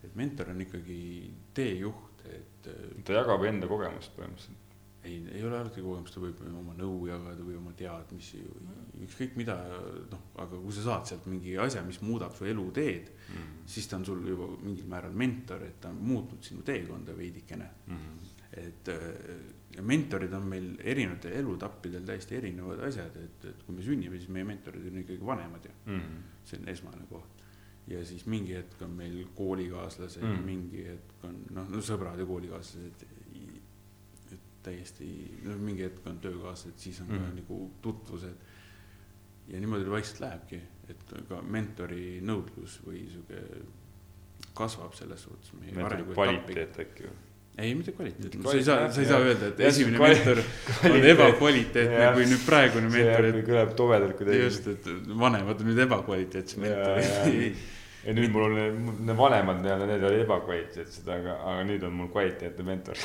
et 0.03 0.15
mentor 0.15 0.49
on 0.49 0.61
ikkagi 0.61 1.31
teejuht, 1.53 2.21
et 2.29 2.67
äh, 2.67 3.03
ta 3.03 3.13
jagab 3.13 3.43
enda 3.49 3.65
kogemust 3.67 4.11
põhimõtteliselt. 4.15 4.61
ei, 5.05 5.19
ei 5.37 5.43
ole 5.45 5.57
alati 5.59 5.81
kogemust, 5.81 6.13
ta 6.15 6.21
võib 6.23 6.39
oma 6.49 6.73
nõu 6.77 7.05
jagada 7.07 7.43
või 7.45 7.55
oma 7.59 7.71
teadmisi, 7.77 8.41
ükskõik 9.05 9.35
mida, 9.39 9.55
noh, 10.11 10.23
aga 10.41 10.57
kui 10.63 10.73
sa 10.73 10.81
saad 10.87 11.05
sealt 11.11 11.25
mingi 11.31 11.57
asja, 11.61 11.83
mis 11.85 12.01
muudab 12.01 12.33
su 12.37 12.45
eluteed, 12.49 13.11
Mm. 13.25 13.45
siis 13.65 13.87
ta 13.89 13.97
on 13.97 14.05
sul 14.05 14.19
juba 14.27 14.45
mingil 14.61 14.85
määral 14.85 15.13
mentor, 15.17 15.63
et 15.65 15.79
ta 15.81 15.89
on 15.89 15.95
muutnud 15.97 16.43
sinu 16.45 16.61
teekonda 16.61 17.15
veidikene 17.17 17.69
Mm. 17.87 18.19
et 18.53 18.87
äh, 18.89 19.81
mentorid 19.81 20.31
on 20.33 20.43
meil 20.47 20.67
erinevatel 20.79 21.33
elutappidel 21.39 22.05
täiesti 22.07 22.35
erinevad 22.37 22.79
asjad, 22.87 23.15
et, 23.17 23.45
et 23.49 23.63
kui 23.65 23.75
me 23.75 23.81
sünnime, 23.83 24.17
siis 24.17 24.29
meie 24.29 24.45
mentorid 24.47 24.85
on 24.91 24.97
ikkagi 25.01 25.25
vanemad 25.25 25.65
ju, 25.65 25.71
Mm. 25.85 26.21
see 26.43 26.59
on 26.61 26.67
esmane 26.69 27.05
koht. 27.09 27.41
ja 27.87 27.99
siis 28.05 28.25
mingi 28.25 28.53
hetk 28.55 28.81
on 28.81 28.91
meil 28.97 29.25
koolikaaslased 29.35 30.21
Mm. 30.23 30.29
mm., 30.37 30.45
mingi 30.45 30.85
hetk 30.87 31.23
on 31.23 31.35
noh, 31.53 31.67
no 31.69 31.77
sõbrad 31.85 32.17
ja 32.19 32.25
koolikaaslased. 32.25 33.03
täiesti, 34.65 35.07
no 35.45 35.57
mingi 35.61 35.85
hetk 35.87 36.07
on 36.09 36.19
töökaaslased, 36.23 36.77
siis 36.81 37.01
on 37.03 37.09
mm. 37.09 37.19
Mm. 37.19 37.25
ka 37.25 37.39
nagu 37.41 37.59
tutvused. 37.85 38.53
ja 39.47 39.59
niimoodi 39.61 39.89
vaikselt 39.89 40.23
lähebki, 40.23 40.61
et 40.89 41.15
ka 41.29 41.41
mentori 41.41 42.19
nõudlus 42.25 42.79
või 42.85 43.03
sihuke 43.11 43.43
kasvab 44.57 44.93
selles 44.97 45.21
suhtes. 45.27 45.53
kvaliteet 46.13 46.79
äkki 46.81 47.07
või? 47.09 47.21
ei, 47.57 47.75
mitte 47.75 47.93
kvaliteet, 47.95 48.33
sa 48.43 48.57
ei 48.57 48.63
saa, 48.63 48.89
sa 48.91 49.01
ei 49.01 49.07
saa 49.07 49.19
öelda, 49.23 49.47
et 49.47 49.59
Jah, 49.59 49.69
esimene 49.69 49.99
kvali- 49.99 50.17
mentor 50.17 50.41
on 50.89 51.05
ebakvaliteetne 51.11 52.09
kui 52.17 52.25
nüüd 52.27 52.43
praegune 52.43 52.89
see 52.91 53.05
mentor, 53.05 53.29
jah, 53.29 53.45
kõlab 53.47 53.71
tobedalt 53.79 54.17
kuidagi. 54.19 54.41
just, 54.41 54.67
et 54.73 54.89
vanemad 55.21 55.63
on 55.63 55.69
nüüd 55.71 55.79
ebakvaliteetsed 55.85 56.65
ja, 56.65 56.73
ja, 56.75 56.97
mentorid. 56.99 57.63
ja 58.05 58.13
nüüd 58.13 58.31
mul 58.33 58.45
on 58.47 58.55
need, 58.55 59.11
vanemad 59.17 59.61
nii-öelda, 59.63 59.87
need 59.89 60.03
olid 60.09 60.23
ebakvaliteetsed, 60.25 61.07
aga, 61.09 61.37
aga 61.51 61.63
nüüd 61.67 61.85
on 61.87 61.95
mul 61.99 62.09
kvaliteetne 62.13 62.65
mentor. 62.67 62.99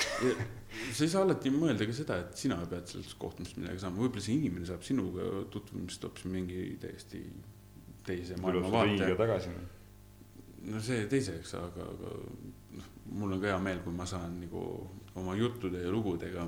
sa 0.92 1.05
ei 1.05 1.11
saa 1.12 1.24
alati 1.26 1.53
mõelda 1.55 1.86
ka 1.88 1.96
seda, 1.96 2.18
et 2.24 2.36
sina 2.38 2.59
pead 2.70 2.88
sellest 2.90 3.16
kohtumisest 3.20 3.61
midagi 3.61 3.82
saama, 3.82 4.03
võib-olla 4.05 4.24
see 4.26 4.36
inimene 4.38 4.68
saab 4.68 4.84
sinuga 4.87 5.29
tutvumist 5.53 6.04
hoopis 6.07 6.26
mingi 6.30 6.64
täiesti 6.83 7.22
teise 8.07 8.38
maailmavaate 8.41 9.12
tagasi. 9.18 9.53
no 10.70 10.80
see 10.84 11.07
teiseks, 11.11 11.54
aga, 11.58 11.87
aga 11.95 12.16
noh, 12.79 12.91
mul 13.20 13.37
on 13.37 13.41
ka 13.42 13.54
hea 13.54 13.61
meel, 13.62 13.80
kui 13.84 13.95
ma 13.96 14.07
saan 14.08 14.37
nagu 14.42 14.64
oma 15.20 15.37
juttude 15.38 15.80
ja 15.83 15.91
lugudega, 15.92 16.45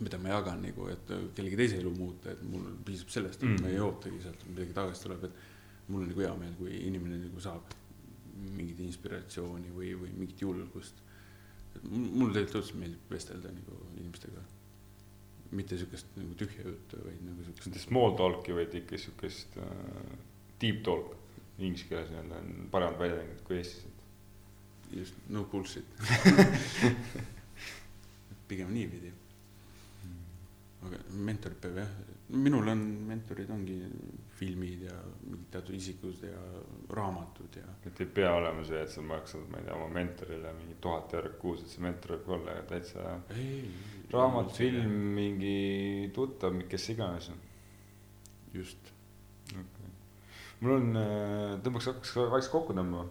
mida 0.00 0.18
ma 0.18 0.32
jagan 0.32 0.62
nagu, 0.64 0.86
et 0.90 1.10
kellegi 1.36 1.58
teise 1.58 1.80
elu 1.82 1.90
muuta, 1.94 2.32
et 2.32 2.42
mul 2.46 2.70
piisab 2.86 3.10
sellest, 3.14 3.42
et 3.42 3.50
Mm. 3.50 3.62
ma 3.62 3.68
ei 3.68 3.82
ootagi 3.82 4.22
sealt, 4.22 4.46
midagi 4.50 4.72
tagasi 4.74 5.02
tuleb, 5.04 5.24
et 5.24 5.42
mul 5.88 6.02
on 6.02 6.10
nagu 6.10 6.24
hea 6.24 6.34
meel, 6.40 6.54
kui 6.58 6.76
inimene 6.88 7.18
nagu 7.20 7.40
saab 7.42 7.74
mingit 8.54 8.80
inspiratsiooni 8.84 9.72
või, 9.74 9.92
või 9.98 10.12
mingit 10.18 10.42
julgust. 10.42 11.02
mulle 11.84 12.32
tegelikult 12.32 12.60
õudselt 12.60 12.80
meeldib 12.80 13.10
vestelda 13.10 13.52
nagu 13.52 13.78
inimestega. 13.98 14.42
mitte 15.54 15.76
siukest 15.78 16.06
nagu 16.16 16.34
tühja 16.34 16.62
juttu, 16.66 16.96
vaid 17.04 17.20
nagu 17.22 17.36
mitte 17.36 17.62
siukest. 17.62 17.88
small 17.88 18.16
talk'i, 18.18 18.54
vaid 18.54 18.74
ikka 18.74 18.98
siukest 18.98 19.58
äh, 19.58 19.64
deep 20.60 20.82
talk. 20.84 21.16
Inglise 21.58 21.86
keeles 21.86 22.08
nii-öelda 22.10 22.38
on 22.40 22.68
paremad 22.70 22.98
väljendid 22.98 23.44
kui 23.46 23.56
Eestis. 23.60 23.84
just 24.92 25.14
no 25.28 25.44
bullshit. 25.44 25.84
pigem 28.48 28.74
niipidi. 28.74 29.12
aga 30.84 30.98
mentorid 31.26 31.60
peab 31.62 31.78
jah, 31.80 31.92
minul 32.28 32.68
on 32.68 32.80
mentorid 33.08 33.50
ongi 33.50 33.78
filmid 34.34 34.82
ja 34.88 34.96
mingid 35.22 35.46
teatud 35.52 35.76
isikud 35.78 36.22
ja 36.26 36.40
raamatud 36.96 37.56
ja. 37.60 37.68
et 37.86 38.00
ei 38.02 38.10
pea 38.18 38.32
olema 38.34 38.64
see, 38.66 38.80
et 38.82 38.90
sa 38.90 39.04
maksad, 39.04 39.46
ma 39.50 39.60
ei 39.60 39.68
tea, 39.68 39.76
oma 39.78 39.88
mentorile 39.94 40.52
mingi 40.58 40.76
tuhat 40.82 41.14
eurot 41.18 41.38
kuus, 41.42 41.62
et 41.62 41.72
see 41.74 41.84
mentor 41.84 42.16
võib 42.16 42.32
olla 42.38 42.56
täitsa 42.68 43.16
raamat, 44.12 44.52
film, 44.56 44.92
mingi 45.16 46.10
tuttav, 46.14 46.58
kes 46.70 46.88
iganes. 46.94 47.30
just, 48.54 48.92
mul 50.60 50.76
on, 50.78 51.02
tõmbaks, 51.64 51.90
hakkaks 51.92 52.16
vaikselt 52.18 52.52
kokku 52.54 52.76
tõmbama. 52.76 53.08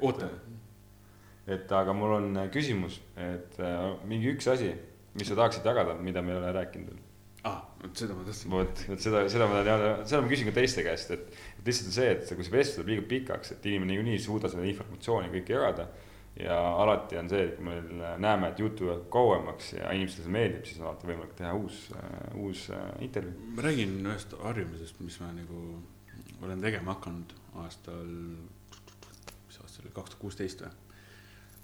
oota, 0.00 0.30
et 1.50 1.72
aga 1.72 1.94
mul 1.96 2.16
on 2.18 2.42
äh, 2.42 2.48
küsimus, 2.52 3.00
et 3.18 3.58
äh, 3.62 3.84
mingi 4.08 4.30
üks 4.34 4.48
asi, 4.50 4.70
mis 5.16 5.28
sa 5.30 5.38
tahaksid 5.38 5.66
jagada, 5.66 5.96
mida 5.98 6.22
me 6.22 6.34
ei 6.34 6.40
ole 6.40 6.52
rääkinud 6.54 6.92
veel. 6.92 6.99
aa, 7.48 7.60
vot 7.82 8.02
seda 8.02 8.16
ma 8.16 8.26
tahtsin. 8.26 8.52
vot, 8.52 8.84
vot 8.90 9.02
seda, 9.02 9.24
seda 9.32 9.48
ma 9.50 9.62
tean, 9.66 9.82
seda 10.04 10.20
ma 10.24 10.30
küsin 10.30 10.50
ka 10.50 10.54
teiste 10.58 10.84
käest, 10.86 11.12
et, 11.16 11.40
et 11.58 11.70
lihtsalt 11.70 11.90
on 11.90 11.96
see, 11.96 12.12
et 12.14 12.32
kui 12.36 12.46
see 12.46 12.54
vestlus 12.54 12.80
läheb 12.80 12.92
liiga 12.92 13.08
pikaks, 13.14 13.54
et 13.54 13.68
inimene 13.70 13.94
niikuinii 13.94 14.16
ei 14.18 14.24
suuda 14.24 14.50
seda 14.52 14.66
informatsiooni 14.68 15.32
kõike 15.36 15.56
jagada. 15.56 15.88
ja 16.40 16.56
alati 16.82 17.18
on 17.18 17.28
see, 17.28 17.40
et 17.48 17.56
kui 17.56 17.66
me 17.66 18.04
näeme, 18.22 18.52
et 18.52 18.60
jutt 18.62 18.80
jääb 18.84 19.08
kauemaks 19.12 19.72
ja 19.74 19.90
inimestele 19.96 20.28
see 20.28 20.34
meeldib, 20.36 20.68
siis 20.68 20.78
on 20.80 20.90
alati 20.90 21.08
võimalik 21.08 21.32
teha 21.40 21.54
uus, 21.58 21.80
uus 22.38 22.68
äh, 22.76 22.84
intervjuu. 23.06 23.48
ma 23.56 23.66
räägin 23.66 23.98
ühest 24.04 24.36
harjumusest, 24.44 25.00
mis 25.04 25.18
ma 25.24 25.32
nagu 25.36 25.64
olen 26.44 26.62
tegema 26.62 26.94
hakanud 26.94 27.34
aastal, 27.64 28.06
mis 29.48 29.58
aasta 29.64 29.82
oli, 29.82 29.92
kaks 29.96 30.14
tuhat 30.14 30.22
kuusteist 30.22 30.64
või? 30.64 30.72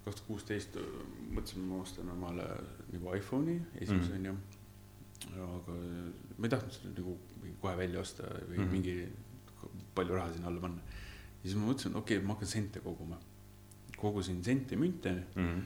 kaks 0.07 0.19
tuhat 0.19 0.27
kuusteist 0.27 0.77
mõtlesin, 1.31 1.65
ma 1.69 1.81
ostan 1.83 2.11
omale 2.13 2.47
nagu 2.93 3.17
iPhone'i 3.17 3.61
esimese 3.81 4.19
onju 4.19 4.35
mm.. 4.35 4.56
Aga 5.35 5.77
ma 6.37 6.47
ei 6.47 6.53
tahtnud 6.53 6.75
seda 6.77 6.93
nagu 6.97 7.17
mingi 7.43 7.57
kohe 7.61 7.77
välja 7.79 8.01
osta 8.01 8.27
või 8.27 8.59
mm. 8.59 8.65
-hmm. 8.65 8.73
mingi 8.73 9.73
palju 9.97 10.15
raha 10.15 10.33
sinna 10.33 10.51
alla 10.51 10.61
panna. 10.61 10.83
ja 11.43 11.49
siis 11.49 11.57
ma 11.57 11.71
mõtlesin, 11.71 11.97
okei 11.97 12.19
okay,, 12.19 12.27
ma 12.27 12.35
hakkan 12.35 12.49
sente 12.49 12.81
koguma. 12.85 13.19
kogusin 13.97 14.45
sente, 14.45 14.77
münte, 14.77 15.13
Mhm. 15.35 15.61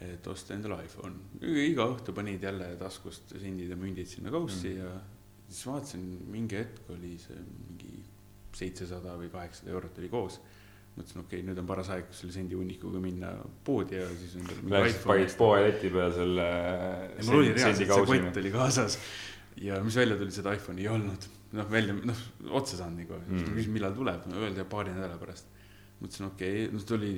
et 0.00 0.26
osta 0.26 0.54
endale 0.54 0.84
iPhone. 0.84 1.14
iga 1.40 1.86
õhtu 1.86 2.12
panid 2.12 2.42
jälle 2.42 2.76
taskust 2.76 3.34
sendid 3.38 3.70
ja 3.70 3.76
mündid 3.76 4.06
sinna 4.06 4.30
kaussi 4.30 4.68
mm. 4.68 4.78
ja 4.78 5.00
siis 5.48 5.66
vaatasin, 5.66 6.04
mingi 6.30 6.56
hetk 6.56 6.90
oli 6.90 7.18
see 7.18 7.36
mingi 7.68 8.04
seitsesada 8.52 9.16
või 9.16 9.30
kaheksasada 9.30 9.70
eurot 9.70 9.98
oli 9.98 10.08
koos. 10.08 10.40
mõtlesin, 10.98 11.22
okei 11.22 11.38
okay,, 11.38 11.46
nüüd 11.46 11.62
on 11.62 11.66
paras 11.68 11.88
aeg 11.94 12.12
selle 12.18 12.34
sendi 12.34 12.58
hunnikuga 12.58 13.00
minna 13.02 13.32
poodi 13.64 13.98
ja 14.00 14.06
siis 14.18 14.36
endale 14.40 14.84
Läksid 14.84 15.06
panid 15.06 15.34
poe 15.38 15.64
leti 15.64 15.90
peale 15.94 16.14
selle. 16.16 16.46
mul 17.24 17.40
oli 17.42 17.52
reaalselt 17.56 17.92
see 17.94 18.06
kott 18.10 18.40
oli 18.42 18.54
kaasas 18.54 18.98
ja 19.62 19.82
mis 19.84 19.96
välja 19.96 20.16
tuli, 20.16 20.32
seda 20.34 20.54
iPhone'i 20.54 20.86
ei 20.86 20.88
olnud. 20.92 21.28
noh, 21.52 21.70
välja, 21.72 21.94
noh, 22.04 22.18
otsa 22.60 22.76
saanud 22.76 23.00
nagu 23.00 23.16
mm., 23.18 23.38
Mm. 23.38 23.54
küsin, 23.56 23.72
millal 23.72 23.94
tuleb, 23.96 24.26
öeldi 24.36 24.64
paari 24.68 24.92
nädala 24.92 25.16
pärast. 25.18 25.46
mõtlesin, 26.00 26.26
okei 26.26 26.64
okay,, 26.64 26.72
no 26.74 26.82
see 26.82 26.96
oli, 26.96 27.12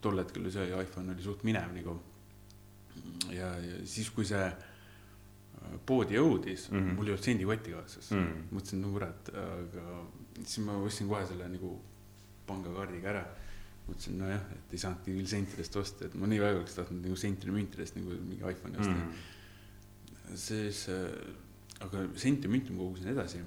tol 0.00 0.20
hetkel 0.22 0.44
oli 0.44 0.52
see 0.54 0.68
iPhone 0.82 1.12
oli 1.12 1.22
suht 1.22 1.42
minev 1.44 1.72
nagu. 1.74 1.96
ja, 3.30 3.48
ja 3.58 3.80
siis, 3.84 4.10
kui 4.10 4.24
see 4.28 4.44
äh, 4.44 5.78
poodi 5.86 6.14
jõudis 6.14 6.70
mm. 6.70 6.78
-hmm. 6.78 6.94
mul 6.96 7.06
ei 7.06 7.16
olnud 7.16 7.24
sendikotti 7.24 7.72
kaasas 7.72 8.10
mm. 8.10 8.18
Mm.. 8.18 8.44
mõtlesin, 8.52 8.84
no 8.84 8.92
kurat, 8.92 9.32
aga 9.46 10.04
siis 10.44 10.66
ma 10.66 10.76
ostsin 10.78 11.08
kohe 11.08 11.26
selle 11.26 11.48
nagu 11.48 11.80
pangakaardiga 12.46 13.12
ära 13.14 13.24
mõtlesin, 13.86 14.18
nojah, 14.20 14.42
et 14.54 14.74
ei 14.74 14.80
saanudki 14.80 15.14
küll 15.16 15.30
sentidest 15.30 15.76
osta, 15.80 16.06
et 16.06 16.14
ma 16.18 16.28
nii 16.30 16.40
väga 16.42 16.60
oleks 16.60 16.76
tahtnud 16.78 17.02
nagu 17.06 17.18
sentide 17.18 17.54
müntidest 17.54 17.96
nagu 17.98 18.18
mingi 18.20 18.44
iPhone'i 18.52 18.78
osta 18.82 18.94
mm.. 18.94 19.24
Siis 20.38 20.86
äh,, 20.88 21.08
aga 21.84 22.06
senti 22.16 22.48
ja 22.48 22.52
münti 22.52 22.72
ma 22.72 22.84
kogusin 22.84 23.10
edasi 23.12 23.42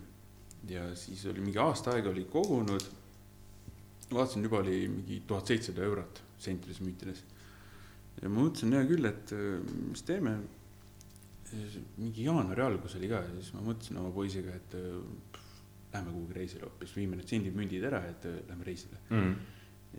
ja 0.69 0.83
siis 0.97 1.23
oli 1.31 1.43
mingi 1.45 1.59
aasta 1.61 1.95
aega 1.95 2.11
oli 2.11 2.25
kogunud. 2.31 2.83
vaatasin, 4.11 4.43
juba 4.43 4.59
oli 4.59 4.87
mingi 4.87 5.23
tuhat 5.27 5.47
seitsesada 5.47 5.85
eurot 5.85 6.21
sentides, 6.39 6.81
müntides. 6.81 7.23
ja 8.21 8.29
ma 8.29 8.43
mõtlesin 8.43 8.75
hea 8.75 8.85
küll, 8.89 9.07
et 9.09 9.33
äh, 9.33 9.57
mis 9.89 10.03
teeme. 10.05 10.37
mingi 11.97 12.25
jaanuari 12.25 12.61
algus 12.61 12.95
oli 12.99 13.07
ka 13.07 13.21
ja 13.23 13.33
siis 13.37 13.53
ma 13.55 13.63
mõtlesin 13.63 13.97
oma 14.01 14.11
poisiga, 14.11 14.55
et 14.55 14.75
äh, 14.75 15.41
lähme 15.95 16.13
kuhugi 16.13 16.39
reisile 16.39 16.67
hoopis, 16.67 16.95
viime 16.97 17.19
need 17.19 17.29
sendid-mündid 17.31 17.85
ära, 17.89 18.01
et 18.11 18.27
äh, 18.29 18.39
lähme 18.49 18.67
reisile. 18.67 19.01
Mm. 19.09 19.35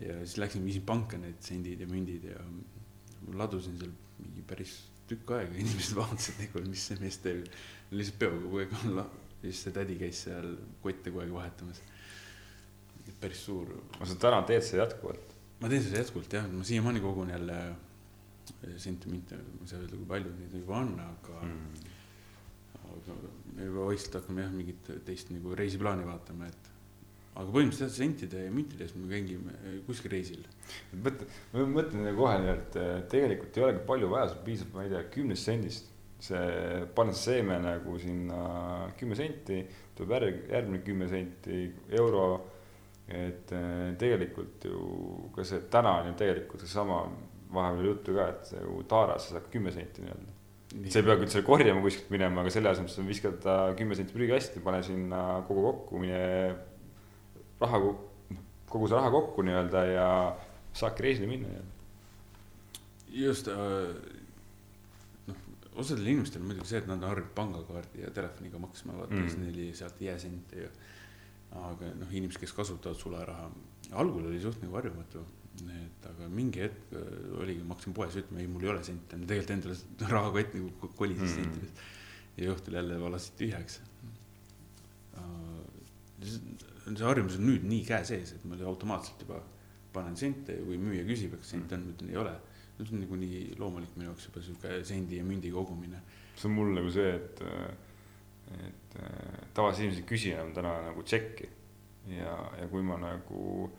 ja 0.01 0.19
siis 0.23 0.37
läksin, 0.41 0.65
viisin 0.65 0.85
panka 0.85 1.17
need 1.17 1.39
sendid 1.41 1.81
ja 1.81 1.87
mündid 1.89 2.27
ja 2.29 2.41
ladusin 3.33 3.79
seal 3.79 3.93
mingi 4.21 4.43
päris 4.47 4.75
tükk 5.09 5.31
aega, 5.37 5.55
inimesed 5.63 5.97
vaatasid 5.97 6.43
nagu, 6.43 6.65
mis 6.67 6.83
see 6.89 6.99
mees 7.01 7.17
teeb. 7.23 7.47
lihtsalt 7.91 8.19
peoga 8.21 8.43
kogu 8.43 8.61
aeg 8.63 8.75
olla, 8.83 9.07
siis 9.41 9.63
see 9.65 9.73
tädi 9.75 9.97
käis 9.99 10.21
seal 10.27 10.53
kotte 10.83 11.13
kogu 11.13 11.23
aeg 11.25 11.33
vahetamas. 11.39 11.81
päris 13.21 13.41
suur, 13.47 13.71
ma 13.97 14.05
sa 14.05 14.17
täna 14.21 14.43
teed 14.45 14.65
seda 14.65 14.83
jätkuvalt. 14.83 15.35
ma 15.61 15.69
teen 15.71 15.83
seda 15.83 16.03
jätkuvalt 16.03 16.33
jah, 16.39 16.49
ma 16.51 16.63
siiamaani 16.67 17.01
kogun 17.01 17.33
jälle 17.33 17.59
sentimente, 18.77 19.35
ma 19.35 19.65
ei 19.65 19.71
saa 19.71 19.79
öelda, 19.81 19.95
kui 19.95 20.09
palju 20.11 20.33
neid 20.37 20.53
juba 20.61 20.81
on, 20.83 20.93
aga 21.03 21.39
mm., 21.47 21.95
aga 22.87 23.15
me 23.57 23.67
juba 23.67 23.89
vaikselt 23.89 24.19
hakkame 24.19 24.45
jah, 24.45 24.53
mingit 24.53 24.89
teist 25.05 25.31
nagu 25.33 25.55
reisiplaani 25.57 26.05
vaatama, 26.07 26.47
et 26.47 26.73
aga 27.37 27.51
põhimõtteliselt 27.53 27.89
jah, 27.89 27.97
sentide 27.97 28.45
ja 28.45 28.53
müntide 28.53 28.85
eest 28.85 28.97
me 28.97 29.09
käime 29.11 29.81
kuskil 29.85 30.13
reisil 30.13 30.45
mõtle, 31.03 31.27
ma 31.53 31.65
mõtlen 31.69 32.05
nagu 32.07 32.23
kohe 32.23 32.39
nii, 32.41 32.53
et 32.53 32.77
eh, 32.81 32.95
tegelikult 33.11 33.57
ei 33.59 33.65
olegi 33.67 33.85
palju 33.87 34.09
vaja, 34.11 34.31
sul 34.31 34.43
piisab, 34.45 34.73
ma 34.73 34.85
ei 34.85 34.93
tea, 34.93 35.03
kümnest 35.13 35.49
sendist. 35.51 35.93
see, 36.17 36.85
paned 36.97 37.13
seeme 37.13 37.59
nagu 37.61 37.93
sinna 38.01 38.37
kümme 38.97 39.13
senti, 39.15 39.59
tuleb 39.93 40.15
järg, 40.15 40.39
järgmine 40.49 40.79
kümme 40.85 41.09
senti, 41.11 41.59
euro. 41.99 42.23
et 43.07 43.51
eh, 43.55 43.93
tegelikult 44.01 44.65
ju 44.67 44.79
ka 45.35 45.45
see 45.47 45.61
täna 45.71 45.93
on 46.01 46.09
ju 46.09 46.15
tegelikult 46.19 46.65
seesama, 46.65 47.03
vahepeal 47.53 47.85
juttu 47.93 48.17
ka, 48.17 48.25
et 48.33 48.49
ju 48.57 48.81
taaras 48.89 49.29
saab 49.29 49.45
kümme 49.53 49.71
senti 49.71 50.03
nii-öelda. 50.03 50.36
Sa 50.67 50.99
ei 50.99 51.05
pea 51.07 51.15
küll 51.21 51.31
selle 51.31 51.45
korjama 51.47 51.81
kuskilt 51.85 52.09
minema, 52.11 52.41
aga 52.43 52.51
selle 52.53 52.71
asemel 52.73 52.91
sa 52.91 53.05
viskad 53.07 53.39
ta 53.43 53.55
kümme 53.77 53.95
senti 53.95 54.15
prügikasti, 54.15 54.59
pane 54.63 54.81
sinna 54.83 55.21
kogu 55.47 55.63
kokku, 55.69 56.01
mine 56.03 56.19
raha, 57.61 57.79
kogu 58.69 58.89
see 58.89 58.97
raha 58.99 59.11
kokku 59.13 59.45
nii-öelda 59.47 59.83
ja 59.93 60.09
saabki 60.77 61.07
reisile 61.07 61.29
minna 61.31 61.47
nii-öelda. 61.53 61.73
just 63.17 63.47
äh, 63.47 63.95
noh, 65.29 65.39
osadel 65.79 66.11
inimestel 66.11 66.43
on 66.43 66.51
muidugi 66.51 66.69
see, 66.73 66.81
et 66.83 66.89
nad 66.91 66.99
on 67.01 67.09
harjunud 67.13 67.31
pangakaardi 67.37 68.03
ja 68.03 68.11
telefoniga 68.11 68.59
maksma, 68.61 68.97
vaata 68.99 69.15
Mm. 69.15 69.27
siis 69.29 69.39
neil 69.39 69.59
ei 69.63 69.73
sealt 69.73 70.01
ei 70.01 70.07
jää 70.11 70.19
sente 70.19 70.61
ju. 70.65 70.69
aga 71.57 71.93
noh, 71.95 72.09
inimesed, 72.11 72.41
kes 72.43 72.51
kasutavad 72.53 72.99
sularaha, 72.99 73.47
algul 73.95 74.25
oli 74.27 74.39
suht 74.43 74.59
nagu 74.61 74.75
harjumatu, 74.75 75.23
et 75.73 76.05
aga 76.11 76.27
mingi 76.29 76.61
hetk 76.61 76.93
äh, 76.93 77.05
oligi, 77.41 77.63
ma 77.65 77.73
hakkasin 77.75 77.93
poes 77.97 78.15
ütlema, 78.19 78.41
ei, 78.43 78.47
mul 78.51 78.63
ei 78.67 78.69
ole 78.73 78.83
sente, 78.85 79.17
tegelikult 79.17 79.53
endale 79.55 79.77
rahakott 80.15 80.53
nagu 80.57 80.71
ko- 80.81 80.91
kolises 81.03 81.33
Mm. 81.37 81.43
mm. 81.43 81.43
sentidest. 81.43 81.85
ja 82.37 82.51
õhtul 82.53 82.75
jälle 82.77 82.99
valasid 83.01 83.33
tühjaks. 83.39 83.79
see 86.87 87.03
harjumus 87.05 87.35
on 87.37 87.45
nüüd 87.49 87.65
nii 87.67 87.83
käe 87.87 88.03
sees, 88.07 88.31
et 88.37 88.45
ma 88.47 88.57
automaatselt 88.69 89.21
juba 89.25 89.41
panen 89.93 90.15
sente 90.17 90.55
ja 90.55 90.63
kui 90.65 90.77
müüja 90.81 91.03
küsib, 91.07 91.33
kas 91.39 91.51
sente 91.55 91.75
on, 91.75 91.83
ma 91.87 91.93
ütlen 91.95 92.11
ei 92.13 92.19
ole. 92.21 92.35
see 92.77 92.93
on 92.93 93.01
nagu 93.01 93.17
nii 93.17 93.39
loomulik 93.57 93.95
minu 93.97 94.11
jaoks 94.11 94.27
juba 94.29 94.41
sihuke 94.45 94.75
sendi 94.85 95.17
ja 95.17 95.23
mündi 95.25 95.49
kogumine. 95.51 95.99
see 96.37 96.47
on 96.49 96.55
mul 96.55 96.69
nagu 96.77 96.91
see, 96.93 97.09
et, 97.17 97.41
et 98.57 98.97
äh, 99.01 99.41
tavaliselt 99.57 99.83
inimesed 99.87 100.03
ei 100.03 100.09
küsi 100.13 100.31
enam 100.35 100.53
täna 100.55 100.75
nagu 100.91 101.03
tšekki. 101.03 101.49
ja, 102.13 102.35
ja 102.61 102.67
kui 102.71 102.81
ma 102.85 102.97
nagu, 103.01 103.69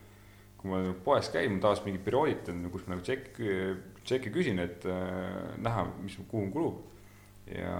kui 0.68 0.76
ma 0.76 0.82
nagu 0.84 0.98
poes 1.04 1.30
käin, 1.32 1.54
ma 1.54 1.64
tavaliselt 1.64 1.88
mingi 1.88 2.02
periooditan, 2.04 2.60
kus 2.72 2.84
ma 2.84 2.94
nagu 2.94 3.04
tšekki, 3.06 3.54
tšekki 4.04 4.32
küsin, 4.34 4.60
et 4.60 4.84
äh, 4.88 5.54
näha, 5.64 5.86
mis, 6.02 6.18
kuhu 6.28 6.44
mul 6.44 6.52
kulub. 6.52 6.84
ja 7.48 7.72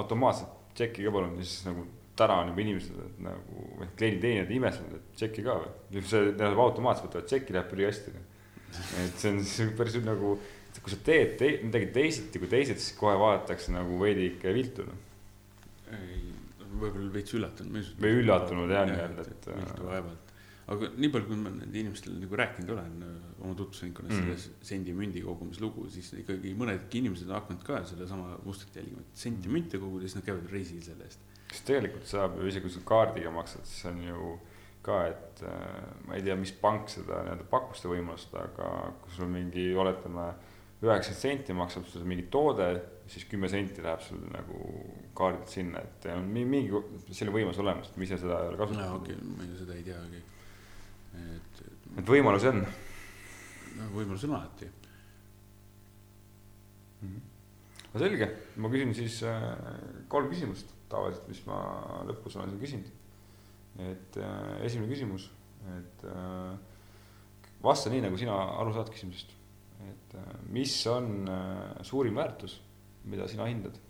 automaatselt 0.00 0.72
tšekki 0.72 1.04
ka 1.04 1.12
palun, 1.12 1.36
siis 1.42 1.66
nagu 1.66 1.84
täna 2.16 2.38
on 2.40 2.48
juba 2.52 2.64
inimesed 2.64 2.96
et 3.04 3.20
nagu, 3.24 3.66
klienditeenijad 4.00 4.50
imestavad, 4.56 4.96
et 4.96 5.14
tšekki 5.18 5.44
ka 5.44 5.58
või. 5.60 6.00
see 6.00 6.32
tähendab 6.32 6.64
automaatselt 6.64 7.10
võtavad 7.10 7.28
tšekki, 7.28 7.56
läheb 7.56 7.70
prügikasti. 7.70 8.14
et 9.04 9.20
see 9.20 9.32
on 9.34 9.40
siis 9.44 9.72
päris 9.76 9.98
nagu, 10.04 10.34
kui 10.78 10.94
sa 10.94 10.98
teed 11.04 11.36
te, 11.40 11.52
midagi 11.66 11.90
teisiti 11.92 12.40
kui 12.40 12.48
teised, 12.52 12.80
siis 12.80 12.96
kohe 12.96 13.14
vaadatakse 13.20 13.76
nagu 13.76 14.00
veidi 14.00 14.30
ikka 14.32 14.56
viltu 14.56 14.88
noh. 14.88 15.00
võib-olla 16.72 17.10
veits 17.12 17.36
üllatunud. 17.36 17.94
Või 18.00 18.20
üllatunud, 18.22 18.72
jah, 18.72 18.86
nii-öelda, 18.88 19.26
et, 19.28 19.48
äh, 19.48 19.58
viltu 19.60 19.88
vaevalt. 19.88 20.21
Aga 20.70 20.88
nii 20.96 21.08
palju, 21.10 21.26
kui 21.26 21.36
ma 21.40 21.50
nende 21.50 21.78
inimestele 21.80 22.20
nagu 22.22 22.36
rääkinud 22.38 22.70
olen 22.76 23.02
äh, 23.02 23.42
oma 23.42 23.54
tutvusringkonnas 23.58 24.12
Mm. 24.14 24.22
sellest 24.22 24.62
sendi-mündi 24.68 25.22
kogumislugu, 25.24 25.88
siis 25.90 26.12
ikkagi 26.20 26.54
mõnedki 26.54 27.00
inimesed 27.02 27.28
on 27.30 27.34
hakanud 27.40 27.64
ka 27.66 27.80
sedasama 27.84 28.36
mustrit 28.44 28.76
jälgima, 28.76 29.00
et 29.00 29.16
senti 29.24 29.48
Mm. 29.48 29.68
koguda, 29.80 30.06
siis 30.06 30.14
nad 30.20 30.24
käivad 30.24 30.50
reisil 30.52 30.82
selle 30.82 31.04
eest. 31.04 31.18
sest 31.52 31.66
tegelikult 31.66 32.06
saab 32.06 32.38
ju 32.40 32.46
isegi 32.46 32.62
kui 32.62 32.70
sa 32.70 32.80
kaardiga 32.84 33.30
maksad, 33.30 33.64
siis 33.66 33.84
on 33.90 33.98
ju 34.02 34.38
ka, 34.82 35.06
et 35.06 35.42
äh, 35.42 36.06
ma 36.06 36.14
ei 36.14 36.22
tea, 36.22 36.34
mis 36.36 36.52
pank 36.52 36.88
seda 36.88 37.22
nii-öelda 37.26 37.44
pakub 37.50 37.74
seda 37.76 37.92
võimalust, 37.94 38.32
aga 38.34 38.92
kui 39.02 39.12
sul 39.14 39.26
mingi, 39.28 39.74
oletame, 39.74 40.32
üheksakümmend 40.82 41.20
senti 41.20 41.52
maksab 41.54 41.84
sul 41.86 42.02
mingi 42.04 42.24
toode, 42.30 42.82
siis 43.06 43.24
kümme 43.30 43.48
senti 43.48 43.82
läheb 43.82 44.00
sul 44.02 44.18
nagu 44.32 44.56
kaardilt 45.14 45.48
sinna, 45.48 45.78
et 45.82 46.06
on 46.10 46.24
mi- 46.24 46.44
mingi 46.44 46.72
selline 47.12 47.34
võimalus 47.36 47.58
olemas, 47.62 47.92
ma 47.96 48.02
ise 48.02 48.16
seda 48.18 48.40
ei 48.40 48.48
ole 48.48 48.56
no 48.56 48.64
kasutanud 48.64 48.96
okei 49.02 49.14
okay,, 49.14 49.28
ma 49.36 49.58
seda 49.58 49.74
ei 49.74 49.82
teagi. 49.86 50.22
et, 51.18 51.60
et 51.98 52.08
võimalusi 52.08 52.50
on. 52.50 52.62
no 53.78 53.90
võimalus 53.96 54.24
on 54.28 54.36
alati. 54.38 54.70
no 57.92 58.00
selge, 58.00 58.28
ma 58.62 58.70
küsin 58.72 58.94
siis 58.96 59.20
äh, 59.28 59.46
kolm 60.12 60.30
küsimust 60.32 60.72
tavaliselt, 60.92 61.28
mis 61.28 61.44
ma 61.48 61.60
lõpus 62.08 62.36
olen 62.38 62.52
siin 62.52 62.62
küsinud. 62.62 62.90
et 63.90 64.18
äh, 64.20 64.66
esimene 64.68 64.92
küsimus, 64.92 65.30
et 65.76 66.04
äh, 66.08 66.52
vasta 67.62 67.92
nii, 67.92 68.04
nagu 68.06 68.18
sina 68.20 68.36
aru 68.58 68.74
saad 68.76 68.92
küsimusest. 68.94 69.34
et 69.88 70.18
äh, 70.18 70.34
mis 70.54 70.76
on 70.90 71.28
äh, 71.28 71.80
suurim 71.86 72.20
väärtus, 72.20 72.60
mida 73.04 73.26
sina 73.28 73.48
hindad 73.50 73.80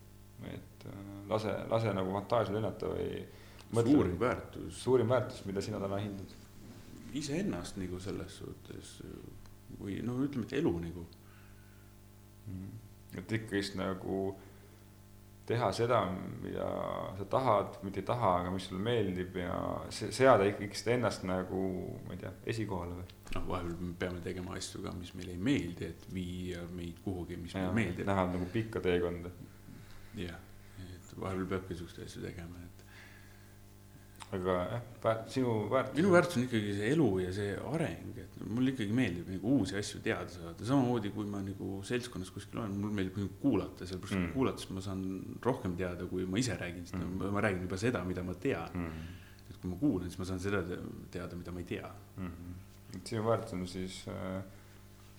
et 0.50 0.86
äh, 0.86 1.28
lase, 1.28 1.54
lase 1.70 1.92
nagu 1.94 2.12
fantaasial 2.16 2.58
lennata 2.58 2.90
või 2.90 3.84
suurim 3.86 4.16
väärtus 4.20 4.80
suurim 4.82 5.12
väärtus, 5.12 5.44
mida 5.48 5.62
sina 5.64 5.80
täna 5.80 6.00
hindad. 6.02 6.34
Iseennast 7.18 7.76
nagu 7.76 7.98
selles 8.00 8.38
suhtes 8.38 8.94
või 9.80 10.00
no 10.04 10.18
ütleme, 10.24 10.44
et 10.48 10.52
elu 10.60 10.72
nagu. 10.80 11.06
et 13.16 13.32
ikkagist 13.32 13.76
nagu 13.78 14.34
teha 15.46 15.72
seda, 15.74 15.98
mida 16.42 16.66
sa 17.18 17.24
tahad, 17.28 17.78
mitte 17.82 18.00
ei 18.00 18.06
taha, 18.06 18.30
aga 18.40 18.50
mis 18.54 18.68
sulle 18.68 18.80
meeldib 18.82 19.36
ja 19.36 19.56
se- 19.90 20.12
seada 20.14 20.44
ikkagist 20.48 20.86
ennast 20.88 21.24
nagu, 21.28 21.62
ma 22.06 22.14
ei 22.14 22.18
tea, 22.22 22.30
esikohale 22.46 22.94
või. 23.00 23.06
noh, 23.34 23.46
vahepeal 23.48 23.76
me 23.80 23.94
peame 23.98 24.20
tegema 24.20 24.54
asju 24.56 24.82
ka, 24.82 24.92
mis 24.92 25.12
meile 25.18 25.32
ei 25.32 25.38
meeldi, 25.38 25.84
et 25.84 26.06
viia 26.14 26.62
meid 26.72 27.00
kuhugi, 27.04 27.36
mis 27.36 27.54
meile 27.58 27.72
meeldib. 27.74 28.06
näha 28.06 28.26
nagu 28.32 28.46
pikka 28.52 28.80
teekonda. 28.80 29.30
jah, 30.14 30.38
et 30.78 31.12
vahepeal 31.20 31.46
peabki 31.56 31.74
siukseid 31.74 32.06
asju 32.06 32.22
tegema, 32.22 32.56
et 32.64 32.71
aga 34.32 34.52
jah, 34.72 34.82
väärt-, 35.04 35.28
sinu 35.34 35.54
väärtus. 35.70 35.96
minu 35.98 36.10
väärtus 36.14 36.36
on 36.38 36.44
ikkagi 36.46 36.74
see 36.78 36.90
elu 36.94 37.08
ja 37.20 37.32
see 37.36 37.50
areng, 37.72 38.18
et 38.22 38.36
mulle 38.48 38.72
ikkagi 38.72 38.94
meeldib 38.96 39.28
nagu 39.34 39.56
uusi 39.58 39.76
asju 39.76 40.00
teada 40.04 40.28
saada, 40.32 40.64
samamoodi 40.64 41.10
kui 41.12 41.26
ma 41.28 41.42
nagu 41.44 41.82
seltskonnas 41.84 42.30
kuskil 42.32 42.62
olen, 42.62 42.78
mulle 42.80 42.94
meeldib 43.00 43.18
nagu 43.20 43.28
kuulata, 43.42 43.86
sellepärast 43.86 44.16
Mm. 44.16 44.24
mm. 44.26 44.32
kuulates 44.32 44.70
ma 44.70 44.80
saan 44.80 45.02
rohkem 45.44 45.76
teada, 45.76 46.06
kui 46.08 46.24
ma 46.26 46.38
ise 46.40 46.56
räägin, 46.56 46.86
sest 46.86 46.96
Mm. 46.96 47.18
mm. 47.20 47.32
ma 47.36 47.40
räägin 47.44 47.62
juba 47.66 47.76
seda, 47.76 48.04
mida 48.04 48.22
ma 48.22 48.34
tean. 48.34 48.70
mm. 48.74 49.20
et 49.50 49.56
kui 49.60 49.70
ma 49.70 49.76
kuulan, 49.76 50.08
siis 50.08 50.18
ma 50.18 50.24
saan 50.24 50.40
seda 50.40 50.62
te- 50.64 50.80
teada, 51.10 51.36
mida 51.36 51.52
ma 51.52 51.58
ei 51.60 51.64
tea. 51.68 51.90
-hmm. 52.18 52.96
et 52.96 53.06
sinu 53.06 53.22
väärtus 53.28 53.52
on 53.52 53.66
siis 53.66 54.04
äh, 54.08 54.42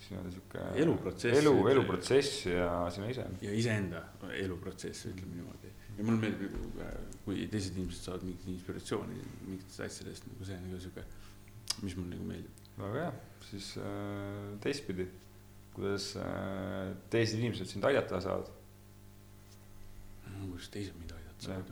nii-öelda 0.09 0.31
sihuke. 0.31 0.59
Eluprotsess. 0.81 1.37
elu, 1.39 1.67
eluprotsess 1.67 2.45
ja 2.45 2.89
sina 2.91 3.07
ise. 3.09 3.25
ja 3.41 3.51
iseenda 3.53 4.01
eluprotsess, 4.33 5.05
ütleme 5.05 5.35
niimoodi. 5.35 5.69
Ja 5.97 6.05
mulle 6.05 6.19
meeldib 6.21 6.55
nagu, 6.55 6.87
kui 7.25 7.45
teised 7.51 7.77
inimesed 7.77 8.07
saavad 8.07 8.25
mingit 8.27 8.47
inspiratsiooni 8.55 9.19
mingitest 9.47 9.83
asjadest, 9.85 10.27
nagu 10.31 10.47
see 10.47 10.57
on 10.57 10.65
nagu 10.67 10.81
sihuke, 10.83 11.05
mis 11.85 11.97
mulle 11.99 12.15
nagu 12.15 12.29
meeldib. 12.29 12.63
väga 12.77 13.03
hea, 13.03 13.11
siis 13.49 13.69
äh, 13.77 14.55
teistpidi, 14.63 15.07
kuidas 15.75 16.09
äh, 16.21 16.93
teised 17.13 17.39
inimesed 17.39 17.69
sind 17.69 17.85
aidata 17.89 18.21
saavad, 18.23 18.49
kuidas 20.41 20.73
teised 20.73 20.97
mind 20.97 21.13
aidata 21.19 21.47
saavad. 21.47 21.71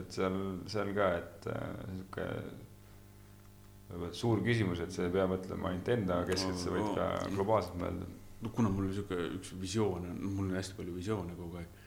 et 0.00 0.18
seal, 0.18 0.42
seal 0.72 0.92
ka, 0.96 1.08
et 1.20 1.50
äh, 1.52 1.72
sihuke 1.94 2.28
võib-olla 3.92 4.16
suur 4.16 4.40
küsimus, 4.44 4.80
et 4.80 4.92
sa 4.94 5.06
ei 5.06 5.12
pea 5.12 5.28
mõtlema 5.28 5.70
ainult 5.70 5.88
enda 5.92 6.22
keskelt, 6.28 6.58
sa 6.60 6.72
võid 6.72 6.90
ka 6.96 7.08
globaalselt 7.34 7.78
mõelda. 7.80 8.08
no 8.42 8.50
kuna 8.56 8.72
mul 8.72 8.90
sihuke 8.90 9.18
üks 9.36 9.52
visioon 9.60 10.08
on, 10.08 10.20
mul 10.32 10.48
on 10.48 10.58
hästi 10.58 10.78
palju 10.78 10.94
visioone 10.96 11.36
kogu 11.38 11.60
aeg. 11.60 11.80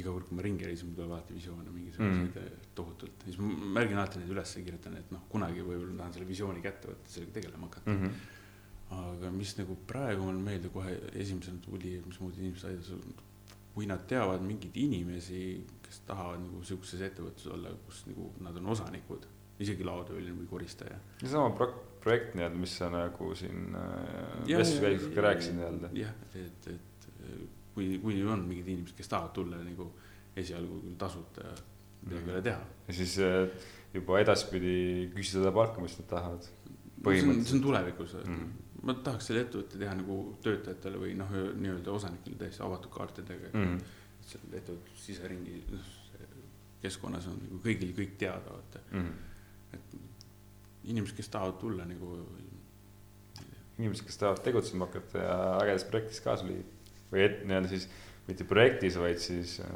Iga 0.00 0.12
kord, 0.12 0.28
kui 0.28 0.36
ma 0.38 0.44
ringi 0.44 0.66
reisin, 0.68 0.90
mul 0.90 0.98
tuleb 0.98 1.12
alati 1.16 1.36
visioone 1.36 1.72
mingisuguseid 1.72 2.38
mm. 2.40 2.64
tohutult, 2.78 3.26
siis 3.26 3.38
ma 3.40 3.70
märgin 3.78 4.00
alati 4.00 4.22
neid 4.22 4.32
üles 4.34 4.56
ja 4.56 4.64
kirjutan, 4.66 4.96
et 5.00 5.12
noh, 5.14 5.26
kunagi 5.32 5.64
võib-olla 5.64 6.00
tahan 6.02 6.16
selle 6.16 6.28
visiooni 6.28 6.64
kätte 6.64 6.90
võtta, 6.92 7.12
sellega 7.12 7.38
tegelema 7.40 7.70
hakata 7.70 7.92
Mm 7.92 8.02
mm. 8.02 8.10
-hmm. 8.10 9.14
aga 9.16 9.30
mis 9.30 9.56
nagu 9.58 9.76
praegu 9.86 10.22
mulle 10.22 10.42
meeldib 10.42 10.72
kohe 10.72 10.98
esimesena 11.12 11.58
tuli, 11.64 12.02
mismoodi 12.06 12.40
inimesed 12.40 12.68
aitasid, 12.70 13.24
kui 13.74 13.86
nad 13.86 14.06
teavad 14.08 14.42
mingeid 14.42 14.76
inimesi, 14.76 15.40
kes 15.82 16.00
tahavad 16.06 16.40
nagu 16.40 16.62
sihukeses 16.64 17.00
ettevõtluses 17.08 17.52
olla, 17.52 17.72
kus 17.86 18.04
nagu 18.06 18.30
nad 18.40 18.56
on 18.56 18.70
osanikud, 18.76 19.26
isegi 19.58 19.84
laotööline 19.84 20.36
või 20.36 20.46
koristaja. 20.46 20.98
seesama 21.20 21.50
pro-, 21.50 21.74
projekt 22.00 22.34
nii-öelda, 22.34 22.62
mis 22.62 22.76
sa 22.78 22.90
nagu 22.92 23.34
siin 23.34 23.74
äh, 23.74 24.46
vestluskäigus 24.48 25.10
ka 25.14 25.26
rääkisid 25.28 25.58
nii-öelda. 25.58 25.90
jah, 26.04 26.14
et, 26.34 26.68
et 26.74 26.96
kui, 27.76 27.96
kui 28.02 28.18
on 28.24 28.44
mingid 28.48 28.68
inimesed, 28.72 28.96
kes 28.98 29.10
tahavad 29.12 29.34
tulla 29.36 29.60
nagu 29.62 29.90
esialgu 30.36 30.80
küll 30.82 30.96
tasuta 31.00 31.44
ja 31.46 31.54
midagi 32.06 32.30
ei 32.30 32.34
ole 32.36 32.44
teha. 32.48 32.62
ja 32.88 32.94
siis 33.00 33.16
äh, 33.24 33.66
juba 33.94 34.20
edaspidi 34.20 34.76
küsida 35.14 35.42
seda 35.42 35.52
palka, 35.56 35.84
mis 35.84 35.96
nad 36.00 36.08
tahavad. 36.10 36.48
see 37.06 37.28
on, 37.28 37.44
see 37.44 37.58
on 37.58 37.62
tulevikus 37.68 38.16
Mm. 38.24 38.32
mm.. 38.40 38.80
ma 38.86 38.94
tahaks 39.06 39.28
selle 39.30 39.44
ettevõtte 39.46 39.78
teha 39.80 39.94
nagu 39.98 40.16
töötajatele 40.44 40.98
või 41.00 41.14
noh, 41.18 41.30
nii-öelda 41.62 41.92
osanikele 41.92 42.36
täiesti 42.42 42.62
avatud 42.66 42.90
kaartidega 42.92 43.52
Mm. 43.52 43.76
mm.. 43.76 43.78
seal 44.26 44.58
ettevõtte 44.60 44.98
siseringi 45.04 45.60
noh, 45.70 45.94
keskkonnas 46.82 47.26
on 47.30 47.38
nagu 47.42 47.60
kõigil 47.64 47.94
kõik 47.96 48.16
teada, 48.20 48.52
vaata. 48.52 48.82
Mm. 48.92 49.14
inimesed, 50.92 51.16
kes 51.18 51.28
tahavad 51.34 51.56
tulla 51.58 51.84
nagu, 51.88 52.12
inimesed, 53.78 54.06
kes 54.06 54.20
tahavad 54.20 54.42
tegutsema 54.44 54.86
hakata 54.86 55.22
ja 55.24 55.36
ägedas 55.64 55.84
projektis 55.88 56.20
kaasa 56.24 56.46
lüüa. 56.46 56.64
Või 57.16 57.24
et 57.26 57.40
nii-öelda 57.48 57.72
siis 57.72 57.88
mitte 58.26 58.46
projektis, 58.48 58.98
vaid 59.00 59.20
siis 59.22 59.56
äh, 59.62 59.70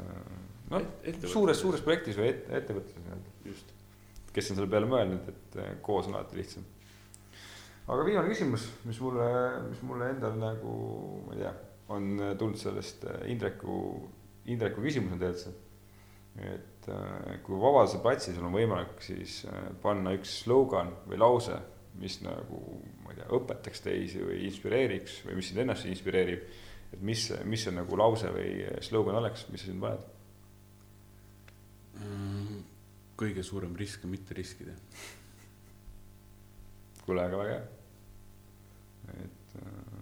noh, 0.71 0.85
suures, 1.29 1.59
suures 1.59 1.83
projektis 1.85 2.19
või 2.19 2.31
et, 2.33 2.45
ettevõtluses 2.61 2.99
nii-öelda. 3.05 3.35
just. 3.47 3.73
kes 4.35 4.51
on 4.51 4.59
selle 4.59 4.71
peale 4.71 4.89
mõelnud, 4.91 5.27
et 5.31 5.59
äh, 5.61 5.73
koos 5.85 6.09
on 6.09 6.17
alati 6.17 6.39
lihtsam. 6.39 6.67
aga 7.87 8.05
viimane 8.07 8.31
küsimus, 8.31 8.67
mis 8.87 9.01
mulle, 9.03 9.27
mis 9.69 9.83
mulle 9.87 10.11
endal 10.15 10.39
nagu, 10.39 10.77
ma 11.27 11.35
ei 11.35 11.43
tea, 11.45 11.53
on 11.91 12.11
tulnud 12.39 12.59
sellest 12.59 13.05
äh, 13.07 13.25
Indreku, 13.31 13.81
Indreku 14.51 14.83
küsimusena 14.83 15.19
tegelikult 15.19 15.45
see. 15.45 15.59
et 16.47 16.87
kui 17.43 17.57
Vabaduse 17.59 17.99
platsil 18.01 18.33
sul 18.33 18.45
on 18.47 18.55
võimalik 18.55 19.01
siis 19.03 19.41
panna 19.83 20.13
üks 20.15 20.37
slogan 20.45 20.93
või 21.05 21.19
lause, 21.19 21.57
mis 21.99 22.21
nagu, 22.23 22.59
ma 23.03 23.11
ei 23.11 23.19
tea, 23.19 23.27
õpetaks 23.35 23.83
teisi 23.83 24.21
või 24.23 24.45
inspireeriks 24.47 25.19
või 25.27 25.37
mis 25.37 25.51
sind 25.51 25.61
ennast 25.65 25.89
inspireerib. 25.91 26.47
Et 26.91 27.01
mis, 27.01 27.27
mis 27.47 27.63
see 27.65 27.73
nagu 27.75 27.97
lause 27.99 28.31
või 28.33 28.65
slogan 28.83 29.19
oleks, 29.21 29.45
mis 29.51 29.63
sa 29.63 29.69
sinna 29.69 29.85
paned? 29.85 30.07
Mm, 32.01 32.61
kõige 33.19 33.43
suurem 33.45 33.75
risk 33.77 34.05
on 34.05 34.13
mitte 34.15 34.35
riskida. 34.37 34.75
kuule, 37.05 37.23
aga 37.25 37.37
väga 37.37 37.55
hea. 37.57 37.63
et 39.25 39.55
äh, 39.61 40.01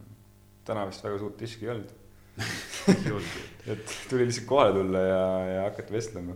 täna 0.67 0.85
vist 0.89 1.03
väga 1.03 1.19
suurt 1.21 1.41
riski 1.41 1.65
ei 1.65 1.71
olnud, 1.73 1.93
et 3.73 3.95
tuli 4.09 4.27
lihtsalt 4.27 4.47
kohale 4.47 4.75
tulla 4.77 5.03
ja, 5.03 5.21
ja 5.53 5.61
hakata 5.67 5.93
vestlema. 5.93 6.35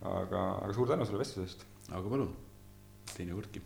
aga, 0.00 0.46
aga 0.64 0.72
suur 0.74 0.88
tänu 0.88 1.06
selle 1.08 1.22
vestluse 1.24 1.48
eest. 1.48 1.66
aga 1.90 2.06
palun, 2.08 2.32
teinekordki 3.14 3.62